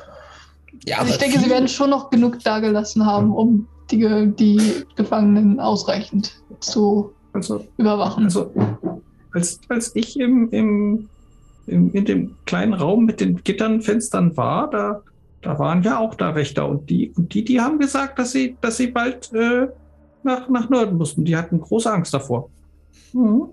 Ja, 0.85 0.99
Also 0.99 1.13
ich 1.13 1.19
denke, 1.19 1.39
sie 1.41 1.51
werden 1.51 1.69
schon 1.69 1.91
noch 1.91 2.11
genug 2.11 2.39
dagelassen 2.41 3.05
haben, 3.05 3.33
um 3.33 3.69
die, 3.91 4.33
die 4.39 4.85
Gefangenen 4.97 5.61
ausreichend 5.61 6.43
zu 6.61 7.13
Also, 7.33 7.65
überwachen. 7.77 8.25
also 8.25 8.53
als, 9.33 9.61
als 9.69 9.95
ich 9.95 10.19
im, 10.19 10.49
im, 10.51 11.09
im, 11.67 11.93
in 11.93 12.05
dem 12.05 12.37
kleinen 12.47 12.73
Raum 12.73 13.05
mit 13.05 13.21
den 13.21 13.43
Gitternfenstern 13.45 14.37
war, 14.37 14.71
da, 14.71 15.03
da 15.43 15.59
waren 15.59 15.83
ja 15.83 15.99
auch 15.99 16.15
da 16.15 16.35
Wächter 16.35 16.69
und 16.69 16.89
die, 16.89 17.13
und 17.17 17.35
die, 17.35 17.45
die 17.45 17.61
haben 17.61 17.79
gesagt, 17.79 18.19
dass 18.19 18.33
sie, 18.33 18.57
dass 18.61 18.79
sie 18.79 18.89
bald 18.89 19.33
äh, 19.33 19.69
nach, 20.23 20.49
nach 20.49 20.69
Norden 20.71 20.97
mussten. 20.97 21.25
Die 21.25 21.37
hatten 21.37 21.61
große 21.61 21.93
Angst 21.93 22.15
davor. 22.15 22.49
Mhm. 23.13 23.49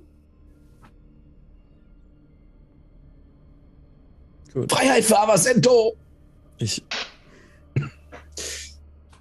Gut. 4.54 4.72
Freiheit 4.72 5.04
für 5.04 5.20
Avasento! 5.20 5.94
Ich. 6.60 6.84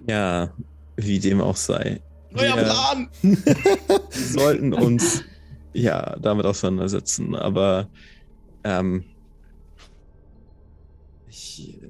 Ja, 0.07 0.51
wie 0.95 1.19
dem 1.19 1.41
auch 1.41 1.55
sei. 1.55 2.01
Neuer 2.31 2.55
Wir 2.55 2.63
Plan! 2.63 3.09
sollten 4.09 4.73
uns 4.73 5.23
ja 5.73 6.17
damit 6.19 6.45
auseinandersetzen, 6.45 7.35
aber 7.35 7.87
ähm, 8.63 9.03
ich 11.29 11.77
äh, 11.81 11.87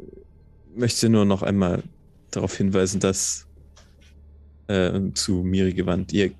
möchte 0.75 1.09
nur 1.09 1.25
noch 1.25 1.43
einmal 1.43 1.83
darauf 2.31 2.55
hinweisen, 2.57 2.99
dass 2.99 3.47
äh, 4.67 4.99
zu 5.13 5.43
Miri 5.43 5.73
gewandt 5.73 6.13
ihr 6.13 6.31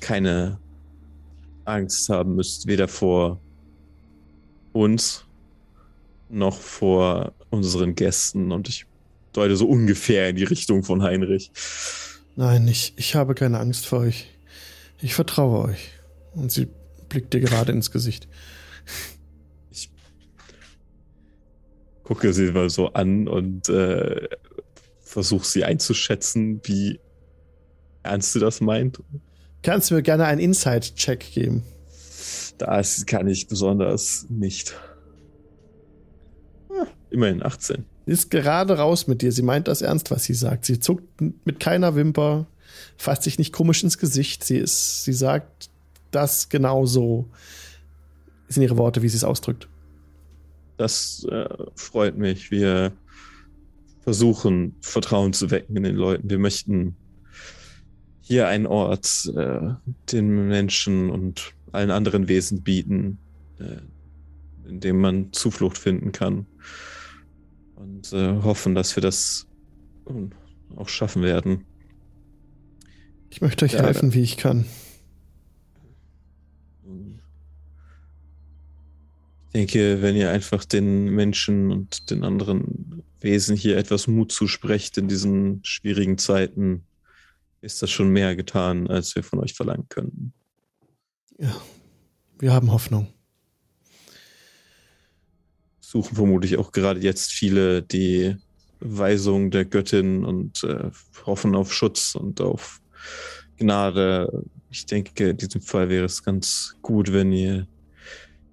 keine 0.00 0.58
Angst 1.64 2.08
haben 2.08 2.34
müsst, 2.34 2.66
weder 2.66 2.88
vor 2.88 3.40
uns 4.72 5.24
noch 6.28 6.58
vor 6.58 7.32
unseren 7.50 7.94
Gästen 7.94 8.52
und 8.52 8.68
ich 8.68 8.86
deute 9.38 9.56
so 9.56 9.68
ungefähr 9.68 10.28
in 10.28 10.36
die 10.36 10.44
Richtung 10.44 10.82
von 10.82 11.02
Heinrich. 11.02 11.50
Nein, 12.36 12.68
ich, 12.68 12.92
ich 12.96 13.14
habe 13.14 13.34
keine 13.34 13.58
Angst 13.58 13.86
vor 13.86 14.00
euch. 14.00 14.26
Ich 15.00 15.14
vertraue 15.14 15.68
euch. 15.70 15.90
Und 16.34 16.52
sie 16.52 16.68
blickt 17.08 17.32
dir 17.32 17.40
gerade 17.40 17.72
ins 17.72 17.90
Gesicht. 17.90 18.28
Ich 19.70 19.90
gucke 22.02 22.32
sie 22.32 22.52
mal 22.52 22.70
so 22.70 22.92
an 22.92 23.28
und 23.28 23.68
äh, 23.68 24.28
versuche 25.00 25.46
sie 25.46 25.64
einzuschätzen, 25.64 26.60
wie 26.64 27.00
ernst 28.02 28.32
sie 28.32 28.40
das 28.40 28.60
meint. 28.60 29.02
Kannst 29.62 29.90
du 29.90 29.94
mir 29.94 30.02
gerne 30.02 30.24
einen 30.24 30.40
Inside-Check 30.40 31.32
geben? 31.32 31.62
Das 32.58 33.06
kann 33.06 33.28
ich 33.28 33.46
besonders 33.46 34.26
nicht. 34.28 34.74
Immerhin 37.10 37.42
18. 37.42 37.84
Ist 38.08 38.30
gerade 38.30 38.78
raus 38.78 39.06
mit 39.06 39.20
dir. 39.20 39.32
Sie 39.32 39.42
meint 39.42 39.68
das 39.68 39.82
ernst, 39.82 40.10
was 40.10 40.24
sie 40.24 40.32
sagt. 40.32 40.64
Sie 40.64 40.80
zuckt 40.80 41.20
mit 41.20 41.60
keiner 41.60 41.94
Wimper, 41.94 42.46
fasst 42.96 43.24
sich 43.24 43.38
nicht 43.38 43.52
komisch 43.52 43.82
ins 43.82 43.98
Gesicht. 43.98 44.42
Sie 44.44 44.56
ist, 44.56 45.04
sie 45.04 45.12
sagt 45.12 45.68
das 46.10 46.48
genau 46.48 46.86
so. 46.86 47.28
Sind 48.48 48.62
ihre 48.62 48.78
Worte, 48.78 49.02
wie 49.02 49.10
sie 49.10 49.18
es 49.18 49.24
ausdrückt. 49.24 49.68
Das 50.78 51.26
äh, 51.30 51.50
freut 51.74 52.16
mich. 52.16 52.50
Wir 52.50 52.92
versuchen, 54.04 54.74
Vertrauen 54.80 55.34
zu 55.34 55.50
wecken 55.50 55.76
in 55.76 55.82
den 55.82 55.96
Leuten. 55.96 56.30
Wir 56.30 56.38
möchten 56.38 56.96
hier 58.22 58.48
einen 58.48 58.66
Ort 58.66 59.30
äh, 59.36 59.74
den 60.14 60.48
Menschen 60.48 61.10
und 61.10 61.52
allen 61.72 61.90
anderen 61.90 62.26
Wesen 62.26 62.62
bieten, 62.62 63.18
äh, 63.58 64.66
in 64.66 64.80
dem 64.80 64.98
man 64.98 65.30
Zuflucht 65.34 65.76
finden 65.76 66.12
kann. 66.12 66.46
Und 67.78 68.12
äh, 68.12 68.42
hoffen, 68.42 68.74
dass 68.74 68.96
wir 68.96 69.02
das 69.02 69.46
ähm, 70.08 70.30
auch 70.74 70.88
schaffen 70.88 71.22
werden. 71.22 71.64
Ich 73.30 73.40
möchte 73.40 73.64
euch 73.64 73.74
Ja, 73.74 73.82
helfen, 73.82 74.14
wie 74.14 74.22
ich 74.22 74.36
kann. 74.36 74.64
Ich 79.46 79.52
denke, 79.52 80.02
wenn 80.02 80.16
ihr 80.16 80.30
einfach 80.30 80.64
den 80.64 81.06
Menschen 81.06 81.70
und 81.70 82.10
den 82.10 82.24
anderen 82.24 83.02
Wesen 83.20 83.56
hier 83.56 83.76
etwas 83.76 84.06
Mut 84.06 84.32
zusprecht 84.32 84.98
in 84.98 85.08
diesen 85.08 85.64
schwierigen 85.64 86.18
Zeiten, 86.18 86.84
ist 87.60 87.82
das 87.82 87.90
schon 87.90 88.10
mehr 88.10 88.36
getan, 88.36 88.88
als 88.88 89.14
wir 89.14 89.22
von 89.22 89.40
euch 89.40 89.54
verlangen 89.54 89.88
könnten. 89.88 90.32
Ja, 91.38 91.54
wir 92.38 92.52
haben 92.52 92.72
Hoffnung. 92.72 93.08
Suchen 95.90 96.16
vermutlich 96.16 96.58
auch 96.58 96.70
gerade 96.70 97.00
jetzt 97.00 97.32
viele 97.32 97.80
die 97.80 98.36
Weisung 98.78 99.50
der 99.50 99.64
Göttin 99.64 100.22
und 100.22 100.62
äh, 100.62 100.90
hoffen 101.24 101.54
auf 101.54 101.72
Schutz 101.72 102.14
und 102.14 102.42
auf 102.42 102.82
Gnade. 103.56 104.44
Ich 104.68 104.84
denke, 104.84 105.30
in 105.30 105.38
diesem 105.38 105.62
Fall 105.62 105.88
wäre 105.88 106.04
es 106.04 106.22
ganz 106.22 106.76
gut, 106.82 107.14
wenn 107.14 107.32
ihr 107.32 107.66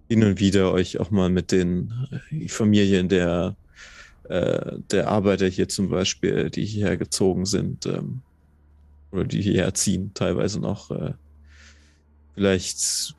hin 0.07 0.23
und 0.23 0.39
wieder 0.39 0.71
euch 0.71 1.01
auch 1.01 1.11
mal 1.11 1.29
mit 1.29 1.51
den 1.51 1.91
äh, 2.31 2.47
Familien 2.47 3.09
der, 3.09 3.57
äh, 4.29 4.77
der 4.89 5.09
Arbeiter 5.09 5.47
hier 5.47 5.67
zum 5.67 5.89
Beispiel, 5.89 6.49
die 6.49 6.63
hierher 6.63 6.95
gezogen 6.95 7.45
sind, 7.45 7.85
ähm, 7.85 8.21
oder 9.11 9.25
die 9.25 9.41
hierher 9.41 9.73
ziehen, 9.73 10.11
teilweise 10.13 10.61
noch. 10.61 10.89
Äh, 10.89 11.15
vielleicht 12.33 13.13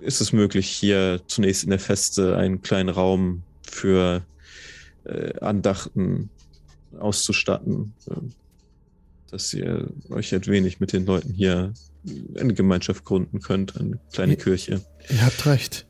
ist 0.00 0.20
es 0.20 0.32
möglich, 0.32 0.68
hier 0.68 1.20
zunächst 1.26 1.64
in 1.64 1.70
der 1.70 1.78
Feste 1.78 2.36
einen 2.36 2.62
kleinen 2.62 2.88
Raum 2.88 3.42
für 3.62 4.22
äh, 5.04 5.38
Andachten 5.40 6.30
auszustatten, 6.98 7.92
äh, 8.08 8.14
dass 9.30 9.54
ihr 9.54 9.88
euch 10.08 10.34
ein 10.34 10.46
wenig 10.46 10.80
mit 10.80 10.92
den 10.92 11.06
Leuten 11.06 11.32
hier 11.32 11.72
eine 12.36 12.54
Gemeinschaft 12.54 13.04
gründen 13.04 13.40
könnt, 13.40 13.78
eine 13.78 13.98
kleine 14.12 14.32
Ja. 14.32 14.38
Kirche. 14.42 14.80
Ihr 15.08 15.24
habt 15.24 15.46
recht. 15.46 15.86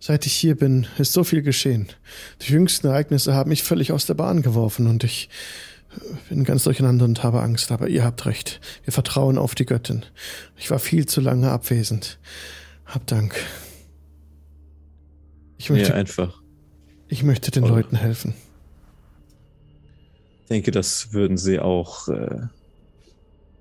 Seit 0.00 0.26
ich 0.26 0.32
hier 0.32 0.54
bin, 0.54 0.86
ist 0.98 1.12
so 1.12 1.24
viel 1.24 1.42
geschehen. 1.42 1.88
Die 2.42 2.52
jüngsten 2.52 2.86
Ereignisse 2.86 3.34
haben 3.34 3.50
mich 3.50 3.62
völlig 3.64 3.92
aus 3.92 4.06
der 4.06 4.14
Bahn 4.14 4.42
geworfen 4.42 4.86
und 4.86 5.04
ich 5.04 5.28
äh, 5.92 6.14
bin 6.28 6.44
ganz 6.44 6.64
durcheinander 6.64 7.04
und 7.04 7.22
habe 7.22 7.42
Angst. 7.42 7.72
Aber 7.72 7.88
ihr 7.88 8.04
habt 8.04 8.24
recht. 8.24 8.60
Wir 8.84 8.92
vertrauen 8.92 9.38
auf 9.38 9.54
die 9.54 9.66
Göttin. 9.66 10.04
Ich 10.56 10.70
war 10.70 10.78
viel 10.78 11.06
zu 11.06 11.20
lange 11.20 11.50
abwesend. 11.50 12.18
Hab 12.88 13.06
Dank. 13.06 13.34
Ich 15.58 15.70
möchte, 15.70 15.90
Ja, 15.90 15.94
einfach. 15.94 16.40
ich 17.08 17.22
möchte 17.22 17.50
den 17.50 17.64
Oh. 17.64 17.68
Leuten 17.68 17.96
helfen. 17.96 18.34
Ich 20.42 20.48
denke, 20.48 20.70
das 20.70 21.12
würden 21.12 21.36
sie 21.36 21.58
auch, 21.60 22.08
äh, 22.08 22.46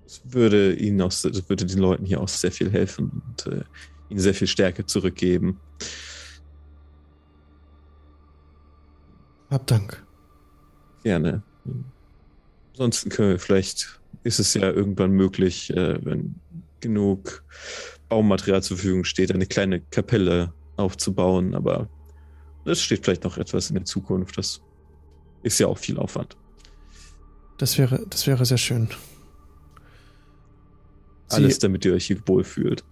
es 0.06 0.22
würde 0.24 0.74
ihnen 0.74 1.02
auch, 1.02 1.10
das 1.10 1.50
würde 1.50 1.66
den 1.66 1.80
Leuten 1.80 2.06
hier 2.06 2.22
auch 2.22 2.30
sehr 2.30 2.52
viel 2.52 2.72
helfen 2.72 3.22
und 3.26 3.48
äh, 3.54 3.64
ihnen 4.10 4.20
sehr 4.22 4.34
viel 4.34 4.48
Stärke 4.48 4.86
zurückgeben. 4.86 5.60
Hab 9.50 9.68
Dank. 9.68 10.06
Gerne. 11.04 11.44
Ansonsten 12.72 13.10
können 13.10 13.32
wir 13.32 13.40
vielleicht, 13.40 14.00
ist 14.24 14.40
es 14.40 14.54
ja 14.54 14.70
irgendwann 14.72 15.12
möglich, 15.12 15.72
äh, 15.76 16.04
wenn 16.06 16.36
genug 16.80 17.44
Baumaterial 18.10 18.64
zur 18.64 18.78
Verfügung 18.78 19.04
steht, 19.04 19.32
eine 19.34 19.46
kleine 19.46 19.82
Kapelle 19.82 20.54
aufzubauen, 20.78 21.54
aber 21.56 21.90
das 22.66 22.82
steht 22.82 23.04
vielleicht 23.04 23.24
noch 23.24 23.38
etwas 23.38 23.70
in 23.70 23.76
der 23.76 23.86
Zukunft. 23.86 24.38
Das 24.38 24.62
ist 25.44 25.60
ja 25.60 25.68
auch 25.68 25.78
viel 25.78 25.98
Aufwand. 25.98 26.38
Das 27.58 27.78
wäre, 27.78 28.06
das 28.10 28.28
wäre 28.28 28.46
sehr 28.46 28.58
schön. 28.58 28.90
Sie- 31.30 31.36
Alles, 31.38 31.60
damit 31.60 31.84
ihr 31.86 31.94
euch 31.94 32.06
hier 32.06 32.22
wohlfühlt. 32.26 32.84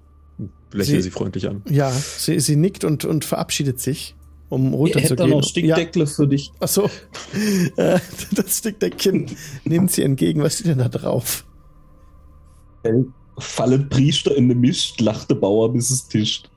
Lächle 0.74 0.96
Sie- 0.98 1.02
sie 1.04 1.12
freundlich 1.12 1.48
an. 1.48 1.62
Ja, 1.70 1.92
sie, 1.92 2.40
sie 2.40 2.56
nickt 2.58 2.84
und, 2.84 3.06
und 3.06 3.24
verabschiedet 3.24 3.80
sich. 3.80 4.16
um 4.50 4.74
Ich 4.88 4.96
hätte 4.96 5.14
runterzugehen. 5.16 5.30
noch 5.30 5.44
Stickdeckle 5.44 6.08
für 6.08 6.28
dich. 6.28 6.52
Achso, 6.60 6.90
äh, 7.78 8.00
das 8.34 8.58
Stickdeckchen 8.58 9.28
nimmt 9.64 9.92
sie 9.92 10.04
entgegen. 10.04 10.42
Was 10.44 10.56
steht 10.56 10.68
denn 10.68 10.80
da 10.80 10.90
drauf? 10.90 11.46
Fallet 13.38 13.90
Priester 13.90 14.36
in 14.36 14.48
de 14.48 14.56
Mischt, 14.58 15.02
lachte 15.02 15.36
Bauer, 15.36 15.72
bis 15.74 15.90
es 15.90 16.08
tischt. 16.08 16.50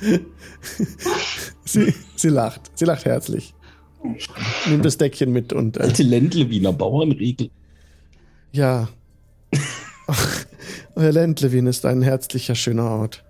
Sie, 1.64 1.94
sie 2.16 2.28
lacht. 2.28 2.70
Sie 2.74 2.86
lacht 2.86 3.04
herzlich. 3.04 3.54
Nimmt 4.66 4.84
das 4.84 4.96
Deckchen 4.96 5.30
mit 5.32 5.52
und 5.52 5.76
äh, 5.76 5.82
Alte 5.82 6.02
Ländle 6.02 6.48
Wiener 6.48 6.72
Bauernregel. 6.72 7.50
ja. 8.52 8.88
Ach, 10.06 10.44
euer 10.94 11.12
Ländlewin 11.12 11.66
ist 11.66 11.84
ein 11.84 12.02
herzlicher, 12.02 12.54
schöner 12.54 12.90
Ort. 12.90 13.24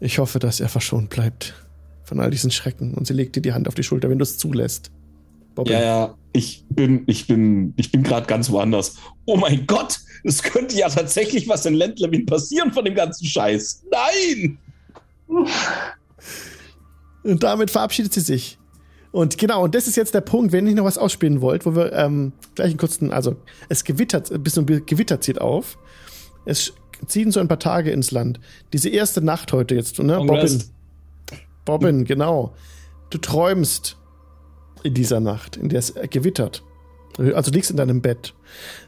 Ich 0.00 0.18
hoffe, 0.18 0.38
dass 0.38 0.60
er 0.60 0.68
verschont 0.68 1.10
bleibt 1.10 1.54
von 2.04 2.20
all 2.20 2.30
diesen 2.30 2.50
Schrecken. 2.50 2.94
Und 2.94 3.06
sie 3.06 3.12
legt 3.12 3.36
dir 3.36 3.42
die 3.42 3.52
Hand 3.52 3.68
auf 3.68 3.74
die 3.74 3.82
Schulter, 3.82 4.08
wenn 4.08 4.18
du 4.18 4.22
es 4.22 4.38
zulässt. 4.38 4.90
Bobby. 5.58 5.72
Ja, 5.72 5.80
ja, 5.80 6.14
ich 6.32 6.64
bin, 6.70 7.02
ich 7.08 7.26
bin, 7.26 7.74
ich 7.76 7.90
bin 7.90 8.04
gerade 8.04 8.28
ganz 8.28 8.48
woanders. 8.48 8.94
Oh 9.24 9.36
mein 9.36 9.66
Gott, 9.66 9.98
es 10.22 10.40
könnte 10.40 10.76
ja 10.76 10.88
tatsächlich 10.88 11.48
was 11.48 11.66
in 11.66 11.74
Ländlewin 11.74 12.26
passieren 12.26 12.72
von 12.72 12.84
dem 12.84 12.94
ganzen 12.94 13.26
Scheiß. 13.26 13.82
Nein! 13.90 14.56
Und 17.24 17.42
damit 17.42 17.72
verabschiedet 17.72 18.12
sie 18.12 18.20
sich. 18.20 18.56
Und 19.10 19.36
genau, 19.36 19.64
und 19.64 19.74
das 19.74 19.88
ist 19.88 19.96
jetzt 19.96 20.14
der 20.14 20.20
Punkt, 20.20 20.52
wenn 20.52 20.68
ihr 20.68 20.76
noch 20.76 20.84
was 20.84 20.96
ausspielen 20.96 21.40
wollt, 21.40 21.66
wo 21.66 21.74
wir 21.74 21.92
ähm, 21.92 22.32
gleich 22.54 22.68
einen 22.68 22.76
kurzen, 22.76 23.10
also 23.10 23.34
es 23.68 23.82
gewittert, 23.82 24.30
ein 24.30 24.44
bisschen 24.44 24.64
Gewitter 24.64 25.20
zieht 25.20 25.40
auf. 25.40 25.76
Es 26.44 26.72
ziehen 27.06 27.32
so 27.32 27.40
ein 27.40 27.48
paar 27.48 27.58
Tage 27.58 27.90
ins 27.90 28.12
Land. 28.12 28.38
Diese 28.72 28.90
erste 28.90 29.22
Nacht 29.22 29.52
heute 29.52 29.74
jetzt, 29.74 29.98
ne? 29.98 30.18
Bobbin. 30.18 30.62
Bobbin, 31.64 32.04
genau. 32.04 32.54
Du 33.10 33.18
träumst 33.18 33.97
in 34.82 34.94
dieser 34.94 35.20
Nacht, 35.20 35.56
in 35.56 35.68
der 35.68 35.78
es 35.80 35.94
gewittert. 36.10 36.62
Also 37.34 37.50
liegst 37.50 37.70
in 37.72 37.76
deinem 37.76 38.00
Bett, 38.00 38.34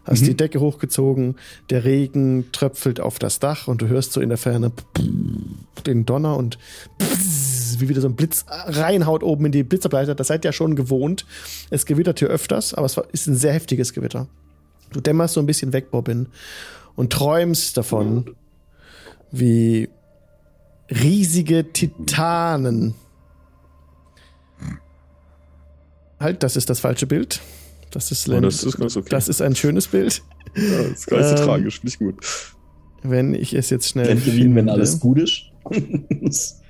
hast 0.04 0.22
Mhm. 0.22 0.26
die 0.26 0.36
Decke 0.36 0.60
hochgezogen, 0.60 1.34
der 1.68 1.84
Regen 1.84 2.52
tröpfelt 2.52 3.00
auf 3.00 3.18
das 3.18 3.40
Dach 3.40 3.66
und 3.66 3.82
du 3.82 3.88
hörst 3.88 4.12
so 4.12 4.20
in 4.20 4.28
der 4.28 4.38
Ferne 4.38 4.70
den 5.84 6.06
Donner 6.06 6.36
und 6.36 6.56
wie 7.78 7.88
wieder 7.88 8.00
so 8.00 8.08
ein 8.08 8.14
Blitz 8.14 8.44
reinhaut 8.48 9.24
oben 9.24 9.46
in 9.46 9.52
die 9.52 9.64
Blitzableiter. 9.64 10.14
Das 10.14 10.28
seid 10.28 10.44
ihr 10.44 10.48
ja 10.48 10.52
schon 10.52 10.76
gewohnt. 10.76 11.26
Es 11.70 11.86
gewittert 11.86 12.20
hier 12.20 12.28
öfters, 12.28 12.72
aber 12.72 12.86
es 12.86 13.00
ist 13.10 13.26
ein 13.26 13.34
sehr 13.36 13.52
heftiges 13.52 13.92
Gewitter. 13.92 14.28
Du 14.92 15.00
dämmerst 15.00 15.34
so 15.34 15.40
ein 15.40 15.46
bisschen 15.46 15.72
weg, 15.72 15.90
Bobbin, 15.90 16.28
und 16.94 17.12
träumst 17.12 17.76
davon, 17.76 18.36
wie 19.32 19.88
riesige 20.88 21.72
Titanen. 21.72 22.94
Halt, 26.20 26.42
das 26.42 26.56
ist 26.56 26.68
das 26.70 26.80
falsche 26.80 27.06
Bild. 27.06 27.40
Das 27.90 28.12
ist, 28.12 28.28
Oh, 28.28 28.38
das 28.40 28.62
ist 28.62 28.76
ganz 28.76 28.96
okay. 28.96 29.08
das 29.10 29.28
ist 29.28 29.42
ein 29.42 29.56
schönes 29.56 29.88
Bild. 29.88 30.22
ja, 30.54 30.82
das 30.82 30.90
ist 31.00 31.06
gar 31.06 31.18
nicht 31.18 31.28
so 31.30 31.34
Ähm, 31.36 31.44
tragisch, 31.48 31.80
ich 31.82 31.98
gut. 31.98 32.14
Wenn 33.02 33.34
ich 33.34 33.54
es 33.54 33.70
jetzt 33.70 33.88
schnell 33.88 34.06
wenn 34.08 34.18
finde. 34.20 34.72
alles 34.72 35.00
gut 35.00 35.18
ist. 35.18 35.44
das 36.20 36.60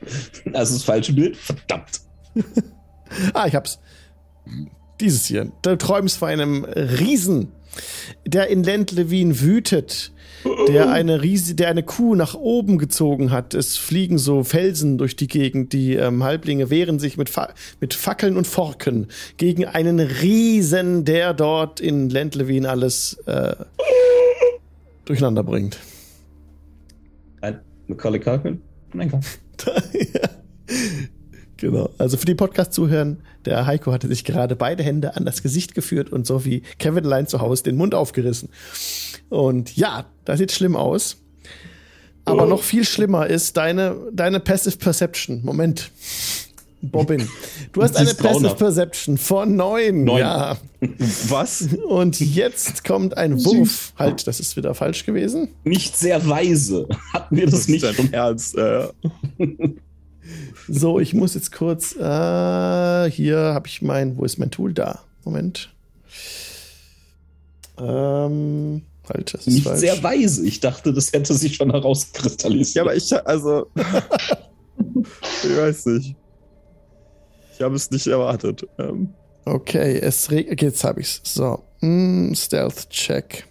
ist 0.70 0.74
das 0.74 0.82
falsche 0.84 1.12
Bild. 1.12 1.36
Verdammt. 1.36 2.00
Ah, 3.34 3.48
ich 3.48 3.56
hab's. 3.56 3.80
Dieses 5.00 5.24
hier. 5.26 5.50
Du 5.62 5.76
träumst 5.76 6.18
von 6.18 6.28
einem 6.28 6.62
Riesen, 6.64 7.48
der 8.24 8.46
in 8.50 8.62
Ländlewin 8.62 9.40
wütet, 9.40 10.12
der 10.68 10.90
eine 10.90 11.22
Riese, 11.22 11.54
der 11.54 11.68
eine 11.68 11.82
Kuh 11.82 12.14
nach 12.14 12.34
oben 12.34 12.78
gezogen 12.78 13.30
hat. 13.30 13.54
Es 13.54 13.76
fliegen 13.76 14.18
so 14.18 14.44
Felsen 14.44 14.98
durch 14.98 15.16
die 15.16 15.28
Gegend. 15.28 15.72
Die 15.72 15.94
ähm, 15.94 16.22
Halblinge 16.22 16.70
wehren 16.70 16.98
sich 16.98 17.16
mit, 17.16 17.28
Fa 17.28 17.52
mit 17.80 17.94
Fackeln 17.94 18.36
und 18.36 18.46
Forken 18.46 19.08
gegen 19.36 19.66
einen 19.66 20.00
Riesen, 20.00 21.04
der 21.04 21.34
dort 21.34 21.80
in 21.80 22.08
Ländlewin 22.10 22.66
alles 22.66 23.14
äh, 23.26 23.54
durcheinander 25.04 25.42
bringt. 25.42 25.78
Ein 27.40 27.60
Macaulay 27.86 28.20
Culkin? 28.20 28.62
Mein 28.92 29.10
Gott. 29.10 29.24
ja. 29.92 30.39
Genau. 31.60 31.90
Also 31.98 32.16
für 32.16 32.24
die 32.24 32.34
Podcast-Zuhören, 32.34 33.18
der 33.44 33.66
Heiko 33.66 33.92
hatte 33.92 34.08
sich 34.08 34.24
gerade 34.24 34.56
beide 34.56 34.82
Hände 34.82 35.16
an 35.16 35.24
das 35.24 35.42
Gesicht 35.42 35.74
geführt 35.74 36.10
und 36.10 36.26
so 36.26 36.44
wie 36.44 36.62
Kevin 36.78 37.04
allein 37.04 37.26
zu 37.26 37.40
Hause 37.40 37.62
den 37.64 37.76
Mund 37.76 37.94
aufgerissen. 37.94 38.48
Und 39.28 39.76
ja, 39.76 40.06
das 40.24 40.38
sieht 40.38 40.52
schlimm 40.52 40.74
aus. 40.74 41.18
Aber 42.24 42.46
noch 42.46 42.62
viel 42.62 42.84
schlimmer 42.84 43.26
ist 43.26 43.56
deine, 43.56 43.96
deine 44.12 44.40
Passive 44.40 44.76
Perception. 44.76 45.40
Moment. 45.44 45.90
Bobbin. 46.82 47.28
Du 47.72 47.82
hast 47.82 47.96
eine 47.96 48.14
Passive 48.14 48.28
grauenhaft. 48.28 48.58
Perception 48.58 49.18
von 49.18 49.56
neun. 49.56 50.04
Neun. 50.04 50.18
Ja. 50.18 50.56
Was? 51.28 51.68
Und 51.88 52.20
jetzt 52.20 52.84
kommt 52.84 53.16
ein 53.16 53.44
Wurf. 53.44 53.92
Halt, 53.98 54.26
das 54.26 54.40
ist 54.40 54.56
wieder 54.56 54.74
falsch 54.74 55.04
gewesen. 55.04 55.48
Nicht 55.64 55.96
sehr 55.96 56.26
weise. 56.26 56.88
Hatten 57.12 57.36
wir 57.36 57.46
das, 57.46 57.68
nicht 57.68 57.82
ist 57.82 57.96
schon? 57.96 58.10
dein 58.10 58.12
Ernst. 58.14 58.56
Äh, 58.56 58.88
So, 60.68 61.00
ich 61.00 61.14
muss 61.14 61.34
jetzt 61.34 61.52
kurz. 61.52 61.94
Äh, 61.96 63.10
hier 63.10 63.38
habe 63.54 63.66
ich 63.66 63.82
mein. 63.82 64.16
Wo 64.16 64.24
ist 64.24 64.38
mein 64.38 64.50
Tool? 64.50 64.72
Da. 64.74 65.00
Moment. 65.24 65.70
Ähm, 67.78 68.82
halt, 69.08 69.34
das 69.34 69.46
ist 69.46 69.54
Nicht 69.54 69.64
falsch. 69.64 69.80
sehr 69.80 70.02
weise. 70.02 70.46
Ich 70.46 70.60
dachte, 70.60 70.92
das 70.92 71.12
hätte 71.12 71.34
sich 71.34 71.56
schon 71.56 71.70
herauskristallisiert. 71.70 72.74
ja, 72.76 72.82
aber 72.82 72.94
ich, 72.94 73.12
also. 73.26 73.66
ich 75.42 75.56
weiß 75.56 75.86
nicht. 75.86 76.14
Ich 77.54 77.62
habe 77.62 77.74
es 77.76 77.90
nicht 77.90 78.06
erwartet. 78.06 78.66
Ähm, 78.78 79.14
Okay, 79.46 79.98
es 79.98 80.30
regnet. 80.30 80.60
Jetzt 80.60 80.84
habe 80.84 81.00
ich's. 81.00 81.22
So. 81.24 81.64
Hm, 81.80 82.34
Stealth-Check. 82.36 83.46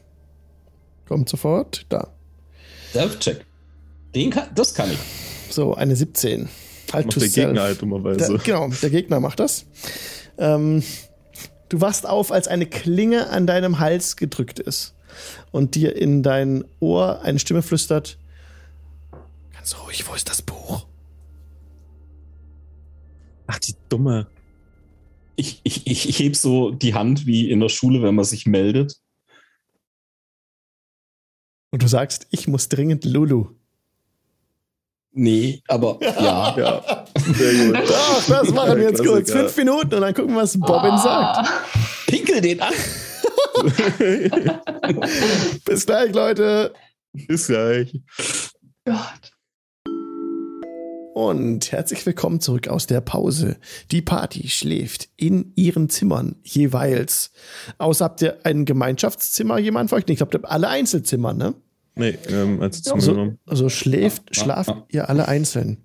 Kommt 1.07 1.27
sofort. 1.29 1.85
Da. 1.89 2.07
Self-Check. 2.93 3.43
Den 4.13 4.29
kann, 4.29 4.49
das 4.53 4.73
kann 4.75 4.89
ich. 4.91 4.99
So, 5.51 5.73
eine 5.73 5.95
17. 5.95 6.47
Halt 6.93 7.07
macht 7.07 7.21
der 7.21 7.29
self. 7.29 7.47
Gegner 7.47 7.61
halt 7.63 7.81
dummerweise. 7.81 8.17
Der, 8.17 8.37
genau, 8.37 8.67
der 8.69 8.89
Gegner 8.89 9.19
macht 9.19 9.39
das. 9.39 9.65
Ähm, 10.37 10.83
du 11.69 11.81
wachst 11.81 12.07
auf, 12.07 12.31
als 12.31 12.47
eine 12.47 12.65
Klinge 12.65 13.29
an 13.29 13.47
deinem 13.47 13.79
Hals 13.79 14.15
gedrückt 14.15 14.59
ist 14.59 14.95
und 15.51 15.75
dir 15.75 15.95
in 15.95 16.23
dein 16.23 16.63
Ohr 16.79 17.21
eine 17.21 17.39
Stimme 17.39 17.61
flüstert: 17.61 18.17
Ganz 19.53 19.75
ruhig, 19.83 20.07
wo 20.07 20.13
ist 20.15 20.29
das 20.29 20.41
Buch? 20.41 20.87
Ach, 23.47 23.59
die 23.59 23.75
dumme. 23.89 24.27
Ich, 25.35 25.61
ich, 25.63 25.87
ich, 25.87 26.09
ich 26.09 26.19
heb 26.19 26.35
so 26.35 26.71
die 26.71 26.93
Hand 26.93 27.25
wie 27.25 27.49
in 27.49 27.59
der 27.59 27.69
Schule, 27.69 28.01
wenn 28.01 28.15
man 28.15 28.25
sich 28.25 28.45
meldet. 28.45 28.99
Und 31.71 31.83
du 31.83 31.87
sagst: 31.87 32.27
Ich 32.31 32.47
muss 32.47 32.69
dringend 32.69 33.05
Lulu. 33.05 33.47
Nee, 35.11 35.61
aber 35.67 35.97
ja. 36.01 36.55
Ja, 36.57 37.05
sehr 37.33 37.65
gut. 37.67 37.77
Ach, 37.93 38.27
das 38.27 38.49
machen 38.53 38.77
wir 38.77 38.89
jetzt 38.89 39.03
kurz. 39.03 39.31
Fünf 39.31 39.57
Minuten 39.57 39.93
und 39.95 40.01
dann 40.01 40.13
gucken, 40.13 40.35
was 40.35 40.59
Bobbin 40.59 40.91
Ah. 40.91 41.43
sagt. 41.43 41.49
Pinkel 42.07 42.41
den 42.41 42.61
an. 42.61 42.73
Bis 45.65 45.85
gleich, 45.85 46.13
Leute. 46.13 46.73
Ist 47.27 47.47
gleich. 47.47 47.91
Gott. 48.85 49.31
Und 51.15 51.71
herzlich 51.73 52.05
willkommen 52.05 52.39
zurück 52.39 52.67
aus 52.69 52.87
der 52.87 53.01
Pause. 53.01 53.57
Die 53.91 54.01
Party 54.01 54.47
schläft 54.47 55.09
in 55.17 55.51
ihren 55.55 55.89
Zimmern 55.89 56.35
jeweils. 56.43 57.31
Außer 57.77 58.05
habt 58.05 58.21
ihr 58.21 58.37
ein 58.43 58.63
Gemeinschaftszimmer, 58.63 59.57
jemand 59.59 59.89
von 59.89 59.97
euch? 59.99 60.05
Ich 60.07 60.17
glaube, 60.17 60.37
ihr 60.37 60.41
habt 60.43 60.51
alle 60.51 60.69
Einzelzimmer, 60.69 61.33
ne? 61.33 61.55
Nee, 61.99 62.17
ähm, 62.29 62.61
als 62.61 62.81
zum 62.81 62.99
So, 63.01 63.11
genommen. 63.11 63.37
also 63.45 63.69
schläft, 63.69 64.35
Ja, 64.35 64.43
schlaft 64.43 64.69
ja. 64.69 64.85
ihr 64.89 65.09
alle 65.09 65.27
einzeln. 65.27 65.83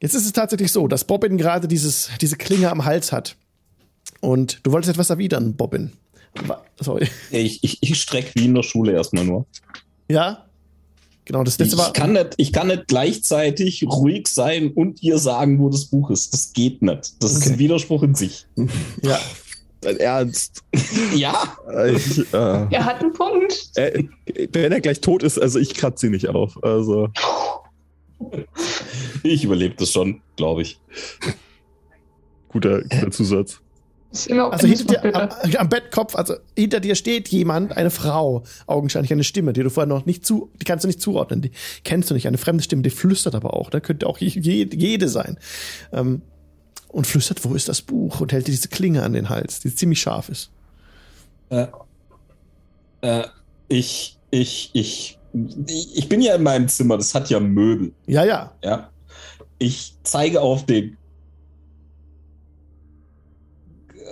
Jetzt 0.00 0.14
ist 0.14 0.26
es 0.26 0.32
tatsächlich 0.32 0.72
so, 0.72 0.88
dass 0.88 1.04
Bobbin 1.04 1.38
gerade 1.38 1.68
dieses, 1.68 2.10
diese 2.20 2.36
Klinge 2.36 2.70
am 2.70 2.84
Hals 2.84 3.12
hat. 3.12 3.36
Und 4.20 4.60
du 4.62 4.72
wolltest 4.72 4.90
etwas 4.90 5.10
erwidern, 5.10 5.54
Bobbin. 5.54 5.92
Sorry. 6.80 7.08
Ich, 7.30 7.62
ich, 7.62 7.78
ich 7.82 8.00
strecke 8.00 8.32
wie 8.34 8.46
in 8.46 8.54
der 8.54 8.62
Schule 8.64 8.92
erstmal 8.92 9.24
nur. 9.24 9.46
Ja? 10.10 10.46
Genau, 11.26 11.42
das 11.44 11.58
letzte 11.58 11.76
Ich 11.76 11.80
war. 11.82 11.92
kann, 11.92 12.12
nicht, 12.12 12.34
ich 12.36 12.52
kann 12.52 12.66
nicht 12.66 12.86
gleichzeitig 12.88 13.84
ruhig 13.84 14.28
sein 14.28 14.72
und 14.72 15.02
ihr 15.02 15.18
sagen, 15.18 15.58
wo 15.58 15.70
das 15.70 15.86
Buch 15.86 16.10
ist. 16.10 16.34
Das 16.34 16.52
geht 16.52 16.82
nicht. 16.82 17.22
Das 17.22 17.32
ist 17.32 17.38
Okay. 17.42 17.52
ein 17.52 17.58
Widerspruch 17.58 18.02
in 18.02 18.14
sich. 18.14 18.46
Ja. 19.02 19.18
Dein 19.84 19.98
Ernst. 19.98 20.62
Ja, 21.14 21.56
Ich, 21.94 22.18
äh, 22.32 22.66
Er 22.70 22.84
hat 22.84 23.00
einen 23.00 23.12
Punkt. 23.12 23.70
äh, 23.76 24.04
wenn 24.52 24.72
er 24.72 24.80
gleich 24.80 25.00
tot 25.00 25.22
ist, 25.22 25.38
also 25.38 25.58
ich 25.58 25.74
kratze 25.74 26.06
sie 26.06 26.10
nicht 26.10 26.28
auf. 26.28 26.62
Also, 26.64 27.10
ich 29.22 29.44
überlebe 29.44 29.74
das 29.76 29.90
schon, 29.90 30.20
glaube 30.36 30.62
ich. 30.62 30.80
guter, 32.48 32.82
guter 32.82 33.10
Zusatz. 33.10 33.60
Also 34.28 34.68
hinter 34.68 34.84
dir, 34.84 35.14
am, 35.16 35.28
am 35.58 35.68
Bettkopf, 35.68 36.14
also 36.14 36.34
hinter 36.56 36.78
dir 36.78 36.94
steht 36.94 37.26
jemand, 37.30 37.76
eine 37.76 37.90
Frau, 37.90 38.44
augenscheinlich 38.68 39.12
eine 39.12 39.24
Stimme, 39.24 39.52
die 39.52 39.64
du 39.64 39.70
vorher 39.70 39.88
noch 39.88 40.06
nicht 40.06 40.24
zu, 40.24 40.50
die 40.60 40.64
kannst 40.64 40.84
du 40.84 40.86
nicht 40.86 41.00
zuordnen, 41.02 41.42
die 41.42 41.50
kennst 41.82 42.10
du 42.10 42.14
nicht, 42.14 42.28
eine 42.28 42.38
fremde 42.38 42.62
Stimme, 42.62 42.82
die 42.82 42.90
flüstert 42.90 43.34
aber 43.34 43.54
auch, 43.54 43.70
da 43.70 43.80
könnte 43.80 44.06
auch 44.06 44.18
je, 44.18 44.28
jede 44.72 45.08
sein. 45.08 45.36
Ähm, 45.92 46.22
und 46.94 47.06
flüstert, 47.06 47.44
wo 47.44 47.54
ist 47.54 47.68
das 47.68 47.82
Buch? 47.82 48.20
Und 48.20 48.32
hält 48.32 48.46
diese 48.46 48.68
Klinge 48.68 49.02
an 49.02 49.12
den 49.12 49.28
Hals, 49.28 49.60
die 49.60 49.74
ziemlich 49.74 50.00
scharf 50.00 50.28
ist. 50.28 50.50
Äh, 51.50 51.66
äh, 53.02 53.24
ich, 53.68 54.18
ich, 54.30 54.70
ich, 54.72 55.18
ich 55.94 56.08
bin 56.08 56.20
ja 56.22 56.34
in 56.36 56.42
meinem 56.42 56.68
Zimmer, 56.68 56.96
das 56.96 57.14
hat 57.14 57.28
ja 57.30 57.40
Möbel, 57.40 57.92
Ja, 58.06 58.24
ja. 58.24 58.52
ja. 58.62 58.90
Ich 59.58 59.94
zeige 60.04 60.40
auf 60.40 60.66
den. 60.66 60.96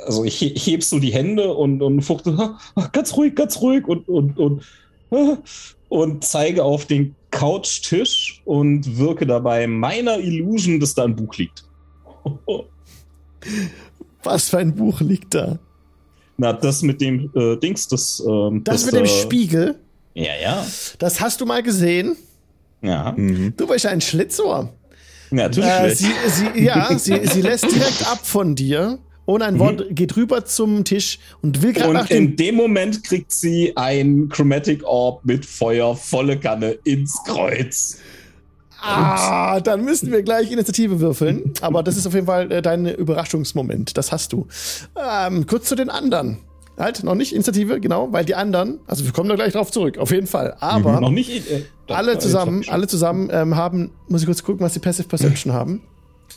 Also 0.06 0.24
ich 0.24 0.36
he- 0.38 0.54
heb 0.56 0.82
so 0.82 0.98
die 0.98 1.12
Hände 1.12 1.54
und, 1.54 1.80
und 1.82 2.02
fuchte, 2.02 2.34
"Ah, 2.38 2.58
ah, 2.74 2.88
ganz 2.92 3.16
ruhig, 3.16 3.34
ganz 3.36 3.60
ruhig 3.60 3.86
und, 3.86 4.08
und, 4.08 4.38
und, 4.38 4.64
ah", 5.10 5.36
und 5.88 6.24
zeige 6.24 6.64
auf 6.64 6.86
den 6.86 7.14
Couchtisch 7.30 8.42
und 8.44 8.98
wirke 8.98 9.26
dabei 9.26 9.66
meiner 9.66 10.18
Illusion, 10.18 10.80
dass 10.80 10.94
da 10.94 11.04
ein 11.04 11.14
Buch 11.16 11.36
liegt. 11.36 11.64
Was 14.22 14.48
für 14.48 14.58
ein 14.58 14.74
Buch 14.74 15.00
liegt 15.00 15.34
da? 15.34 15.58
Na, 16.36 16.52
das 16.52 16.82
mit 16.82 17.00
dem 17.00 17.30
äh, 17.34 17.56
Dings, 17.56 17.88
das. 17.88 18.22
Ähm, 18.26 18.62
Das, 18.64 18.84
mit 18.86 18.94
dem 18.94 19.04
äh, 19.04 19.08
Spiegel, 19.08 19.74
Ja, 20.14 20.32
ja. 20.42 20.66
das 20.98 21.20
hast 21.20 21.40
du 21.40 21.46
mal 21.46 21.62
gesehen. 21.62 22.16
Ja, 22.80 23.12
Mhm. 23.16 23.54
Du 23.56 23.66
bist 23.66 23.86
ein 23.86 24.00
Schlitzohr. 24.00 24.72
natürlich. 25.30 25.68
Äh, 25.68 25.94
sie, 25.94 26.10
sie, 26.28 26.64
ja, 26.64 26.98
sie, 26.98 27.20
sie 27.26 27.42
lässt 27.42 27.64
direkt 27.70 28.06
ab 28.10 28.20
von 28.24 28.54
dir. 28.54 28.98
Ohne 29.24 29.44
ein 29.44 29.58
Wort 29.60 29.84
geht 29.90 30.16
rüber 30.16 30.44
zum 30.44 30.82
Tisch 30.84 31.20
und 31.42 31.62
will 31.62 31.72
gerade 31.72 31.92
nach 31.92 32.10
Mhm. 32.10 32.16
Und 32.16 32.22
in 32.22 32.26
dem. 32.30 32.36
dem 32.36 32.54
Moment 32.56 33.04
kriegt 33.04 33.30
sie 33.30 33.72
ein 33.76 34.28
Chromatic 34.28 34.82
Orb 34.84 35.24
mit 35.24 35.46
Feuer 35.46 35.94
volle 35.94 36.38
Kanne 36.40 36.72
ins 36.84 37.16
Kreuz. 37.24 37.98
Ah, 38.82 39.60
dann 39.60 39.84
müssen 39.84 40.10
wir 40.10 40.22
gleich 40.22 40.50
Initiative 40.50 41.00
würfeln. 41.00 41.52
Aber 41.60 41.82
das 41.82 41.96
ist 41.96 42.06
auf 42.06 42.14
jeden 42.14 42.26
Fall 42.26 42.50
äh, 42.50 42.62
dein 42.62 42.86
Überraschungsmoment. 42.86 43.96
Das 43.96 44.12
hast 44.12 44.32
du. 44.32 44.46
Ähm, 44.96 45.46
kurz 45.46 45.68
zu 45.68 45.74
den 45.76 45.88
anderen. 45.90 46.38
Halt, 46.78 47.04
noch 47.04 47.14
nicht 47.14 47.32
Initiative, 47.34 47.80
genau, 47.80 48.12
weil 48.12 48.24
die 48.24 48.34
anderen, 48.34 48.80
also 48.86 49.04
wir 49.04 49.12
kommen 49.12 49.28
da 49.28 49.34
gleich 49.34 49.52
drauf 49.52 49.70
zurück, 49.70 49.98
auf 49.98 50.10
jeden 50.10 50.26
Fall. 50.26 50.56
Aber 50.58 51.00
Noch 51.00 51.10
nicht. 51.10 51.50
Äh, 51.50 51.64
da- 51.86 51.96
alle 51.96 52.12
äh, 52.12 52.18
zusammen, 52.18 52.64
alle 52.68 52.86
zusammen 52.86 53.28
ähm, 53.30 53.56
haben, 53.56 53.90
muss 54.08 54.22
ich 54.22 54.26
kurz 54.26 54.42
gucken, 54.42 54.64
was 54.64 54.72
die 54.72 54.78
Passive 54.78 55.06
Perception 55.06 55.52
haben. 55.52 55.82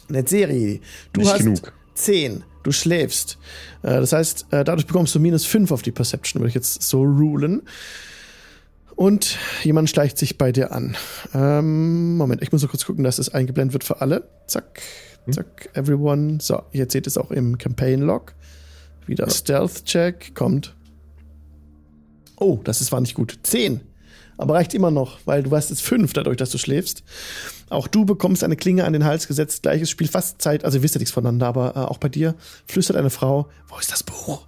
Eine 0.10 0.28
Serie. 0.28 0.82
Du 1.14 1.22
Nicht 1.22 1.32
hast 1.32 1.39
genug. 1.39 1.74
10. 1.96 2.43
Du 2.64 2.72
schläfst. 2.74 3.38
Äh, 3.82 4.02
das 4.02 4.12
heißt, 4.12 4.48
äh, 4.52 4.64
dadurch 4.66 4.86
bekommst 4.86 5.16
du 5.16 5.20
minus 5.20 5.46
5 5.46 5.72
auf 5.72 5.82
die 5.82 5.91
Perception, 5.91 6.41
würde 6.41 6.50
ich 6.50 6.56
jetzt 6.56 6.84
so 6.84 7.02
rulen. 7.04 7.62
Und 8.96 9.38
jemand 9.64 9.89
schleicht 9.89 10.18
sich 10.18 10.38
bei 10.38 10.52
dir 10.52 10.72
an. 10.72 10.96
Ähm, 11.34 12.16
Moment, 12.18 12.41
ich 12.41 12.52
muss 12.52 12.62
nur 12.62 12.70
kurz 12.70 12.86
gucken, 12.86 13.04
dass 13.04 13.20
es 13.20 13.30
eingeblendet 13.30 13.74
wird 13.74 13.84
für 13.84 14.02
alle. 14.02 14.30
Zack, 14.48 14.82
zack, 15.30 15.70
everyone. 15.74 16.38
So, 16.41 16.64
jetzt 16.72 16.93
seht 16.93 17.06
ihr 17.06 17.08
es 17.08 17.18
auch 17.18 17.32
im 17.32 17.58
Campaign-Log. 17.58 18.34
Wieder 19.06 19.30
Stealth-Check 19.30 20.34
kommt. 20.34 20.76
Oh, 22.38 22.60
das 22.64 22.82
ist, 22.82 22.91
war 22.91 23.02
nicht 23.02 23.16
gut. 23.16 23.38
10. 23.43 23.82
Aber 24.38 24.56
reicht 24.56 24.74
immer 24.74 24.91
noch, 24.91 25.20
weil 25.26 25.43
du 25.43 25.52
weißt 25.52 25.70
jetzt 25.70 25.82
5 25.82 26.12
dadurch, 26.14 26.38
dass 26.38 26.50
du 26.50 26.58
schläfst. 26.58 27.04
Auch 27.70 27.88
du 27.88 28.06
bekommst 28.06 28.43
eine 28.43 28.56
Klinge 28.56 28.86
an 28.86 28.93
den 28.93 29.06
Hals 29.06 29.28
gesetzt. 29.28 29.64
Gleiches 29.64 29.89
Spiel, 29.89 30.08
fast 30.08 30.41
Zeit. 30.41 30.66
Also 30.66 30.78
ihr 30.78 30.84
wisst 30.84 30.96
ja 30.96 31.00
nichts 31.00 31.14
voneinander, 31.14 31.48
aber 31.48 31.76
äh, 31.76 31.80
auch 31.80 31.98
bei 31.98 32.10
dir 32.10 32.36
flüstert 32.66 32.98
eine 32.98 33.10
Frau, 33.10 33.50
wo 33.68 33.78
ist 33.78 33.91
das 33.91 34.04
Buch? 34.04 34.46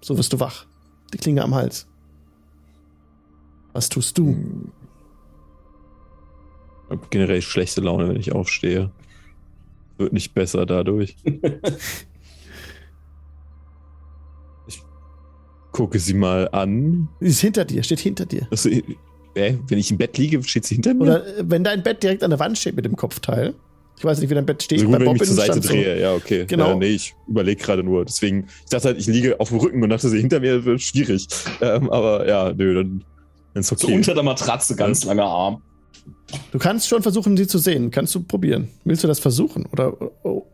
So 0.00 0.16
wirst 0.16 0.32
du 0.32 0.40
wach. 0.40 0.66
Die 1.12 1.18
Klinge 1.18 1.42
am 1.42 1.54
Hals. 1.54 1.86
Was 3.72 3.88
tust 3.88 4.18
du? 4.18 4.36
Hab 6.90 7.10
generell 7.10 7.42
schlechte 7.42 7.80
Laune, 7.80 8.08
wenn 8.08 8.16
ich 8.16 8.32
aufstehe. 8.32 8.90
Wird 9.98 10.12
nicht 10.12 10.32
besser 10.34 10.64
dadurch. 10.64 11.16
ich 14.66 14.82
gucke 15.72 15.98
sie 15.98 16.14
mal 16.14 16.48
an. 16.50 17.08
Sie 17.20 17.28
ist 17.28 17.40
hinter 17.40 17.64
dir, 17.64 17.82
steht 17.82 18.00
hinter 18.00 18.26
dir. 18.26 18.46
Also, 18.50 18.70
äh, 18.70 18.82
wenn 19.68 19.78
ich 19.78 19.90
im 19.90 19.98
Bett 19.98 20.16
liege, 20.18 20.42
steht 20.42 20.64
sie 20.64 20.76
hinter 20.76 20.94
mir? 20.94 21.02
Oder 21.02 21.26
äh, 21.38 21.44
wenn 21.46 21.64
dein 21.64 21.82
Bett 21.82 22.02
direkt 22.02 22.22
an 22.24 22.30
der 22.30 22.38
Wand 22.38 22.56
steht 22.56 22.76
mit 22.76 22.84
dem 22.84 22.96
Kopfteil. 22.96 23.54
Ich 23.98 24.04
weiß 24.04 24.20
nicht, 24.20 24.30
wie 24.30 24.34
dein 24.34 24.46
Bett 24.46 24.62
steht. 24.62 24.78
also 24.78 24.90
gut, 24.90 25.00
wenn 25.00 25.06
ich 25.08 25.12
mich 25.14 25.24
zur 25.24 25.34
Seite 25.34 25.52
stand 25.52 25.64
so. 25.64 25.72
drehe, 25.72 26.00
ja, 26.00 26.14
okay. 26.14 26.44
Genau. 26.46 26.68
Ja, 26.68 26.76
nee, 26.76 26.90
ich 26.90 27.16
überlege 27.26 27.60
gerade 27.60 27.82
nur. 27.82 28.04
Deswegen, 28.04 28.46
ich 28.64 28.70
dachte 28.70 28.88
halt, 28.88 28.98
ich 28.98 29.08
liege 29.08 29.40
auf 29.40 29.48
dem 29.48 29.58
Rücken 29.58 29.82
und 29.82 29.90
dachte, 29.90 30.08
sie 30.08 30.20
hinter 30.20 30.38
mir 30.38 30.64
wird 30.64 30.80
schwierig. 30.80 31.26
Ähm, 31.60 31.90
aber 31.90 32.28
ja, 32.28 32.52
nö, 32.52 32.74
dann, 32.74 33.04
dann 33.54 33.60
ist 33.60 33.68
So 33.68 33.74
okay. 33.86 33.94
unter 33.96 34.14
der 34.14 34.22
Matratze, 34.22 34.76
ganz 34.76 35.04
langer 35.04 35.24
Arm. 35.24 35.62
Du 36.52 36.58
kannst 36.58 36.88
schon 36.88 37.02
versuchen, 37.02 37.36
sie 37.36 37.46
zu 37.46 37.58
sehen. 37.58 37.90
Kannst 37.90 38.14
du 38.14 38.22
probieren. 38.22 38.68
Willst 38.84 39.02
du 39.04 39.08
das 39.08 39.18
versuchen? 39.18 39.66
Oder, 39.72 39.94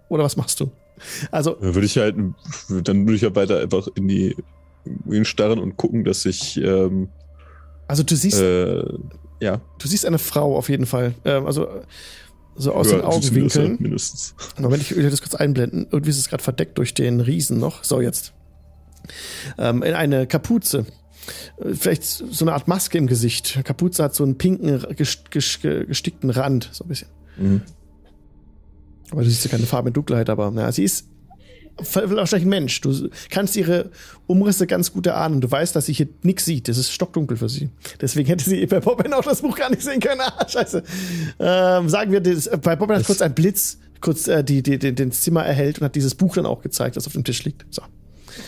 oder 0.08 0.24
was 0.24 0.36
machst 0.36 0.60
du? 0.60 0.70
Also, 1.30 1.54
Dann 1.54 1.74
würde 1.74 1.86
ich 1.86 1.96
halt, 1.98 2.14
dann 2.68 3.06
würde 3.06 3.14
ich 3.16 3.22
halt 3.24 3.34
weiter 3.36 3.60
einfach 3.60 3.88
in 3.96 4.08
die 4.08 4.36
in 4.84 5.10
den 5.10 5.24
starren 5.24 5.58
und 5.58 5.76
gucken, 5.76 6.04
dass 6.04 6.24
ich 6.26 6.56
ähm, 6.58 7.08
also 7.88 8.02
du 8.02 8.14
siehst, 8.16 8.40
äh, 8.40 8.84
ja 9.40 9.60
du 9.78 9.88
siehst 9.88 10.04
eine 10.06 10.18
Frau 10.18 10.56
auf 10.56 10.68
jeden 10.68 10.86
Fall. 10.86 11.14
Ähm, 11.24 11.46
also 11.46 11.66
so 12.54 12.72
aus 12.72 12.88
höher- 12.88 12.98
den 12.98 13.04
Augenwinkeln. 13.04 13.68
halt 13.70 13.80
mindestens. 13.80 14.34
Moment, 14.58 14.82
ich 14.82 14.94
will 14.94 15.08
das 15.10 15.20
kurz 15.22 15.34
einblenden. 15.34 15.86
Irgendwie 15.90 16.10
ist 16.10 16.18
es 16.18 16.28
gerade 16.28 16.42
verdeckt 16.42 16.78
durch 16.78 16.94
den 16.94 17.20
Riesen 17.20 17.58
noch. 17.58 17.82
So, 17.82 18.00
jetzt. 18.00 18.32
Ähm, 19.58 19.82
in 19.82 19.94
eine 19.94 20.26
Kapuze. 20.26 20.86
Äh, 21.58 21.74
Vielleicht 21.74 22.04
so 22.04 22.44
eine 22.44 22.52
Art 22.52 22.68
Maske 22.68 22.98
im 22.98 23.06
Gesicht. 23.06 23.60
Kapuze 23.64 24.02
hat 24.02 24.14
so 24.14 24.24
einen 24.24 24.36
pinken, 24.38 24.78
ges- 24.94 25.18
ges- 25.30 25.84
gestickten 25.86 26.30
Rand, 26.30 26.68
so 26.72 26.84
ein 26.84 26.88
bisschen. 26.88 27.08
Mhm. 27.36 27.62
Aber 29.10 29.22
du 29.22 29.28
siehst 29.28 29.44
ja 29.44 29.50
keine 29.50 29.66
Farbe 29.66 29.88
in 29.88 29.92
Dunkelheit, 29.94 30.30
aber 30.30 30.50
na, 30.50 30.72
sie 30.72 30.84
ist 30.84 31.06
wahrscheinlich 31.76 32.46
ein 32.46 32.50
Mensch. 32.50 32.80
Du 32.80 33.08
kannst 33.30 33.56
ihre 33.56 33.90
Umrisse 34.28 34.66
ganz 34.66 34.92
gut 34.92 35.06
erahnen. 35.06 35.40
Du 35.40 35.50
weißt, 35.50 35.74
dass 35.74 35.86
sie 35.86 35.92
hier 35.92 36.08
nichts 36.22 36.44
sieht. 36.44 36.68
Es 36.68 36.78
ist 36.78 36.92
stockdunkel 36.92 37.36
für 37.36 37.48
sie. 37.48 37.68
Deswegen 38.00 38.28
hätte 38.28 38.48
sie 38.48 38.64
bei 38.66 38.78
Bobbin 38.80 39.12
auch 39.12 39.24
das 39.24 39.42
Buch 39.42 39.56
gar 39.56 39.70
nicht 39.70 39.82
sehen 39.82 40.00
können. 40.00 40.20
Ah, 40.24 40.48
scheiße. 40.48 40.82
Ähm, 41.40 41.88
sagen 41.88 42.12
wir, 42.12 42.20
das, 42.20 42.48
bei 42.62 42.76
Bobbin 42.76 42.94
hat 42.94 43.00
Das- 43.00 43.06
kurz 43.08 43.22
ein 43.22 43.34
Blitz 43.34 43.78
kurz 44.00 44.28
äh, 44.28 44.44
die, 44.44 44.62
die, 44.62 44.78
die, 44.78 44.94
den 44.94 45.12
Zimmer 45.12 45.44
erhellt 45.46 45.78
und 45.80 45.84
hat 45.86 45.94
dieses 45.94 46.14
Buch 46.14 46.34
dann 46.34 46.44
auch 46.46 46.60
gezeigt, 46.60 46.96
das 46.96 47.06
auf 47.06 47.14
dem 47.14 47.24
Tisch 47.24 47.42
liegt. 47.44 47.64
So. 47.70 47.82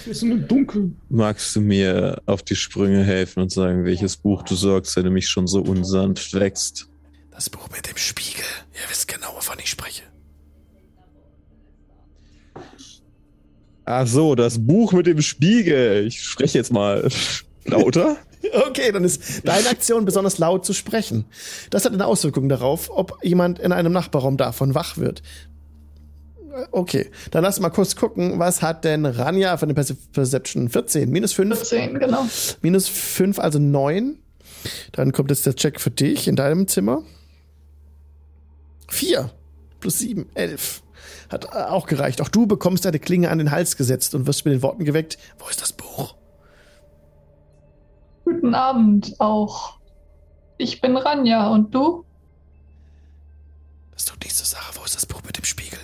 Wir 0.05 0.15
sind 0.15 0.31
im 0.31 0.49
Dunkeln. 0.49 1.01
Magst 1.09 1.55
du 1.57 1.61
mir 1.61 2.23
auf 2.27 2.43
die 2.43 2.57
Sprünge 2.57 3.03
helfen 3.05 3.43
und 3.43 3.53
sagen, 3.53 3.85
welches 3.85 4.17
Buch 4.17 4.43
du 4.43 4.55
sorgst, 4.55 4.97
wenn 4.97 5.05
du 5.05 5.11
mich 5.11 5.29
schon 5.29 5.47
so 5.47 5.61
unsanft 5.61 6.35
wächst? 6.35 6.89
Das 7.31 7.51
Buch 7.51 7.69
mit 7.75 7.89
dem 7.89 7.97
Spiegel. 7.97 8.45
Ihr 8.75 8.91
wisst 8.91 9.09
genau, 9.09 9.35
wovon 9.37 9.59
ich 9.59 9.69
spreche. 9.71 10.03
Ach 13.85 14.07
so, 14.07 14.35
das 14.35 14.67
Buch 14.67 14.93
mit 14.93 15.07
dem 15.07 15.23
Spiegel. 15.23 16.07
Ich 16.07 16.23
spreche 16.23 16.59
jetzt 16.59 16.73
mal 16.73 17.09
lauter. 17.65 18.17
Okay, 18.69 18.93
dann 18.93 19.05
ist 19.05 19.47
deine 19.47 19.69
Aktion 19.69 20.05
besonders 20.05 20.39
laut 20.39 20.65
zu 20.65 20.73
sprechen. 20.73 21.25
Das 21.71 21.85
hat 21.85 21.93
eine 21.93 22.07
Auswirkung 22.07 22.49
darauf, 22.49 22.91
ob 22.91 23.19
jemand 23.23 23.59
in 23.59 23.73
einem 23.73 23.93
Nachbarraum 23.93 24.37
davon 24.37 24.75
wach 24.75 24.97
wird. 24.99 25.23
Okay, 26.71 27.11
dann 27.31 27.43
lass 27.45 27.61
mal 27.61 27.71
kurz 27.71 27.97
gucken, 27.97 28.39
was 28.39 28.63
hat 28.63 28.85
denn 28.85 29.05
Ranja 29.07 29.57
von 29.57 29.69
der 29.69 29.77
Perce- 29.77 29.97
Perception 30.13 30.69
14? 30.69 31.11
Minus 31.11 31.33
5, 31.35 31.55
14, 31.57 31.99
genau. 31.99 32.27
minus 32.63 32.89
5, 32.89 33.39
also 33.39 33.59
9. 33.59 34.19
Dann 34.93 35.13
kommt 35.13 35.31
jetzt 35.31 35.47
der 35.47 35.55
Check 35.55 35.81
für 35.81 35.91
dich 35.91 36.29
in 36.29 36.37
deinem 36.37 36.67
Zimmer. 36.69 37.03
4 38.89 39.31
plus 39.81 39.99
7, 39.99 40.29
11. 40.35 40.83
Hat 41.29 41.45
äh, 41.47 41.49
auch 41.65 41.87
gereicht. 41.87 42.21
Auch 42.21 42.29
du 42.29 42.47
bekommst 42.47 42.85
deine 42.85 42.99
Klinge 42.99 43.31
an 43.31 43.39
den 43.39 43.51
Hals 43.51 43.77
gesetzt 43.77 44.15
und 44.15 44.27
wirst 44.27 44.45
mit 44.45 44.55
den 44.55 44.63
Worten 44.63 44.85
geweckt. 44.85 45.19
Wo 45.39 45.49
ist 45.49 45.61
das 45.61 45.73
Buch? 45.73 46.15
Guten 48.25 48.55
Abend 48.55 49.15
auch. 49.21 49.79
Ich 50.59 50.81
bin 50.81 50.97
Ranja 50.97 51.49
und 51.51 51.75
du? 51.75 52.05
Das 53.93 54.05
tut 54.05 54.21
nichts 54.23 54.39
zur 54.39 54.47
Sache. 54.47 54.73
Wo 54.79 54.85
ist 54.85 54.95
das 54.97 55.07
Buch 55.07 55.23
mit 55.25 55.37
dem 55.37 55.45
Spiegel? 55.45 55.79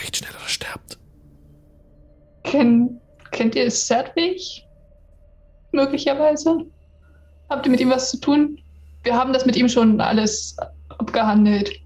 Sprecht 0.00 0.16
schnell 0.16 0.30
oder 0.30 0.48
sterbt. 0.48 0.98
Kenn, 2.44 2.98
kennt 3.32 3.54
ihr 3.54 3.70
Sedwig? 3.70 4.66
Möglicherweise? 5.72 6.64
Habt 7.50 7.66
ihr 7.66 7.70
mit 7.70 7.80
ihm 7.80 7.90
was 7.90 8.10
zu 8.10 8.18
tun? 8.18 8.58
Wir 9.02 9.14
haben 9.14 9.34
das 9.34 9.44
mit 9.44 9.56
ihm 9.56 9.68
schon 9.68 10.00
alles 10.00 10.56
abgehandelt. 10.88 11.78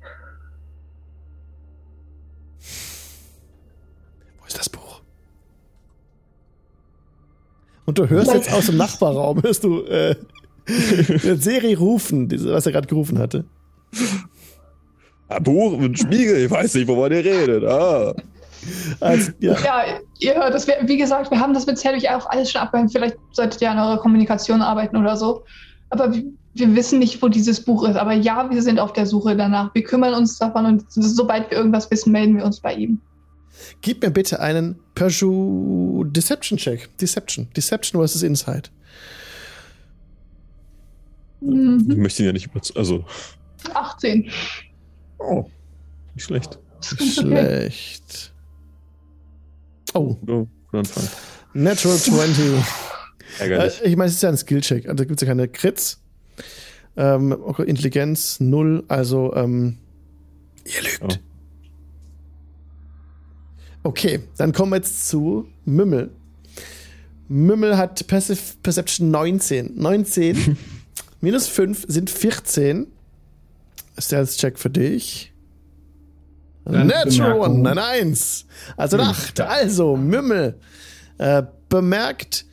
Wo 4.38 4.46
ist 4.46 4.58
das 4.58 4.68
Buch? 4.68 5.00
Und 7.84 7.98
du 7.98 8.08
hörst 8.08 8.32
jetzt 8.32 8.52
aus 8.52 8.66
dem 8.66 8.76
Nachbarraum, 8.76 9.42
hörst 9.42 9.64
du 9.64 9.82
äh, 9.86 10.14
Serie 11.36 11.76
rufen, 11.76 12.30
was 12.30 12.64
er 12.64 12.70
gerade 12.70 12.86
gerufen 12.86 13.18
hatte. 13.18 13.44
Ein 15.28 15.42
Buch, 15.42 15.78
ein 15.80 15.96
Spiegel, 15.96 16.44
ich 16.44 16.50
weiß 16.50 16.74
nicht, 16.74 16.88
wovon 16.88 17.12
ihr 17.12 17.24
redet. 17.24 17.64
Ah. 17.64 18.14
Also, 19.00 19.32
ja. 19.40 19.52
Ja, 19.62 19.84
ihr 20.20 20.34
hört. 20.34 20.66
Wir, 20.66 20.76
wie 20.88 20.96
gesagt, 20.96 21.30
wir 21.30 21.38
haben 21.38 21.54
das 21.54 21.66
bisher 21.66 21.92
durch 21.92 22.08
auch 22.10 22.26
alles 22.30 22.50
schon 22.50 22.60
abgehängt. 22.62 22.92
Vielleicht 22.92 23.16
solltet 23.32 23.60
ihr 23.60 23.70
an 23.70 23.78
eurer 23.78 23.98
Kommunikation 23.98 24.62
arbeiten 24.62 24.96
oder 24.96 25.16
so. 25.16 25.44
Aber 25.90 26.12
wir, 26.12 26.74
wissen 26.74 26.98
nicht, 26.98 27.20
wo 27.20 27.28
dieses 27.28 27.62
Buch 27.62 27.86
ist. 27.88 27.96
Aber 27.96 28.12
ja, 28.12 28.48
wir 28.50 28.62
sind 28.62 28.78
auf 28.78 28.92
der 28.92 29.06
Suche 29.06 29.36
danach. 29.36 29.74
Wir 29.74 29.84
kümmern 29.84 30.14
uns 30.14 30.38
davon 30.38 30.66
und 30.66 30.84
sobald 30.88 31.50
wir 31.50 31.58
irgendwas 31.58 31.90
wissen, 31.90 32.12
melden 32.12 32.36
wir 32.36 32.44
uns 32.44 32.60
bei 32.60 32.74
ihm. 32.74 33.00
Gib 33.82 34.02
mir 34.02 34.10
bitte 34.10 34.40
einen 34.40 34.78
Peugeot 34.94 36.04
Deception 36.04 36.58
Check. 36.58 36.96
Deception. 36.98 37.48
Deception 37.56 38.00
versus 38.00 38.22
Insight. 38.22 38.70
Ich 41.40 41.48
Mhm. 41.48 41.94
möchte 41.98 42.22
ihn 42.22 42.26
ja 42.26 42.32
nicht 42.32 42.46
überzeugen. 42.46 42.78
Also, 42.78 43.04
18. 43.74 44.30
oh, 45.24 45.50
nicht 46.14 46.24
schlecht. 46.24 46.58
Schlecht. 46.82 48.32
Oh, 49.94 50.16
Oh, 50.26 50.46
guter 50.66 50.78
Anfang. 50.78 51.04
Natural 51.54 51.96
20. 51.96 52.44
Ärgerlich. 53.38 53.82
Äh, 53.82 53.88
ich 53.88 53.96
meine, 53.96 54.08
es 54.08 54.14
ist 54.14 54.22
ja 54.22 54.28
ein 54.28 54.36
Skill-Check. 54.36 54.84
Also 54.86 54.96
da 54.96 55.04
gibt 55.04 55.20
es 55.20 55.26
ja 55.26 55.28
keine 55.28 55.48
Crits. 55.48 56.00
Ähm, 56.96 57.32
okay, 57.32 57.64
Intelligenz 57.64 58.40
0. 58.40 58.84
Also, 58.88 59.34
ähm, 59.34 59.78
ihr 60.64 60.82
lügt. 60.82 61.20
Okay, 63.82 64.20
dann 64.36 64.52
kommen 64.52 64.72
wir 64.72 64.76
jetzt 64.76 65.08
zu 65.08 65.46
Mümmel. 65.64 66.10
Mümmel 67.28 67.76
hat 67.76 68.06
Passive 68.06 68.40
Perception 68.62 69.10
19. 69.10 69.72
19 69.76 70.56
minus 71.20 71.48
5 71.48 71.84
sind 71.88 72.10
14. 72.10 72.86
Stealth-Check 73.98 74.58
für 74.58 74.70
dich. 74.70 75.32
Natural. 76.64 77.38
One, 77.40 77.70
ein 77.70 77.78
1. 77.78 78.46
Also 78.76 78.96
eine 78.96 79.08
8. 79.08 79.40
Also, 79.42 79.96
Mümmel 79.96 80.58
äh, 81.18 81.42
bemerkt, 81.68 82.46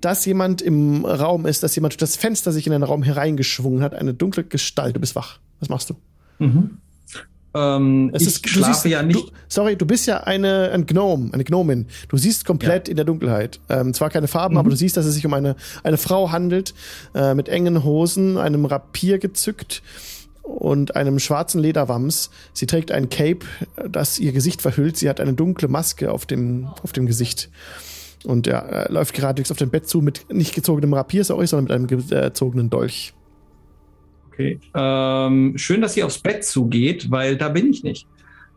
dass 0.00 0.24
jemand 0.24 0.60
im 0.60 1.04
Raum 1.04 1.46
ist, 1.46 1.62
dass 1.62 1.74
jemand 1.76 1.92
durch 1.92 1.98
das 1.98 2.16
Fenster 2.16 2.50
sich 2.50 2.66
in 2.66 2.72
den 2.72 2.82
Raum 2.82 3.02
hereingeschwungen 3.02 3.82
hat. 3.82 3.94
Eine 3.94 4.14
dunkle 4.14 4.42
Gestalt. 4.44 4.96
Du 4.96 5.00
bist 5.00 5.14
wach. 5.14 5.38
Was 5.60 5.68
machst 5.68 5.90
du? 5.90 5.94
Mhm. 6.38 6.78
Ähm, 7.54 8.10
Es 8.14 8.22
ich 8.22 8.28
ist, 8.28 8.44
du 8.44 8.48
schlafe 8.48 8.72
siehst, 8.72 8.84
ja 8.86 9.02
nicht. 9.02 9.20
Du, 9.20 9.30
sorry, 9.46 9.76
du 9.76 9.84
bist 9.86 10.06
ja 10.06 10.20
eine, 10.24 10.70
ein 10.72 10.86
Gnome, 10.86 11.32
eine 11.34 11.44
Gnomin. 11.44 11.86
Du 12.08 12.16
siehst 12.16 12.46
komplett 12.46 12.88
in 12.88 12.96
der 12.96 13.04
Dunkelheit. 13.04 13.60
Ähm, 13.68 13.92
zwar 13.94 14.08
keine 14.10 14.26
Farben, 14.26 14.54
Mhm. 14.54 14.58
aber 14.60 14.70
du 14.70 14.76
siehst, 14.76 14.96
dass 14.96 15.04
es 15.04 15.14
sich 15.14 15.26
um 15.26 15.34
eine, 15.34 15.54
eine 15.84 15.98
Frau 15.98 16.32
handelt, 16.32 16.72
äh, 17.14 17.34
mit 17.34 17.48
engen 17.50 17.84
Hosen, 17.84 18.38
einem 18.38 18.64
Rapier 18.64 19.18
gezückt 19.18 19.82
und 20.42 20.96
einem 20.96 21.18
schwarzen 21.18 21.60
Lederwams. 21.60 22.30
Sie 22.52 22.66
trägt 22.66 22.92
ein 22.92 23.08
Cape, 23.08 23.46
das 23.88 24.18
ihr 24.18 24.32
Gesicht 24.32 24.62
verhüllt. 24.62 24.96
Sie 24.96 25.08
hat 25.08 25.20
eine 25.20 25.34
dunkle 25.34 25.68
Maske 25.68 26.10
auf 26.10 26.26
dem, 26.26 26.68
auf 26.82 26.92
dem 26.92 27.06
Gesicht. 27.06 27.50
Und 28.24 28.46
ja, 28.46 28.58
er 28.58 28.92
läuft 28.92 29.14
geradewegs 29.14 29.50
auf 29.50 29.56
dein 29.56 29.70
Bett 29.70 29.88
zu 29.88 30.00
mit 30.00 30.32
nicht 30.32 30.54
gezogenem 30.54 30.94
Rapier, 30.94 31.24
sorry, 31.24 31.46
sondern 31.46 31.82
mit 31.82 31.92
einem 31.92 32.08
gezogenen 32.08 32.70
Dolch. 32.70 33.14
Okay. 34.28 34.60
Ähm, 34.74 35.54
schön, 35.56 35.80
dass 35.80 35.94
sie 35.94 36.02
aufs 36.02 36.18
Bett 36.18 36.44
zugeht, 36.44 37.10
weil 37.10 37.36
da 37.36 37.48
bin 37.48 37.70
ich 37.70 37.82
nicht. 37.82 38.06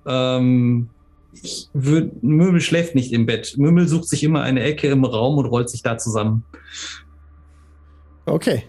Ähm, 0.05 0.89
ich 1.33 1.69
würd, 1.73 2.23
Möbel 2.23 2.61
schläft 2.61 2.95
nicht 2.95 3.11
im 3.11 3.25
Bett. 3.25 3.55
Möbel 3.57 3.87
sucht 3.87 4.07
sich 4.07 4.23
immer 4.23 4.41
eine 4.41 4.61
Ecke 4.63 4.87
im 4.87 5.03
Raum 5.03 5.37
und 5.37 5.45
rollt 5.45 5.69
sich 5.69 5.81
da 5.81 5.97
zusammen. 5.97 6.43
Okay. 8.25 8.63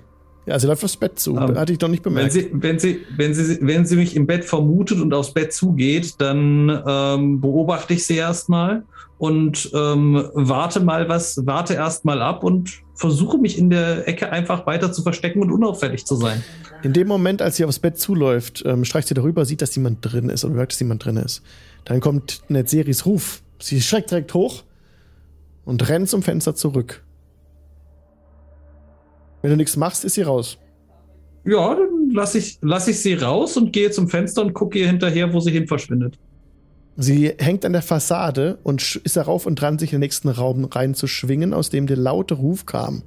Ja, 0.46 0.58
sie 0.58 0.66
läuft 0.68 0.84
aufs 0.84 0.96
Bett 0.96 1.18
zu. 1.18 1.36
Ähm, 1.36 1.58
Hatte 1.58 1.72
ich 1.72 1.80
noch 1.80 1.88
nicht 1.88 2.04
Wenn 2.04 2.14
bemerkt. 2.14 2.32
sie, 2.32 2.48
wenn, 2.52 2.78
sie, 2.78 3.00
wenn, 3.16 3.34
sie, 3.34 3.58
wenn 3.60 3.84
sie 3.84 3.96
mich 3.96 4.14
im 4.14 4.26
Bett 4.26 4.44
vermutet 4.44 5.00
und 5.00 5.12
aufs 5.12 5.34
Bett 5.34 5.52
zugeht, 5.52 6.14
dann 6.18 6.82
ähm, 6.86 7.40
beobachte 7.40 7.94
ich 7.94 8.06
sie 8.06 8.16
erstmal 8.16 8.84
und 9.18 9.70
ähm, 9.74 10.28
warte 10.34 10.80
mal 10.80 11.08
was, 11.08 11.44
warte 11.46 11.74
erstmal 11.74 12.22
ab 12.22 12.44
und 12.44 12.82
versuche 12.94 13.38
mich 13.38 13.58
in 13.58 13.70
der 13.70 14.06
Ecke 14.08 14.30
einfach 14.30 14.66
weiter 14.66 14.92
zu 14.92 15.02
verstecken 15.02 15.42
und 15.42 15.50
unauffällig 15.50 16.06
zu 16.06 16.16
sein. 16.16 16.42
In 16.82 16.92
dem 16.92 17.08
Moment, 17.08 17.42
als 17.42 17.56
sie 17.56 17.64
aufs 17.64 17.78
Bett 17.78 17.98
zuläuft, 17.98 18.62
ähm, 18.66 18.84
streicht 18.84 19.08
sie 19.08 19.14
darüber, 19.14 19.44
sieht, 19.44 19.62
dass 19.62 19.74
jemand 19.74 19.98
drin 20.00 20.28
ist 20.28 20.44
oder 20.44 20.54
merkt, 20.54 20.72
dass 20.72 20.80
jemand 20.80 21.04
drin 21.04 21.16
ist. 21.16 21.42
Dann 21.84 22.00
kommt 22.00 22.42
Netzeris 22.48 23.04
Ruf. 23.04 23.42
Sie 23.58 23.80
schreckt 23.80 24.10
direkt 24.10 24.32
hoch 24.34 24.62
und 25.64 25.88
rennt 25.88 26.08
zum 26.08 26.22
Fenster 26.22 26.54
zurück. 26.54 27.02
Wenn 29.42 29.50
du 29.50 29.56
nichts 29.56 29.76
machst, 29.76 30.04
ist 30.04 30.14
sie 30.14 30.22
raus. 30.22 30.58
Ja, 31.44 31.74
dann 31.74 32.10
lasse 32.12 32.38
ich, 32.38 32.58
lass 32.62 32.88
ich 32.88 32.98
sie 32.98 33.14
raus 33.14 33.56
und 33.56 33.72
gehe 33.72 33.90
zum 33.90 34.08
Fenster 34.08 34.42
und 34.42 34.52
gucke 34.52 34.78
ihr 34.78 34.86
hinterher, 34.88 35.32
wo 35.32 35.40
sie 35.40 35.52
hin 35.52 35.66
verschwindet. 35.68 36.18
Sie 36.96 37.32
hängt 37.38 37.64
an 37.64 37.72
der 37.72 37.82
Fassade 37.82 38.58
und 38.62 38.96
ist 39.04 39.16
darauf 39.16 39.46
und 39.46 39.56
dran, 39.56 39.78
sich 39.78 39.92
in 39.92 39.96
den 39.96 40.00
nächsten 40.00 40.28
Raum 40.28 40.64
reinzuschwingen, 40.64 41.52
aus 41.52 41.68
dem 41.70 41.86
der 41.86 41.98
laute 41.98 42.34
Ruf 42.34 42.64
kam. 42.66 43.02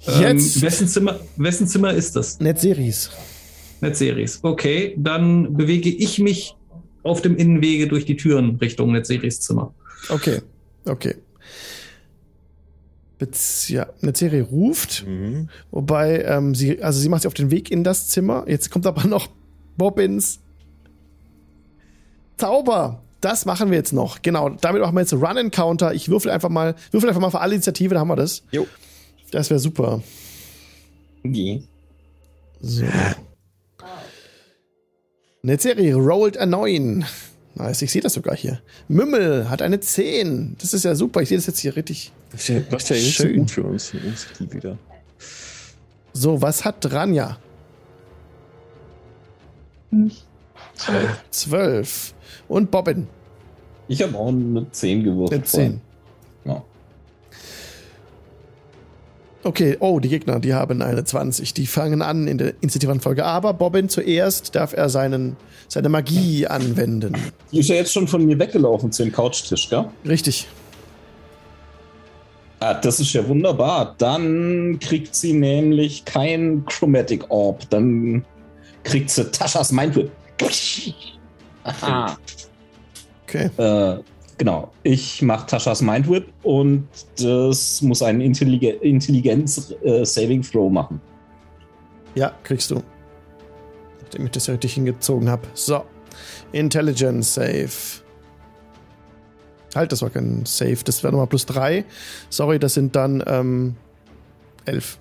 Jetzt 0.00 0.56
Ähm, 0.56 0.62
wessen, 0.62 0.88
Zimmer, 0.88 1.20
wessen 1.36 1.66
Zimmer 1.66 1.92
ist 1.92 2.16
das? 2.16 2.40
Netzeris. 2.40 3.10
Netzeris. 3.80 4.40
Okay, 4.42 4.94
dann 4.98 5.54
bewege 5.54 5.90
ich 5.90 6.18
mich 6.18 6.56
auf 7.02 7.20
dem 7.22 7.36
Innenwege 7.36 7.86
durch 7.86 8.06
die 8.06 8.16
Türen 8.16 8.56
Richtung 8.56 8.92
Netzeris 8.92 9.40
Zimmer. 9.40 9.74
Okay, 10.08 10.40
okay. 10.86 11.14
Ja, 13.68 13.86
Netzeri 14.00 14.40
ruft. 14.40 15.06
Mhm. 15.06 15.48
Wobei, 15.70 16.22
ähm, 16.24 16.54
sie, 16.54 16.82
also 16.82 17.00
sie 17.00 17.08
macht 17.08 17.22
sich 17.22 17.26
auf 17.26 17.34
den 17.34 17.50
Weg 17.50 17.70
in 17.70 17.84
das 17.84 18.08
Zimmer. 18.08 18.44
Jetzt 18.46 18.70
kommt 18.70 18.86
aber 18.86 19.06
noch 19.06 19.28
Bobbins 19.76 20.40
Zauber. 22.36 23.02
Das 23.20 23.46
machen 23.46 23.70
wir 23.70 23.78
jetzt 23.78 23.92
noch. 23.92 24.20
Genau, 24.22 24.50
damit 24.50 24.82
machen 24.82 24.94
wir 24.94 25.00
jetzt 25.00 25.14
Run 25.14 25.36
Encounter. 25.36 25.94
Ich 25.94 26.08
würfel 26.08 26.30
einfach 26.30 26.50
mal, 26.50 26.74
würfel 26.90 27.08
einfach 27.08 27.22
mal 27.22 27.30
für 27.30 27.40
alle 27.40 27.54
Initiative, 27.54 27.94
da 27.94 28.00
haben 28.00 28.08
wir 28.08 28.16
das. 28.16 28.42
Jo. 28.50 28.66
Das 29.30 29.48
wäre 29.48 29.60
super. 29.60 30.02
Okay. 31.24 31.62
So. 32.60 32.84
Netzeri 35.42 35.92
rollt 35.92 36.38
a 36.38 36.46
9. 36.46 37.04
Nice, 37.56 37.82
ich 37.82 37.92
sehe 37.92 38.02
das 38.02 38.14
sogar 38.14 38.36
hier. 38.36 38.60
Mümmel 38.88 39.48
hat 39.48 39.62
eine 39.62 39.78
10. 39.78 40.56
Das 40.60 40.74
ist 40.74 40.84
ja 40.84 40.94
super. 40.94 41.22
Ich 41.22 41.28
sehe 41.28 41.38
das 41.38 41.46
jetzt 41.46 41.60
hier 41.60 41.76
richtig. 41.76 42.12
Das 42.32 42.42
ist 42.42 42.48
ja, 42.48 42.56
nicht 42.96 43.16
so 43.16 43.22
Schön. 43.22 43.36
gut 43.38 43.50
für 43.50 43.62
uns. 43.62 43.94
uns 43.94 44.26
die 44.38 44.52
wieder. 44.52 44.76
So, 46.12 46.42
was 46.42 46.64
hat 46.64 46.92
Ranja? 46.92 47.38
Zwölf. 50.74 51.24
12. 51.30 52.14
Und 52.48 52.70
Bobbin 52.70 53.06
Ich 53.86 54.02
habe 54.02 54.16
auch 54.16 54.28
eine 54.28 54.66
10 54.70 55.04
gewürfelt. 55.04 55.40
mit 55.42 55.48
10. 55.48 55.80
Okay, 59.44 59.76
oh, 59.80 60.00
die 60.00 60.08
Gegner, 60.08 60.40
die 60.40 60.54
haben 60.54 60.80
eine 60.80 61.04
20. 61.04 61.52
Die 61.52 61.66
fangen 61.66 62.00
an 62.00 62.26
in 62.26 62.38
der 62.38 62.54
Initiativanfolge. 62.62 63.26
Aber 63.26 63.52
Bobbin 63.52 63.90
zuerst 63.90 64.54
darf 64.54 64.72
er 64.72 64.88
seinen, 64.88 65.36
seine 65.68 65.90
Magie 65.90 66.46
anwenden. 66.46 67.14
Die 67.52 67.58
ist 67.58 67.68
ja 67.68 67.76
jetzt 67.76 67.92
schon 67.92 68.08
von 68.08 68.24
mir 68.24 68.38
weggelaufen 68.38 68.90
zu 68.90 69.04
dem 69.04 69.12
Couchtisch, 69.12 69.68
gell? 69.68 69.84
Richtig. 70.08 70.48
Ah, 72.60 72.72
das 72.72 73.00
ist 73.00 73.12
ja 73.12 73.28
wunderbar. 73.28 73.94
Dann 73.98 74.78
kriegt 74.80 75.14
sie 75.14 75.34
nämlich 75.34 76.06
kein 76.06 76.64
Chromatic 76.64 77.30
Orb. 77.30 77.68
Dann 77.68 78.24
kriegt 78.82 79.10
sie 79.10 79.30
Taschas 79.30 79.70
Mindwhip. 79.72 80.10
Aha. 81.64 82.16
Okay. 83.26 83.50
Äh, 83.58 83.98
genau. 84.38 84.70
Ich 84.82 85.22
mache 85.22 85.46
Taschas 85.46 85.80
Mindwhip 85.82 86.26
und 86.42 86.88
das 87.18 87.82
muss 87.82 88.02
einen 88.02 88.20
Intelligen 88.20 88.80
Intelligenz-Saving 88.80 90.42
Throw 90.42 90.70
machen. 90.70 91.00
Ja, 92.14 92.32
kriegst 92.42 92.70
du. 92.70 92.82
Nachdem 94.02 94.26
ich 94.26 94.32
das 94.32 94.46
ja 94.46 94.52
richtig 94.52 94.74
hingezogen 94.74 95.28
habe. 95.28 95.42
So. 95.54 95.84
Intelligence 96.52 97.34
Save. 97.34 97.70
Halt, 99.74 99.90
das 99.90 100.02
war 100.02 100.10
kein 100.10 100.46
Save. 100.46 100.78
Das 100.84 101.02
wäre 101.02 101.12
nochmal 101.12 101.26
plus 101.26 101.46
3. 101.46 101.84
Sorry, 102.30 102.58
das 102.58 102.74
sind 102.74 102.94
dann 102.94 103.22
ähm, 103.26 103.74
11. 104.66 104.98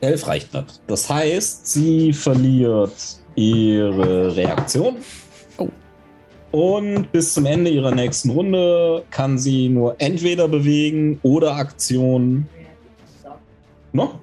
Elf 0.00 0.26
reicht 0.28 0.54
nicht. 0.54 0.80
Das 0.86 1.10
heißt, 1.10 1.66
sie 1.66 2.12
verliert 2.12 2.92
ihre 3.34 4.36
Reaktion. 4.36 4.96
Oh. 6.50 6.76
Und 6.76 7.12
bis 7.12 7.34
zum 7.34 7.46
Ende 7.46 7.70
ihrer 7.70 7.94
nächsten 7.94 8.30
Runde 8.30 9.04
kann 9.10 9.38
sie 9.38 9.68
nur 9.68 9.96
entweder 10.00 10.48
bewegen 10.48 11.18
oder 11.22 11.56
Aktion. 11.56 12.48
No? 13.92 14.18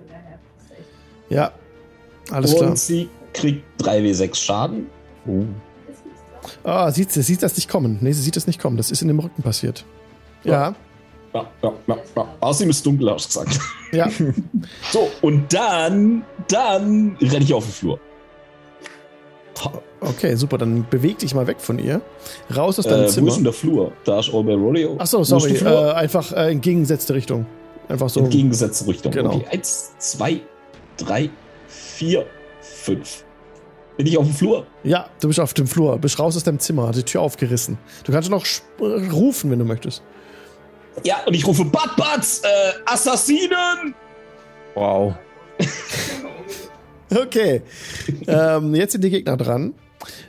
Ja. 1.29 1.51
Alles 2.31 2.53
und 2.53 2.59
klar. 2.59 2.75
sie 2.75 3.09
kriegt 3.33 3.63
3w6 3.81 4.35
Schaden. 4.35 4.87
Ah, 6.63 6.91
sieht 6.91 7.11
sie, 7.11 7.21
sieht 7.21 7.43
das 7.43 7.55
nicht 7.55 7.69
kommen. 7.69 7.97
Nee, 8.01 8.11
sie 8.13 8.21
sieht 8.21 8.35
das 8.35 8.47
nicht 8.47 8.59
kommen. 8.59 8.77
Das 8.77 8.91
ist 8.91 9.01
in 9.01 9.07
dem 9.07 9.19
Rücken 9.19 9.43
passiert. 9.43 9.85
Ja. 10.43 10.75
Ja, 11.33 11.45
ja, 11.61 11.73
ja, 11.87 11.97
ja. 12.15 12.27
Außerdem 12.39 12.69
ist 12.69 12.85
dunkel, 12.85 13.11
hast 13.11 13.35
du 13.35 13.39
gesagt. 13.41 13.59
Ja. 13.91 14.09
So, 14.91 15.09
und 15.21 15.53
dann, 15.53 16.23
dann 16.47 17.17
renne 17.21 17.43
ich 17.43 17.53
auf 17.53 17.65
den 17.65 17.73
Flur. 17.73 17.99
Okay, 20.01 20.35
super. 20.35 20.57
Dann 20.57 20.85
beweg 20.89 21.19
dich 21.19 21.33
mal 21.33 21.47
weg 21.47 21.57
von 21.59 21.79
ihr. 21.79 22.01
Raus 22.55 22.77
aus 22.79 22.85
deinem 22.85 23.03
Äh, 23.03 23.07
wo 23.07 23.09
Zimmer. 23.11 23.27
ist 23.29 23.35
denn 23.37 23.43
der 23.45 23.53
Flur? 23.53 23.91
Da 24.03 24.19
ist 24.19 24.33
All 24.33 24.43
bei 24.43 24.53
Rodeo. 24.53 24.95
Achso, 24.97 25.19
Wo 25.19 25.23
sorry. 25.23 25.55
Äh, 25.55 25.91
einfach 25.93 26.31
äh, 26.33 26.51
entgegengesetzte 26.51 27.13
Richtung. 27.13 27.45
Einfach 27.87 28.09
so. 28.09 28.19
Entgegengesetzte 28.21 28.87
Richtung. 28.87 29.11
Genau. 29.11 29.35
Okay, 29.35 29.45
eins, 29.51 29.93
zwei, 29.97 30.41
drei, 30.97 31.29
vier, 31.67 32.25
fünf. 32.61 33.23
Bin 33.97 34.07
ich 34.07 34.17
auf 34.17 34.25
dem 34.25 34.33
Flur? 34.35 34.65
Ja, 34.83 35.07
du 35.21 35.29
bist 35.29 35.39
auf 35.39 35.53
dem 35.53 35.67
Flur. 35.67 35.97
Bist 35.97 36.19
raus 36.19 36.35
aus 36.35 36.43
deinem 36.43 36.59
Zimmer. 36.59 36.89
Hat 36.89 36.95
die 36.97 37.03
Tür 37.03 37.21
aufgerissen. 37.21 37.77
Du 38.03 38.11
kannst 38.11 38.29
noch 38.29 38.45
äh, 38.81 39.09
rufen, 39.11 39.51
wenn 39.51 39.59
du 39.59 39.65
möchtest. 39.65 40.03
Ja, 41.03 41.17
und 41.25 41.33
ich 41.33 41.45
rufe 41.47 41.63
Bad 41.65 41.95
Bads, 41.97 42.39
äh, 42.39 42.47
Assassinen! 42.85 43.93
Wow. 44.75 45.13
Okay. 47.13 47.61
ähm, 48.27 48.73
jetzt 48.75 48.93
sind 48.93 49.03
die 49.03 49.09
Gegner 49.09 49.37
dran. 49.37 49.73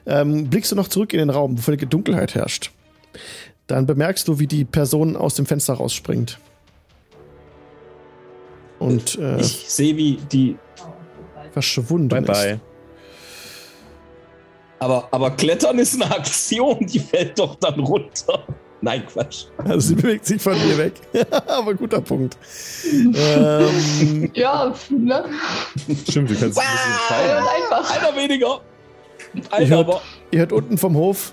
Ähm, 0.07 0.48
blickst 0.48 0.73
du 0.73 0.77
noch 0.77 0.89
zurück 0.89 1.12
in 1.12 1.19
den 1.19 1.31
Raum, 1.31 1.57
wo 1.59 1.62
völlige 1.62 1.86
Dunkelheit 1.86 2.35
herrscht. 2.35 2.70
Dann 3.66 3.86
bemerkst 3.86 4.28
du, 4.28 4.39
wie 4.39 4.47
die 4.47 4.65
Person 4.65 5.16
aus 5.16 5.35
dem 5.35 5.47
Fenster 5.47 5.74
rausspringt. 5.74 6.39
Und 8.78 9.19
äh, 9.19 9.40
Ich 9.40 9.65
sehe, 9.69 9.97
wie 9.97 10.19
die. 10.31 10.57
verschwunden 11.53 12.09
Bye 12.09 12.20
ist. 12.20 12.27
bye. 12.27 12.61
Aber, 14.78 15.09
aber 15.11 15.31
Klettern 15.31 15.78
ist 15.78 15.94
eine 16.01 16.15
Aktion, 16.15 16.86
die 16.86 16.98
fällt 17.01 17.39
doch 17.39 17.55
dann 17.57 17.81
runter. 17.81 18.44
Nein, 18.82 19.05
Quatsch. 19.07 19.47
Also 19.59 19.89
sie 19.89 19.94
bewegt 19.94 20.27
sich 20.27 20.40
von 20.40 20.53
mir 20.55 20.77
weg. 20.78 20.94
Aber 21.47 21.74
guter 21.74 22.01
Punkt. 22.01 22.36
ähm, 22.85 24.31
Ja, 24.35 24.74
ne? 24.90 25.24
Stimmt, 26.09 26.31
du 26.31 26.35
kannst 26.36 26.59
ein 26.59 26.65
bisschen 26.66 27.48
einfach. 27.48 27.90
Einer 27.98 28.16
weniger. 28.16 28.61
Ich 29.35 29.53
Einer 29.53 29.66
hör- 29.69 29.78
aber. 29.81 30.03
ihr 30.31 30.39
hört 30.40 30.53
unten 30.53 30.78
vom 30.78 30.94
Hof. 30.97 31.32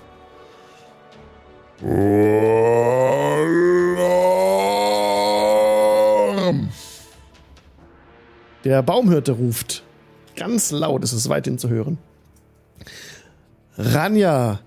Alarm! 5.33 6.69
Der 8.63 8.81
Baumhirte 8.81 9.33
ruft. 9.33 9.83
Ganz 10.35 10.71
laut 10.71 11.03
ist 11.03 11.13
es 11.13 11.29
weithin 11.29 11.57
zu 11.57 11.69
hören. 11.69 11.97
Ranja, 13.77 14.59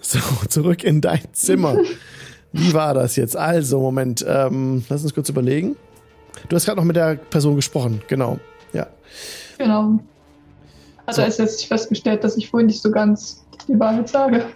so, 0.00 0.18
zurück 0.48 0.84
in 0.84 1.00
dein 1.00 1.22
Zimmer. 1.32 1.76
Wie 2.56 2.72
war 2.72 2.94
das 2.94 3.16
jetzt? 3.16 3.36
Also, 3.36 3.80
Moment, 3.80 4.24
ähm, 4.28 4.84
lass 4.88 5.02
uns 5.02 5.12
kurz 5.12 5.28
überlegen. 5.28 5.74
Du 6.48 6.54
hast 6.54 6.66
gerade 6.66 6.78
noch 6.78 6.84
mit 6.84 6.94
der 6.94 7.16
Person 7.16 7.56
gesprochen, 7.56 8.00
genau. 8.06 8.38
Ja. 8.72 8.86
Genau. 9.58 9.98
Also 11.04 11.22
So. 11.22 11.26
ist 11.26 11.38
jetzt 11.40 11.66
festgestellt, 11.66 12.22
dass 12.22 12.36
ich 12.36 12.48
vorhin 12.50 12.68
nicht 12.68 12.80
so 12.80 12.92
ganz 12.92 13.44
die 13.66 13.78
Wahrheit 13.78 14.08
sage. 14.08 14.46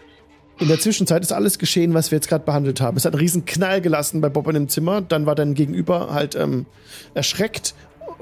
In 0.61 0.69
der 0.69 0.79
Zwischenzeit 0.79 1.23
ist 1.23 1.33
alles 1.33 1.59
geschehen, 1.59 1.93
was 1.93 2.13
wir 2.13 2.19
jetzt 2.19 2.29
gerade 2.29 2.45
behandelt 2.45 2.81
haben. 2.81 2.97
Es 2.97 3.05
hat 3.05 3.15
einen 3.15 3.21
riesen 3.21 3.45
Knall 3.47 3.81
gelassen 3.81 4.21
bei 4.21 4.29
Bob 4.29 4.47
in 4.47 4.55
dem 4.55 4.69
Zimmer. 4.69 5.01
Dann 5.01 5.27
war 5.27 5.35
dein 5.35 5.55
Gegenüber 5.55 6.15
halt 6.15 6.37
ähm, 6.37 6.67
erschreckt. 7.15 7.75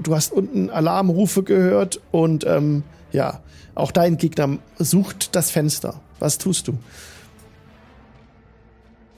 Du 0.03 0.15
hast 0.15 0.33
unten 0.33 0.71
Alarmrufe 0.71 1.43
gehört 1.43 2.01
und 2.13 2.47
ähm, 2.47 2.83
ja, 3.13 3.41
auch 3.75 3.91
dein 3.93 4.17
Gegner 4.17 4.57
sucht 4.79 5.37
das 5.37 5.51
Fenster. 5.51 6.01
Was 6.19 6.39
tust 6.39 6.67
du? 6.69 6.79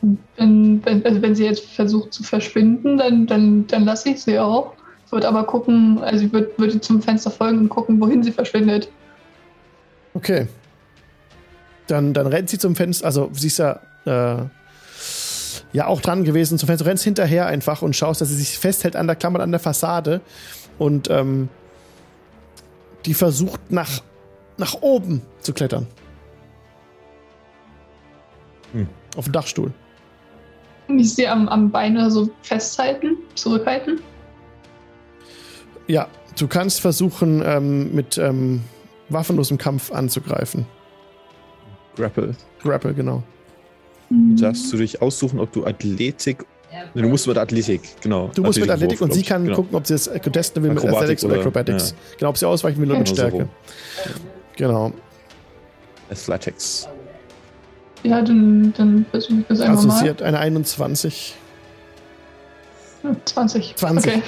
Wenn, 0.00 0.84
wenn, 0.84 1.04
also 1.04 1.22
wenn 1.22 1.34
sie 1.34 1.44
jetzt 1.44 1.64
versucht 1.64 2.12
zu 2.12 2.22
verschwinden, 2.22 2.98
dann, 2.98 3.26
dann, 3.26 3.66
dann 3.66 3.84
lasse 3.84 4.10
ich 4.10 4.22
sie 4.22 4.38
auch. 4.38 4.74
Ich 5.08 5.12
würde 5.12 5.26
aber 5.26 5.44
gucken, 5.44 5.98
also 6.02 6.26
ich 6.26 6.32
würde 6.32 6.50
würd 6.58 6.84
zum 6.84 7.00
Fenster 7.02 7.30
folgen 7.30 7.58
und 7.58 7.68
gucken, 7.68 8.00
wohin 8.00 8.22
sie 8.22 8.30
verschwindet. 8.30 8.90
Okay. 10.14 10.48
Dann, 11.86 12.12
dann 12.12 12.26
rennt 12.26 12.50
sie 12.50 12.58
zum 12.58 12.76
Fenster. 12.76 13.06
Also, 13.06 13.30
sie 13.32 13.46
ist 13.46 13.58
ja, 13.58 13.80
äh, 14.04 14.44
ja 15.72 15.86
auch 15.86 16.00
dran 16.00 16.24
gewesen 16.24 16.58
zum 16.58 16.66
Fenster. 16.66 16.84
Du 16.84 16.90
rennst 16.90 17.04
hinterher 17.04 17.46
einfach 17.46 17.82
und 17.82 17.96
schaust, 17.96 18.20
dass 18.20 18.28
sie 18.28 18.36
sich 18.36 18.58
festhält 18.58 18.96
an 18.96 19.06
der 19.06 19.16
Klammer, 19.16 19.40
an 19.40 19.50
der 19.50 19.60
Fassade. 19.60 20.20
Und 20.78 21.08
ähm, 21.10 21.48
die 23.06 23.14
versucht 23.14 23.70
nach, 23.70 24.02
nach 24.58 24.74
oben 24.82 25.22
zu 25.40 25.54
klettern. 25.54 25.86
Hm. 28.72 28.88
Auf 29.16 29.24
den 29.24 29.32
Dachstuhl. 29.32 29.72
Und 30.88 30.98
ich 30.98 31.14
sie 31.14 31.26
am, 31.26 31.48
am 31.48 31.70
Bein 31.70 31.96
oder 31.96 32.10
so 32.10 32.30
festhalten, 32.42 33.16
zurückhalten. 33.34 34.00
Ja, 35.86 36.08
du 36.38 36.48
kannst 36.48 36.80
versuchen, 36.80 37.42
ähm, 37.44 37.94
mit 37.94 38.18
ähm, 38.18 38.62
waffenlosem 39.08 39.58
Kampf 39.58 39.92
anzugreifen. 39.92 40.66
Grapple. 41.96 42.34
Grapple, 42.62 42.94
genau. 42.94 43.22
Darfst 44.10 44.72
du 44.72 44.78
dich 44.78 45.02
aussuchen, 45.02 45.38
ob 45.38 45.52
du 45.52 45.66
Athletik. 45.66 46.46
Nee, 46.94 47.02
du 47.02 47.08
musst 47.08 47.26
mit 47.26 47.36
Athletik, 47.36 47.80
genau. 48.02 48.30
Du 48.34 48.42
musst 48.42 48.60
mit 48.60 48.70
Athletik 48.70 49.00
und 49.00 49.08
glaub 49.08 49.18
sie 49.18 49.24
kann 49.24 49.44
genau. 49.44 49.56
gucken, 49.56 49.76
ob 49.76 49.86
sie 49.86 49.94
es 49.94 50.10
contesten 50.22 50.62
will 50.62 50.70
mit 50.70 50.78
Akrobatik 50.78 51.02
Athletics 51.02 51.24
oder 51.24 51.32
oder- 51.32 51.40
Acrobatics. 51.40 51.94
Genau, 52.18 52.30
ob 52.30 52.38
sie 52.38 52.46
ausweichen 52.46 52.80
will 52.80 52.90
oder 52.90 52.98
mit 52.98 53.08
Stärke. 53.08 53.48
Genau. 54.56 54.92
Athletics. 56.10 56.88
Ja, 58.02 58.22
dann, 58.22 58.72
dann 58.76 59.06
versuche 59.10 59.40
ich 59.40 59.46
das 59.48 59.60
einfach 59.60 59.76
Also 59.76 59.88
mal. 59.88 59.98
sie 59.98 60.08
hat 60.10 60.22
eine 60.22 60.38
21. 60.38 61.34
20. 63.24 63.76
20. 63.76 64.12
Okay. 64.12 64.22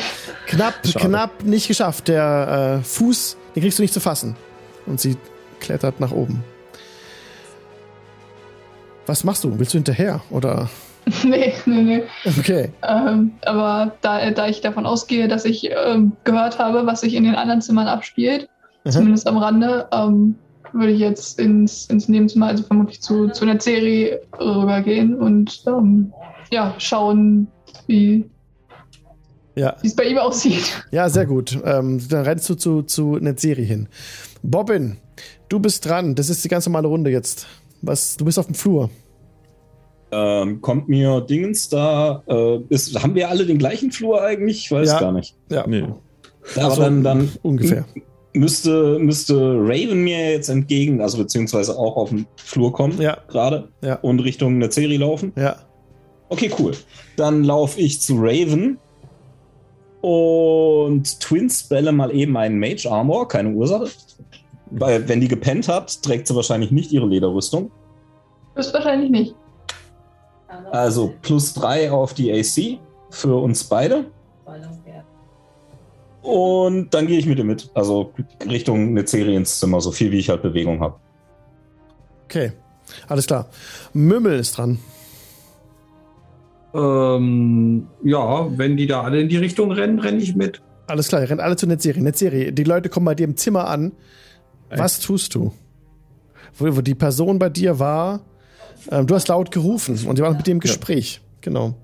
Knapp, 0.46 0.74
Schade. 0.86 1.06
knapp 1.06 1.42
nicht 1.44 1.68
geschafft. 1.68 2.08
Der 2.08 2.78
äh, 2.80 2.84
Fuß, 2.84 3.36
den 3.54 3.62
kriegst 3.62 3.78
du 3.78 3.82
nicht 3.82 3.94
zu 3.94 4.00
fassen. 4.00 4.36
Und 4.86 5.00
sie 5.00 5.16
klettert 5.60 6.00
nach 6.00 6.12
oben. 6.12 6.42
Was 9.06 9.24
machst 9.24 9.44
du? 9.44 9.58
Willst 9.58 9.74
du 9.74 9.78
hinterher? 9.78 10.20
Oder? 10.30 10.68
nee, 11.24 11.52
nee, 11.66 11.82
nee. 11.82 12.02
Okay. 12.38 12.70
Ähm, 12.86 13.32
aber 13.44 13.92
da, 14.02 14.30
da 14.30 14.46
ich 14.46 14.60
davon 14.60 14.86
ausgehe, 14.86 15.26
dass 15.28 15.44
ich 15.44 15.70
ähm, 15.70 16.12
gehört 16.24 16.58
habe, 16.58 16.86
was 16.86 17.00
sich 17.00 17.14
in 17.14 17.24
den 17.24 17.34
anderen 17.34 17.60
Zimmern 17.60 17.88
abspielt, 17.88 18.48
Aha. 18.84 18.92
zumindest 18.92 19.26
am 19.26 19.36
Rande, 19.36 19.88
ähm, 19.92 20.36
würde 20.72 20.92
ich 20.92 21.00
jetzt 21.00 21.38
ins, 21.38 21.86
ins 21.86 22.08
Nebenzimmer, 22.08 22.46
also 22.46 22.62
vermutlich 22.64 23.00
zu, 23.00 23.28
zu 23.28 23.44
einer 23.44 23.60
Serie 23.60 24.20
rübergehen 24.38 25.14
und 25.14 25.62
ähm, 25.66 26.12
ja, 26.50 26.74
schauen, 26.78 27.46
wie 27.86 28.24
Ja. 29.54 29.76
wie 29.82 29.86
es 29.88 29.96
bei 29.96 30.04
ihm 30.04 30.18
aussieht. 30.18 30.84
Ja, 30.90 31.08
sehr 31.08 31.26
gut. 31.26 31.58
Ähm, 31.64 32.00
dann 32.08 32.24
rennst 32.24 32.48
du 32.48 32.54
zu, 32.54 32.82
zu 32.82 33.16
Netzeri 33.16 33.66
hin. 33.66 33.88
Bobbin, 34.42 34.96
du 35.48 35.58
bist 35.60 35.86
dran. 35.86 36.14
Das 36.14 36.28
ist 36.30 36.42
die 36.44 36.48
ganz 36.48 36.66
normale 36.66 36.88
Runde 36.88 37.10
jetzt. 37.10 37.46
Was, 37.82 38.16
du 38.16 38.24
bist 38.24 38.38
auf 38.38 38.46
dem 38.46 38.54
Flur. 38.54 38.90
Ähm, 40.12 40.60
kommt 40.60 40.88
mir 40.88 41.20
Dingens 41.20 41.68
da. 41.68 42.22
Äh, 42.26 42.58
ist, 42.68 43.00
haben 43.00 43.14
wir 43.14 43.28
alle 43.28 43.46
den 43.46 43.58
gleichen 43.58 43.92
Flur 43.92 44.20
eigentlich? 44.22 44.64
Ich 44.64 44.72
weiß 44.72 44.88
Ja. 44.88 45.00
gar 45.00 45.12
nicht. 45.12 45.36
Ja, 45.50 45.66
Nee. 45.66 45.84
Aber 46.56 46.74
so, 46.74 46.82
dann, 46.82 47.04
dann 47.04 47.30
ungefähr. 47.42 47.84
Müsste, 48.32 48.98
müsste 48.98 49.34
Raven 49.58 50.02
mir 50.02 50.32
jetzt 50.32 50.48
entgegen, 50.48 51.00
also 51.00 51.18
beziehungsweise 51.18 51.76
auch 51.78 51.96
auf 51.96 52.10
den 52.10 52.26
Flur 52.36 52.72
kommen, 52.72 53.00
Ja. 53.00 53.18
gerade, 53.28 53.68
Ja. 53.82 53.96
und 53.96 54.20
Richtung 54.20 54.54
eine 54.54 54.70
Serie 54.70 54.98
laufen. 54.98 55.32
Ja. 55.36 55.56
Okay, 56.28 56.50
cool. 56.58 56.72
Dann 57.16 57.42
laufe 57.44 57.80
ich 57.80 58.00
zu 58.00 58.16
Raven 58.18 58.78
und 60.00 61.20
Twin-Spelle 61.20 61.92
mal 61.92 62.14
eben 62.14 62.36
einen 62.36 62.58
Mage 62.58 62.86
Armor, 62.90 63.28
keine 63.28 63.50
Ursache. 63.50 63.88
Weil, 64.70 65.08
wenn 65.08 65.20
die 65.20 65.26
gepennt 65.28 65.66
hat, 65.68 66.00
trägt 66.02 66.28
sie 66.28 66.36
wahrscheinlich 66.36 66.70
nicht 66.70 66.92
ihre 66.92 67.06
Lederrüstung. 67.06 67.70
Das 68.54 68.72
wahrscheinlich 68.72 69.10
nicht. 69.10 69.34
Also 70.70 71.12
plus 71.22 71.54
drei 71.54 71.90
auf 71.90 72.14
die 72.14 72.30
AC 72.32 72.78
für 73.10 73.34
uns 73.36 73.64
beide. 73.64 74.06
Und 76.22 76.92
dann 76.92 77.06
gehe 77.06 77.18
ich 77.18 77.26
mit 77.26 77.38
ihr 77.38 77.44
mit. 77.44 77.70
Also 77.74 78.12
Richtung 78.48 78.92
Nezeri 78.92 79.34
ins 79.34 79.58
Zimmer, 79.58 79.80
so 79.80 79.90
viel 79.90 80.10
wie 80.12 80.18
ich 80.18 80.28
halt 80.28 80.42
Bewegung 80.42 80.80
habe. 80.80 80.96
Okay. 82.24 82.52
Alles 83.08 83.26
klar. 83.26 83.48
Mümmel 83.92 84.38
ist 84.38 84.58
dran. 84.58 84.78
Ähm, 86.72 87.88
ja, 88.04 88.46
wenn 88.56 88.76
die 88.76 88.86
da 88.86 89.02
alle 89.02 89.20
in 89.20 89.28
die 89.28 89.36
Richtung 89.36 89.72
rennen, 89.72 89.98
renne 89.98 90.18
ich 90.18 90.36
mit. 90.36 90.60
Alles 90.86 91.08
klar, 91.08 91.22
ihr 91.22 91.30
rennt 91.30 91.40
alle 91.40 91.56
zu 91.56 91.66
Netzeri. 91.66 92.00
Netzeri, 92.00 92.52
die 92.52 92.64
Leute 92.64 92.88
kommen 92.88 93.06
bei 93.06 93.14
dir 93.14 93.24
im 93.24 93.36
Zimmer 93.36 93.68
an. 93.68 93.92
Was 94.70 95.00
tust 95.00 95.34
du? 95.34 95.52
Wo, 96.56 96.76
wo 96.76 96.80
die 96.80 96.94
Person 96.94 97.38
bei 97.38 97.48
dir 97.48 97.78
war, 97.78 98.20
ähm, 98.90 99.06
du 99.06 99.14
hast 99.14 99.28
laut 99.28 99.50
gerufen 99.50 99.98
und 100.06 100.18
die 100.18 100.22
waren 100.22 100.36
mit 100.36 100.46
dir 100.46 100.52
im 100.52 100.60
Gespräch. 100.60 101.20
Genau. 101.40 101.74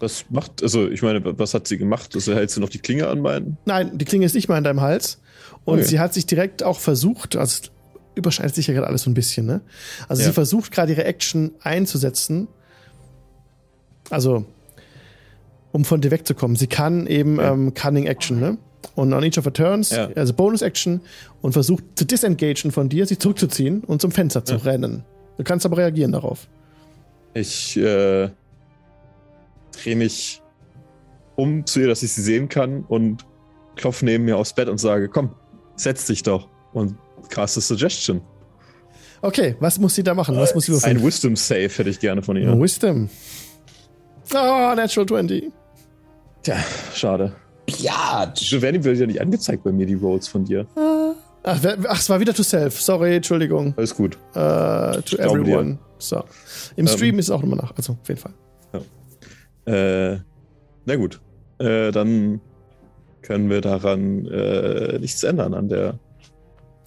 Was 0.00 0.24
macht, 0.30 0.62
also 0.62 0.88
ich 0.88 1.02
meine, 1.02 1.22
was 1.38 1.54
hat 1.54 1.66
sie 1.66 1.78
gemacht? 1.78 2.14
Also 2.14 2.34
hält 2.34 2.50
sie 2.50 2.60
noch 2.60 2.68
die 2.68 2.78
Klinge 2.78 3.08
an 3.08 3.22
beiden? 3.22 3.56
Nein, 3.64 3.96
die 3.96 4.04
Klinge 4.04 4.26
ist 4.26 4.34
nicht 4.34 4.48
mehr 4.48 4.58
in 4.58 4.64
deinem 4.64 4.80
Hals. 4.80 5.20
Und 5.64 5.78
Okay. 5.78 5.88
sie 5.88 6.00
hat 6.00 6.12
sich 6.14 6.26
direkt 6.26 6.62
auch 6.62 6.78
versucht, 6.78 7.36
also 7.36 7.68
überschneidet 8.14 8.54
sich 8.54 8.66
ja 8.66 8.74
gerade 8.74 8.86
alles 8.86 9.02
so 9.02 9.10
ein 9.10 9.14
bisschen, 9.14 9.46
ne? 9.46 9.60
Also 10.08 10.22
Ja. 10.22 10.28
sie 10.28 10.32
versucht 10.34 10.70
gerade 10.72 10.92
ihre 10.92 11.04
Action 11.04 11.52
einzusetzen. 11.62 12.48
Also, 14.10 14.44
um 15.72 15.84
von 15.84 16.00
dir 16.00 16.10
wegzukommen. 16.10 16.56
Sie 16.56 16.66
kann 16.68 17.06
eben 17.06 17.36
Ja. 17.38 17.52
ähm, 17.52 17.74
Cunning 17.74 18.06
Action, 18.06 18.38
ne? 18.40 18.58
Und 18.94 19.12
on 19.12 19.22
each 19.24 19.36
of 19.38 19.44
her 19.44 19.52
turns, 19.52 19.90
Ja. 19.90 20.08
also 20.14 20.32
Bonus-Action, 20.32 21.00
und 21.42 21.52
versucht 21.52 21.84
zu 21.96 22.04
disengagen 22.04 22.70
von 22.70 22.88
dir, 22.88 23.06
sich 23.06 23.18
zurückzuziehen 23.18 23.82
und 23.84 24.00
zum 24.00 24.12
Fenster 24.12 24.44
zu 24.44 24.56
rennen. 24.56 25.04
Du 25.36 25.44
kannst 25.44 25.66
aber 25.66 25.76
reagieren 25.78 26.12
darauf. 26.12 26.46
Ich 27.34 27.76
äh, 27.76 28.30
drehe 29.82 29.96
mich 29.96 30.42
um 31.36 31.66
zu 31.66 31.80
ihr, 31.80 31.86
dass 31.88 32.02
ich 32.02 32.12
sie 32.12 32.22
sehen 32.22 32.48
kann 32.48 32.84
und 32.88 33.24
klopfe 33.76 34.04
neben 34.06 34.24
mir 34.24 34.38
aufs 34.38 34.54
Bett 34.54 34.68
und 34.68 34.78
sage, 34.78 35.08
komm, 35.08 35.30
setz 35.76 36.06
dich 36.06 36.22
doch 36.22 36.48
und 36.72 36.94
cast 37.28 37.58
a 37.58 37.60
Suggestion. 37.60 38.22
Okay, 39.22 39.56
was 39.60 39.78
muss 39.78 39.94
sie 39.94 40.02
da 40.02 40.14
machen? 40.14 40.36
Was 40.36 40.54
muss 40.54 40.66
sie 40.66 40.72
würfeln? 40.72 40.96
Ein 40.98 41.04
Wisdom 41.04 41.36
Save 41.36 41.68
hätte 41.68 41.90
ich 41.90 42.00
gerne 42.00 42.22
von 42.22 42.36
ihr. 42.36 42.58
Wisdom. 42.60 43.08
Oh, 44.34 44.74
Natural 44.76 45.06
20. 45.06 45.52
Tja, 46.42 46.56
schade. 46.94 47.32
Ja, 47.68 48.32
So 48.34 48.62
werden 48.62 48.80
die 48.80 48.88
ja 48.90 49.06
nicht 49.06 49.20
angezeigt 49.20 49.64
bei 49.64 49.72
mir, 49.72 49.86
die 49.86 49.94
Rolls 49.94 50.28
von 50.28 50.44
dir. 50.44 50.66
Ach, 51.42 51.58
wer- 51.62 51.78
ach, 51.88 51.98
es 51.98 52.08
war 52.08 52.20
wieder 52.20 52.32
to 52.34 52.42
self. 52.42 52.80
Sorry, 52.80 53.16
Entschuldigung. 53.16 53.74
Alles 53.76 53.94
gut. 53.94 54.16
Äh, 54.34 55.02
to 55.02 55.16
dir. 55.16 55.20
everyone. 55.20 55.78
So. 55.98 56.18
Im 56.76 56.86
Ähm. 56.86 56.92
Stream 56.92 57.18
ist 57.18 57.26
es 57.26 57.30
auch 57.30 57.40
nochmal 57.40 57.58
nach. 57.58 57.72
Also, 57.76 57.92
auf 58.00 58.08
jeden 58.08 58.20
Fall. 58.20 58.32
Äh, 59.66 60.18
na 60.84 60.96
gut. 60.96 61.20
Äh, 61.58 61.90
dann 61.90 62.40
können 63.22 63.50
wir 63.50 63.60
daran 63.60 64.26
äh, 64.26 64.98
nichts 64.98 65.22
ändern 65.22 65.54
an 65.54 65.68
der 65.68 65.98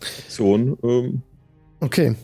Aktion. 0.01 0.77
Ähm, 0.83 1.23
Okay. 1.81 2.15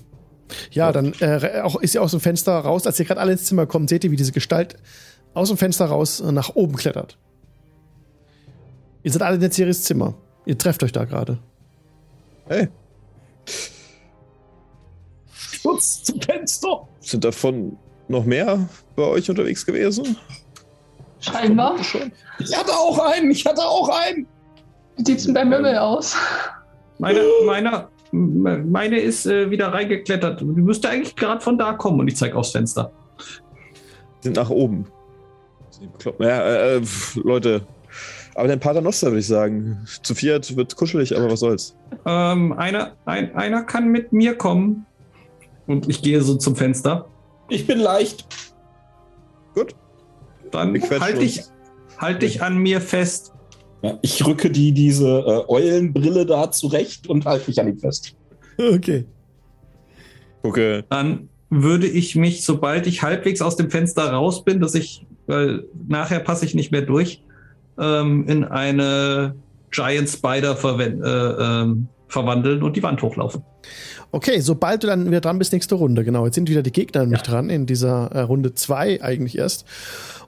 Ja, 0.71 0.91
dann 0.91 1.13
äh, 1.19 1.61
auch, 1.63 1.75
ist 1.81 1.93
sie 1.93 1.99
aus 1.99 2.11
dem 2.11 2.19
Fenster 2.19 2.53
raus. 2.53 2.85
Als 2.85 2.99
ihr 2.99 3.05
gerade 3.05 3.19
alle 3.21 3.31
ins 3.33 3.45
Zimmer 3.45 3.65
kommt, 3.65 3.89
seht 3.89 4.03
ihr, 4.03 4.11
wie 4.11 4.15
diese 4.15 4.31
Gestalt 4.31 4.75
aus 5.33 5.47
dem 5.49 5.57
Fenster 5.57 5.85
raus 5.85 6.19
äh, 6.19 6.31
nach 6.31 6.55
oben 6.55 6.75
klettert. 6.75 7.17
Ihr 9.03 9.11
seid 9.11 9.21
alle 9.21 9.35
in 9.35 9.41
der 9.41 9.51
Series 9.51 9.83
Zimmer. 9.83 10.15
Ihr 10.45 10.57
trefft 10.57 10.83
euch 10.83 10.91
da 10.91 11.05
gerade. 11.05 11.39
hey, 12.47 12.67
Schutz 15.31 16.03
zum 16.03 16.21
Fenster. 16.21 16.87
sind 16.99 17.23
davon 17.23 17.77
noch 18.07 18.25
mehr 18.25 18.69
bei 18.95 19.03
euch 19.03 19.29
unterwegs 19.29 19.65
gewesen? 19.65 20.15
Scheinbar. 21.19 21.75
Ich 22.39 22.57
hatte 22.57 22.71
auch 22.71 22.99
einen, 22.99 23.31
ich 23.31 23.45
hatte 23.45 23.61
auch 23.61 23.89
einen. 23.89 24.27
Wie 24.97 25.05
sieht's 25.05 25.25
denn 25.25 25.33
bei 25.33 25.43
Möbel 25.45 25.77
aus? 25.77 26.15
Meine, 26.99 27.21
meiner, 27.45 27.89
m- 28.11 28.71
meine 28.71 28.99
ist 28.99 29.25
äh, 29.25 29.49
wieder 29.49 29.73
reingeklettert. 29.73 30.41
Die 30.41 30.45
müsste 30.45 30.89
eigentlich 30.89 31.15
gerade 31.15 31.41
von 31.41 31.57
da 31.57 31.73
kommen 31.73 31.99
und 31.99 32.07
ich 32.07 32.15
zeige 32.15 32.35
aufs 32.35 32.51
Fenster. 32.51 32.91
Sind 34.21 34.35
nach 34.35 34.49
oben. 34.49 34.85
Ja, 36.19 36.41
äh, 36.41 36.77
äh, 36.77 36.81
Leute. 37.15 37.61
Aber 38.35 38.47
dein 38.47 38.59
Paternoster 38.59 39.07
würde 39.07 39.19
ich 39.19 39.27
sagen. 39.27 39.85
Zu 40.03 40.13
viert 40.15 40.55
wird 40.57 40.75
kuschelig, 40.75 41.15
aber 41.15 41.31
was 41.31 41.39
soll's. 41.39 41.75
Ähm, 42.05 42.53
einer, 42.53 42.93
ein, 43.05 43.35
einer 43.35 43.63
kann 43.63 43.87
mit 43.89 44.13
mir 44.13 44.37
kommen. 44.37 44.85
Und 45.67 45.89
ich 45.89 46.01
gehe 46.01 46.21
so 46.21 46.35
zum 46.35 46.55
Fenster. 46.55 47.07
Ich 47.49 47.65
bin 47.65 47.79
leicht. 47.79 48.25
Dann 50.55 50.73
Wir 50.73 50.81
quetschen 50.81 51.01
halte 51.01 51.23
ich, 51.23 51.37
uns. 51.39 51.51
halt 51.97 52.23
ich 52.23 52.41
an 52.41 52.57
mir 52.57 52.81
fest. 52.81 53.31
Ja, 53.81 53.97
ich 54.01 54.25
rücke 54.25 54.49
die, 54.49 54.71
diese 54.71 55.07
äh, 55.19 55.43
Eulenbrille 55.51 56.25
da 56.25 56.49
zurecht 56.51 57.07
und 57.07 57.25
halte 57.25 57.49
mich 57.49 57.59
an 57.59 57.67
ihm 57.67 57.77
fest. 57.79 58.15
Okay. 58.57 59.03
Gucke, 60.41 60.85
Dann 60.89 61.27
würde 61.49 61.87
ich 61.87 62.15
mich, 62.15 62.43
sobald 62.45 62.87
ich 62.87 63.01
halbwegs 63.03 63.41
aus 63.41 63.57
dem 63.57 63.69
Fenster 63.69 64.09
raus 64.11 64.43
bin, 64.45 64.59
dass 64.61 64.75
ich, 64.75 65.05
weil 65.27 65.65
nachher 65.87 66.19
passe 66.19 66.45
ich 66.45 66.55
nicht 66.55 66.71
mehr 66.71 66.83
durch, 66.83 67.21
ähm, 67.79 68.25
in 68.29 68.43
eine 68.45 69.35
Giant 69.71 70.07
Spider 70.09 70.55
verwen- 70.55 71.03
äh, 71.03 71.63
ähm, 71.63 71.87
verwandeln 72.15 72.63
und 72.63 72.77
die 72.77 72.83
Wand 72.83 73.01
hochlaufen. 73.01 73.43
Okay, 74.11 74.39
sobald 74.39 74.83
du 74.83 74.87
dann 74.87 75.07
wieder 75.07 75.19
dran 75.19 75.37
bist, 75.37 75.51
nächste 75.51 75.75
Runde, 75.75 76.05
genau. 76.05 76.25
Jetzt 76.25 76.35
sind 76.35 76.49
wieder 76.49 76.63
die 76.63 76.71
Gegner 76.71 77.01
nämlich 77.01 77.21
dran, 77.21 77.49
in 77.49 77.65
dieser 77.65 78.11
äh, 78.13 78.21
Runde 78.21 78.53
2 78.53 79.03
eigentlich 79.03 79.37
erst. 79.37 79.65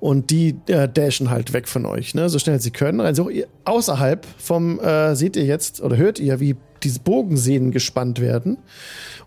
Und 0.01 0.29
die 0.29 0.57
äh, 0.67 0.89
dashen 0.89 1.29
halt 1.29 1.53
weg 1.53 1.69
von 1.69 1.85
euch, 1.85 2.13
ne? 2.13 2.27
so 2.27 2.37
schnell 2.37 2.59
sie 2.59 2.71
können. 2.71 2.99
Also 2.99 3.29
ihr, 3.29 3.47
außerhalb 3.63 4.27
vom, 4.37 4.79
äh, 4.79 5.15
seht 5.15 5.37
ihr 5.37 5.45
jetzt, 5.45 5.81
oder 5.81 5.95
hört 5.95 6.19
ihr, 6.19 6.41
wie 6.41 6.57
diese 6.83 6.99
Bogensehnen 6.99 7.71
gespannt 7.71 8.19
werden 8.19 8.57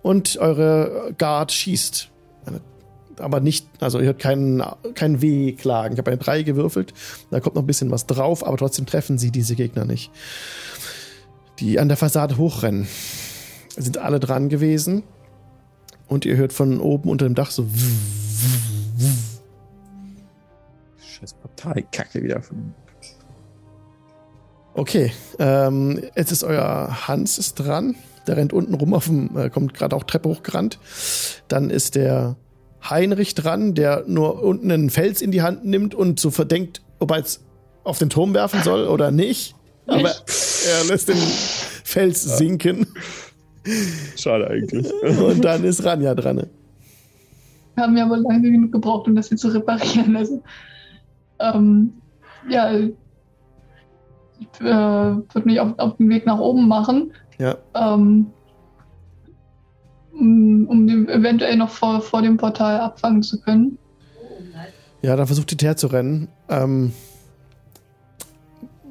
und 0.02 0.36
eure 0.36 1.14
Guard 1.16 1.50
schießt. 1.52 2.10
Aber 3.18 3.40
nicht, 3.40 3.66
also 3.80 3.98
ihr 3.98 4.06
hört 4.06 4.18
keinen, 4.18 4.62
keinen 4.94 5.22
Wehklagen. 5.22 5.94
Ich 5.94 5.98
habe 5.98 6.10
eine 6.10 6.20
3 6.20 6.42
gewürfelt, 6.42 6.92
da 7.30 7.40
kommt 7.40 7.56
noch 7.56 7.62
ein 7.62 7.66
bisschen 7.66 7.90
was 7.90 8.06
drauf, 8.06 8.46
aber 8.46 8.56
trotzdem 8.58 8.86
treffen 8.86 9.18
sie 9.18 9.30
diese 9.30 9.56
Gegner 9.56 9.84
nicht. 9.84 10.10
Die 11.60 11.78
an 11.78 11.88
der 11.88 11.96
Fassade 11.96 12.38
hochrennen 12.38 12.88
sind 13.76 13.98
alle 13.98 14.18
dran 14.18 14.48
gewesen. 14.48 15.02
Und 16.08 16.24
ihr 16.24 16.36
hört 16.36 16.52
von 16.52 16.80
oben 16.80 17.08
unter 17.08 17.26
dem 17.26 17.34
Dach 17.34 17.50
so. 17.50 17.66
scheiß 20.98 21.34
Parteikacke 21.34 22.22
wieder. 22.22 22.40
Okay, 24.74 25.12
ähm, 25.38 26.02
jetzt 26.16 26.32
ist 26.32 26.44
euer 26.44 27.06
Hans 27.06 27.38
ist 27.38 27.54
dran. 27.54 27.94
Der 28.26 28.36
rennt 28.36 28.52
unten 28.52 28.74
rum 28.74 28.94
auf 28.94 29.06
dem, 29.06 29.36
äh, 29.36 29.50
kommt 29.50 29.74
gerade 29.74 29.94
auch 29.94 30.04
Treppe 30.04 30.28
hochgerannt. 30.28 30.78
Dann 31.48 31.70
ist 31.70 31.94
der 31.94 32.36
Heinrich 32.88 33.34
dran, 33.34 33.74
der 33.74 34.04
nur 34.06 34.42
unten 34.42 34.70
einen 34.70 34.90
Fels 34.90 35.20
in 35.20 35.30
die 35.30 35.42
Hand 35.42 35.64
nimmt 35.64 35.94
und 35.94 36.18
so 36.18 36.30
verdenkt, 36.30 36.82
ob 36.98 37.10
er 37.10 37.18
jetzt 37.18 37.42
auf 37.84 37.98
den 37.98 38.10
Turm 38.10 38.34
werfen 38.34 38.62
soll 38.62 38.86
oder 38.86 39.10
nicht. 39.10 39.54
Aber 39.90 40.10
er 40.10 40.84
lässt 40.88 41.08
den 41.08 41.16
Fels 41.84 42.22
sinken. 42.38 42.86
Schade 44.16 44.48
eigentlich. 44.48 44.90
Und 45.20 45.44
dann 45.44 45.64
ist 45.64 45.84
Ranja 45.84 46.14
dran. 46.14 46.46
Wir 47.74 47.82
haben 47.84 47.96
ja 47.96 48.08
wohl 48.08 48.18
lange 48.18 48.50
genug 48.50 48.72
gebraucht, 48.72 49.06
um 49.08 49.14
das 49.14 49.28
hier 49.28 49.36
zu 49.38 49.48
reparieren. 49.48 50.16
Also, 50.16 50.42
ähm, 51.40 51.92
ja, 52.48 52.72
ich 52.78 52.92
äh, 54.60 54.64
würde 54.64 55.42
mich 55.44 55.60
auf, 55.60 55.78
auf 55.78 55.96
den 55.96 56.08
Weg 56.08 56.26
nach 56.26 56.38
oben 56.38 56.66
machen, 56.68 57.12
Ja. 57.38 57.56
ähm, 57.74 58.26
um, 60.12 60.66
um 60.68 60.86
den 60.86 61.08
eventuell 61.08 61.56
noch 61.56 61.70
vor, 61.70 62.00
vor 62.00 62.22
dem 62.22 62.36
Portal 62.36 62.80
abfangen 62.80 63.22
zu 63.22 63.40
können. 63.40 63.78
Ja, 65.02 65.16
dann 65.16 65.26
versucht 65.26 65.50
hinterher 65.50 65.76
zu 65.76 65.86
rennen. 65.86 66.28
Ähm, 66.48 66.92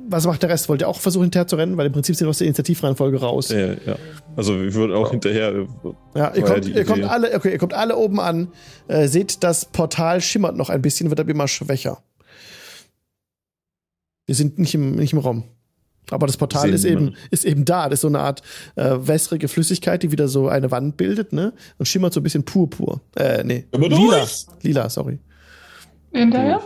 was 0.09 0.25
macht 0.25 0.41
der 0.43 0.49
Rest? 0.49 0.69
Wollt 0.69 0.81
ihr 0.81 0.87
auch 0.87 0.99
versuchen, 0.99 1.23
hinterher 1.23 1.47
zu 1.47 1.55
rennen? 1.55 1.77
Weil 1.77 1.87
im 1.87 1.91
Prinzip 1.93 2.15
sind 2.15 2.25
wir 2.25 2.29
aus 2.29 2.37
der 2.39 2.47
Initiativreihenfolge 2.47 3.19
raus. 3.19 3.49
ja, 3.49 3.73
ja. 3.73 3.95
Also 4.35 4.59
wir 4.59 4.73
würden 4.73 4.95
auch 4.95 5.11
hinterher. 5.11 5.49
äh, 5.49 5.67
Ja, 6.15 6.33
ihr 6.33 6.41
ja 6.41 6.47
kommt, 6.47 6.67
ihr 6.67 6.85
kommt 6.85 7.03
alle, 7.03 7.35
okay, 7.35 7.51
ihr 7.51 7.57
kommt 7.57 7.73
alle 7.73 7.95
oben 7.97 8.19
an, 8.19 8.49
äh, 8.87 9.07
seht, 9.07 9.43
das 9.43 9.65
Portal 9.65 10.21
schimmert 10.21 10.55
noch 10.55 10.69
ein 10.69 10.81
bisschen, 10.81 11.09
wird 11.09 11.19
aber 11.19 11.29
immer 11.31 11.47
schwächer. 11.47 12.01
Wir 14.25 14.35
sind 14.35 14.59
nicht 14.59 14.73
im, 14.75 14.95
nicht 14.95 15.13
im 15.13 15.19
Raum. 15.19 15.43
Aber 16.11 16.25
das 16.27 16.37
Portal 16.37 16.71
ist 16.73 16.85
eben, 16.85 17.15
ist 17.29 17.45
eben 17.45 17.65
da. 17.65 17.85
Das 17.89 17.97
ist 17.97 18.01
so 18.01 18.07
eine 18.07 18.19
Art 18.19 18.41
äh, 18.75 18.95
wässrige 18.99 19.47
Flüssigkeit, 19.47 20.01
die 20.01 20.11
wieder 20.11 20.27
so 20.27 20.47
eine 20.47 20.71
Wand 20.71 20.97
bildet, 20.97 21.33
ne? 21.33 21.53
Und 21.77 21.87
schimmert 21.87 22.13
so 22.13 22.19
ein 22.19 22.23
bisschen 22.23 22.45
purpur. 22.45 23.01
Äh, 23.15 23.43
nee. 23.43 23.67
Aber 23.71 23.89
Lila. 23.89 24.27
Lila, 24.63 24.89
sorry. 24.89 25.19
Hinterher? 26.11 26.61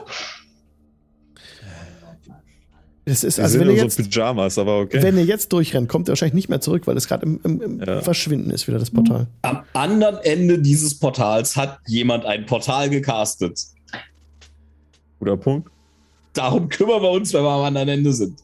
Das 3.05 3.23
ist, 3.23 3.38
Wir 3.38 3.43
also 3.43 3.57
sind 3.57 3.67
wenn 3.67 3.75
ihr, 3.75 3.84
jetzt, 3.84 3.97
Pyjamas, 3.97 4.57
aber 4.57 4.80
okay. 4.80 5.01
wenn 5.03 5.17
ihr 5.17 5.25
jetzt 5.25 5.51
durchrennt, 5.51 5.89
kommt 5.89 6.07
ihr 6.07 6.11
wahrscheinlich 6.11 6.35
nicht 6.35 6.47
mehr 6.49 6.61
zurück, 6.61 6.88
weil 6.88 6.95
es 6.95 7.07
gerade 7.07 7.25
im, 7.25 7.39
im, 7.43 7.61
im 7.61 7.80
Ja. 7.81 8.01
Verschwinden 8.01 8.49
ist 8.49 8.67
wieder 8.67 8.80
das 8.80 8.91
Portal. 8.91 9.27
Am 9.41 9.63
anderen 9.73 10.17
Ende 10.23 10.59
dieses 10.59 10.97
Portals 10.97 11.57
hat 11.57 11.80
jemand 11.85 12.25
ein 12.25 12.45
Portal 12.45 12.89
gecastet. 12.89 13.59
Guter 15.19 15.35
Punkt. 15.38 15.69
Darum 16.34 16.69
kümmern 16.69 17.01
wir 17.01 17.11
uns, 17.11 17.34
wenn 17.34 17.43
wir 17.43 17.49
am 17.49 17.63
anderen 17.63 17.89
Ende 17.89 18.13
sind. 18.13 18.39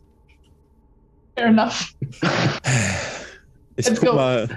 Fair 1.37 1.47
enough. 1.47 1.93
Ich 3.77 3.87
Let's 3.87 3.99
guck 4.01 4.09
go. 4.09 4.15
mal, 4.15 4.49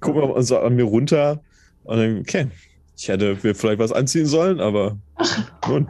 guck 0.00 0.16
mal 0.16 0.42
so 0.42 0.58
an 0.58 0.74
mir 0.74 0.84
runter 0.84 1.40
und 1.84 1.96
dann, 1.96 2.18
okay, 2.20 2.48
ich 2.96 3.06
hätte 3.06 3.38
mir 3.40 3.54
vielleicht 3.54 3.78
was 3.78 3.92
anziehen 3.92 4.26
sollen, 4.26 4.60
aber 4.60 4.98
nun, 5.68 5.88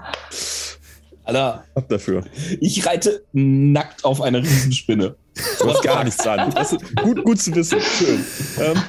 Alter, 1.29 1.65
ab 1.75 1.87
dafür. 1.91 2.25
ich 2.59 2.87
reite 2.87 3.23
nackt 3.35 4.03
auf 4.03 4.23
eine 4.23 4.43
Riesenspinne. 4.43 5.15
Du 5.61 5.71
hast 5.71 5.83
gar 5.83 6.03
nichts 6.03 6.27
an. 6.27 6.55
Gut, 7.03 7.23
gut 7.23 7.39
zu 7.39 7.55
wissen. 7.55 7.79
Schön. 7.81 8.25
Ähm, 8.59 8.83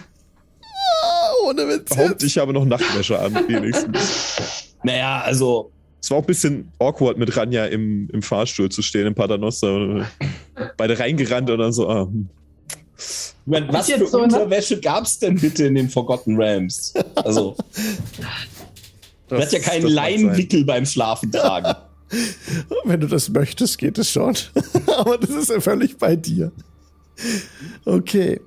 ohne 1.45 1.67
Witz. 1.67 1.89
behaupte, 1.89 2.25
ich 2.25 2.37
habe 2.37 2.53
noch 2.53 2.63
Nachtwäsche 2.63 3.19
an, 3.19 3.33
wenigstens. 3.49 4.73
Naja, 4.83 5.19
also, 5.19 5.73
Es 5.99 6.09
war 6.09 6.19
auch 6.19 6.23
ein 6.23 6.27
bisschen 6.27 6.71
awkward, 6.79 7.17
mit 7.17 7.35
Ranja 7.35 7.65
im, 7.65 8.09
im 8.13 8.21
Fahrstuhl 8.21 8.69
zu 8.69 8.81
stehen, 8.83 9.05
im 9.05 9.15
Paternoster. 9.15 10.07
Beide 10.77 10.97
reingerannt 10.97 11.49
und 11.49 11.59
dann 11.59 11.73
so, 11.73 11.89
ah, 11.89 12.05
hm. 12.05 12.29
ich 12.95 13.33
mein, 13.45 13.73
was 13.73 13.87
für 13.87 13.97
jetzt 13.97 14.11
so, 14.11 14.17
ne? 14.17 14.23
Unterwäsche 14.23 14.79
gab's 14.79 15.19
denn 15.19 15.35
bitte 15.35 15.65
in 15.65 15.75
den 15.75 15.89
Forgotten 15.89 16.37
Realms? 16.37 16.93
Also, 17.15 17.57
du 19.27 19.35
das, 19.35 19.47
hast 19.47 19.51
ja 19.51 19.59
keinen. 19.59 19.87
Leinenwickel 19.87 20.63
beim 20.63 20.85
Schlafen 20.85 21.33
tragen. 21.33 21.75
Wenn 22.85 22.99
du 22.99 23.07
das 23.07 23.29
möchtest, 23.29 23.77
geht 23.77 23.97
es 23.97 24.09
schon. 24.11 24.35
Aber 24.97 25.17
das 25.17 25.29
ist 25.29 25.49
ja 25.49 25.59
völlig 25.59 25.97
bei 25.97 26.15
dir. 26.15 26.51
Okay. 27.85 28.39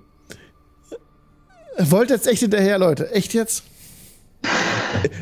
Wollt 1.78 2.10
jetzt 2.10 2.26
echt 2.26 2.40
hinterher, 2.40 2.78
Leute? 2.78 3.10
Echt 3.12 3.34
jetzt? 3.34 3.62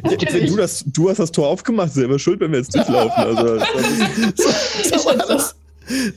Du, 0.02 0.56
das, 0.56 0.84
du 0.86 1.08
hast 1.10 1.18
das 1.20 1.30
Tor 1.30 1.48
aufgemacht, 1.48 1.92
selber 1.92 2.18
schuld, 2.18 2.40
wenn 2.40 2.50
wir 2.52 2.58
jetzt 2.58 2.74
durchlaufen. 2.74 3.12
Also, 3.24 3.56
das 3.56 3.68
ist- 4.84 5.00
So 5.00 5.04
war 5.06 5.16
das. 5.16 5.54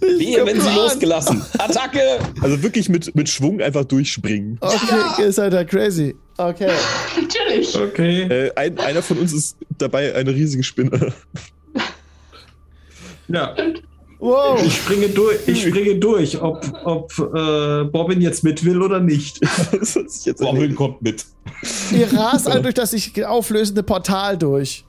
Wehe, 0.01 0.45
wenn 0.45 0.61
sie 0.61 0.69
losgelassen. 0.75 1.43
Attacke! 1.57 2.19
also 2.41 2.61
wirklich 2.61 2.89
mit, 2.89 3.15
mit 3.15 3.27
Schwung 3.27 3.59
einfach 3.59 3.83
durchspringen. 3.85 4.57
Okay, 4.61 5.01
ihr 5.23 5.31
seid 5.31 5.53
ja 5.53 5.63
crazy. 5.63 6.15
Okay. 6.37 6.69
Natürlich. 7.21 7.75
Okay. 7.75 8.21
Äh, 8.23 8.51
ein, 8.55 8.77
einer 8.79 9.01
von 9.01 9.17
uns 9.17 9.33
ist 9.33 9.57
dabei 9.79 10.13
eine 10.15 10.31
riesige 10.33 10.61
Spinne. 10.63 11.11
Ja, 13.27 13.55
Wow. 14.19 14.61
ich 14.65 14.77
springe 14.77 15.09
durch, 15.09 15.37
ich 15.47 15.63
springe 15.63 15.95
durch 15.95 16.41
ob, 16.41 16.65
ob 16.85 17.11
äh, 17.35 17.83
Bobbin 17.83 18.21
jetzt 18.21 18.41
mit 18.43 18.63
will 18.63 18.81
oder 18.81 19.01
nicht. 19.01 19.41
Erledigt. 20.61 20.75
kommt 20.77 21.01
mit. 21.01 21.25
Ihr 21.91 22.11
rast 22.13 22.47
alle 22.51 22.61
durch 22.61 22.73
das 22.73 22.91
sich 22.91 23.25
auflösende 23.25 23.83
Portal 23.83 24.37
durch. 24.37 24.85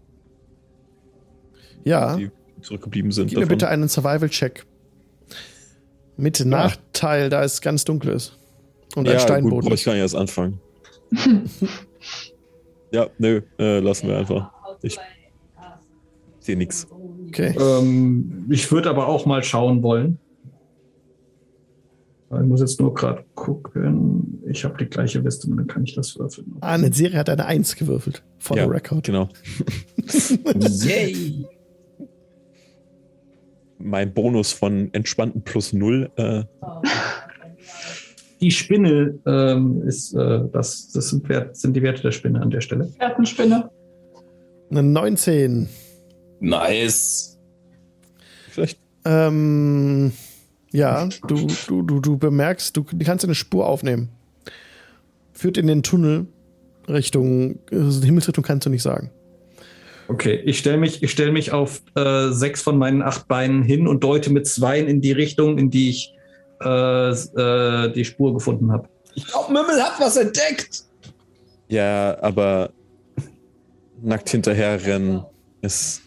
Ja, 1.85 2.17
die 2.17 2.31
zurückgeblieben 2.61 3.13
sind. 3.13 3.29
gib 3.29 3.39
mir 3.39 3.45
davon. 3.45 3.57
bitte 3.57 3.69
einen 3.69 3.89
Survival-Check. 3.89 4.67
Mit 6.17 6.45
Nachteil, 6.45 7.29
da 7.29 7.43
es 7.43 7.61
ganz 7.61 7.85
dunkel 7.85 8.13
ist. 8.13 8.39
Und 8.95 9.09
ein 9.09 9.13
ja, 9.13 9.19
gut, 9.19 9.23
Steinboden. 9.23 9.61
brauche 9.61 9.75
ich 9.75 9.85
gar 9.85 9.93
nicht 9.93 10.03
erst 10.03 10.15
anfangen. 10.15 10.61
ja, 12.93 13.09
nö, 13.19 13.43
äh, 13.59 13.81
lassen 13.81 14.09
wir 14.09 14.19
einfach. 14.19 14.51
Ich 14.83 14.99
sehe 16.41 16.57
nichts. 16.57 16.87
okay. 17.29 17.55
Ähm, 17.59 18.47
ich 18.51 18.71
würde 18.71 18.91
aber 18.91 19.09
auch 19.09 19.27
mal 19.27 19.43
schauen 19.43 19.83
wollen. 19.83 20.19
Ich 22.31 22.47
muss 22.47 22.61
jetzt 22.61 22.81
nur 22.81 22.93
gerade 22.95 23.25
gucken. 23.35 24.43
Ich 24.49 24.65
habe 24.65 24.77
die 24.79 24.87
gleiche 24.87 25.21
Liste, 25.21 25.49
dann 25.49 25.67
kann 25.67 25.85
ich 25.85 25.95
das 25.95 26.19
würfeln. 26.19 26.57
Ah, 26.61 26.75
eine 26.75 26.93
Serie 26.93 27.19
hat 27.19 27.29
eine 27.29 27.47
Eins 27.47 27.77
gewürfelt. 27.77 28.25
For 28.39 28.57
ja, 28.57 28.65
the 28.65 28.71
record. 28.71 29.05
Genau. 29.05 29.29
Yay! 30.85 31.47
Mein 33.79 34.15
Bonus 34.15 34.53
von 34.53 34.93
entspannten 34.93 35.43
plus 35.43 35.73
null. 35.73 36.11
Äh, 36.17 36.45
Die 38.41 38.51
Spinne 38.51 39.19
ähm, 39.27 39.83
ist 39.87 40.13
äh, 40.15 40.41
das, 40.53 40.91
das 40.93 41.09
sind, 41.09 41.29
Wert, 41.29 41.57
sind 41.57 41.75
die 41.75 41.83
Werte 41.83 42.03
der 42.03 42.13
Spinne 42.13 42.43
an 42.43 42.51
der 42.51 42.61
Stelle. 42.61 42.93
Erdenspinne. 42.99 43.71
Eine 44.71 44.83
19. 44.83 45.69
Nice. 46.41 47.39
vielleicht. 48.51 48.79
Ähm, 49.07 50.13
ja, 50.73 51.09
du, 51.27 51.47
du, 51.69 51.83
du, 51.83 52.01
du 52.01 52.19
bemerkst, 52.19 52.77
du 52.77 52.85
kannst 52.85 53.25
eine 53.25 53.35
Spur 53.35 53.67
aufnehmen. 53.67 54.11
Führt 55.33 55.57
in 55.57 55.67
den 55.67 55.83
Tunnel 55.83 56.27
Richtung, 56.89 57.61
also 57.71 58.01
die 58.01 58.07
Himmelsrichtung 58.07 58.45
kannst 58.45 58.67
du 58.67 58.71
nicht 58.71 58.83
sagen. 58.83 59.11
Okay, 60.09 60.41
ich 60.45 60.59
stelle 60.59 60.77
mich, 60.77 61.03
ich 61.03 61.11
stell 61.11 61.33
mich 61.33 61.53
auf 61.53 61.83
äh, 61.97 62.29
sechs 62.31 62.61
von 62.63 62.77
meinen 62.79 63.03
acht 63.03 63.27
Beinen 63.29 63.63
hin 63.63 63.89
und 63.89 64.05
deute 64.05 64.31
mit 64.31 64.47
zweien 64.47 64.87
in 64.87 65.01
die 65.01 65.13
Richtung, 65.13 65.59
in 65.59 65.71
die 65.71 65.91
ich 65.91 66.13
äh, 66.63 67.11
äh, 67.11 67.93
die 67.93 68.05
Spur 68.05 68.35
gefunden 68.35 68.71
habe. 68.73 68.89
Ich 69.15 69.27
glaube, 69.27 69.53
Mümmel 69.53 69.83
hat 69.83 69.95
was 69.99 70.17
entdeckt. 70.17 70.85
Ja, 71.69 72.19
aber 72.21 72.71
nackt 74.03 74.29
hinterherrennen 74.29 75.25
ist. 75.63 76.03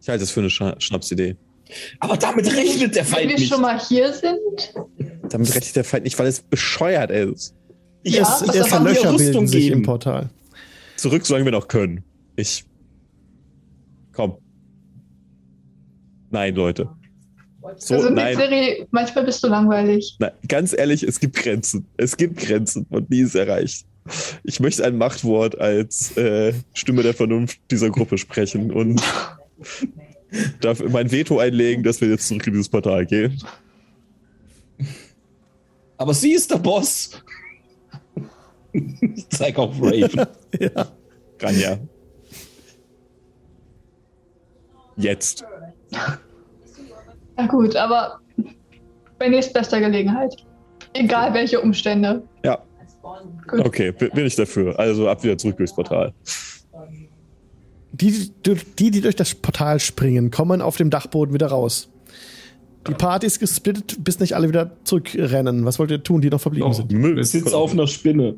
Ich 0.00 0.08
halte 0.08 0.24
es 0.24 0.30
für 0.30 0.40
eine 0.40 0.50
Scha 0.50 0.74
Schnapsidee. 0.78 1.36
Aber 2.00 2.16
damit 2.16 2.46
rechnet 2.54 2.94
der 2.94 3.04
Wenn 3.04 3.12
Feind 3.12 3.28
wir 3.30 3.38
nicht. 3.38 3.48
schon 3.52 3.60
mal 3.62 3.78
hier 3.80 4.12
sind, 4.12 4.74
Damit 5.28 5.54
rechnet 5.54 5.76
der 5.76 5.84
Feind 5.84 6.04
nicht, 6.04 6.18
weil 6.18 6.26
es 6.26 6.40
bescheuert 6.40 7.10
ist. 7.10 7.54
Ich 8.02 8.14
Ja, 8.14 8.20
Erst, 8.20 8.46
was 8.46 8.54
erst 8.54 8.70
Löcher 8.72 9.08
bilden 9.10 9.16
Rüstung 9.16 9.46
sich 9.46 9.68
im 9.68 9.82
Portal. 9.82 10.28
Zurück, 10.96 11.26
solange 11.26 11.46
wir 11.46 11.52
noch 11.52 11.68
können. 11.68 12.04
Ich. 12.36 12.64
Komm. 14.14 14.38
Nein, 16.30 16.54
Leute. 16.54 16.88
So, 17.76 17.94
also 17.94 18.10
nein. 18.10 18.36
Serie, 18.36 18.86
manchmal 18.90 19.24
bist 19.24 19.42
du 19.42 19.48
langweilig. 19.48 20.16
Nein, 20.18 20.32
ganz 20.48 20.74
ehrlich, 20.76 21.02
es 21.02 21.18
gibt 21.18 21.36
Grenzen. 21.36 21.86
Es 21.96 22.16
gibt 22.16 22.38
Grenzen 22.38 22.86
und 22.90 23.10
nie 23.10 23.20
ist 23.20 23.34
erreicht. 23.34 23.86
Ich 24.44 24.60
möchte 24.60 24.84
ein 24.84 24.98
Machtwort 24.98 25.58
als 25.58 26.14
äh, 26.16 26.52
Stimme 26.74 27.02
der 27.02 27.14
Vernunft 27.14 27.58
dieser 27.70 27.88
Gruppe 27.88 28.18
sprechen 28.18 28.70
und 28.70 29.02
darf 30.60 30.82
mein 30.90 31.10
Veto 31.10 31.38
einlegen, 31.38 31.82
dass 31.82 32.00
wir 32.00 32.08
jetzt 32.08 32.28
zurück 32.28 32.46
in 32.46 32.52
dieses 32.52 32.68
Portal 32.68 33.06
gehen. 33.06 33.40
Aber 35.96 36.12
sie 36.12 36.32
ist 36.32 36.50
der 36.50 36.58
Boss. 36.58 37.22
ich 38.72 39.28
zeig 39.30 39.56
auf 39.56 39.74
Raven. 39.80 40.26
Ja. 40.58 40.92
Ranja. 41.40 41.78
Jetzt. 44.96 45.44
Ja 47.38 47.46
gut, 47.46 47.74
aber 47.76 48.20
bei 49.18 49.28
nächstbester 49.28 49.80
Gelegenheit. 49.80 50.36
Egal 50.92 51.34
welche 51.34 51.60
Umstände. 51.60 52.22
Ja, 52.44 52.62
Gut. 53.48 53.66
okay, 53.66 53.90
bin 53.92 54.24
ich 54.26 54.36
dafür. 54.36 54.78
Also 54.78 55.08
ab 55.08 55.22
wieder 55.24 55.36
zurück 55.36 55.56
durchs 55.56 55.74
Portal. 55.74 56.12
Die, 57.92 58.30
die, 58.44 58.90
die, 58.90 59.00
durch 59.00 59.16
das 59.16 59.34
Portal 59.34 59.78
springen, 59.80 60.30
kommen 60.30 60.60
auf 60.62 60.76
dem 60.76 60.90
Dachboden 60.90 61.32
wieder 61.34 61.48
raus. 61.48 61.88
Die 62.88 62.94
Party 62.94 63.26
ist 63.26 63.38
gesplittet, 63.40 64.02
bis 64.04 64.20
nicht 64.20 64.34
alle 64.34 64.48
wieder 64.48 64.72
zurückrennen. 64.84 65.64
Was 65.64 65.78
wollt 65.78 65.90
ihr 65.90 66.02
tun, 66.02 66.20
die 66.20 66.28
noch 66.28 66.40
verblieben 66.40 66.68
Oh. 66.68 66.72
sind? 66.72 66.92
Müll. 66.92 67.14
Du 67.16 67.24
sitzt 67.24 67.54
auf 67.54 67.72
einer 67.72 67.86
Spinne. 67.86 68.36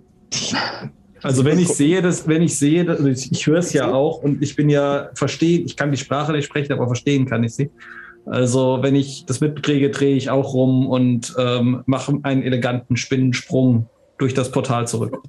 Also 1.23 1.45
wenn 1.45 1.59
ich 1.59 1.69
sehe, 1.69 2.03
dass, 2.03 2.29
wenn 2.29 2.43
ich 2.43 2.59
sehe, 2.59 2.85
dass, 2.85 3.01
ich, 3.01 3.33
ich 3.33 3.47
höre 3.47 3.59
es 3.59 3.73
ja 3.73 3.93
auch 3.93 4.23
und 4.23 4.43
ich 4.43 4.57
bin 4.57 4.69
ja 4.69 5.11
verstehen, 5.15 5.65
ich 5.67 5.77
kann 5.77 5.91
die 5.91 5.97
Sprache 5.97 6.33
nicht 6.33 6.45
sprechen, 6.45 6.73
aber 6.73 6.87
verstehen 6.87 7.27
kann 7.27 7.43
ich 7.45 7.55
sie. 7.55 7.71
Also 8.27 8.79
wenn 8.83 8.95
ich 8.95 9.25
das 9.25 9.41
mitkriege, 9.41 9.91
drehe 9.91 10.17
ich 10.17 10.31
auch 10.31 10.53
rum 10.53 10.89
und 10.89 11.35
ähm, 11.39 11.83
mache 11.87 12.19
einen 12.23 12.43
eleganten 12.43 12.97
Spinnensprung 12.97 13.89
durch 14.19 14.35
das 14.35 14.51
Portal 14.51 14.89
zurück. 14.89 15.23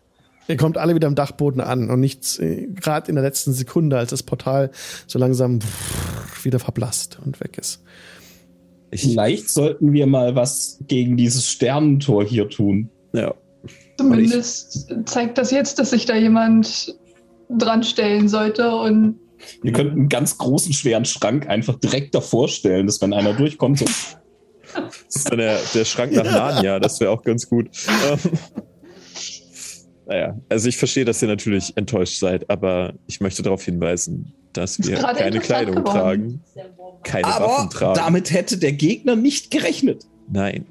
Ihr 0.47 0.57
kommt 0.57 0.77
alle 0.77 0.95
wieder 0.95 1.07
am 1.07 1.15
Dachboden 1.15 1.61
an 1.61 1.89
und 1.89 1.99
nichts, 1.99 2.39
äh, 2.39 2.67
gerade 2.67 3.09
in 3.09 3.15
der 3.15 3.23
letzten 3.23 3.53
Sekunde, 3.53 3.97
als 3.97 4.11
das 4.11 4.23
Portal 4.23 4.71
so 5.05 5.19
langsam 5.19 5.59
wieder 6.41 6.59
verblasst 6.59 7.19
und 7.23 7.39
weg 7.39 7.57
ist. 7.57 7.83
Ich, 8.91 9.01
Vielleicht 9.01 9.49
sollten 9.49 9.91
wir 9.91 10.07
mal 10.07 10.35
was 10.35 10.79
gegen 10.87 11.17
dieses 11.17 11.49
Sternentor 11.49 12.23
hier 12.23 12.49
tun. 12.49 12.89
ja. 13.13 13.33
Zumindest 13.97 14.93
zeigt 15.05 15.37
das 15.37 15.51
jetzt, 15.51 15.79
dass 15.79 15.89
sich 15.89 16.05
da 16.05 16.15
jemand 16.15 16.95
dran 17.49 17.83
stellen 17.83 18.27
sollte 18.29 18.75
und 18.75 19.19
Wir 19.61 19.71
könnten 19.71 19.93
einen 19.93 20.09
ganz 20.09 20.37
großen, 20.37 20.73
schweren 20.73 21.05
Schrank 21.05 21.47
einfach 21.47 21.79
direkt 21.79 22.13
davor 22.13 22.47
stellen, 22.47 22.87
dass 22.87 23.01
wenn 23.01 23.13
einer 23.13 23.33
durchkommt, 23.33 23.79
so, 23.79 23.85
Das 23.85 25.15
ist 25.15 25.31
dann 25.31 25.39
der, 25.39 25.57
der 25.73 25.85
Schrank 25.85 26.13
nach 26.13 26.23
Narnia, 26.25 26.79
das 26.79 26.99
wäre 26.99 27.11
auch 27.11 27.23
ganz 27.23 27.49
gut. 27.49 27.69
Ähm, 28.09 28.19
naja, 30.05 30.37
also 30.49 30.69
ich 30.69 30.77
verstehe, 30.77 31.05
dass 31.05 31.21
ihr 31.21 31.27
natürlich 31.27 31.75
enttäuscht 31.75 32.19
seid, 32.19 32.49
aber 32.49 32.93
ich 33.07 33.19
möchte 33.19 33.43
darauf 33.43 33.63
hinweisen, 33.63 34.33
dass 34.53 34.79
wir 34.79 34.97
keine 34.97 35.39
Kleidung 35.39 35.75
geworden. 35.75 35.85
tragen, 35.85 36.43
keine 37.03 37.27
aber 37.27 37.45
Waffen 37.45 37.69
tragen. 37.69 37.95
damit 37.95 38.31
hätte 38.31 38.57
der 38.57 38.73
Gegner 38.73 39.15
nicht 39.15 39.51
gerechnet. 39.51 40.05
Nein, 40.29 40.65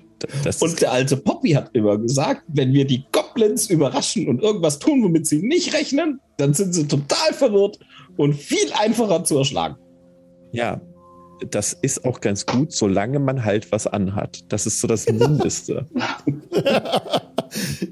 das 0.44 0.62
Und 0.62 0.80
der 0.80 0.93
alte 0.93 1.16
Poppy 1.16 1.51
hat 1.51 1.70
immer 1.74 1.98
gesagt, 1.98 2.43
wenn 2.48 2.72
wir 2.72 2.86
die 2.86 3.05
Goblins 3.12 3.68
überraschen 3.68 4.28
und 4.28 4.43
irgendwas 4.43 4.78
tun, 4.78 5.02
womit 5.02 5.26
sie 5.26 5.43
nicht 5.43 5.74
rechnen, 5.74 6.20
dann 6.38 6.55
sind 6.55 6.74
sie 6.74 6.86
total 6.86 7.32
verwirrt 7.32 7.78
und 8.16 8.34
viel 8.34 8.72
einfacher 8.78 9.24
zu 9.24 9.38
erschlagen. 9.38 9.76
ja, 10.52 10.80
das 11.51 11.74
ist 11.74 12.05
auch 12.05 12.20
ganz 12.20 12.47
gut, 12.47 12.72
solange 12.72 13.18
man 13.18 13.44
halt 13.44 13.70
was 13.72 13.86
anhat. 13.86 14.44
Das 14.48 14.66
ist 14.66 14.80
so 14.80 14.88
das 14.88 15.06
Mindeste. 15.10 15.86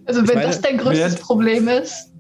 also 0.06 0.26
wenn 0.26 0.34
meine, 0.34 0.46
das 0.46 0.60
dein 0.60 0.78
größtes 0.78 1.16
Problem 1.16 1.68
ist, 1.68 2.10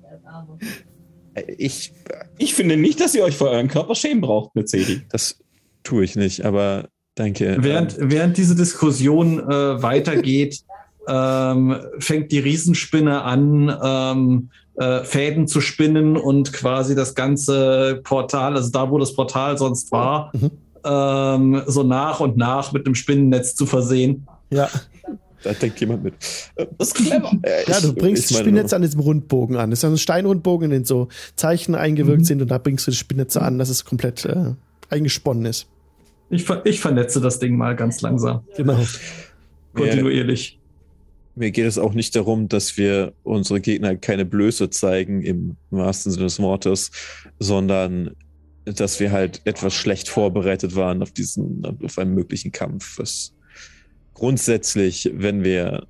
Ich, 1.56 1.92
Ich 2.38 2.54
finde 2.54 2.76
nicht, 2.76 3.00
dass 3.00 3.14
ihr 3.14 3.24
euch 3.24 3.36
vor 3.36 3.48
euren 3.48 3.68
Körper 3.68 3.94
schämen 3.94 4.20
braucht 4.20 4.54
mit 4.54 4.68
Cedi. 4.68 5.02
das 5.08 5.38
tue 5.82 6.04
ich 6.04 6.16
nicht, 6.16 6.44
aber 6.44 6.88
danke. 7.14 7.56
Während, 7.60 7.96
während 7.98 8.36
diese 8.36 8.54
Diskussion 8.54 9.38
äh, 9.40 9.82
weitergeht, 9.82 10.60
ähm, 11.08 11.76
fängt 11.98 12.32
die 12.32 12.38
Riesenspinne 12.38 13.22
an, 13.22 13.76
ähm, 13.82 14.50
äh, 14.76 15.04
Fäden 15.04 15.46
zu 15.46 15.60
spinnen 15.60 16.16
und 16.16 16.52
quasi 16.52 16.94
das 16.94 17.14
ganze 17.14 18.00
Portal, 18.02 18.56
also 18.56 18.70
da, 18.70 18.90
wo 18.90 18.98
das 18.98 19.14
Portal 19.14 19.56
sonst 19.58 19.92
war, 19.92 20.32
Mhm. 20.34 20.50
ähm, 20.84 21.62
so 21.66 21.82
nach 21.84 22.20
und 22.20 22.36
nach 22.36 22.72
mit 22.72 22.84
einem 22.86 22.94
Spinnennetz 22.94 23.54
zu 23.54 23.66
versehen. 23.66 24.26
Ja, 24.50 24.68
Da 25.44 25.52
denkt 25.52 25.78
jemand 25.80 26.02
mit. 26.04 26.14
Das 26.78 26.88
ist 26.88 26.94
clever. 26.94 27.30
Äh, 27.42 27.70
ja 27.70 27.78
du 27.80 27.92
bringst 27.92 28.32
meine 28.32 28.42
Spinnnetze 28.44 28.74
an 28.76 28.80
diesem 28.82 29.00
Rundbogen 29.00 29.56
an. 29.58 29.68
Das 29.70 29.80
ist 29.80 29.84
ein 29.84 29.98
Steinrundbogen, 29.98 30.64
in 30.64 30.70
den 30.70 30.84
so 30.86 31.08
Zeichen 31.36 31.74
eingewirkt 31.74 32.20
Mhm. 32.20 32.24
sind 32.24 32.42
und 32.42 32.50
da 32.50 32.56
bringst 32.58 32.86
du 32.86 32.90
die 32.90 32.96
Spinnnetze 32.96 33.42
an, 33.42 33.58
dass 33.58 33.68
es 33.68 33.84
komplett 33.84 34.24
äh, 34.24 34.54
eingesponnen 34.88 35.44
ist. 35.44 35.66
Ich, 36.30 36.44
ver 36.44 36.64
ich 36.64 36.80
vernetze 36.80 37.20
das 37.20 37.38
Ding 37.38 37.56
mal 37.56 37.76
ganz 37.76 38.00
langsam, 38.00 38.44
Genau. 38.56 38.76
Mir, 38.76 38.86
kontinuierlich. 39.74 40.58
mir 41.34 41.50
geht 41.50 41.66
es 41.66 41.78
auch 41.78 41.94
nicht 41.94 42.14
darum, 42.14 42.48
dass 42.48 42.76
wir 42.76 43.12
unsere 43.24 43.60
Gegner 43.60 43.96
keine 43.96 44.24
Blöße 44.24 44.70
zeigen 44.70 45.22
im 45.22 45.56
wahrsten 45.70 46.12
Sinne 46.12 46.24
des 46.24 46.38
Wortes, 46.38 46.90
sondern 47.38 48.10
dass 48.64 49.00
wir 49.00 49.12
halt 49.12 49.42
etwas 49.44 49.74
schlecht 49.74 50.08
vorbereitet 50.08 50.74
waren 50.74 51.02
auf 51.02 51.10
diesen, 51.10 51.62
auf 51.84 51.98
einen 51.98 52.14
möglichen 52.14 52.52
Kampf. 52.52 52.98
Was 52.98 53.34
grundsätzlich, 54.14 55.10
wenn 55.12 55.44
wir 55.44 55.86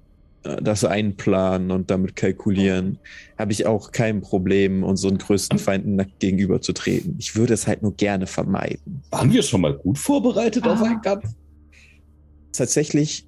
das 0.62 0.84
einplanen 0.84 1.70
und 1.70 1.90
damit 1.90 2.16
kalkulieren, 2.16 2.98
habe 3.38 3.52
ich 3.52 3.66
auch 3.66 3.92
kein 3.92 4.20
Problem, 4.20 4.84
unseren 4.84 5.18
größten 5.18 5.58
Feinden 5.58 5.96
nackt 5.96 6.20
gegenüberzutreten. 6.20 7.16
Ich 7.18 7.34
würde 7.34 7.54
es 7.54 7.66
halt 7.66 7.82
nur 7.82 7.94
gerne 7.96 8.26
vermeiden. 8.26 9.02
Waren 9.10 9.32
wir 9.32 9.42
schon 9.42 9.62
mal 9.62 9.74
gut 9.74 9.98
vorbereitet 9.98 10.66
auf 10.66 10.80
Ah. 10.80 10.84
einen 10.84 11.00
Kampf? 11.02 11.24
Tatsächlich 12.52 13.26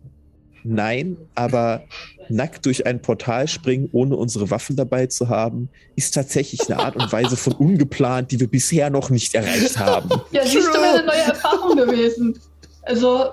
nein, 0.62 1.16
aber 1.34 1.84
nackt 2.28 2.66
durch 2.66 2.86
ein 2.86 3.00
Portal 3.00 3.46
springen, 3.48 3.88
ohne 3.92 4.16
unsere 4.16 4.50
Waffen 4.50 4.74
dabei 4.76 5.06
zu 5.06 5.28
haben, 5.28 5.68
ist 5.94 6.12
tatsächlich 6.14 6.68
eine 6.68 6.80
Art 6.80 6.96
und 6.96 7.12
Weise 7.12 7.36
von 7.36 7.52
ungeplant, 7.54 8.32
die 8.32 8.40
wir 8.40 8.48
bisher 8.48 8.90
noch 8.90 9.10
nicht 9.10 9.34
erreicht 9.34 9.78
haben. 9.78 10.10
ja, 10.32 10.44
siehst 10.44 10.68
du, 10.68 10.72
wäre 10.72 10.98
eine 10.98 11.06
neue 11.06 11.16
Erfahrung 11.26 11.76
gewesen. 11.76 12.38
Also, 12.82 13.26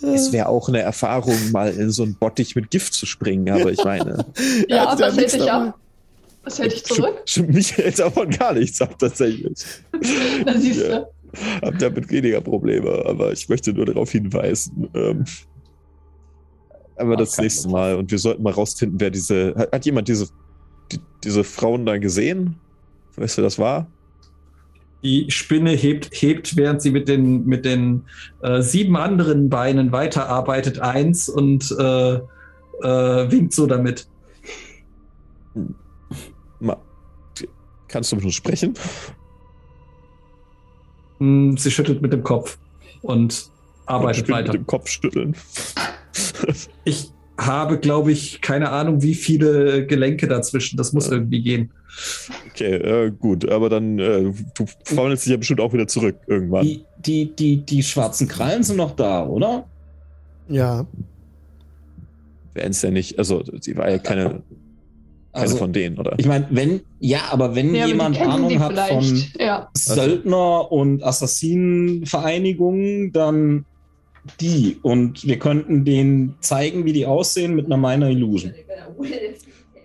Es 0.00 0.32
wäre 0.32 0.48
auch 0.48 0.68
eine 0.68 0.80
Erfahrung, 0.80 1.52
mal 1.52 1.72
in 1.72 1.90
so 1.90 2.02
einen 2.02 2.16
Bottich 2.16 2.56
mit 2.56 2.70
Gift 2.70 2.94
zu 2.94 3.06
springen, 3.06 3.48
aber 3.50 3.70
ich 3.70 3.84
meine, 3.84 4.24
ja, 4.68 4.96
ja 4.96 5.10
nichts 5.12 5.32
hätte 5.34 5.44
ich 5.44 5.50
ab? 5.52 5.78
Was 6.42 6.58
hätte 6.58 6.74
ich 6.74 6.84
zurück? 6.84 7.22
mich 7.48 7.76
hält 7.76 7.98
davon 7.98 8.30
gar 8.30 8.52
nichts 8.54 8.80
ab, 8.80 8.98
tatsächlich. 8.98 9.64
Da 10.44 10.58
siehst 10.58 10.80
Ja. 10.80 11.00
du. 11.00 11.06
Hab 11.62 11.78
damit 11.78 12.10
weniger 12.10 12.40
Probleme, 12.40 13.04
aber 13.04 13.32
ich 13.32 13.48
möchte 13.48 13.72
nur 13.72 13.84
darauf 13.84 14.10
hinweisen. 14.10 14.88
Ähm, 14.94 15.24
aber 16.96 17.14
Ach, 17.14 17.18
das 17.18 17.36
nächste 17.38 17.62
Problem. 17.62 17.72
Mal 17.72 17.94
und 17.96 18.10
wir 18.10 18.18
sollten 18.18 18.42
mal 18.42 18.52
rausfinden, 18.52 19.00
wer 19.00 19.10
diese. 19.10 19.54
Hat, 19.56 19.72
hat 19.72 19.84
jemand 19.84 20.08
diese, 20.08 20.28
die, 20.92 20.98
diese 21.24 21.44
Frauen 21.44 21.84
da 21.84 21.98
gesehen? 21.98 22.56
Weißt 23.16 23.36
du, 23.36 23.42
wer 23.42 23.46
das 23.46 23.58
war? 23.58 23.90
Die 25.06 25.30
Spinne 25.30 25.70
hebt, 25.70 26.08
hebt 26.12 26.56
während 26.56 26.82
sie 26.82 26.90
mit 26.90 27.06
den, 27.06 27.46
mit 27.46 27.64
den 27.64 28.06
äh, 28.42 28.60
sieben 28.60 28.96
anderen 28.96 29.48
Beinen 29.48 29.92
weiterarbeitet, 29.92 30.80
eins 30.80 31.28
und 31.28 31.70
äh, 31.78 32.14
äh, 32.16 33.30
winkt 33.30 33.52
so 33.54 33.68
damit. 33.68 34.08
Ma, 36.58 36.76
kannst 37.86 38.10
du 38.10 38.16
mit 38.16 38.24
uns 38.24 38.34
sprechen? 38.34 38.74
Hm, 41.18 41.56
Sie 41.56 41.70
schüttelt 41.70 42.02
mit 42.02 42.12
dem 42.12 42.24
Kopf 42.24 42.58
und 43.02 43.48
arbeitet 43.86 44.28
weiter. 44.28 44.54
Mit 44.54 44.62
dem 44.62 44.66
Kopf 44.66 44.88
schütteln. 44.88 45.36
Ich 46.84 47.12
habe, 47.38 47.78
glaube 47.78 48.12
ich, 48.12 48.40
keine 48.40 48.70
Ahnung, 48.70 49.02
wie 49.02 49.14
viele 49.14 49.86
Gelenke 49.86 50.26
dazwischen. 50.26 50.76
Das 50.76 50.92
muss 50.92 51.06
Ja. 51.06 51.12
irgendwie 51.14 51.42
gehen. 51.42 51.70
Okay, 52.50 52.74
äh, 52.74 53.10
gut, 53.10 53.48
aber 53.48 53.68
dann, 53.68 53.98
äh, 53.98 54.32
du 54.54 54.64
faumelst 54.84 55.24
dich 55.24 55.30
ja 55.32 55.36
bestimmt 55.38 55.60
auch 55.60 55.72
wieder 55.72 55.86
zurück 55.86 56.16
irgendwann. 56.26 56.64
Die, 56.64 56.84
die, 56.98 57.34
die, 57.34 57.58
die 57.64 57.82
schwarzen 57.82 58.28
Krallen 58.28 58.62
sind 58.62 58.76
noch 58.76 58.94
da, 58.96 59.26
oder? 59.26 59.66
Ja. 60.48 60.86
Wären 62.54 62.70
es 62.70 62.82
ja 62.82 62.90
nicht, 62.90 63.18
also 63.18 63.42
sie 63.60 63.76
war 63.76 63.90
ja 63.90 63.98
keine, 63.98 64.24
keine 64.24 64.42
Also, 65.32 65.56
von 65.56 65.72
denen, 65.72 65.98
oder? 65.98 66.14
ich 66.18 66.26
meine, 66.26 66.46
wenn, 66.50 66.80
ja, 67.00 67.20
aber 67.30 67.54
wenn 67.54 67.74
Ja, 67.74 67.86
jemand 67.86 68.20
Ahnung 68.20 68.58
hat 68.60 68.78
von 68.78 69.02
vielleicht. 69.02 69.40
Ja. 69.40 69.68
Söldner- 69.74 70.70
und 70.70 71.02
Assassinenvereinigungen, 71.02 73.12
dann 73.12 73.64
die. 74.40 74.78
Und 74.82 75.24
wir 75.26 75.38
könnten 75.38 75.84
denen 75.84 76.36
zeigen, 76.40 76.84
wie 76.84 76.92
die 76.92 77.06
aussehen 77.06 77.54
mit 77.54 77.66
einer 77.66 77.76
Minor 77.76 78.08
Illusion. 78.08 78.52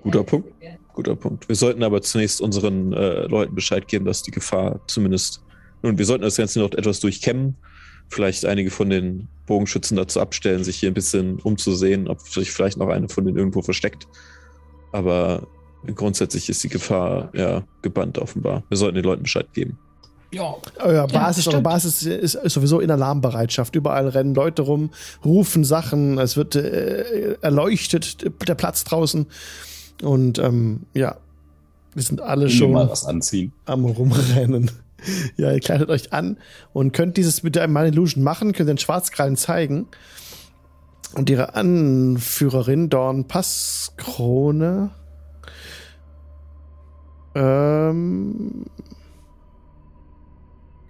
Guter 0.03 0.23
Punkt. 0.23 0.51
Guter 0.93 1.15
Punkt. 1.15 1.47
Wir 1.47 1.55
sollten 1.55 1.83
aber 1.83 2.01
zunächst 2.01 2.41
unseren 2.41 2.93
äh, 2.93 3.27
Leuten 3.27 3.55
Bescheid 3.55 3.87
geben, 3.87 4.05
dass 4.05 4.23
die 4.23 4.31
Gefahr 4.31 4.81
zumindest. 4.87 5.41
Nun, 5.83 5.97
wir 5.97 6.05
sollten 6.05 6.23
das 6.23 6.37
Ganze 6.37 6.59
noch 6.59 6.71
etwas 6.73 6.99
durchkämmen. 6.99 7.55
Vielleicht 8.09 8.45
einige 8.45 8.71
von 8.71 8.89
den 8.89 9.29
Bogenschützen 9.45 9.95
dazu 9.95 10.19
abstellen, 10.19 10.63
sich 10.63 10.77
hier 10.77 10.91
ein 10.91 10.93
bisschen 10.93 11.39
umzusehen, 11.39 12.07
ob 12.07 12.19
sich 12.21 12.51
vielleicht 12.51 12.77
noch 12.77 12.89
eine 12.89 13.07
von 13.07 13.25
denen 13.25 13.37
irgendwo 13.37 13.61
versteckt. 13.61 14.07
Aber 14.91 15.47
grundsätzlich 15.95 16.49
ist 16.49 16.63
die 16.63 16.69
Gefahr 16.69 17.29
ja 17.33 17.63
gebannt 17.81 18.17
offenbar. 18.17 18.63
Wir 18.69 18.77
sollten 18.77 18.95
den 18.95 19.05
Leuten 19.05 19.23
Bescheid 19.23 19.47
geben. 19.53 19.79
Ja. 20.31 20.55
Euer 20.79 21.07
Basis, 21.07 21.47
eure 21.47 21.55
stimmt. 21.55 21.63
Basis 21.63 22.03
ist, 22.03 22.35
ist 22.35 22.53
sowieso 22.53 22.79
in 22.79 22.89
Alarmbereitschaft. 22.89 23.75
Überall 23.75 24.07
rennen 24.07 24.33
Leute 24.33 24.61
rum, 24.61 24.91
rufen 25.25 25.63
Sachen, 25.63 26.17
es 26.17 26.37
wird 26.37 26.55
äh, 26.55 27.33
erleuchtet, 27.41 28.25
der 28.47 28.55
Platz 28.55 28.83
draußen. 28.85 29.27
Und 30.01 30.39
ähm, 30.39 30.81
ja, 30.93 31.17
wir 31.93 32.03
sind 32.03 32.21
alle 32.21 32.47
Ich 32.47 32.57
schon 32.57 32.71
mal 32.71 32.89
was 32.89 33.05
anziehen. 33.05 33.51
am 33.65 33.85
Rumrennen. 33.85 34.71
Ja, 35.35 35.51
ihr 35.51 35.59
kleidet 35.59 35.89
euch 35.89 36.13
an 36.13 36.37
und 36.73 36.93
könnt 36.93 37.17
dieses 37.17 37.43
mit 37.43 37.57
einem 37.57 37.73
Mind 37.73 37.93
Illusion 37.93 38.23
machen, 38.23 38.53
könnt 38.53 38.69
den 38.69 38.77
Schwarzkrallen 38.77 39.35
zeigen. 39.35 39.87
Und 41.13 41.29
ihre 41.29 41.55
Anführerin, 41.55 42.89
Dorn 42.89 43.27
Passkrone, 43.27 44.91
ähm, 47.35 48.65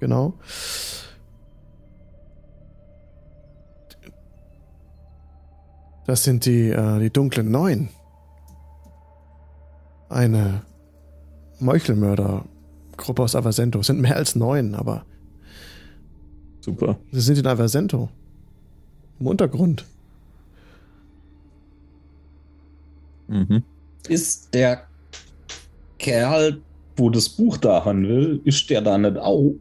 genau. 0.02 0.34
Das 6.06 6.26
sind 6.26 6.45
die, 6.45 6.69
äh, 6.69 6.99
die 6.99 7.10
dunklen 7.10 7.49
Neun. 7.49 7.88
Eine 10.10 10.64
Meuchelmörder-Gruppe 11.60 13.23
aus 13.23 13.36
Avasento. 13.36 13.80
Es 13.80 13.88
sind 13.88 14.02
mehr 14.02 14.18
als 14.18 14.36
neun, 14.36 14.76
aber 14.76 15.06
Super. 16.60 16.98
sie 17.11 17.22
sind 17.22 17.38
in 17.38 17.48
Avasento. 17.48 18.10
Im 19.22 19.28
Untergrund. 19.28 19.86
Mhm. 23.30 23.64
Ist 24.10 24.53
der 24.53 24.88
Kerl, 25.99 26.60
wo 26.98 27.10
das 27.10 27.30
Buch 27.30 27.57
da 27.57 27.86
haben 27.86 28.06
will, 28.07 28.41
ist 28.44 28.69
der 28.69 28.82
da 28.82 28.98
nicht 28.98 29.18
auch? 29.18 29.53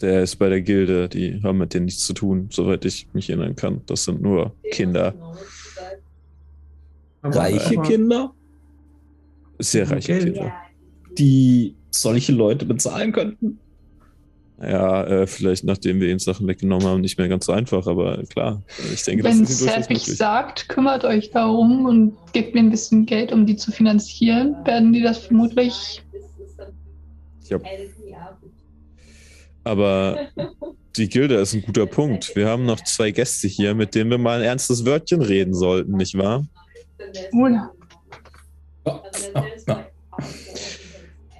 Der 0.00 0.22
ist 0.22 0.36
bei 0.36 0.48
der 0.48 0.62
Gilde, 0.62 1.08
die 1.08 1.42
haben 1.42 1.58
mit 1.58 1.74
denen 1.74 1.86
nichts 1.86 2.06
zu 2.06 2.14
tun, 2.14 2.48
soweit 2.50 2.84
ich 2.84 3.06
mich 3.12 3.28
erinnern 3.28 3.54
kann. 3.54 3.82
Das 3.86 4.04
sind 4.04 4.22
nur 4.22 4.54
Kinder. 4.70 5.14
Reiche 7.22 7.76
Kinder, 7.82 8.32
Sehr 9.58 9.90
reiche 9.90 10.12
Geld. 10.14 10.34
Kinder. 10.34 10.52
die 11.18 11.74
solche 11.90 12.32
Leute 12.32 12.64
bezahlen 12.64 13.12
könnten? 13.12 13.58
Ja, 14.62 15.04
äh, 15.04 15.26
vielleicht 15.26 15.64
nachdem 15.64 16.00
wir 16.00 16.08
ihnen 16.08 16.18
Sachen 16.18 16.46
weggenommen 16.46 16.86
haben, 16.86 17.00
nicht 17.00 17.16
mehr 17.16 17.28
ganz 17.28 17.46
so 17.46 17.52
einfach, 17.52 17.86
aber 17.86 18.22
klar, 18.24 18.62
ich 18.92 19.02
denke, 19.04 19.24
Wenn 19.24 19.40
das 19.40 19.62
ist 19.62 20.16
sagt, 20.18 20.68
kümmert 20.68 21.04
euch 21.04 21.30
darum 21.30 21.86
und 21.86 22.14
gebt 22.32 22.54
mir 22.54 22.60
ein 22.60 22.70
bisschen 22.70 23.06
Geld, 23.06 23.32
um 23.32 23.46
die 23.46 23.56
zu 23.56 23.72
finanzieren, 23.72 24.54
werden 24.64 24.92
die 24.92 25.00
das 25.00 25.18
vermutlich. 25.18 26.02
Ja, 27.48 27.58
aber 29.64 30.28
die 30.96 31.08
Gilde 31.08 31.36
ist 31.36 31.54
ein 31.54 31.62
guter 31.62 31.86
Punkt. 31.86 32.34
Wir 32.34 32.48
haben 32.48 32.66
noch 32.66 32.82
zwei 32.84 33.10
Gäste 33.10 33.48
hier, 33.48 33.74
mit 33.74 33.94
denen 33.94 34.10
wir 34.10 34.18
mal 34.18 34.40
ein 34.40 34.44
ernstes 34.44 34.84
Wörtchen 34.84 35.22
reden 35.22 35.54
sollten, 35.54 35.96
nicht 35.96 36.16
wahr? 36.16 36.46
Oder? 37.32 37.72
Ja, 38.86 39.02
ja, 39.34 39.44
ja. 39.66 39.86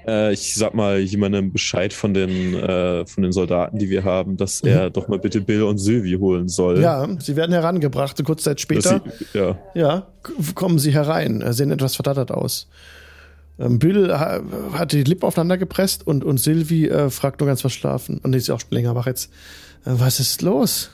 Äh, 0.07 0.33
ich 0.33 0.55
sag 0.55 0.75
mal 0.75 0.99
jemandem 0.99 1.53
Bescheid 1.53 1.93
von 1.93 2.15
den, 2.15 2.55
äh, 2.55 3.07
von 3.07 3.23
den 3.23 3.33
Soldaten, 3.33 3.79
die 3.79 3.91
wir 3.91 4.05
haben, 4.05 4.37
dass 4.37 4.61
er 4.61 4.91
doch 4.91 5.09
mal 5.09 5.19
bitte 5.19 5.41
Bill 5.41 5.63
und 5.63 5.79
Sylvie 5.79 6.17
holen 6.17 6.49
soll. 6.49 6.81
Ja, 6.81 7.07
sie 7.19 7.37
werden 7.37 7.53
herangebracht. 7.53 8.19
und 8.19 8.25
Kurze 8.25 8.45
Zeit 8.45 8.61
später 8.61 9.03
sie, 9.33 9.55
ja. 9.75 10.07
kommen 10.55 10.79
sie 10.79 10.93
herein, 10.93 11.43
äh, 11.43 11.53
sehen 11.53 11.71
etwas 11.71 11.97
verdattert 11.97 12.31
aus. 12.31 12.69
Ähm, 13.61 13.79
Bill 13.79 14.11
ha 14.19 14.41
hat 14.73 14.93
die 14.93 15.05
Lippen 15.05 15.25
aufeinander 15.27 15.59
gepresst 15.59 16.07
und, 16.07 16.25
und 16.25 16.39
Sylvie 16.39 16.89
äh, 16.89 17.11
fragt 17.11 17.41
nur 17.41 17.47
ganz 17.47 17.61
verschlafen. 17.61 18.19
Und 18.19 18.33
die 18.33 18.39
ist 18.39 18.49
ja 18.49 18.55
auch 18.55 18.61
schon 18.61 18.71
länger 18.71 18.95
wach 18.95 19.07
jetzt. 19.07 19.31
Äh, 19.85 19.91
was 19.99 20.19
ist 20.19 20.43
los? 20.43 20.91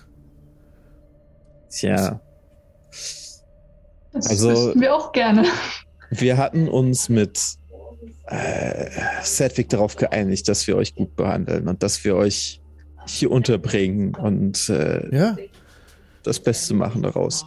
Tja, 1.70 2.20
Das 4.12 4.26
Also- 4.28 4.50
wüssten 4.50 4.80
wir 4.80 4.94
auch 4.94 5.12
gerne. 5.12 5.44
wir 6.10 6.36
hatten 6.38 6.68
uns 6.68 7.08
mit 7.08 7.38
äh, 8.28 8.90
Sedwick 9.22 9.68
darauf 9.68 9.96
geeinigt, 9.96 10.48
dass 10.48 10.66
wir 10.66 10.76
euch 10.76 10.94
gut 10.94 11.14
behandeln 11.16 11.68
und 11.68 11.82
dass 11.82 12.04
wir 12.04 12.16
euch 12.16 12.60
hier 13.06 13.30
unterbringen 13.30 14.14
und 14.16 14.68
äh, 14.68 15.14
Ja, 15.16 15.36
das 16.24 16.40
Beste 16.40 16.74
machen 16.74 17.02
daraus. 17.02 17.46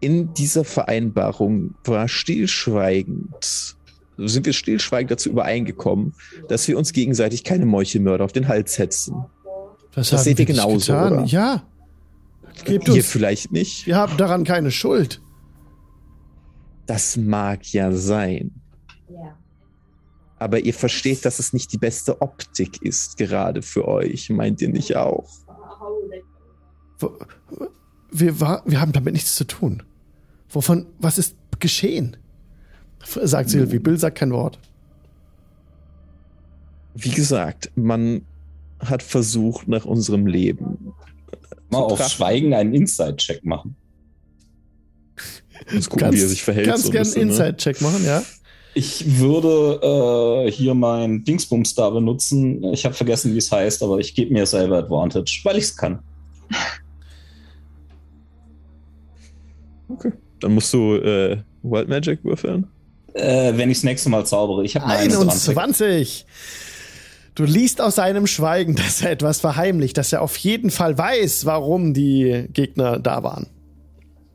In 0.00 0.34
dieser 0.34 0.64
Vereinbarung 0.64 1.74
war 1.84 2.08
stillschweigend, 2.08 3.75
sind 4.18 4.46
wir 4.46 4.52
stillschweigend 4.52 5.10
dazu 5.10 5.28
übereingekommen, 5.30 6.14
dass 6.48 6.66
wir 6.68 6.78
uns 6.78 6.92
gegenseitig 6.92 7.44
keine 7.44 7.66
Meuchelmörder 7.66 8.24
auf 8.24 8.32
den 8.32 8.48
Hals 8.48 8.78
hetzen. 8.78 9.26
das, 9.94 10.10
Das 10.10 10.24
seht 10.24 10.38
ihr 10.38 10.46
genauso, 10.46 10.92
getan. 10.92 11.12
oder? 11.12 11.24
Ja. 11.24 11.62
Gebt 12.64 12.88
Ihr 12.88 12.94
uns. 12.94 13.06
vielleicht 13.06 13.52
nicht. 13.52 13.86
Wir 13.86 13.96
haben 13.96 14.16
daran 14.16 14.44
keine 14.44 14.70
Schuld. 14.70 15.20
Das 16.86 17.16
mag 17.16 17.70
ja 17.72 17.92
sein. 17.92 18.52
Aber 20.38 20.60
ihr 20.60 20.74
versteht, 20.74 21.24
dass 21.24 21.38
es 21.38 21.52
nicht 21.52 21.72
die 21.72 21.78
beste 21.78 22.20
Optik 22.22 22.82
ist, 22.82 23.16
gerade 23.16 23.62
für 23.62 23.88
euch. 23.88 24.28
Meint 24.30 24.60
ihr 24.62 24.68
nicht 24.68 24.94
auch? 24.96 25.28
Wir, 28.10 28.40
war, 28.40 28.62
wir 28.66 28.80
haben 28.80 28.92
damit 28.92 29.12
nichts 29.14 29.34
zu 29.34 29.44
tun. 29.46 29.82
Wovon, 30.48 30.86
was 30.98 31.18
ist 31.18 31.36
geschehen? 31.58 32.16
Sagt 33.06 33.50
Sylvie. 33.50 33.78
Bill 33.78 33.98
sagt 33.98 34.18
kein 34.18 34.32
Wort. 34.32 34.58
Wie 36.94 37.10
gesagt, 37.10 37.70
man 37.74 38.22
hat 38.80 39.02
versucht, 39.02 39.68
nach 39.68 39.84
unserem 39.84 40.26
Leben 40.26 40.92
Mal 41.70 41.78
auf 41.78 41.98
trachten. 41.98 42.16
Schweigen 42.16 42.54
einen 42.54 42.74
Inside-Check 42.74 43.44
machen. 43.44 43.76
Uns 45.72 45.88
gucken, 45.88 46.12
wie 46.12 46.20
er 46.20 46.28
sich 46.28 46.42
verhält. 46.42 46.66
Ganz 46.66 46.82
so 46.82 46.88
ein 46.88 46.92
gern 46.92 47.06
einen 47.06 47.14
ne? 47.14 47.20
Inside-Check 47.22 47.80
machen, 47.80 48.04
ja. 48.04 48.22
Ich 48.74 49.18
würde 49.18 50.44
äh, 50.46 50.50
hier 50.50 50.74
mein 50.74 51.24
Dingsbums 51.24 51.74
da 51.74 51.88
benutzen. 51.88 52.62
Ich 52.74 52.84
habe 52.84 52.94
vergessen, 52.94 53.32
wie 53.32 53.38
es 53.38 53.50
heißt, 53.50 53.82
aber 53.82 53.98
ich 53.98 54.14
gebe 54.14 54.32
mir 54.32 54.44
selber 54.44 54.78
Advantage, 54.78 55.40
weil 55.44 55.56
ich 55.56 55.64
es 55.64 55.76
kann. 55.76 56.00
Dann 60.40 60.54
musst 60.54 60.72
du 60.74 60.96
äh, 60.96 61.38
Wild 61.62 61.88
Magic 61.88 62.22
würfeln. 62.22 62.66
Äh, 63.16 63.56
wenn 63.56 63.70
ich 63.70 63.78
das 63.78 63.84
nächste 63.84 64.10
Mal 64.10 64.26
zaubere. 64.26 64.64
Ich 64.64 64.76
habe 64.76 64.86
eine 64.86 64.98
21. 64.98 65.48
21. 65.56 66.26
Du 67.34 67.44
liest 67.44 67.80
aus 67.80 67.96
seinem 67.96 68.26
Schweigen, 68.26 68.74
dass 68.76 69.02
er 69.02 69.10
etwas 69.10 69.40
verheimlicht, 69.40 69.96
dass 69.98 70.12
er 70.12 70.22
auf 70.22 70.36
jeden 70.36 70.70
Fall 70.70 70.96
weiß, 70.96 71.46
warum 71.46 71.94
die 71.94 72.46
Gegner 72.52 72.98
da 72.98 73.22
waren. 73.22 73.46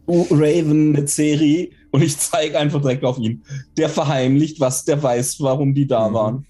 Oh, 0.07 0.25
Raven 0.31 0.91
mit 0.91 1.09
Seri 1.09 1.71
und 1.91 2.01
ich 2.01 2.17
zeige 2.17 2.57
einfach 2.59 2.81
direkt 2.81 3.03
auf 3.05 3.17
ihn. 3.17 3.43
Der 3.77 3.87
verheimlicht 3.89 4.59
was, 4.59 4.83
der 4.83 5.01
weiß, 5.01 5.37
warum 5.39 5.73
die 5.73 5.87
da 5.87 6.09
Mhm. 6.09 6.13
waren. 6.13 6.45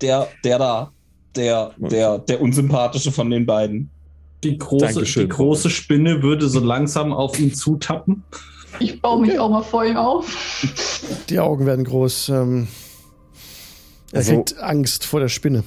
Der, 0.00 0.28
der 0.42 0.58
da, 0.58 0.92
der, 1.36 1.72
der, 1.78 2.18
der 2.18 2.40
unsympathische 2.40 3.12
von 3.12 3.30
den 3.30 3.46
beiden. 3.46 3.90
Die 4.42 4.58
große, 4.58 4.86
Dankeschön. 4.86 5.22
die 5.24 5.28
große 5.28 5.70
Spinne 5.70 6.22
würde 6.22 6.48
so 6.48 6.60
langsam 6.60 7.12
auf 7.12 7.38
ihn 7.38 7.54
zutappen. 7.54 8.24
Ich 8.80 9.00
baue 9.00 9.20
mich 9.20 9.38
auch 9.38 9.50
mal 9.50 9.62
vor 9.62 9.84
ihm 9.84 9.96
auf. 9.96 10.64
Die 11.28 11.38
Augen 11.38 11.66
werden 11.66 11.84
groß. 11.84 12.28
Ähm, 12.30 12.68
er 14.12 14.18
Also- 14.18 14.32
kriegt 14.34 14.58
Angst 14.58 15.04
vor 15.04 15.20
der 15.20 15.28
Spinne. 15.28 15.64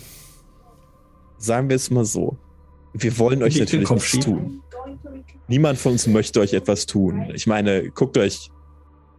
Sagen 1.38 1.70
wir 1.70 1.76
es 1.76 1.90
mal 1.92 2.06
so. 2.06 2.38
Wir 2.94 3.18
wollen 3.20 3.44
euch 3.44 3.60
natürlich 3.60 3.90
nichts 3.90 4.12
tun. 4.20 4.62
Niemand 5.48 5.78
von 5.80 5.94
uns 5.94 6.08
möchte 6.08 6.40
euch 6.40 6.54
etwas 6.54 6.86
tun. 6.88 7.30
Ich 7.34 7.48
meine, 7.48 7.90
guckt 7.92 8.18
euch 8.18 8.50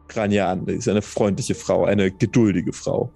Grania 0.09 0.51
an. 0.51 0.67
Sie 0.67 0.73
ist 0.75 0.89
eine 0.89 1.03
freundliche 1.03 1.55
Frau, 1.55 1.85
eine 1.85 2.11
geduldige 2.11 2.73
Frau. 2.73 3.13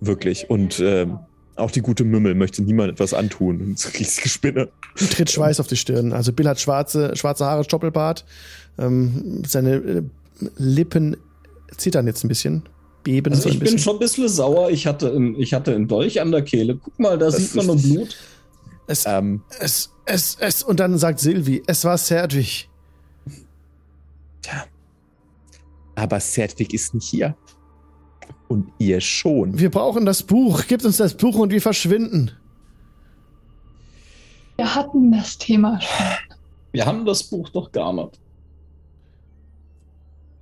Wirklich. 0.00 0.48
Und 0.48 0.80
ähm, 0.80 1.18
auch 1.60 1.70
die 1.70 1.80
gute 1.82 2.04
Mümmel 2.04 2.34
möchte 2.34 2.62
niemand 2.62 2.90
etwas 2.92 3.14
antun. 3.14 3.60
Und 3.60 3.78
so 3.78 3.88
riesige 3.90 4.28
Spinne. 4.28 4.68
Tritt 4.96 5.30
Schweiß 5.30 5.60
auf 5.60 5.66
die 5.66 5.76
Stirn. 5.76 6.12
Also 6.12 6.32
Bill 6.32 6.48
hat 6.48 6.60
schwarze, 6.60 7.14
schwarze 7.16 7.44
Haare, 7.44 7.64
Stoppelbart. 7.64 8.24
Ähm, 8.78 9.42
seine 9.46 9.74
äh, 9.74 10.02
Lippen 10.56 11.16
zittern 11.76 12.06
jetzt 12.06 12.24
ein 12.24 12.28
bisschen. 12.28 12.62
Beben 13.04 13.32
Also 13.32 13.44
so 13.44 13.48
ein 13.48 13.52
ich 13.52 13.58
bin 13.58 13.64
bisschen. 13.64 13.78
schon 13.78 13.96
ein 13.96 13.98
bisschen 14.00 14.28
sauer. 14.28 14.70
Ich 14.70 14.86
hatte, 14.86 15.10
einen, 15.12 15.34
ich 15.40 15.54
hatte 15.54 15.74
einen 15.74 15.88
Dolch 15.88 16.20
an 16.20 16.32
der 16.32 16.42
Kehle. 16.42 16.76
Guck 16.76 16.98
mal, 16.98 17.16
da 17.18 17.26
Das 17.26 17.36
sieht 17.36 17.54
man 17.54 17.66
nur. 17.66 17.76
Blut. 17.76 18.16
Es, 18.86 19.04
Ähm, 19.06 19.42
es, 19.60 19.90
es, 20.04 20.36
es, 20.40 20.62
und 20.62 20.80
dann 20.80 20.98
sagt 20.98 21.20
Sylvie, 21.20 21.62
es 21.66 21.84
war 21.84 21.96
Serdwig. 21.96 22.68
aber 25.94 26.18
Sedwick 26.20 26.72
ist 26.72 26.94
nicht 26.94 27.08
hier. 27.08 27.36
Und 28.50 28.72
ihr 28.78 29.00
schon. 29.00 29.60
Wir 29.60 29.70
brauchen 29.70 30.04
das 30.04 30.24
Buch. 30.24 30.64
Gib 30.66 30.84
uns 30.84 30.96
das 30.96 31.14
Buch 31.14 31.36
und 31.36 31.52
wir 31.52 31.62
verschwinden. 31.62 32.32
Wir 34.56 34.74
hatten 34.74 35.12
das 35.12 35.38
Thema 35.38 35.80
schon. 35.80 36.06
Wir 36.72 36.84
haben 36.84 37.04
das 37.04 37.22
Buch 37.22 37.48
doch 37.50 37.70
gar 37.70 37.92
nicht. 37.92 38.18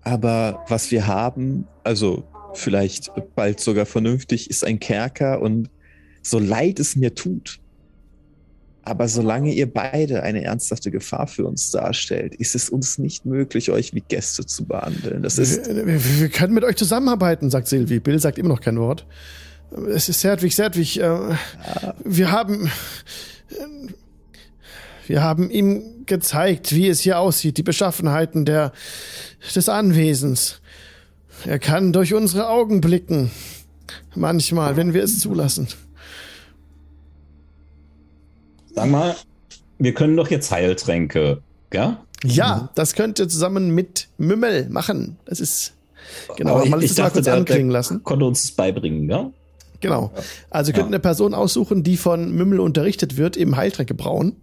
Aber 0.01 0.65
was 0.69 0.91
wir 0.91 1.07
haben, 1.07 1.67
also 1.85 2.25
vielleicht 2.55 3.13
bald 3.35 3.61
sogar 3.61 3.85
vernünftig, 3.85 4.49
ist 4.49 4.65
ein 4.65 4.81
Kerker 4.81 5.43
und 5.43 5.69
so 6.23 6.39
leid 6.39 6.81
es 6.81 6.97
mir 6.97 7.15
tut. 7.15 7.61
Aber 8.89 9.07
solange 9.07 9.53
ihr 9.53 9.71
beide 9.71 10.23
eine 10.23 10.45
ernsthafte 10.45 10.91
Gefahr 10.91 11.27
für 11.27 11.45
uns 11.45 11.71
darstellt, 11.71 12.35
ist 12.35 12.55
es 12.55 12.71
uns 12.71 12.97
nicht 12.97 13.27
möglich, 13.27 13.71
euch 13.71 13.93
wie 13.93 14.01
Gäste 14.01 14.47
zu 14.47 14.65
behandeln. 14.65 15.23
Das 15.23 15.37
ist, 15.39 15.67
Wir, 15.67 15.87
wir, 15.87 16.21
wir 16.21 16.29
können 16.31 16.55
mit 16.55 16.65
euch 16.65 16.77
zusammenarbeiten, 16.77 17.51
sagt 17.51 17.69
Sylvie. 17.69 18.01
Bill 18.01 18.19
sagt 18.19 18.39
immer 18.39 18.49
noch 18.49 18.63
kein 18.63 18.79
Wort. 18.79 19.07
Es 19.95 20.09
ist 20.09 20.23
Serdwig, 20.23 20.55
Serdwig. 20.55 20.99
Äh, 20.99 21.37
wir 22.03 22.31
haben. 22.31 22.71
Wir 25.07 25.23
haben 25.23 25.51
ihm 25.51 26.07
gezeigt, 26.07 26.75
wie 26.75 26.89
es 26.89 27.01
hier 27.01 27.19
aussieht, 27.19 27.59
die 27.59 27.63
Beschaffenheiten 27.63 28.45
der, 28.45 28.73
des 29.55 29.69
Anwesens. 29.69 30.61
Er 31.47 31.59
kann 31.59 31.93
durch 31.93 32.15
unsere 32.15 32.49
Augen 32.49 32.81
blicken. 32.81 33.31
Manchmal, 34.15 34.77
wenn 34.77 34.95
wir 34.95 35.03
es 35.03 35.21
zulassen. 35.21 35.69
Sag 38.79 38.91
mal, 38.91 39.17
wir 39.79 39.93
können 39.93 40.17
doch 40.17 40.31
jetzt 40.31 40.53
Heiltränke, 40.53 41.43
gell? 41.71 41.97
Ja, 42.25 42.71
das 42.77 42.95
könnt 42.95 43.19
ihr 43.19 43.29
zusammen 43.29 43.71
mit 43.75 44.07
Mümmel 44.19 44.69
machen. 44.71 45.19
Das 45.25 45.41
ist. 45.41 45.75
Genau, 46.37 46.57
Aber 46.59 46.67
mal, 46.67 46.81
das 46.81 46.97
mal 46.97 47.11
kurz 47.11 47.25
der, 47.25 47.35
anklingen 47.35 47.71
lassen. 47.73 48.05
konnte 48.05 48.25
uns 48.25 48.43
das 48.43 48.53
beibringen, 48.53 49.09
gell? 49.09 49.33
Genau. 49.81 50.13
Also 50.49 50.71
ihr 50.71 50.75
könnt 50.75 50.87
Ja. 50.87 50.91
eine 50.91 51.01
Person 51.01 51.35
aussuchen, 51.35 51.83
die 51.83 51.97
von 51.97 52.31
Mümmel 52.33 52.61
unterrichtet 52.61 53.17
wird, 53.17 53.37
im 53.37 53.57
Heiltränke 53.57 53.95
brauen. 53.95 54.37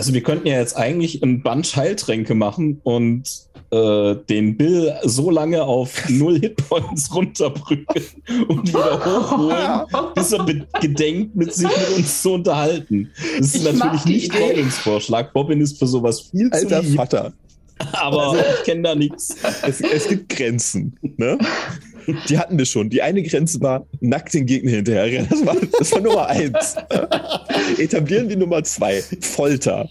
Also 0.00 0.14
wir 0.14 0.22
könnten 0.22 0.46
ja 0.46 0.58
jetzt 0.58 0.78
eigentlich 0.78 1.22
ein 1.22 1.42
Bunch 1.42 1.76
Heiltränke 1.76 2.34
machen 2.34 2.80
und 2.84 3.24
äh, 3.70 4.14
den 4.30 4.56
Bill 4.56 4.94
so 5.02 5.30
lange 5.30 5.62
auf 5.62 5.92
null 6.08 6.40
Hitpoints 6.40 7.14
runterbrücken 7.14 8.02
und 8.48 8.66
wieder 8.66 8.98
hochholen, 9.04 10.12
bis 10.14 10.32
er 10.32 10.46
gedenkt, 10.80 11.36
mit 11.36 11.52
sich 11.52 11.68
mit 11.68 11.98
uns 11.98 12.22
zu 12.22 12.32
unterhalten. 12.32 13.10
Das 13.36 13.48
ist 13.48 13.56
Ich 13.56 13.62
natürlich 13.74 14.06
nicht. 14.06 14.40
Robins 14.40 14.78
Vorschlag. 14.78 15.34
Robin 15.34 15.60
ist 15.60 15.78
für 15.78 15.86
sowas 15.86 16.30
viel 16.30 16.50
Alter 16.50 16.80
zu 16.80 16.88
lieb, 16.88 16.96
Vater. 16.96 17.34
aber 17.92 18.36
ich 18.38 18.64
kenne 18.64 18.80
da 18.80 18.94
nichts. 18.94 19.36
Es, 19.66 19.82
es 19.82 20.08
gibt 20.08 20.30
Grenzen. 20.30 20.96
Ne? 21.18 21.36
Die 22.28 22.38
hatten 22.38 22.56
wir 22.58 22.64
schon. 22.66 22.90
Die 22.90 23.02
eine 23.02 23.22
Grenze 23.22 23.60
war 23.60 23.86
nackt 24.00 24.34
den 24.34 24.46
Gegner 24.46 24.70
hinterher. 24.72 25.26
Das 25.30 25.44
war, 25.46 25.56
das 25.78 25.92
war 25.92 26.00
Nummer 26.00 26.26
eins. 26.26 26.76
Etablieren 27.78 28.28
die 28.28 28.36
Nummer 28.36 28.62
zwei. 28.64 29.02
Folter. 29.20 29.88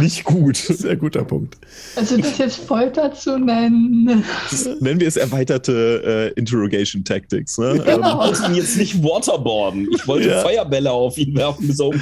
Nicht 0.00 0.24
gut. 0.24 0.56
Sehr 0.56 0.96
guter 0.96 1.22
Punkt. 1.22 1.56
Also 1.96 2.16
das 2.16 2.38
jetzt 2.38 2.56
Folter 2.60 3.12
zu 3.12 3.38
nennen. 3.38 4.24
Das 4.50 4.64
nennen 4.80 4.98
wir 5.00 5.06
es 5.06 5.16
erweiterte 5.18 6.32
äh, 6.34 6.38
Interrogation 6.40 7.04
Tactics. 7.04 7.58
Ne? 7.58 7.74
Ich 7.76 7.84
Genau. 7.84 8.18
wollte 8.20 8.42
ihn 8.46 8.54
jetzt 8.54 8.78
nicht 8.78 9.02
waterboarden. 9.04 9.88
Ich 9.94 10.06
wollte 10.08 10.30
Ja. 10.30 10.40
Feuerbälle 10.40 10.90
auf 10.90 11.18
ihn 11.18 11.36
werfen, 11.36 11.74
bis. 11.74 11.90
Ähm, 11.92 12.00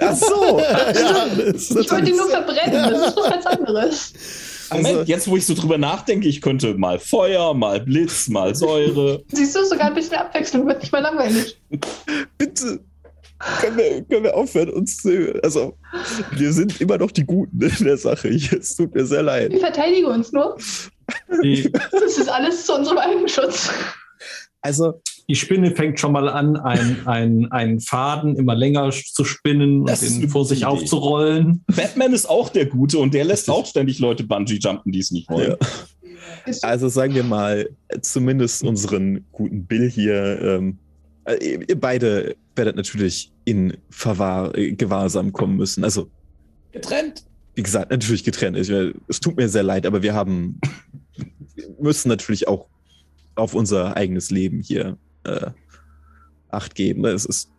ach 0.00 0.16
so. 0.16 0.58
Ja, 0.58 1.26
das 1.36 1.54
ist 1.70 1.76
Ich 1.76 1.90
wollte 1.90 2.10
ihn 2.10 2.16
nur 2.16 2.30
verbrennen, 2.30 2.90
das 2.90 3.08
ist 3.08 3.16
was 3.16 3.44
ganz 3.44 3.68
Moment, 4.70 4.86
Also- 4.98 5.02
jetzt 5.10 5.28
wo 5.28 5.36
ich 5.36 5.46
so 5.46 5.54
drüber 5.54 5.78
nachdenke, 5.78 6.28
ich 6.28 6.40
könnte 6.40 6.74
mal 6.74 6.98
Feuer, 6.98 7.54
mal 7.54 7.80
Blitz, 7.80 8.28
mal 8.28 8.54
Säure. 8.54 9.22
Siehst 9.32 9.56
du, 9.56 9.64
sogar 9.64 9.86
ein 9.88 9.94
bisschen 9.94 10.16
Abwechslung 10.16 10.66
wird 10.66 10.80
nicht 10.80 10.92
mehr 10.92 11.02
langweilig. 11.02 11.60
Bitte. 12.38 12.80
Können 13.60 13.78
wir, 13.78 14.02
können 14.02 14.24
wir 14.24 14.36
aufhören, 14.36 14.68
uns 14.68 14.98
zu. 14.98 15.40
Also, 15.42 15.78
wir 16.32 16.52
sind 16.52 16.78
immer 16.80 16.98
noch 16.98 17.10
die 17.10 17.24
Guten 17.24 17.58
in 17.62 17.84
der 17.84 17.96
Sache. 17.96 18.28
Es 18.60 18.76
tut 18.76 18.94
mir 18.94 19.06
sehr 19.06 19.22
leid. 19.22 19.50
Wir 19.50 19.60
verteidigen 19.60 20.06
uns 20.06 20.30
nur. 20.30 20.58
Die, 21.42 21.72
Das 21.72 22.18
ist 22.18 22.28
alles 22.28 22.66
zu 22.66 22.74
unserem 22.74 22.98
Eigenschutz. 22.98 23.70
Also, 24.60 25.00
die 25.30 25.36
Spinne 25.36 25.70
fängt 25.76 26.00
schon 26.00 26.10
mal 26.10 26.28
an, 26.28 26.56
ein- 26.56 27.06
ein- 27.06 27.52
einen 27.52 27.78
Faden 27.78 28.34
immer 28.36 28.56
länger 28.56 28.90
zu 28.90 29.24
spinnen 29.24 29.86
Das 29.86 30.00
und 30.02 30.08
ist 30.08 30.20
den 30.22 30.28
vor 30.28 30.44
sich 30.44 30.58
Idee. 30.58 30.66
aufzurollen. 30.66 31.62
Batman 31.68 32.12
ist 32.12 32.28
auch 32.28 32.48
der 32.48 32.66
Gute 32.66 32.98
und 32.98 33.14
der 33.14 33.24
lässt 33.24 33.48
auch 33.48 33.64
ständig 33.64 34.00
Leute 34.00 34.24
Bungee 34.24 34.58
jumpen, 34.60 34.90
die 34.90 34.98
es 34.98 35.12
nicht 35.12 35.30
wollen. 35.30 35.50
Ja. 36.46 36.52
Also 36.62 36.88
sagen 36.88 37.14
wir 37.14 37.22
mal, 37.22 37.70
zumindest 38.00 38.64
unseren 38.64 39.24
guten 39.30 39.66
Bill 39.66 39.88
hier. 39.88 40.40
Ähm, 40.42 40.78
äh, 41.26 41.58
ihr 41.68 41.80
beide 41.80 42.34
werdet 42.56 42.74
natürlich 42.74 43.32
in 43.44 43.76
Verwahr, 43.90 44.52
äh, 44.58 44.72
Gewahrsam 44.72 45.32
kommen 45.32 45.56
müssen. 45.56 45.84
Also, 45.84 46.08
Getrennt. 46.72 47.24
wie 47.54 47.62
gesagt, 47.62 47.92
natürlich 47.92 48.24
getrennt. 48.24 48.56
Ich, 48.56 48.68
äh, 48.68 48.92
es 49.06 49.20
tut 49.20 49.36
mir 49.36 49.48
sehr 49.48 49.62
leid, 49.62 49.86
aber 49.86 50.02
wir 50.02 50.12
haben, 50.14 50.60
wir 51.54 51.66
müssen 51.80 52.08
natürlich 52.08 52.48
auch 52.48 52.66
auf 53.36 53.54
unser 53.54 53.96
eigenes 53.96 54.30
Leben 54.30 54.60
hier 54.60 54.96
äh, 55.24 55.50
Acht 56.50 56.74
geben. 56.74 57.04
Es 57.04 57.24
ist, 57.24 57.50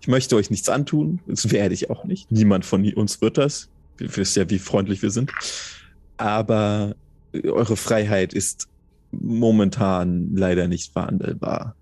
ich 0.00 0.08
möchte 0.08 0.36
euch 0.36 0.50
nichts 0.50 0.68
antun. 0.68 1.20
Das 1.26 1.50
werde 1.50 1.74
ich 1.74 1.90
auch 1.90 2.04
nicht. 2.04 2.30
Niemand 2.30 2.64
von 2.64 2.92
uns 2.94 3.20
wird 3.20 3.38
das. 3.38 3.68
Wir 3.96 4.14
wisst 4.16 4.36
ja, 4.36 4.48
wie 4.50 4.58
freundlich 4.58 5.02
wir 5.02 5.10
sind. 5.10 5.32
Aber 6.16 6.94
eure 7.44 7.76
Freiheit 7.76 8.32
ist 8.32 8.68
momentan 9.10 10.36
leider 10.36 10.68
nicht 10.68 10.92
verhandelbar. 10.92 11.74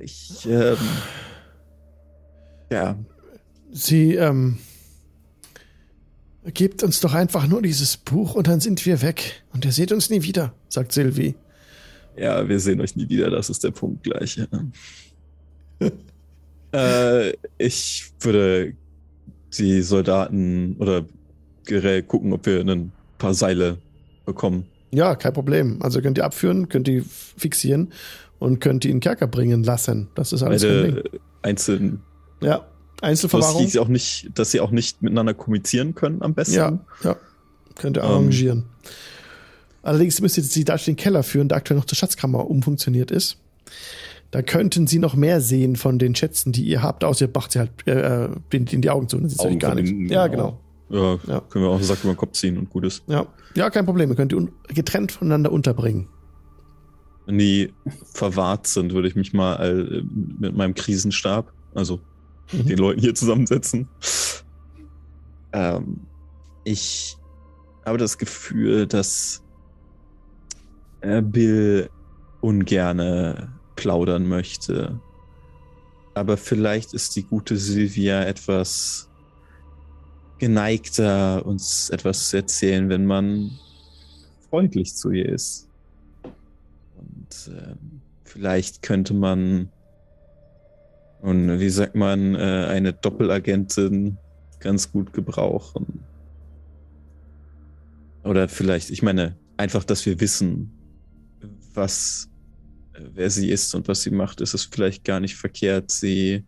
Ich, 0.00 0.46
ähm, 0.46 0.76
ja, 2.70 2.98
Sie, 3.72 4.14
ähm, 4.14 4.58
gebt 6.52 6.82
uns 6.82 7.00
doch 7.00 7.14
einfach 7.14 7.46
nur 7.46 7.62
dieses 7.62 7.96
Buch 7.96 8.34
und 8.34 8.46
dann 8.46 8.60
sind 8.60 8.84
wir 8.86 9.02
weg. 9.02 9.42
Und 9.52 9.64
ihr 9.64 9.72
seht 9.72 9.92
uns 9.92 10.10
nie 10.10 10.22
wieder, 10.22 10.54
sagt 10.68 10.92
Sylvie. 10.92 11.34
Ja, 12.18 12.48
wir 12.48 12.60
sehen 12.60 12.80
euch 12.80 12.96
nie 12.96 13.08
wieder, 13.08 13.30
das 13.30 13.50
ist 13.50 13.64
der 13.64 13.70
Punkt 13.70 14.02
gleich. 14.02 14.36
Ja. 15.80 15.90
äh, 17.28 17.32
ich 17.58 18.10
würde 18.20 18.74
die 19.58 19.82
Soldaten 19.82 20.76
oder 20.78 21.04
generell 21.64 22.02
gucken, 22.02 22.32
ob 22.32 22.46
wir 22.46 22.60
ein 22.60 22.92
paar 23.18 23.34
Seile 23.34 23.78
bekommen. 24.24 24.66
Ja, 24.92 25.14
kein 25.14 25.32
Problem. 25.32 25.82
Also 25.82 26.00
könnt 26.00 26.18
ihr 26.18 26.24
abführen, 26.24 26.68
könnt 26.68 26.88
ihr 26.88 27.04
fixieren 27.04 27.92
und 28.38 28.60
könnt 28.60 28.84
ihr 28.84 28.90
in 28.90 28.96
den 28.96 29.00
Kerker 29.00 29.26
bringen 29.26 29.64
lassen. 29.64 30.08
Das 30.14 30.32
ist 30.32 30.42
alles. 30.42 30.62
Beide 30.62 31.02
einzeln. 31.42 32.00
Ja, 32.40 32.66
Einzelverwahrung. 33.00 33.66
die 33.66 33.78
auch 33.78 33.88
nicht, 33.88 34.30
dass 34.34 34.50
sie 34.50 34.60
auch 34.60 34.70
nicht 34.70 35.02
miteinander 35.02 35.34
kommunizieren 35.34 35.94
können 35.94 36.22
am 36.22 36.34
besten. 36.34 36.54
Ja, 36.54 36.78
ja. 37.02 37.16
Könnt 37.76 37.98
ihr 37.98 38.04
Ähm. 38.04 38.64
Allerdings 39.86 40.20
müsst 40.20 40.36
ihr 40.36 40.42
sie 40.42 40.64
da 40.64 40.74
in 40.74 40.80
den 40.84 40.96
Keller 40.96 41.22
führen, 41.22 41.48
der 41.48 41.58
aktuell 41.58 41.78
noch 41.78 41.84
zur 41.86 41.96
Schatzkammer 41.96 42.48
umfunktioniert 42.50 43.10
ist. 43.10 43.38
Da 44.32 44.42
könnten 44.42 44.86
sie 44.86 44.98
noch 44.98 45.14
mehr 45.14 45.40
sehen 45.40 45.76
von 45.76 45.98
den 46.00 46.14
Schätzen, 46.16 46.50
die 46.52 46.64
ihr 46.64 46.82
habt, 46.82 47.04
außer 47.04 47.26
ihr 47.26 47.30
macht 47.32 47.52
sie 47.52 47.60
halt, 47.60 47.70
äh, 47.86 48.24
äh, 48.24 48.28
ihnen 48.52 48.82
die 48.82 48.90
Augen 48.90 49.08
zu, 49.08 49.16
dann 49.18 49.28
sieht 49.28 49.38
Augen 49.40 49.58
gar 49.60 49.74
nichts. 49.76 49.90
verbinden, 49.90 50.12
Ja, 50.12 50.26
genau. 50.26 50.58
genau. 50.88 51.18
Ja, 51.26 51.34
Ja. 51.34 51.40
können 51.40 51.64
wir 51.64 51.70
auch 51.70 51.76
einen 51.76 51.84
Sack 51.84 52.00
über 52.02 52.12
den 52.12 52.16
Kopf 52.16 52.32
ziehen 52.32 52.58
und 52.58 52.68
gut 52.68 52.84
ist. 52.84 53.04
Ja. 53.06 53.26
ja, 53.54 53.70
kein 53.70 53.86
Problem. 53.86 54.10
Ihr 54.10 54.16
könnt 54.16 54.32
die 54.32 54.36
un 54.36 54.50
getrennt 54.68 55.12
voneinander 55.12 55.52
unterbringen. 55.52 56.08
Wenn 57.26 57.38
die 57.38 57.72
verwahrt 58.12 58.66
sind, 58.66 58.92
würde 58.92 59.08
ich 59.08 59.14
mich 59.16 59.32
mal 59.32 59.54
äh, 59.56 60.02
mit 60.40 60.56
meinem 60.56 60.74
Krisenstab, 60.74 61.52
also 61.74 62.00
mit 62.52 62.64
Mhm. 62.64 62.68
den 62.68 62.78
Leuten 62.78 63.00
hier 63.00 63.14
zusammensetzen. 63.14 63.88
Ähm, 65.52 66.00
ich 66.64 67.16
habe 67.84 67.98
das 67.98 68.18
Gefühl, 68.18 68.86
dass 68.86 69.42
Bill 71.22 71.88
ungerne 72.40 73.48
plaudern 73.76 74.26
möchte. 74.26 75.00
Aber 76.14 76.36
vielleicht 76.36 76.94
ist 76.94 77.14
die 77.16 77.22
gute 77.22 77.56
Sylvia 77.56 78.24
etwas 78.24 79.08
geneigter, 80.38 81.44
uns 81.44 81.90
etwas 81.90 82.30
zu 82.30 82.38
erzählen, 82.38 82.88
wenn 82.88 83.06
man 83.06 83.50
freundlich 84.50 84.94
zu 84.94 85.10
ihr 85.10 85.28
ist. 85.28 85.68
Und 86.96 87.50
ähm, 87.54 88.00
vielleicht 88.24 88.82
könnte 88.82 89.14
man, 89.14 89.70
und 91.20 91.58
wie 91.58 91.70
sagt 91.70 91.94
man, 91.94 92.34
äh, 92.34 92.66
eine 92.68 92.92
Doppelagentin 92.92 94.18
ganz 94.60 94.90
gut 94.90 95.12
gebrauchen. 95.12 96.00
Oder 98.24 98.48
vielleicht, 98.48 98.90
ich 98.90 99.02
meine, 99.02 99.36
einfach, 99.56 99.84
dass 99.84 100.04
wir 100.06 100.20
wissen, 100.20 100.75
was, 101.76 102.28
äh, 102.94 103.00
wer 103.14 103.30
sie 103.30 103.50
ist 103.50 103.74
und 103.74 103.88
was 103.88 104.02
sie 104.02 104.10
macht, 104.10 104.40
ist 104.40 104.54
es 104.54 104.64
vielleicht 104.64 105.04
gar 105.04 105.20
nicht 105.20 105.36
verkehrt, 105.36 105.90
sie 105.90 106.44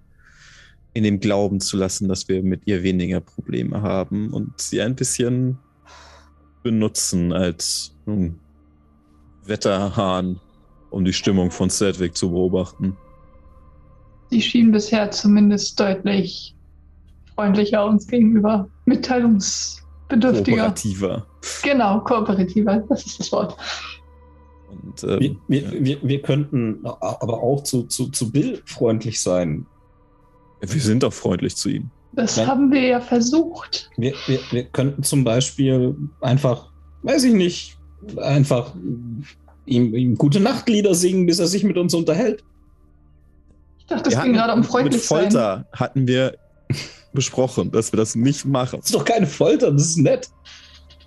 in 0.95 1.05
dem 1.05 1.21
Glauben 1.21 1.61
zu 1.61 1.77
lassen, 1.77 2.09
dass 2.09 2.29
wir 2.29 2.43
mit 2.43 2.63
ihr 2.67 2.83
weniger 2.83 3.21
Probleme 3.21 3.83
haben 3.83 4.33
und 4.33 4.61
sie 4.61 4.81
ein 4.81 4.97
bisschen 4.97 5.59
benutzen 6.63 7.33
als 7.33 7.95
nun, 8.07 8.41
Wetterhahn, 9.45 10.41
um 10.91 11.05
die 11.05 11.13
Stimmung 11.13 11.51
von 11.51 11.71
Sedwick 11.71 12.17
zu 12.17 12.31
beobachten. 12.31 12.97
Sie 14.31 14.43
schien 14.43 14.73
bisher 14.73 15.11
zumindest 15.11 15.79
deutlich 15.79 16.55
freundlicher 17.35 17.87
uns 17.87 18.07
gegenüber. 18.07 18.69
Mitteilungsbedürftiger. 18.85 20.57
Kooperativer. 20.57 21.27
Genau, 21.63 22.01
kooperativer, 22.01 22.85
das 22.89 23.07
ist 23.07 23.21
das 23.21 23.33
Wort. 23.33 23.57
Und, 24.71 25.03
ähm, 25.05 25.21
Wir, 25.21 25.37
wir, 25.49 25.61
ja. 25.63 25.85
wir, 25.85 25.99
wir 26.03 26.23
könnten 26.23 26.85
aber 26.85 27.43
auch 27.43 27.63
zu, 27.63 27.85
zu, 27.85 28.09
zu 28.09 28.31
Bill 28.31 28.61
freundlich 28.67 29.21
sein. 29.21 29.67
wir 30.61 30.81
sind 30.81 31.05
auch 31.05 31.13
freundlich 31.13 31.57
zu 31.57 31.69
ihm. 31.71 31.91
Das 32.13 32.37
Nein. 32.37 32.47
haben 32.47 32.71
wir 32.73 32.81
ja 32.83 33.01
versucht. 33.01 33.91
Wir, 33.97 34.15
wir, 34.27 34.41
wir 34.51 34.65
könnten 34.65 35.03
zum 35.03 35.25
Beispiel 35.25 35.95
einfach, 36.21 36.71
weiß 37.03 37.25
ich 37.25 37.35
nicht, 37.35 37.79
einfach 38.17 38.75
ihm, 39.67 39.95
ihm 39.95 40.17
gute 40.17 40.41
Nachtlieder 40.41 40.95
singen, 40.95 41.27
bis 41.27 41.39
er 41.39 41.47
sich 41.47 41.65
mit 41.65 41.77
uns 41.79 41.95
unterhält. 41.95 42.43
Ich 43.79 43.87
dachte, 43.87 44.09
es 44.11 44.17
Wir 44.17 44.23
ging 44.23 44.33
hatten- 44.33 44.33
gerade 44.35 44.53
um 44.55 44.61
Mit 44.61 44.69
freundlich 44.69 45.03
sein. 45.07 45.23
Folter 45.31 45.67
hatten 45.73 46.07
wir 46.09 46.37
besprochen, 47.13 47.71
dass 47.71 47.93
wir 47.93 47.97
das 47.99 48.15
nicht 48.15 48.45
machen. 48.45 48.81
Das 48.81 48.87
ist 48.91 48.95
doch 48.95 49.05
keine 49.05 49.27
Folter, 49.27 49.71
das 49.73 49.83
ist 49.83 49.97
nett. 49.99 50.29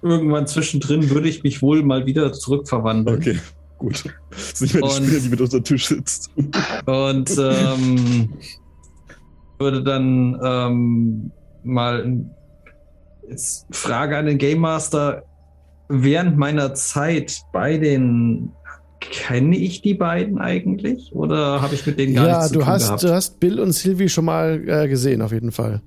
Irgendwann 0.01 0.47
zwischendrin 0.47 1.09
würde 1.09 1.29
ich 1.29 1.43
mich 1.43 1.61
wohl 1.61 1.83
mal 1.83 2.05
wieder 2.05 2.33
zurückverwandeln. 2.33 3.17
Okay, 3.17 3.39
gut. 3.77 4.03
Das 4.31 4.53
ist 4.53 4.61
nicht 4.61 4.73
mehr 4.73 4.83
die 4.83 4.87
Und- 4.89 5.05
Spinne, 5.05 5.19
die 5.21 5.29
mit 5.29 5.41
unter 5.41 5.63
Tisch 5.63 5.87
sitzt. 5.87 6.31
Und 6.85 7.29
ähm, 7.37 8.29
würde 9.59 9.83
dann 9.83 10.39
ähm, 10.43 11.31
mal 11.63 12.25
jetzt 13.29 13.67
Frage 13.71 14.17
an 14.17 14.25
den 14.25 14.37
Game 14.37 14.59
Master. 14.59 15.23
Während 15.89 16.37
meiner 16.37 16.73
Zeit 16.73 17.41
bei 17.51 17.77
den 17.77 18.49
kenne 19.01 19.57
ich 19.57 19.81
die 19.81 19.93
beiden 19.93 20.37
eigentlich 20.37 21.11
oder 21.13 21.61
habe 21.61 21.75
ich 21.75 21.85
mit 21.85 21.99
denen 21.99 22.13
gar 22.15 22.27
Ja, 22.27 22.37
nichts 22.37 22.47
zu 22.49 22.53
du 22.53 22.59
tun 22.59 22.67
hast, 22.69 22.85
gehabt? 22.85 23.03
du 23.03 23.09
hast 23.13 23.39
Bill 23.39 23.59
und 23.59 23.71
Sylvie 23.73 24.07
schon 24.09 24.25
mal 24.25 24.63
äh, 24.67 24.87
gesehen, 24.87 25.21
auf 25.21 25.31
jeden 25.31 25.51
Fall. 25.51 25.81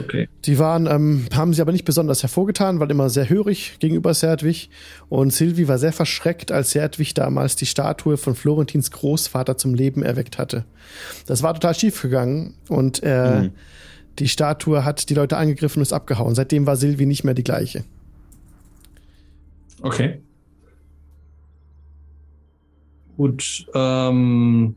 Okay. 0.00 0.28
Die 0.44 0.58
waren, 0.58 0.86
ähm, 0.86 1.26
haben 1.34 1.54
sie 1.54 1.60
aber 1.62 1.70
nicht 1.72 1.84
besonders 1.84 2.22
hervorgetan, 2.22 2.80
weil 2.80 2.90
immer 2.90 3.10
sehr 3.10 3.28
hörig 3.28 3.76
gegenüber 3.78 4.12
Serdwig. 4.12 4.68
Und 5.08 5.32
Sylvie 5.32 5.68
war 5.68 5.78
sehr 5.78 5.92
verschreckt, 5.92 6.50
als 6.50 6.72
Serdwig 6.72 7.14
damals 7.14 7.54
die 7.56 7.66
Statue 7.66 8.16
von 8.16 8.34
Florentins 8.34 8.90
Großvater 8.90 9.56
zum 9.56 9.74
Leben 9.74 10.02
erweckt 10.02 10.38
hatte. 10.38 10.64
Das 11.26 11.42
war 11.42 11.54
total 11.54 11.74
schief 11.74 12.02
gegangen 12.02 12.54
und 12.68 13.02
äh, 13.02 13.42
Mhm. 13.42 13.50
die 14.18 14.28
Statue 14.28 14.84
hat 14.84 15.08
die 15.10 15.14
Leute 15.14 15.36
angegriffen 15.36 15.78
und 15.78 15.82
ist 15.82 15.92
abgehauen. 15.92 16.34
Seitdem 16.34 16.66
war 16.66 16.76
Sylvie 16.76 17.06
nicht 17.06 17.22
mehr 17.24 17.34
die 17.34 17.44
gleiche. 17.44 17.84
Okay. 19.82 20.20
Gut. 23.16 23.66
Ähm, 23.74 24.74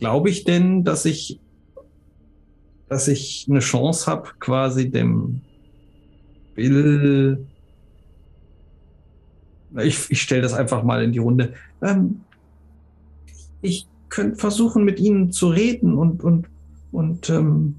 Glaube 0.00 0.28
ich 0.28 0.44
denn, 0.44 0.84
dass 0.84 1.04
ich, 1.06 1.38
dass 2.94 3.08
ich 3.08 3.46
eine 3.50 3.58
Chance 3.58 4.06
habe, 4.08 4.30
quasi 4.38 4.88
dem 4.88 5.40
Bill. 6.54 7.44
Ich, 9.82 10.08
ich 10.10 10.22
stelle 10.22 10.42
das 10.42 10.54
einfach 10.54 10.84
mal 10.84 11.02
in 11.02 11.10
die 11.10 11.18
Runde. 11.18 11.54
Ähm, 11.82 12.20
ich 13.62 13.88
könnte 14.10 14.36
versuchen, 14.36 14.84
mit 14.84 15.00
Ihnen 15.00 15.32
zu 15.32 15.48
reden 15.48 15.94
und 15.94 16.22
und 16.22 16.46
und 16.92 17.28
ähm, 17.30 17.74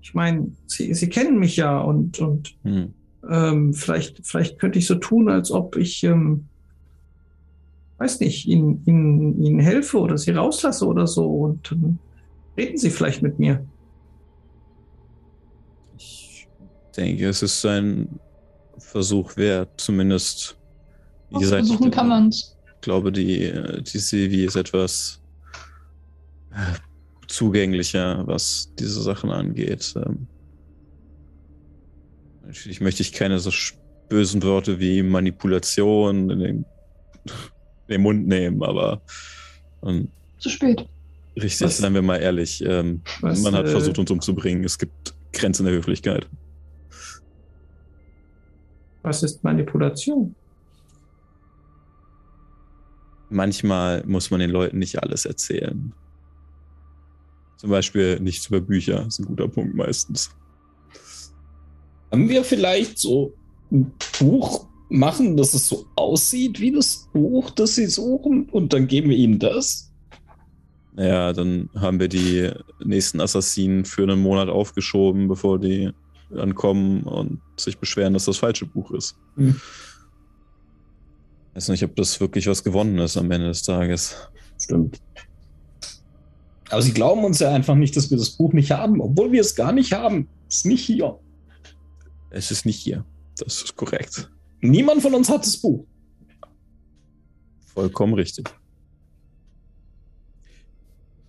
ich 0.00 0.14
meine, 0.14 0.52
Sie, 0.68 0.94
Sie 0.94 1.08
kennen 1.08 1.40
mich 1.40 1.56
ja 1.56 1.80
und 1.80 2.20
und 2.20 2.54
Hm. 2.62 2.94
ähm, 3.28 3.74
vielleicht, 3.74 4.24
vielleicht 4.24 4.60
könnte 4.60 4.78
ich 4.78 4.86
so 4.86 4.94
tun, 4.94 5.28
als 5.28 5.50
ob 5.50 5.74
ich, 5.76 6.04
ähm, 6.04 6.44
weiß 7.98 8.20
nicht, 8.20 8.46
Ihnen, 8.46 8.84
Ihnen, 8.86 9.42
Ihnen 9.42 9.58
helfe 9.58 9.98
oder 9.98 10.16
Sie 10.16 10.30
rauslasse 10.30 10.86
oder 10.86 11.08
so 11.08 11.28
und 11.28 11.72
ähm, 11.72 11.98
reden 12.56 12.78
Sie 12.78 12.90
vielleicht 12.90 13.22
mit 13.22 13.40
mir. 13.40 13.66
Denke, 16.96 17.28
es 17.28 17.42
ist 17.42 17.64
ein 17.64 18.18
Versuch 18.78 19.36
wert, 19.36 19.68
zumindest. 19.80 20.56
Wie 21.30 21.38
gesagt, 21.40 21.66
Versuchen 21.66 21.90
kann 21.90 22.08
man's. 22.08 22.56
ich 22.74 22.80
glaube, 22.80 23.10
die, 23.12 23.52
die 23.82 23.98
Sylvie 23.98 24.44
ist 24.44 24.56
etwas 24.56 25.20
äh, 26.52 26.74
zugänglicher, 27.26 28.26
was 28.26 28.72
diese 28.78 29.02
Sachen 29.02 29.30
angeht. 29.30 29.92
Ähm, 29.96 30.26
Natürlich 32.46 32.80
möchte 32.80 33.02
ich 33.02 33.12
keine 33.12 33.38
so 33.40 33.50
bösen 34.08 34.42
Worte 34.42 34.78
wie 34.78 35.02
Manipulation 35.02 36.30
in 36.30 36.38
den, 36.38 36.56
in 37.26 37.94
den 37.94 38.02
Mund 38.02 38.26
nehmen, 38.28 38.62
aber 38.62 39.02
ähm, 39.84 40.08
Zu 40.38 40.50
spät. 40.50 40.86
richtig, 41.34 41.66
Was- 41.66 41.78
seien 41.78 41.94
wir 41.94 42.02
mal 42.02 42.18
ehrlich, 42.18 42.62
ähm, 42.64 43.02
Was, 43.20 43.42
man 43.42 43.54
hat 43.54 43.66
äh, 43.66 43.70
versucht, 43.70 43.98
uns 43.98 44.10
umzubringen. 44.10 44.62
Es 44.64 44.78
gibt 44.78 45.14
Grenzen 45.32 45.64
der 45.66 45.74
Höflichkeit. 45.74 46.28
Was 49.06 49.22
ist 49.22 49.42
Manipulation? 49.44 50.34
manchmal 53.28 54.04
muss 54.06 54.30
man 54.30 54.40
den 54.40 54.50
Leuten 54.50 54.78
nicht 54.78 55.02
alles 55.02 55.24
erzählen. 55.24 55.92
Zum 57.56 57.70
Beispiel 57.70 58.20
nichts 58.20 58.46
über 58.48 58.60
Bücher, 58.60 59.06
ist 59.06 59.18
ein 59.18 59.26
guter 59.26 59.48
Punkt 59.48 59.74
meistens. 59.74 60.30
Haben 62.10 62.28
wir 62.28 62.44
vielleicht 62.44 62.98
so 62.98 63.32
ein 63.70 63.92
Buch 64.20 64.66
machen, 64.88 65.36
dass 65.36 65.54
es 65.54 65.66
so 65.68 65.86
aussieht 65.96 66.60
wie 66.60 66.70
das 66.70 67.08
Buch, 67.12 67.50
das 67.50 67.74
sie 67.74 67.86
suchen, 67.86 68.48
und 68.50 68.72
dann 68.72 68.86
geben 68.86 69.10
wir 69.10 69.16
ihnen 69.16 69.38
das? 69.38 69.92
Naja, 70.94 71.32
dann 71.32 71.68
haben 71.74 71.98
wir 71.98 72.08
die 72.08 72.50
nächsten 72.84 73.20
Assassinen 73.20 73.84
für 73.84 74.04
einen 74.04 74.20
Monat 74.20 74.48
aufgeschoben, 74.48 75.28
bevor 75.28 75.58
die 75.58 75.90
ankommen 76.34 77.02
und 77.04 77.40
sich 77.56 77.78
beschweren, 77.78 78.12
dass 78.12 78.24
das 78.24 78.38
falsche 78.38 78.66
Buch 78.66 78.90
ist. 78.92 79.16
Hm. 79.36 79.60
Weiß 81.54 81.68
nicht, 81.68 81.84
ob 81.84 81.96
das 81.96 82.20
wirklich 82.20 82.46
was 82.46 82.64
gewonnen 82.64 82.98
ist 82.98 83.16
am 83.16 83.30
Ende 83.30 83.48
des 83.48 83.62
Tages. 83.62 84.16
Stimmt. 84.60 85.00
Aber 86.68 86.82
sie 86.82 86.92
glauben 86.92 87.24
uns 87.24 87.38
ja 87.38 87.54
einfach 87.54 87.76
nicht, 87.76 87.96
dass 87.96 88.10
wir 88.10 88.18
das 88.18 88.30
Buch 88.30 88.52
nicht 88.52 88.72
haben, 88.72 89.00
obwohl 89.00 89.32
wir 89.32 89.40
es 89.40 89.54
gar 89.54 89.72
nicht 89.72 89.92
haben. 89.92 90.28
Ist 90.48 90.66
nicht 90.66 90.84
hier. 90.84 91.18
Es 92.30 92.50
ist 92.50 92.66
nicht 92.66 92.78
hier. 92.78 93.04
Das 93.38 93.62
ist 93.62 93.76
korrekt. 93.76 94.30
Niemand 94.60 95.02
von 95.02 95.14
uns 95.14 95.28
hat 95.28 95.46
das 95.46 95.56
Buch. 95.56 95.86
Vollkommen 97.66 98.14
richtig. 98.14 98.52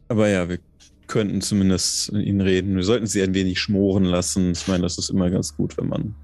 Aber 0.08 0.28
ja, 0.30 0.48
wir 0.48 0.60
könnten 1.08 1.42
zumindest 1.42 2.10
ihnen 2.10 2.42
reden. 2.42 2.76
Wir 2.76 2.84
sollten 2.84 3.08
sie 3.08 3.22
ein 3.22 3.34
wenig 3.34 3.60
schmoren 3.60 4.04
lassen. 4.04 4.52
Ich 4.52 4.68
meine, 4.68 4.84
das 4.84 4.98
ist 4.98 5.10
immer 5.10 5.30
ganz 5.30 5.56
gut, 5.56 5.78
wenn 5.78 5.88
man. 5.88 6.16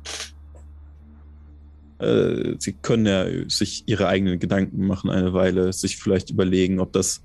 Äh, 1.99 2.55
sie 2.59 2.73
können 2.73 3.05
ja 3.05 3.25
sich 3.49 3.83
ihre 3.85 4.07
eigenen 4.07 4.39
Gedanken 4.39 4.85
machen, 4.85 5.09
eine 5.09 5.33
Weile, 5.33 5.71
sich 5.73 5.97
vielleicht 5.97 6.29
überlegen, 6.29 6.79
ob 6.79 6.91
das 6.93 7.21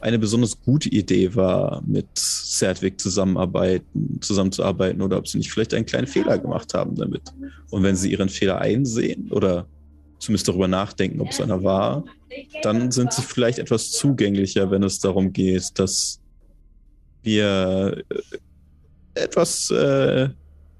eine 0.00 0.18
besonders 0.18 0.60
gute 0.62 0.88
Idee 0.88 1.34
war, 1.34 1.82
mit 1.86 2.06
Serdwig 2.14 3.00
zusammenarbeiten, 3.00 4.18
zusammenzuarbeiten 4.20 5.02
oder 5.02 5.18
ob 5.18 5.28
sie 5.28 5.38
nicht 5.38 5.52
vielleicht 5.52 5.74
einen 5.74 5.86
kleinen 5.86 6.06
Fehler 6.06 6.38
gemacht 6.38 6.72
haben 6.74 6.96
damit. 6.96 7.22
Und 7.70 7.82
wenn 7.82 7.96
sie 7.96 8.10
ihren 8.10 8.30
Fehler 8.30 8.60
einsehen 8.60 9.30
oder 9.30 9.66
zumindest 10.18 10.48
darüber 10.48 10.68
nachdenken, 10.68 11.20
ob 11.20 11.30
es 11.30 11.40
einer 11.40 11.62
war, 11.62 12.04
dann 12.62 12.90
sind 12.90 13.12
sie 13.12 13.22
vielleicht 13.22 13.58
etwas 13.58 13.90
zugänglicher, 13.90 14.70
wenn 14.70 14.82
es 14.82 15.00
darum 15.00 15.32
geht, 15.32 15.78
dass 15.78 16.20
wir 17.22 18.04
äh, 18.08 19.22
etwas 19.22 19.70
äh, 19.70 20.28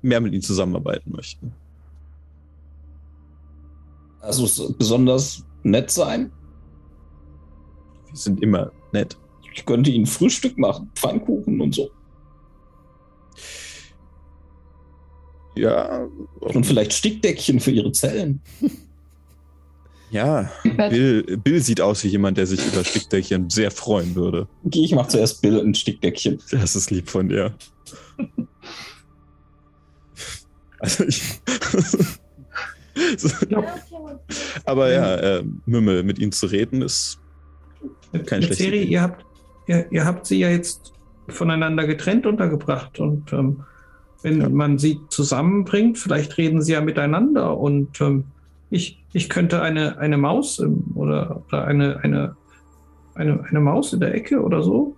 mehr 0.03 0.21
mit 0.21 0.33
ihnen 0.33 0.43
zusammenarbeiten 0.43 1.12
möchten. 1.12 1.53
Also 4.21 4.45
es 4.45 4.73
besonders 4.77 5.45
nett 5.62 5.91
sein. 5.91 6.31
Wir 8.09 8.17
sind 8.17 8.43
immer 8.43 8.73
nett. 8.93 9.17
Ich 9.55 9.65
könnte 9.65 9.91
ihnen 9.91 10.07
Frühstück 10.07 10.59
machen, 10.59 10.91
Pfannkuchen 10.95 11.61
und 11.61 11.75
so. 11.75 11.91
Ja, 15.57 16.07
Und 16.41 16.65
vielleicht 16.65 16.93
Stickdeckchen 16.93 17.61
für 17.61 17.71
ihre 17.71 17.93
Zellen. 17.93 18.41
ja. 20.11 20.51
Bill, 20.62 21.39
Bill 21.39 21.61
sieht 21.62 21.81
aus 21.81 22.03
wie 22.05 22.09
jemand, 22.09 22.37
der 22.39 22.47
sich 22.47 22.65
über 22.66 22.85
Stickdeckchen 22.85 23.49
sehr 23.51 23.70
freuen 23.70 24.15
würde. 24.15 24.49
Okay, 24.65 24.85
ich 24.85 24.95
mache 24.95 25.09
zuerst 25.09 25.41
Bill 25.43 25.61
ein 25.61 25.74
Stickdeckchen. 25.74 26.39
Das 26.51 26.74
ist 26.77 26.91
lieb 26.91 27.09
von 27.09 27.28
dir. 27.28 27.55
Also 30.78 31.05
ich. 31.05 31.23
Aber 34.65 34.91
ja, 34.93 35.15
äh, 35.16 35.45
Mümmel, 35.66 36.03
mit 36.03 36.19
ihnen 36.19 36.32
zu 36.32 36.47
reden 36.47 36.82
ist. 36.82 37.19
Mit, 38.12 38.27
Keine 38.27 38.41
mit 38.41 38.57
schlechte 38.57 38.65
Seri, 38.65 38.82
Idee. 38.82 38.93
ihr 38.93 39.03
habt, 39.03 39.24
ihr, 39.66 39.87
ihr 39.93 40.05
habt 40.05 40.27
sie 40.27 40.39
ja 40.41 40.51
jetzt 40.51 40.93
voneinander 41.28 41.87
getrennt 41.87 42.27
untergebracht 42.27 42.99
und 42.99 43.32
ähm, 43.32 43.65
wenn 44.23 44.41
Ja. 44.41 44.49
man 44.49 44.78
sie 44.78 45.01
zusammenbringt, 45.09 45.97
vielleicht 45.99 46.37
reden 46.37 46.61
sie 46.61 46.73
ja 46.73 46.81
miteinander 46.82 47.57
und 47.57 48.01
ähm, 48.01 48.24
ich, 48.69 49.00
ich 49.12 49.28
könnte 49.28 49.62
eine, 49.62 49.99
eine 49.99 50.16
Maus 50.16 50.59
im, 50.59 50.93
oder, 50.95 51.43
oder 51.47 51.65
eine, 51.65 51.99
eine, 52.03 52.37
eine, 53.15 53.45
eine 53.45 53.61
Maus 53.61 53.93
in 53.93 54.01
der 54.01 54.15
Ecke 54.15 54.41
oder 54.41 54.62
so 54.62 54.97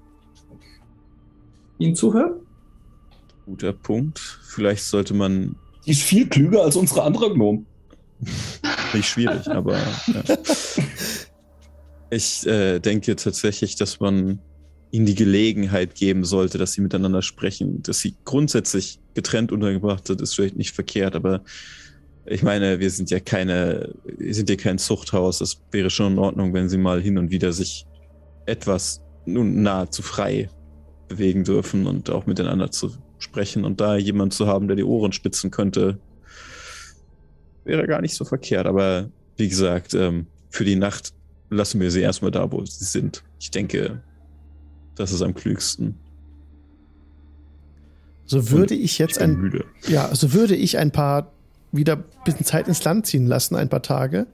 ihnen 1.78 1.96
zuhören. 1.96 2.34
Guter 3.46 3.72
Punkt. 3.72 4.18
Vielleicht 4.18 4.84
sollte 4.84 5.14
man. 5.14 5.56
Die 5.84 5.90
ist 5.90 6.02
viel 6.02 6.28
klüger 6.28 6.62
als 6.62 6.76
unsere 6.76 7.02
andere 7.02 7.32
Gnome. 7.32 7.64
Nicht 8.94 9.08
schwierig, 9.08 9.48
aber. 9.48 9.76
Ja. 10.06 10.22
Ich 12.10 12.46
äh, 12.46 12.78
denke 12.78 13.16
tatsächlich, 13.16 13.74
dass 13.76 13.98
man 13.98 14.38
ihnen 14.90 15.06
die 15.06 15.14
Gelegenheit 15.14 15.94
geben 15.94 16.24
sollte, 16.24 16.58
dass 16.58 16.74
sie 16.74 16.82
miteinander 16.82 17.22
sprechen. 17.22 17.82
Dass 17.82 18.00
sie 18.00 18.14
grundsätzlich 18.24 19.00
getrennt 19.14 19.50
untergebracht 19.50 20.06
sind, 20.06 20.20
ist 20.20 20.34
vielleicht 20.34 20.56
nicht 20.56 20.74
verkehrt, 20.74 21.16
aber 21.16 21.42
ich 22.26 22.42
meine, 22.42 22.78
wir 22.80 22.90
sind 22.90 23.10
ja 23.10 23.20
keine, 23.20 23.94
wir 24.04 24.34
sind 24.34 24.48
ja 24.48 24.56
kein 24.56 24.78
Zuchthaus. 24.78 25.40
Es 25.40 25.60
wäre 25.70 25.90
schon 25.90 26.12
in 26.14 26.18
Ordnung, 26.18 26.54
wenn 26.54 26.68
sie 26.68 26.78
mal 26.78 27.00
hin 27.00 27.18
und 27.18 27.30
wieder 27.30 27.52
sich 27.52 27.86
etwas 28.46 29.02
nun 29.24 29.62
nahezu 29.62 30.02
frei 30.02 30.48
bewegen 31.08 31.44
dürfen 31.44 31.86
und 31.86 32.10
auch 32.10 32.26
miteinander 32.26 32.70
zu 32.70 32.92
sprechen 33.18 33.64
und 33.64 33.80
da 33.80 33.96
jemand 33.96 34.34
zu 34.34 34.46
haben, 34.46 34.66
der 34.66 34.76
die 34.76 34.84
Ohren 34.84 35.12
spitzen 35.12 35.50
könnte, 35.50 35.98
wäre 37.64 37.86
gar 37.86 38.00
nicht 38.00 38.14
so 38.14 38.24
verkehrt. 38.24 38.66
Aber 38.66 39.10
wie 39.36 39.48
gesagt, 39.48 39.94
ähm, 39.94 40.26
für 40.50 40.64
die 40.64 40.76
Nacht 40.76 41.12
lassen 41.50 41.80
wir 41.80 41.90
sie 41.90 42.00
erstmal 42.00 42.30
da, 42.30 42.50
wo 42.50 42.64
sie 42.64 42.84
sind. 42.84 43.22
Ich 43.38 43.50
denke, 43.50 44.02
das 44.94 45.12
ist 45.12 45.22
am 45.22 45.34
klügsten. 45.34 45.96
So 48.24 48.50
würde 48.50 48.74
ich 48.74 48.84
Ich 48.84 48.98
jetzt 48.98 49.18
bin 49.18 49.30
ein, 49.30 49.36
müde. 49.40 49.64
ja, 49.88 50.14
so 50.14 50.32
würde 50.32 50.56
ich 50.56 50.78
ein 50.78 50.90
paar 50.90 51.32
wieder 51.72 51.96
ein 51.96 52.04
bisschen 52.24 52.44
Zeit 52.44 52.68
ins 52.68 52.84
Land 52.84 53.06
ziehen 53.06 53.26
lassen, 53.26 53.56
ein 53.56 53.68
paar 53.68 53.82
Tage. 53.82 54.26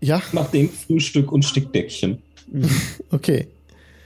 Ja, 0.00 0.22
Nach 0.32 0.50
dem 0.50 0.68
Frühstück 0.68 1.32
und 1.32 1.44
Stickdeckchen. 1.44 2.22
okay. 3.10 3.48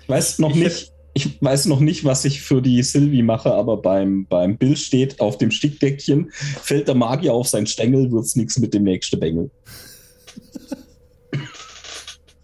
Ich 0.03 0.09
weiß 0.09 0.39
noch 0.39 0.51
Ich 0.51 0.57
nicht, 0.57 0.93
ich 1.15 1.43
weiß 1.43 1.67
noch 1.67 1.81
nicht, 1.81 2.05
was 2.05 2.25
ich 2.25 2.41
für 2.41 2.63
die 2.63 2.83
Sylvie 2.83 3.23
mache, 3.23 3.53
aber 3.53 3.77
beim, 3.77 4.27
beim 4.27 4.57
Bild 4.57 4.79
steht 4.79 5.21
auf 5.21 5.39
dem 5.39 5.51
Stickdeckchen, 5.51 6.31
fällt 6.31 6.87
der 6.87 6.95
Magier 6.95 7.35
auf 7.35 7.49
seinen 7.49 7.67
Stängel, 7.67 8.13
wird's 8.13 8.37
nichts 8.37 8.59
mit 8.59 8.73
dem 8.73 8.85
nächsten 8.85 9.19
Bengel. 9.19 9.51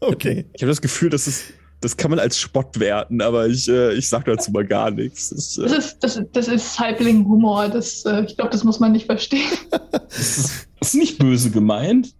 Okay. 0.00 0.44
Ich 0.52 0.60
habe 0.60 0.70
das 0.70 0.82
Gefühl, 0.82 1.08
das 1.08 1.26
ist, 1.26 1.44
das 1.84 1.96
kann 1.96 2.10
man 2.10 2.18
als 2.18 2.38
Spott 2.38 2.78
werten, 2.80 3.20
aber 3.20 3.46
ich, 3.46 3.68
äh, 3.68 3.94
ich 3.94 4.08
sag 4.08 4.24
dazu 4.24 4.50
mal 4.50 4.66
gar 4.66 4.90
nichts. 4.90 5.30
Das, 5.30 5.54
Das 5.54 5.72
äh, 5.72 5.78
ist, 5.78 5.98
das, 6.00 6.20
das 6.32 6.48
ist 6.48 6.78
Halbling-Humor. 6.78 7.68
Das, 7.68 8.04
äh, 8.04 8.24
ich 8.24 8.36
glaube, 8.36 8.50
das 8.50 8.64
muss 8.64 8.80
man 8.80 8.92
nicht 8.92 9.06
verstehen. 9.06 9.52
Das 9.90 10.38
ist, 10.38 10.68
das 10.78 10.88
ist 10.88 10.94
nicht 10.94 11.18
böse 11.18 11.50
gemeint. 11.50 12.14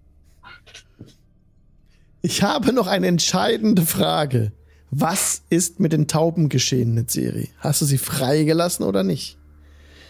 Ich 2.23 2.43
habe 2.43 2.73
noch 2.73 2.86
eine 2.86 3.07
entscheidende 3.07 3.82
Frage. 3.82 4.53
Was 4.91 5.43
ist 5.49 5.81
mit 5.81 5.93
den 5.93 6.09
Tauben 6.09 6.49
geschehen, 6.49 6.95
Netzeri? 6.95 7.51
Hast 7.59 7.81
du 7.82 7.85
sie 7.85 7.99
freigelassen 7.99 8.85
oder 8.85 9.03
nicht? 9.03 9.39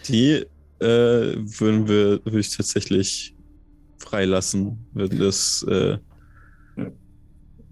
die 0.08 0.44
äh, 0.80 0.86
würden 0.86 1.88
wir, 1.88 2.24
würde 2.24 2.40
ich 2.40 2.56
tatsächlich 2.56 3.34
freilassen, 3.98 4.86
wenn 4.92 5.18
das, 5.18 5.64
äh, 5.68 5.98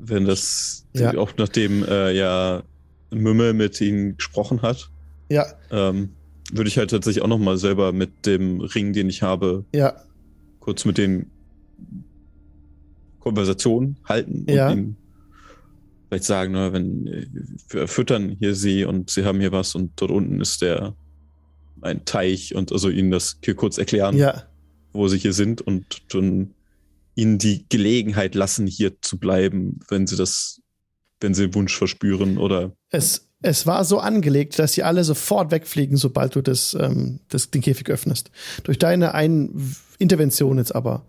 wenn 0.04 0.24
das, 0.24 0.86
Ja. 0.94 1.16
auch 1.16 1.32
nachdem 1.36 1.84
äh, 1.84 2.12
ja 2.12 2.62
Mümmel 3.10 3.52
mit 3.54 3.80
ihnen 3.80 4.16
gesprochen 4.16 4.62
hat, 4.62 4.88
Ja, 5.30 5.46
ähm, 5.70 6.16
würde 6.50 6.68
ich 6.68 6.76
halt 6.78 6.90
tatsächlich 6.90 7.22
auch 7.22 7.28
noch 7.28 7.38
mal 7.38 7.56
selber 7.56 7.92
mit 7.92 8.26
dem 8.26 8.60
Ring, 8.60 8.92
den 8.92 9.08
ich 9.08 9.22
habe, 9.22 9.64
ja, 9.74 9.94
kurz 10.58 10.84
mit 10.84 10.98
den 10.98 11.30
Konversationen 13.20 13.98
halten 14.04 14.40
und 14.40 14.50
Ja. 14.54 14.70
ihnen 14.72 14.96
vielleicht 16.08 16.24
sagen, 16.24 16.52
ne, 16.52 16.72
wenn 16.72 17.06
äh, 17.06 17.26
wir 17.70 17.88
füttern 17.88 18.36
hier 18.38 18.54
sie 18.54 18.84
und 18.84 19.10
sie 19.10 19.24
haben 19.24 19.40
hier 19.40 19.52
was 19.52 19.74
und 19.74 19.92
dort 19.96 20.10
unten 20.10 20.40
ist 20.40 20.60
der 20.62 20.94
ein 21.80 22.04
Teich 22.04 22.54
und 22.54 22.70
also 22.72 22.88
ihnen 22.90 23.10
das 23.10 23.38
hier 23.42 23.54
kurz 23.54 23.78
erklären, 23.78 24.16
ja. 24.16 24.44
wo 24.92 25.08
sie 25.08 25.18
hier 25.18 25.32
sind 25.32 25.60
und 25.62 26.02
dann 26.14 26.54
ihnen 27.14 27.39
die 27.39 27.66
Gelegenheit 27.68 28.34
lassen, 28.34 28.66
hier 28.66 29.01
zu 29.01 29.18
bleiben, 29.18 29.80
wenn 29.89 30.06
sie 30.06 30.16
das, 30.16 30.60
wenn 31.20 31.34
sie 31.34 31.43
den 31.47 31.55
Wunsch 31.55 31.76
verspüren 31.76 32.39
oder 32.39 32.72
Es, 32.90 33.28
es 33.43 33.66
war 33.66 33.84
so 33.84 33.98
angelegt, 33.98 34.59
dass 34.59 34.72
sie 34.72 34.82
alle 34.82 35.05
sofort 35.05 35.51
wegfliegen, 35.51 35.97
sobald 35.97 36.34
du 36.36 36.43
das, 36.43 36.74
ähm, 36.78 37.20
das, 37.28 37.51
den 37.51 37.60
Käfig 37.60 37.90
öffnest. 37.90 38.30
Durch 38.62 38.78
deine 38.78 39.14
Ein 39.14 39.74
Intervention 39.98 40.59
jetzt 40.59 40.74
aber 40.74 41.05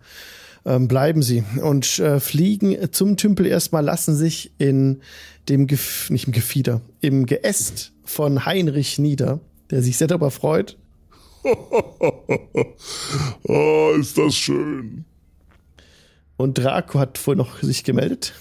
ähm, 0.66 0.88
bleiben 0.88 1.22
sie 1.22 1.44
und 1.62 1.98
äh, 1.98 2.20
fliegen 2.20 2.92
zum 2.92 3.16
Tümpel 3.16 3.46
erstmal, 3.46 3.84
lassen 3.84 4.14
sich 4.16 4.52
in 4.58 5.00
dem, 5.48 5.66
Gef 5.66 6.10
nicht 6.10 6.26
im 6.26 6.32
Gefieder, 6.32 6.80
im 7.00 7.26
Geäst 7.26 7.92
von 8.04 8.44
Heinrich 8.46 8.98
nieder, 8.98 9.40
der 9.70 9.82
sich 9.82 9.96
sehr 9.96 10.08
darüber 10.08 10.30
freut. 10.30 10.76
oh, 13.44 13.90
ist 13.98 14.16
das 14.16 14.34
schön. 14.34 15.04
Und 16.36 16.58
Draco 16.58 16.98
hat 16.98 17.24
wohl 17.26 17.36
noch 17.36 17.58
sich 17.58 17.84
gemeldet. 17.84 18.34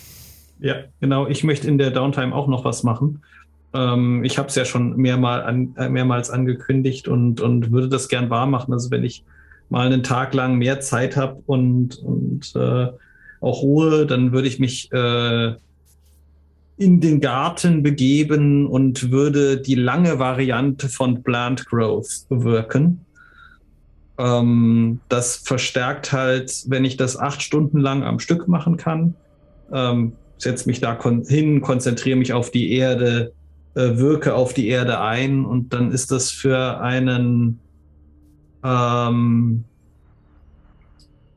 Ja, 0.59 0.75
genau. 0.99 1.27
Ich 1.27 1.43
möchte 1.43 1.67
in 1.67 1.77
der 1.77 1.91
Downtime 1.91 2.33
auch 2.33 2.47
noch 2.47 2.65
was 2.65 2.83
machen. 2.83 3.21
Ähm, 3.73 4.23
ich 4.23 4.37
habe 4.37 4.47
es 4.47 4.55
ja 4.55 4.65
schon 4.65 4.95
mehrmal 4.95 5.43
an, 5.43 5.75
äh, 5.77 5.89
mehrmals 5.89 6.29
angekündigt 6.29 7.07
und, 7.07 7.41
und 7.41 7.71
würde 7.71 7.89
das 7.89 8.07
gern 8.07 8.29
wahr 8.29 8.45
machen. 8.45 8.73
Also 8.73 8.91
wenn 8.91 9.03
ich 9.03 9.23
mal 9.69 9.85
einen 9.85 10.03
Tag 10.03 10.33
lang 10.33 10.57
mehr 10.57 10.79
Zeit 10.79 11.17
habe 11.17 11.41
und, 11.45 11.97
und 11.97 12.55
äh, 12.55 12.87
auch 13.41 13.61
Ruhe, 13.61 14.05
dann 14.05 14.31
würde 14.31 14.47
ich 14.47 14.59
mich 14.59 14.91
äh, 14.91 15.53
in 16.77 17.01
den 17.01 17.21
Garten 17.21 17.83
begeben 17.83 18.67
und 18.67 19.11
würde 19.11 19.57
die 19.57 19.75
lange 19.75 20.19
Variante 20.19 20.89
von 20.89 21.23
Plant 21.23 21.65
Growth 21.65 22.25
bewirken. 22.29 23.01
Ähm, 24.23 25.01
das 25.09 25.35
verstärkt 25.35 26.13
halt, 26.13 26.63
wenn 26.67 26.85
ich 26.85 26.95
das 26.95 27.17
acht 27.17 27.41
Stunden 27.41 27.81
lang 27.81 28.03
am 28.03 28.19
Stück 28.19 28.47
machen 28.47 28.77
kann. 28.77 29.15
Ähm, 29.73 30.13
setze 30.37 30.67
mich 30.67 30.79
da 30.79 30.95
kon 30.95 31.25
hin, 31.25 31.59
konzentriere 31.59 32.17
mich 32.17 32.31
auf 32.31 32.49
die 32.49 32.71
Erde, 32.71 33.33
äh, 33.75 33.97
wirke 33.97 34.33
auf 34.33 34.53
die 34.53 34.69
Erde 34.69 35.01
ein 35.01 35.43
und 35.43 35.73
dann 35.73 35.91
ist 35.91 36.11
das 36.11 36.31
für 36.31 36.79
einen, 36.79 37.59
ähm, 38.63 39.65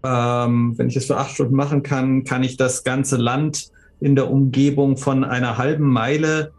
ähm, 0.04 0.78
wenn 0.78 0.86
ich 0.86 0.94
das 0.94 1.06
für 1.06 1.16
acht 1.16 1.32
Stunden 1.32 1.56
machen 1.56 1.82
kann, 1.82 2.22
kann 2.22 2.44
ich 2.44 2.56
das 2.56 2.84
ganze 2.84 3.16
Land 3.16 3.70
in 3.98 4.14
der 4.14 4.30
Umgebung 4.30 4.96
von 4.96 5.24
einer 5.24 5.58
halben 5.58 5.90
Meile 5.90 6.52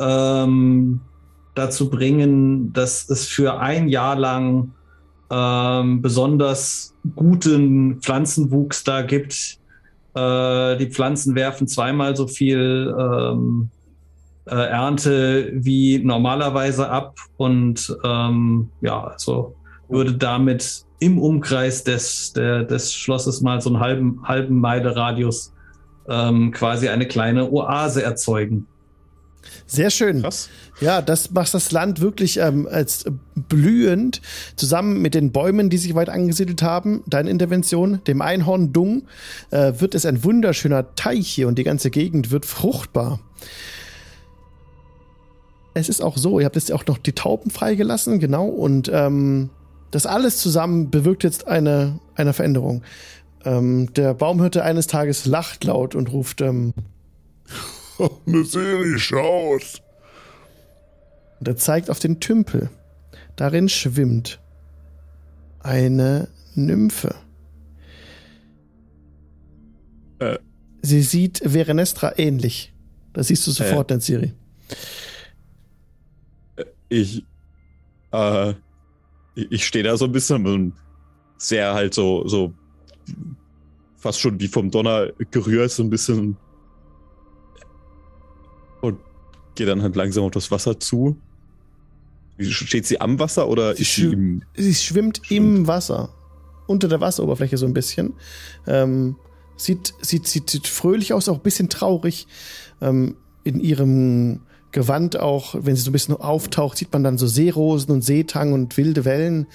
ähm, 0.00 1.02
dazu 1.54 1.90
bringen, 1.90 2.72
dass 2.72 3.10
es 3.10 3.26
für 3.26 3.58
ein 3.58 3.88
Jahr 3.88 4.16
lang 4.16 4.72
ähm, 5.30 6.02
besonders 6.02 6.94
guten 7.14 8.00
Pflanzenwuchs 8.00 8.84
da 8.84 9.02
gibt. 9.02 9.58
Äh, 10.14 10.76
die 10.76 10.90
Pflanzen 10.90 11.34
werfen 11.34 11.68
zweimal 11.68 12.16
so 12.16 12.26
viel 12.26 12.94
ähm, 12.98 13.70
äh, 14.46 14.54
Ernte 14.54 15.50
wie 15.54 15.98
normalerweise 15.98 16.88
ab 16.88 17.16
und 17.36 17.96
ähm, 18.04 18.70
ja, 18.80 19.04
also 19.04 19.54
würde 19.88 20.14
damit 20.14 20.84
im 20.98 21.18
Umkreis 21.18 21.84
des, 21.84 22.32
der, 22.32 22.64
des 22.64 22.94
Schlosses 22.94 23.40
mal 23.40 23.60
so 23.60 23.70
einen 23.70 23.80
halben, 23.80 24.20
halben 24.24 24.58
Meile 24.60 24.96
Radius 24.96 25.52
ähm, 26.08 26.52
quasi 26.52 26.88
eine 26.88 27.06
kleine 27.06 27.50
Oase 27.50 28.02
erzeugen. 28.02 28.66
Sehr 29.66 29.90
schön. 29.90 30.22
krass. 30.22 30.48
Ja, 30.80 31.00
das 31.00 31.30
macht 31.30 31.54
das 31.54 31.72
Land 31.72 32.00
wirklich 32.00 32.36
ähm, 32.36 32.68
als 32.70 33.06
blühend, 33.34 34.20
zusammen 34.56 35.00
mit 35.00 35.14
den 35.14 35.32
Bäumen, 35.32 35.70
die 35.70 35.78
sich 35.78 35.94
weit 35.94 36.10
angesiedelt 36.10 36.62
haben, 36.62 37.02
deine 37.06 37.30
Intervention, 37.30 38.00
dem 38.06 38.20
Einhorn 38.20 38.72
Dung, 38.74 39.04
äh, 39.50 39.72
wird 39.78 39.94
es 39.94 40.04
ein 40.04 40.22
wunderschöner 40.22 40.94
Teich 40.94 41.28
hier 41.28 41.48
und 41.48 41.58
die 41.58 41.64
ganze 41.64 41.90
Gegend 41.90 42.30
wird 42.30 42.44
fruchtbar. 42.44 43.20
Es 45.72 45.88
ist 45.88 46.02
auch 46.02 46.18
so, 46.18 46.40
ihr 46.40 46.46
habt 46.46 46.56
jetzt 46.56 46.72
auch 46.72 46.86
noch 46.86 46.98
die 46.98 47.12
Tauben 47.12 47.50
freigelassen, 47.50 48.18
genau, 48.18 48.46
und 48.46 48.90
ähm, 48.92 49.50
das 49.90 50.04
alles 50.04 50.38
zusammen 50.38 50.90
bewirkt 50.90 51.24
jetzt 51.24 51.46
eine, 51.48 52.00
eine 52.14 52.34
Veränderung. 52.34 52.82
Ähm, 53.44 53.92
der 53.94 54.12
Baumhirte 54.12 54.62
eines 54.62 54.88
Tages 54.88 55.24
lacht 55.24 55.64
laut 55.64 55.94
und 55.94 56.12
ruft, 56.12 56.42
ähm, 56.42 56.74
Serie 58.26 58.98
schaut. 58.98 59.85
Und 61.38 61.48
er 61.48 61.56
zeigt 61.56 61.90
auf 61.90 61.98
den 61.98 62.20
Tümpel. 62.20 62.70
Darin 63.36 63.68
schwimmt 63.68 64.40
eine 65.60 66.28
Nymphe. 66.54 67.14
Äh. 70.18 70.38
Sie 70.82 71.02
sieht 71.02 71.38
Verenestra 71.44 72.18
ähnlich. 72.18 72.72
Das 73.12 73.28
siehst 73.28 73.46
du 73.46 73.50
sofort, 73.50 73.90
äh. 73.90 74.00
Siri. 74.00 74.32
Ich, 76.88 77.24
äh, 78.12 78.54
ich 79.34 79.66
stehe 79.66 79.84
da 79.84 79.96
so 79.96 80.04
ein 80.04 80.12
bisschen 80.12 80.72
sehr 81.36 81.74
halt 81.74 81.92
so, 81.94 82.26
so 82.26 82.54
fast 83.96 84.20
schon 84.20 84.38
wie 84.40 84.48
vom 84.48 84.70
Donner 84.70 85.08
gerührt, 85.30 85.70
so 85.70 85.82
ein 85.82 85.90
bisschen 85.90 86.36
und 88.80 88.98
gehe 89.54 89.66
dann 89.66 89.82
halt 89.82 89.96
langsam 89.96 90.24
auf 90.24 90.30
das 90.30 90.50
Wasser 90.50 90.78
zu. 90.78 91.16
Steht 92.38 92.86
sie 92.86 93.00
am 93.00 93.18
Wasser 93.18 93.48
oder 93.48 93.74
Sie 93.74 93.82
ist 93.82 93.94
sie 93.94 94.12
im. 94.12 94.42
Sie 94.54 94.74
schwimmt 94.74 95.22
im 95.30 95.66
Wasser. 95.66 96.10
Unter 96.66 96.88
der 96.88 97.00
Wasseroberfläche 97.00 97.56
so 97.56 97.66
ein 97.66 97.74
bisschen. 97.74 98.14
Ähm, 98.66 99.16
sieht, 99.56 99.94
sieht, 100.02 100.26
sieht, 100.26 100.50
sieht 100.50 100.66
fröhlich 100.66 101.12
aus, 101.12 101.28
auch 101.28 101.36
ein 101.36 101.42
bisschen 101.42 101.68
traurig. 101.68 102.26
Ähm, 102.80 103.16
in 103.44 103.60
ihrem 103.60 104.40
Gewand 104.72 105.18
auch, 105.18 105.54
wenn 105.58 105.76
sie 105.76 105.82
so 105.82 105.90
ein 105.90 105.92
bisschen 105.92 106.16
auftaucht, 106.16 106.76
sieht 106.76 106.92
man 106.92 107.04
dann 107.04 107.16
so 107.16 107.26
Seerosen 107.26 107.92
und 107.92 108.02
Seetang 108.02 108.52
und 108.52 108.76
wilde 108.76 109.04
Wellen. 109.04 109.46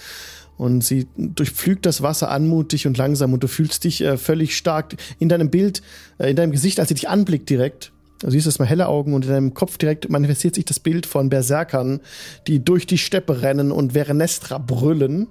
Und 0.57 0.83
sie 0.83 1.07
durchpflügt 1.17 1.85
das 1.85 2.01
Wasser 2.01 2.29
anmutig 2.31 2.87
und 2.87 2.97
langsam 2.97 3.33
und 3.33 3.43
du 3.43 3.47
fühlst 3.47 3.83
dich 3.83 4.01
äh, 4.01 4.17
völlig 4.17 4.55
stark 4.55 4.95
in 5.19 5.27
deinem 5.27 5.49
Bild, 5.49 5.81
äh, 6.17 6.29
in 6.29 6.35
deinem 6.35 6.51
Gesicht, 6.51 6.79
als 6.79 6.89
sie 6.89 6.95
dich 6.95 7.09
anblickt 7.09 7.49
direkt. 7.49 7.91
Du 8.21 8.29
siehst 8.29 8.45
erstmal 8.45 8.67
helle 8.67 8.87
Augen 8.87 9.13
und 9.13 9.25
in 9.25 9.31
deinem 9.31 9.53
Kopf 9.53 9.77
direkt 9.77 10.09
manifestiert 10.09 10.55
sich 10.55 10.65
das 10.65 10.79
Bild 10.79 11.05
von 11.05 11.29
Berserkern, 11.29 12.01
die 12.47 12.63
durch 12.63 12.85
die 12.85 12.99
Steppe 12.99 13.41
rennen 13.41 13.71
und 13.71 13.93
Verenestra 13.93 14.59
brüllen. 14.59 15.27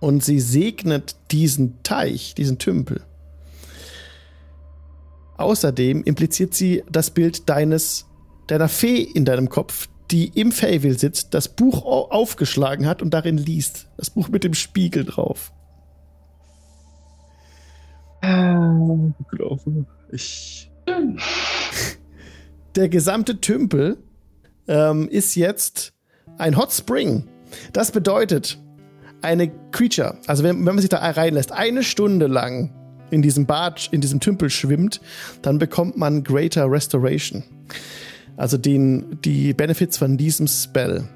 Und 0.00 0.24
sie 0.24 0.40
segnet 0.40 1.16
diesen 1.30 1.82
Teich, 1.82 2.34
diesen 2.34 2.58
Tümpel. 2.58 3.02
Außerdem 5.36 6.02
impliziert 6.04 6.54
sie 6.54 6.82
das 6.90 7.10
Bild 7.10 7.48
deines, 7.48 8.06
deiner 8.46 8.68
Fee 8.68 9.02
in 9.02 9.24
deinem 9.24 9.48
Kopf, 9.48 9.88
die 10.10 10.28
im 10.28 10.50
Feywill 10.52 10.98
sitzt, 10.98 11.34
das 11.34 11.48
Buch 11.48 11.84
au- 11.84 12.08
aufgeschlagen 12.10 12.86
hat 12.86 13.02
und 13.02 13.12
darin 13.12 13.36
liest. 13.36 13.88
Das 13.98 14.08
Buch 14.08 14.28
mit 14.28 14.44
dem 14.44 14.54
Spiegel 14.54 15.04
drauf. 15.04 15.52
gelaufen? 19.30 19.86
Ich. 20.10 20.67
Der 22.76 22.88
gesamte 22.88 23.40
Tümpel 23.40 23.98
ähm, 24.68 25.08
ist 25.08 25.34
jetzt 25.34 25.92
ein 26.38 26.56
Hot 26.56 26.72
Spring. 26.72 27.24
Das 27.72 27.90
bedeutet, 27.90 28.58
eine 29.22 29.50
Creature, 29.72 30.18
also 30.26 30.44
wenn, 30.44 30.58
wenn 30.58 30.74
man 30.74 30.78
sich 30.78 30.90
da 30.90 30.98
reinlässt, 30.98 31.50
eine 31.52 31.82
Stunde 31.82 32.26
lang 32.26 32.72
in 33.10 33.22
diesem 33.22 33.46
Bad, 33.46 33.88
in 33.90 34.00
diesem 34.00 34.20
Tümpel 34.20 34.50
schwimmt, 34.50 35.00
dann 35.42 35.58
bekommt 35.58 35.96
man 35.96 36.22
Greater 36.22 36.70
Restoration. 36.70 37.42
Also 38.36 38.56
den, 38.56 39.18
die 39.24 39.54
Benefits 39.54 39.98
von 39.98 40.16
diesem 40.16 40.46
Spell. 40.46 41.08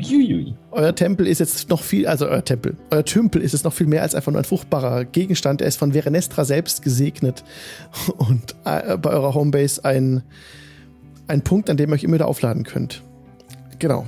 Juiui. 0.00 0.54
Euer 0.70 0.94
Tempel 0.94 1.26
ist 1.26 1.38
jetzt 1.38 1.68
noch 1.68 1.82
viel, 1.82 2.06
also 2.06 2.26
euer 2.26 2.44
Tempel, 2.44 2.76
euer 2.90 3.04
Tümpel 3.04 3.42
ist 3.42 3.52
jetzt 3.52 3.64
noch 3.64 3.72
viel 3.72 3.86
mehr 3.86 4.02
als 4.02 4.14
einfach 4.14 4.32
nur 4.32 4.40
ein 4.40 4.44
fruchtbarer 4.44 5.04
Gegenstand. 5.04 5.60
Er 5.60 5.68
ist 5.68 5.76
von 5.76 5.92
Verenestra 5.92 6.44
selbst 6.44 6.82
gesegnet 6.82 7.44
und 8.16 8.54
äh, 8.64 8.96
bei 8.96 9.10
eurer 9.10 9.34
Homebase 9.34 9.84
ein, 9.84 10.22
ein 11.26 11.42
Punkt, 11.42 11.70
an 11.70 11.76
dem 11.76 11.90
ihr 11.90 11.94
euch 11.94 12.04
immer 12.04 12.14
wieder 12.14 12.28
aufladen 12.28 12.64
könnt. 12.64 13.02
Genau. 13.78 14.06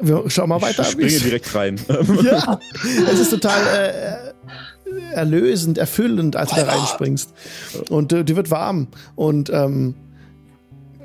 Wir 0.00 0.28
schauen 0.30 0.48
mal 0.48 0.60
weiter. 0.60 0.82
Ich 0.82 0.88
springe 0.88 1.10
direkt 1.10 1.54
rein. 1.54 1.80
ja, 2.24 2.58
es 3.12 3.20
ist 3.20 3.30
total 3.30 3.60
äh, 3.66 5.14
erlösend, 5.14 5.78
erfüllend, 5.78 6.34
als 6.34 6.50
du 6.50 6.56
da 6.56 6.64
reinspringst. 6.64 7.32
Und 7.88 8.12
äh, 8.12 8.24
dir 8.24 8.34
wird 8.34 8.50
warm. 8.50 8.88
Und 9.14 9.50
ähm, 9.50 9.94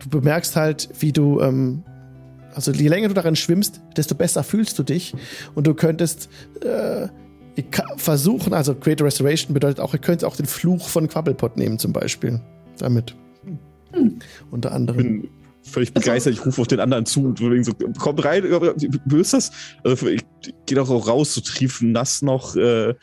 du 0.09 0.19
bemerkst 0.19 0.55
halt, 0.55 0.89
wie 0.99 1.11
du, 1.11 1.41
ähm, 1.41 1.83
also 2.53 2.71
je 2.71 2.87
länger 2.87 3.09
du 3.09 3.13
darin 3.13 3.35
schwimmst, 3.35 3.81
desto 3.95 4.15
besser 4.15 4.43
fühlst 4.43 4.77
du 4.79 4.83
dich. 4.83 5.13
Und 5.55 5.67
du 5.67 5.73
könntest 5.73 6.29
äh, 6.61 7.07
versuchen, 7.97 8.53
also 8.53 8.75
Greater 8.75 9.05
Restoration 9.05 9.53
bedeutet 9.53 9.79
auch, 9.79 9.93
ihr 9.93 9.99
könnt 9.99 10.23
auch 10.23 10.35
den 10.35 10.45
Fluch 10.45 10.87
von 10.89 11.07
Quabbelpot 11.07 11.57
nehmen, 11.57 11.79
zum 11.79 11.93
Beispiel. 11.93 12.39
Damit. 12.77 13.15
Hm. 13.91 14.19
Unter 14.51 14.71
anderem. 14.71 14.97
Bin 14.97 15.29
völlig 15.63 15.93
begeistert. 15.93 16.33
Ich 16.33 16.45
rufe 16.45 16.61
auf 16.61 16.67
den 16.67 16.79
anderen 16.79 17.05
zu 17.05 17.25
und 17.25 17.65
so, 17.65 17.73
kommt 17.99 18.23
rein, 18.23 18.43
wie 18.43 19.19
ist 19.19 19.33
das? 19.33 19.51
Also 19.83 20.07
ich 20.07 20.23
gehe 20.65 20.77
doch 20.77 20.89
auch 20.89 21.07
raus, 21.07 21.33
so 21.33 21.41
triefen 21.41 21.91
nass 21.91 22.21
noch 22.21 22.55
äh, 22.55 22.93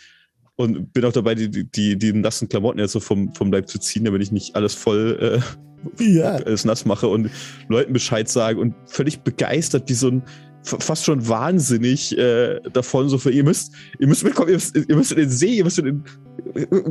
und 0.56 0.92
bin 0.92 1.04
auch 1.04 1.12
dabei, 1.12 1.34
die, 1.34 1.50
die, 1.64 1.98
die 1.98 2.12
nassen 2.12 2.48
Klamotten 2.48 2.78
jetzt 2.78 2.92
so 2.92 3.00
vom, 3.00 3.34
vom 3.34 3.52
Leib 3.52 3.68
zu 3.68 3.78
ziehen, 3.78 4.04
damit 4.04 4.22
ich 4.22 4.32
nicht 4.32 4.56
alles 4.56 4.74
voll 4.74 5.18
äh, 5.20 5.64
ja. 5.98 6.32
alles 6.32 6.64
nass 6.64 6.84
mache 6.84 7.08
und 7.08 7.30
Leuten 7.68 7.92
Bescheid 7.92 8.28
sage 8.28 8.60
und 8.60 8.74
völlig 8.86 9.20
begeistert, 9.20 9.88
wie 9.88 9.94
so 9.94 10.08
ein 10.08 10.22
fast 10.64 11.04
schon 11.04 11.28
wahnsinnig 11.28 12.16
äh, 12.16 12.60
davon 12.72 13.08
so 13.10 13.18
für 13.18 13.30
ihr 13.30 13.44
müsst, 13.44 13.74
ihr 13.98 14.06
müsst 14.06 14.24
mitkommen, 14.24 14.48
ihr 14.48 14.54
müsst, 14.54 14.74
ihr 14.74 14.96
müsst 14.96 15.12
in 15.12 15.18
den 15.18 15.28
See, 15.28 15.56
ihr 15.56 15.64
müsst 15.64 15.78
in 15.78 15.84
den 15.84 16.04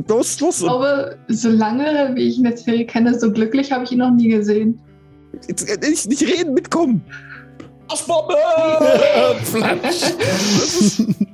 los, 0.08 0.38
los. 0.40 0.60
Ich 0.60 0.64
glaube, 0.64 1.18
so 1.28 1.48
lange, 1.50 2.12
wie 2.14 2.28
ich 2.28 2.38
Netzwerk 2.38 2.88
kenne, 2.88 3.18
so 3.18 3.32
glücklich 3.32 3.72
habe 3.72 3.84
ich 3.84 3.92
ihn 3.92 3.98
noch 3.98 4.12
nie 4.12 4.28
gesehen. 4.28 4.80
Jetzt, 5.48 5.68
äh, 5.68 5.76
nicht, 5.88 6.08
nicht 6.08 6.22
reden, 6.22 6.54
mitkommen. 6.54 7.02
Rein 9.54 9.78
da. 9.82 11.26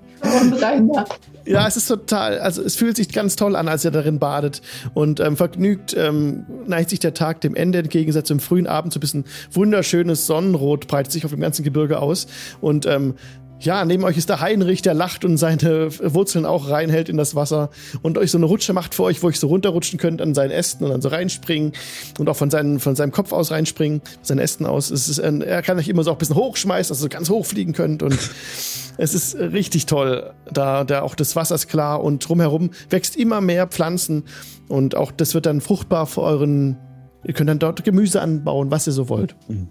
Ja, 1.47 1.67
es 1.67 1.77
ist 1.77 1.89
total, 1.89 2.39
also 2.39 2.63
es 2.63 2.77
fühlt 2.77 2.97
sich 2.97 3.09
ganz 3.13 3.35
toll 3.37 3.57
an, 3.57 3.67
als 3.67 3.85
er 3.85 3.91
darin 3.91 4.19
badet. 4.19 4.63
Und 4.95 5.21
ähm, 5.21 5.37
vergnügt 5.37 5.95
ähm, 5.97 6.45
neigt 6.67 6.91
sich 6.91 7.01
der 7.01 7.15
Tag 7.15 7.41
dem 7.41 7.55
Ende 7.55 7.79
entgegen, 7.79 8.13
im 8.31 8.41
frühen 8.41 8.67
Abend 8.67 8.93
so 8.93 8.99
ein 8.99 9.01
bisschen 9.01 9.25
wunderschönes 9.53 10.27
Sonnenrot 10.27 10.87
breitet 10.87 11.13
sich 11.13 11.25
auf 11.25 11.31
dem 11.31 11.41
ganzen 11.41 11.65
Gebirge 11.65 12.01
aus. 12.01 12.27
Und 12.61 12.87
ähm, 12.87 13.15
ja, 13.61 13.85
neben 13.85 14.05
euch 14.05 14.17
ist 14.17 14.29
der 14.31 14.41
Heinrich, 14.41 14.81
der 14.81 14.95
lacht 14.95 15.25
und 15.25 15.37
seine 15.37 15.91
Wurzeln 16.15 16.47
auch 16.47 16.71
reinhält 16.71 17.09
in 17.09 17.17
das 17.19 17.35
Wasser 17.35 17.71
und 18.01 18.17
euch 18.17 18.31
so 18.31 18.39
eine 18.39 18.47
Rutsche 18.47 18.73
macht 18.73 18.95
für 18.95 19.03
euch, 19.03 19.23
wo 19.23 19.29
ich 19.29 19.39
so 19.39 19.49
runterrutschen 19.49 19.99
könnt 19.99 20.23
an 20.23 20.35
seinen 20.35 20.51
Ästen 20.51 20.85
und 20.85 20.91
dann 20.91 21.03
so 21.03 21.11
reinspringen 21.11 21.73
und 22.19 22.29
auch 22.29 22.37
von, 22.37 22.51
seinen, 22.51 22.81
von 22.81 22.97
seinem 22.97 23.13
Kopf 23.13 23.33
aus 23.33 23.51
reinspringen, 23.51 24.01
seinen 24.23 24.39
Ästen 24.39 24.65
aus. 24.65 24.91
Es 24.91 25.09
ist, 25.09 25.19
er 25.19 25.63
kann 25.63 25.79
euch 25.79 25.89
immer 25.89 26.03
so 26.05 26.11
auch 26.11 26.17
ein 26.17 26.19
bisschen 26.19 26.37
hochschmeißen, 26.37 26.89
dass 26.89 27.01
ihr 27.01 27.03
so 27.03 27.09
ganz 27.09 27.29
hoch 27.29 27.45
fliegen 27.45 27.75
könnt 27.75 28.03
und 28.03 28.19
es 28.97 29.15
ist 29.15 29.37
richtig 29.37 29.85
toll. 29.87 30.33
Da, 30.51 30.85
da 30.85 31.03
auch 31.03 31.15
das 31.15 31.37
Wasser 31.37 31.55
ist 31.55 31.69
klar 31.69 32.03
und 32.03 32.27
drumherum 32.27 32.71
wächst 32.89 33.17
immer 33.17 33.43
mehr 33.43 33.67
Pflanzen 33.67 34.25
und 34.69 34.95
auch 34.95 35.13
das 35.13 35.35
wird 35.35 35.45
dann 35.45 35.61
fruchtbar 35.61 36.07
für 36.07 36.23
euren, 36.23 36.79
ihr 37.25 37.35
könnt 37.35 37.51
dann 37.51 37.59
dort 37.59 37.85
Gemüse 37.85 38.23
anbauen, 38.23 38.71
was 38.71 38.87
ihr 38.87 38.95
so 38.95 39.11
wollt. 39.11 39.37
Mhm. 39.49 39.69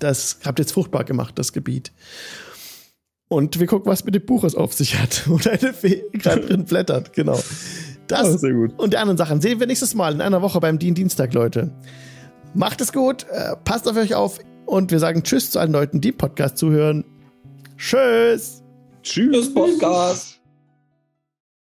Das 0.00 0.40
habt 0.44 0.58
ihr 0.58 0.64
jetzt 0.64 0.72
fruchtbar 0.72 1.04
gemacht, 1.04 1.38
das 1.38 1.52
Gebiet. 1.52 1.92
Und 3.28 3.60
wir 3.60 3.66
gucken, 3.66 3.90
was 3.90 4.04
mit 4.04 4.14
dem 4.14 4.24
Buch 4.24 4.44
es 4.44 4.54
auf 4.54 4.72
sich 4.72 4.98
hat. 4.98 5.26
Und 5.28 5.46
eine 5.46 5.72
Fee 5.72 6.04
gerade 6.12 6.40
drin 6.40 6.64
blättert, 6.64 7.12
genau. 7.12 7.38
Das 8.06 8.26
oh, 8.26 8.36
sehr 8.38 8.54
gut. 8.54 8.72
und 8.78 8.94
die 8.94 8.96
anderen 8.96 9.18
Sachen 9.18 9.42
sehen 9.42 9.60
wir 9.60 9.66
nächstes 9.66 9.94
Mal 9.94 10.14
in 10.14 10.22
einer 10.22 10.40
Woche 10.40 10.60
beim 10.60 10.78
Dien 10.78 10.94
Dienstag, 10.94 11.34
Leute. 11.34 11.70
Macht 12.54 12.80
es 12.80 12.90
gut, 12.90 13.26
äh, 13.30 13.54
passt 13.64 13.86
auf 13.86 13.98
euch 13.98 14.14
auf 14.14 14.38
und 14.64 14.90
wir 14.90 14.98
sagen 14.98 15.24
Tschüss 15.24 15.50
zu 15.50 15.58
allen 15.58 15.72
Leuten, 15.72 16.00
die 16.00 16.12
Podcast 16.12 16.56
zuhören. 16.56 17.04
Tschüss. 17.76 18.62
Tschüss, 19.02 19.52
Podcast. 19.52 20.37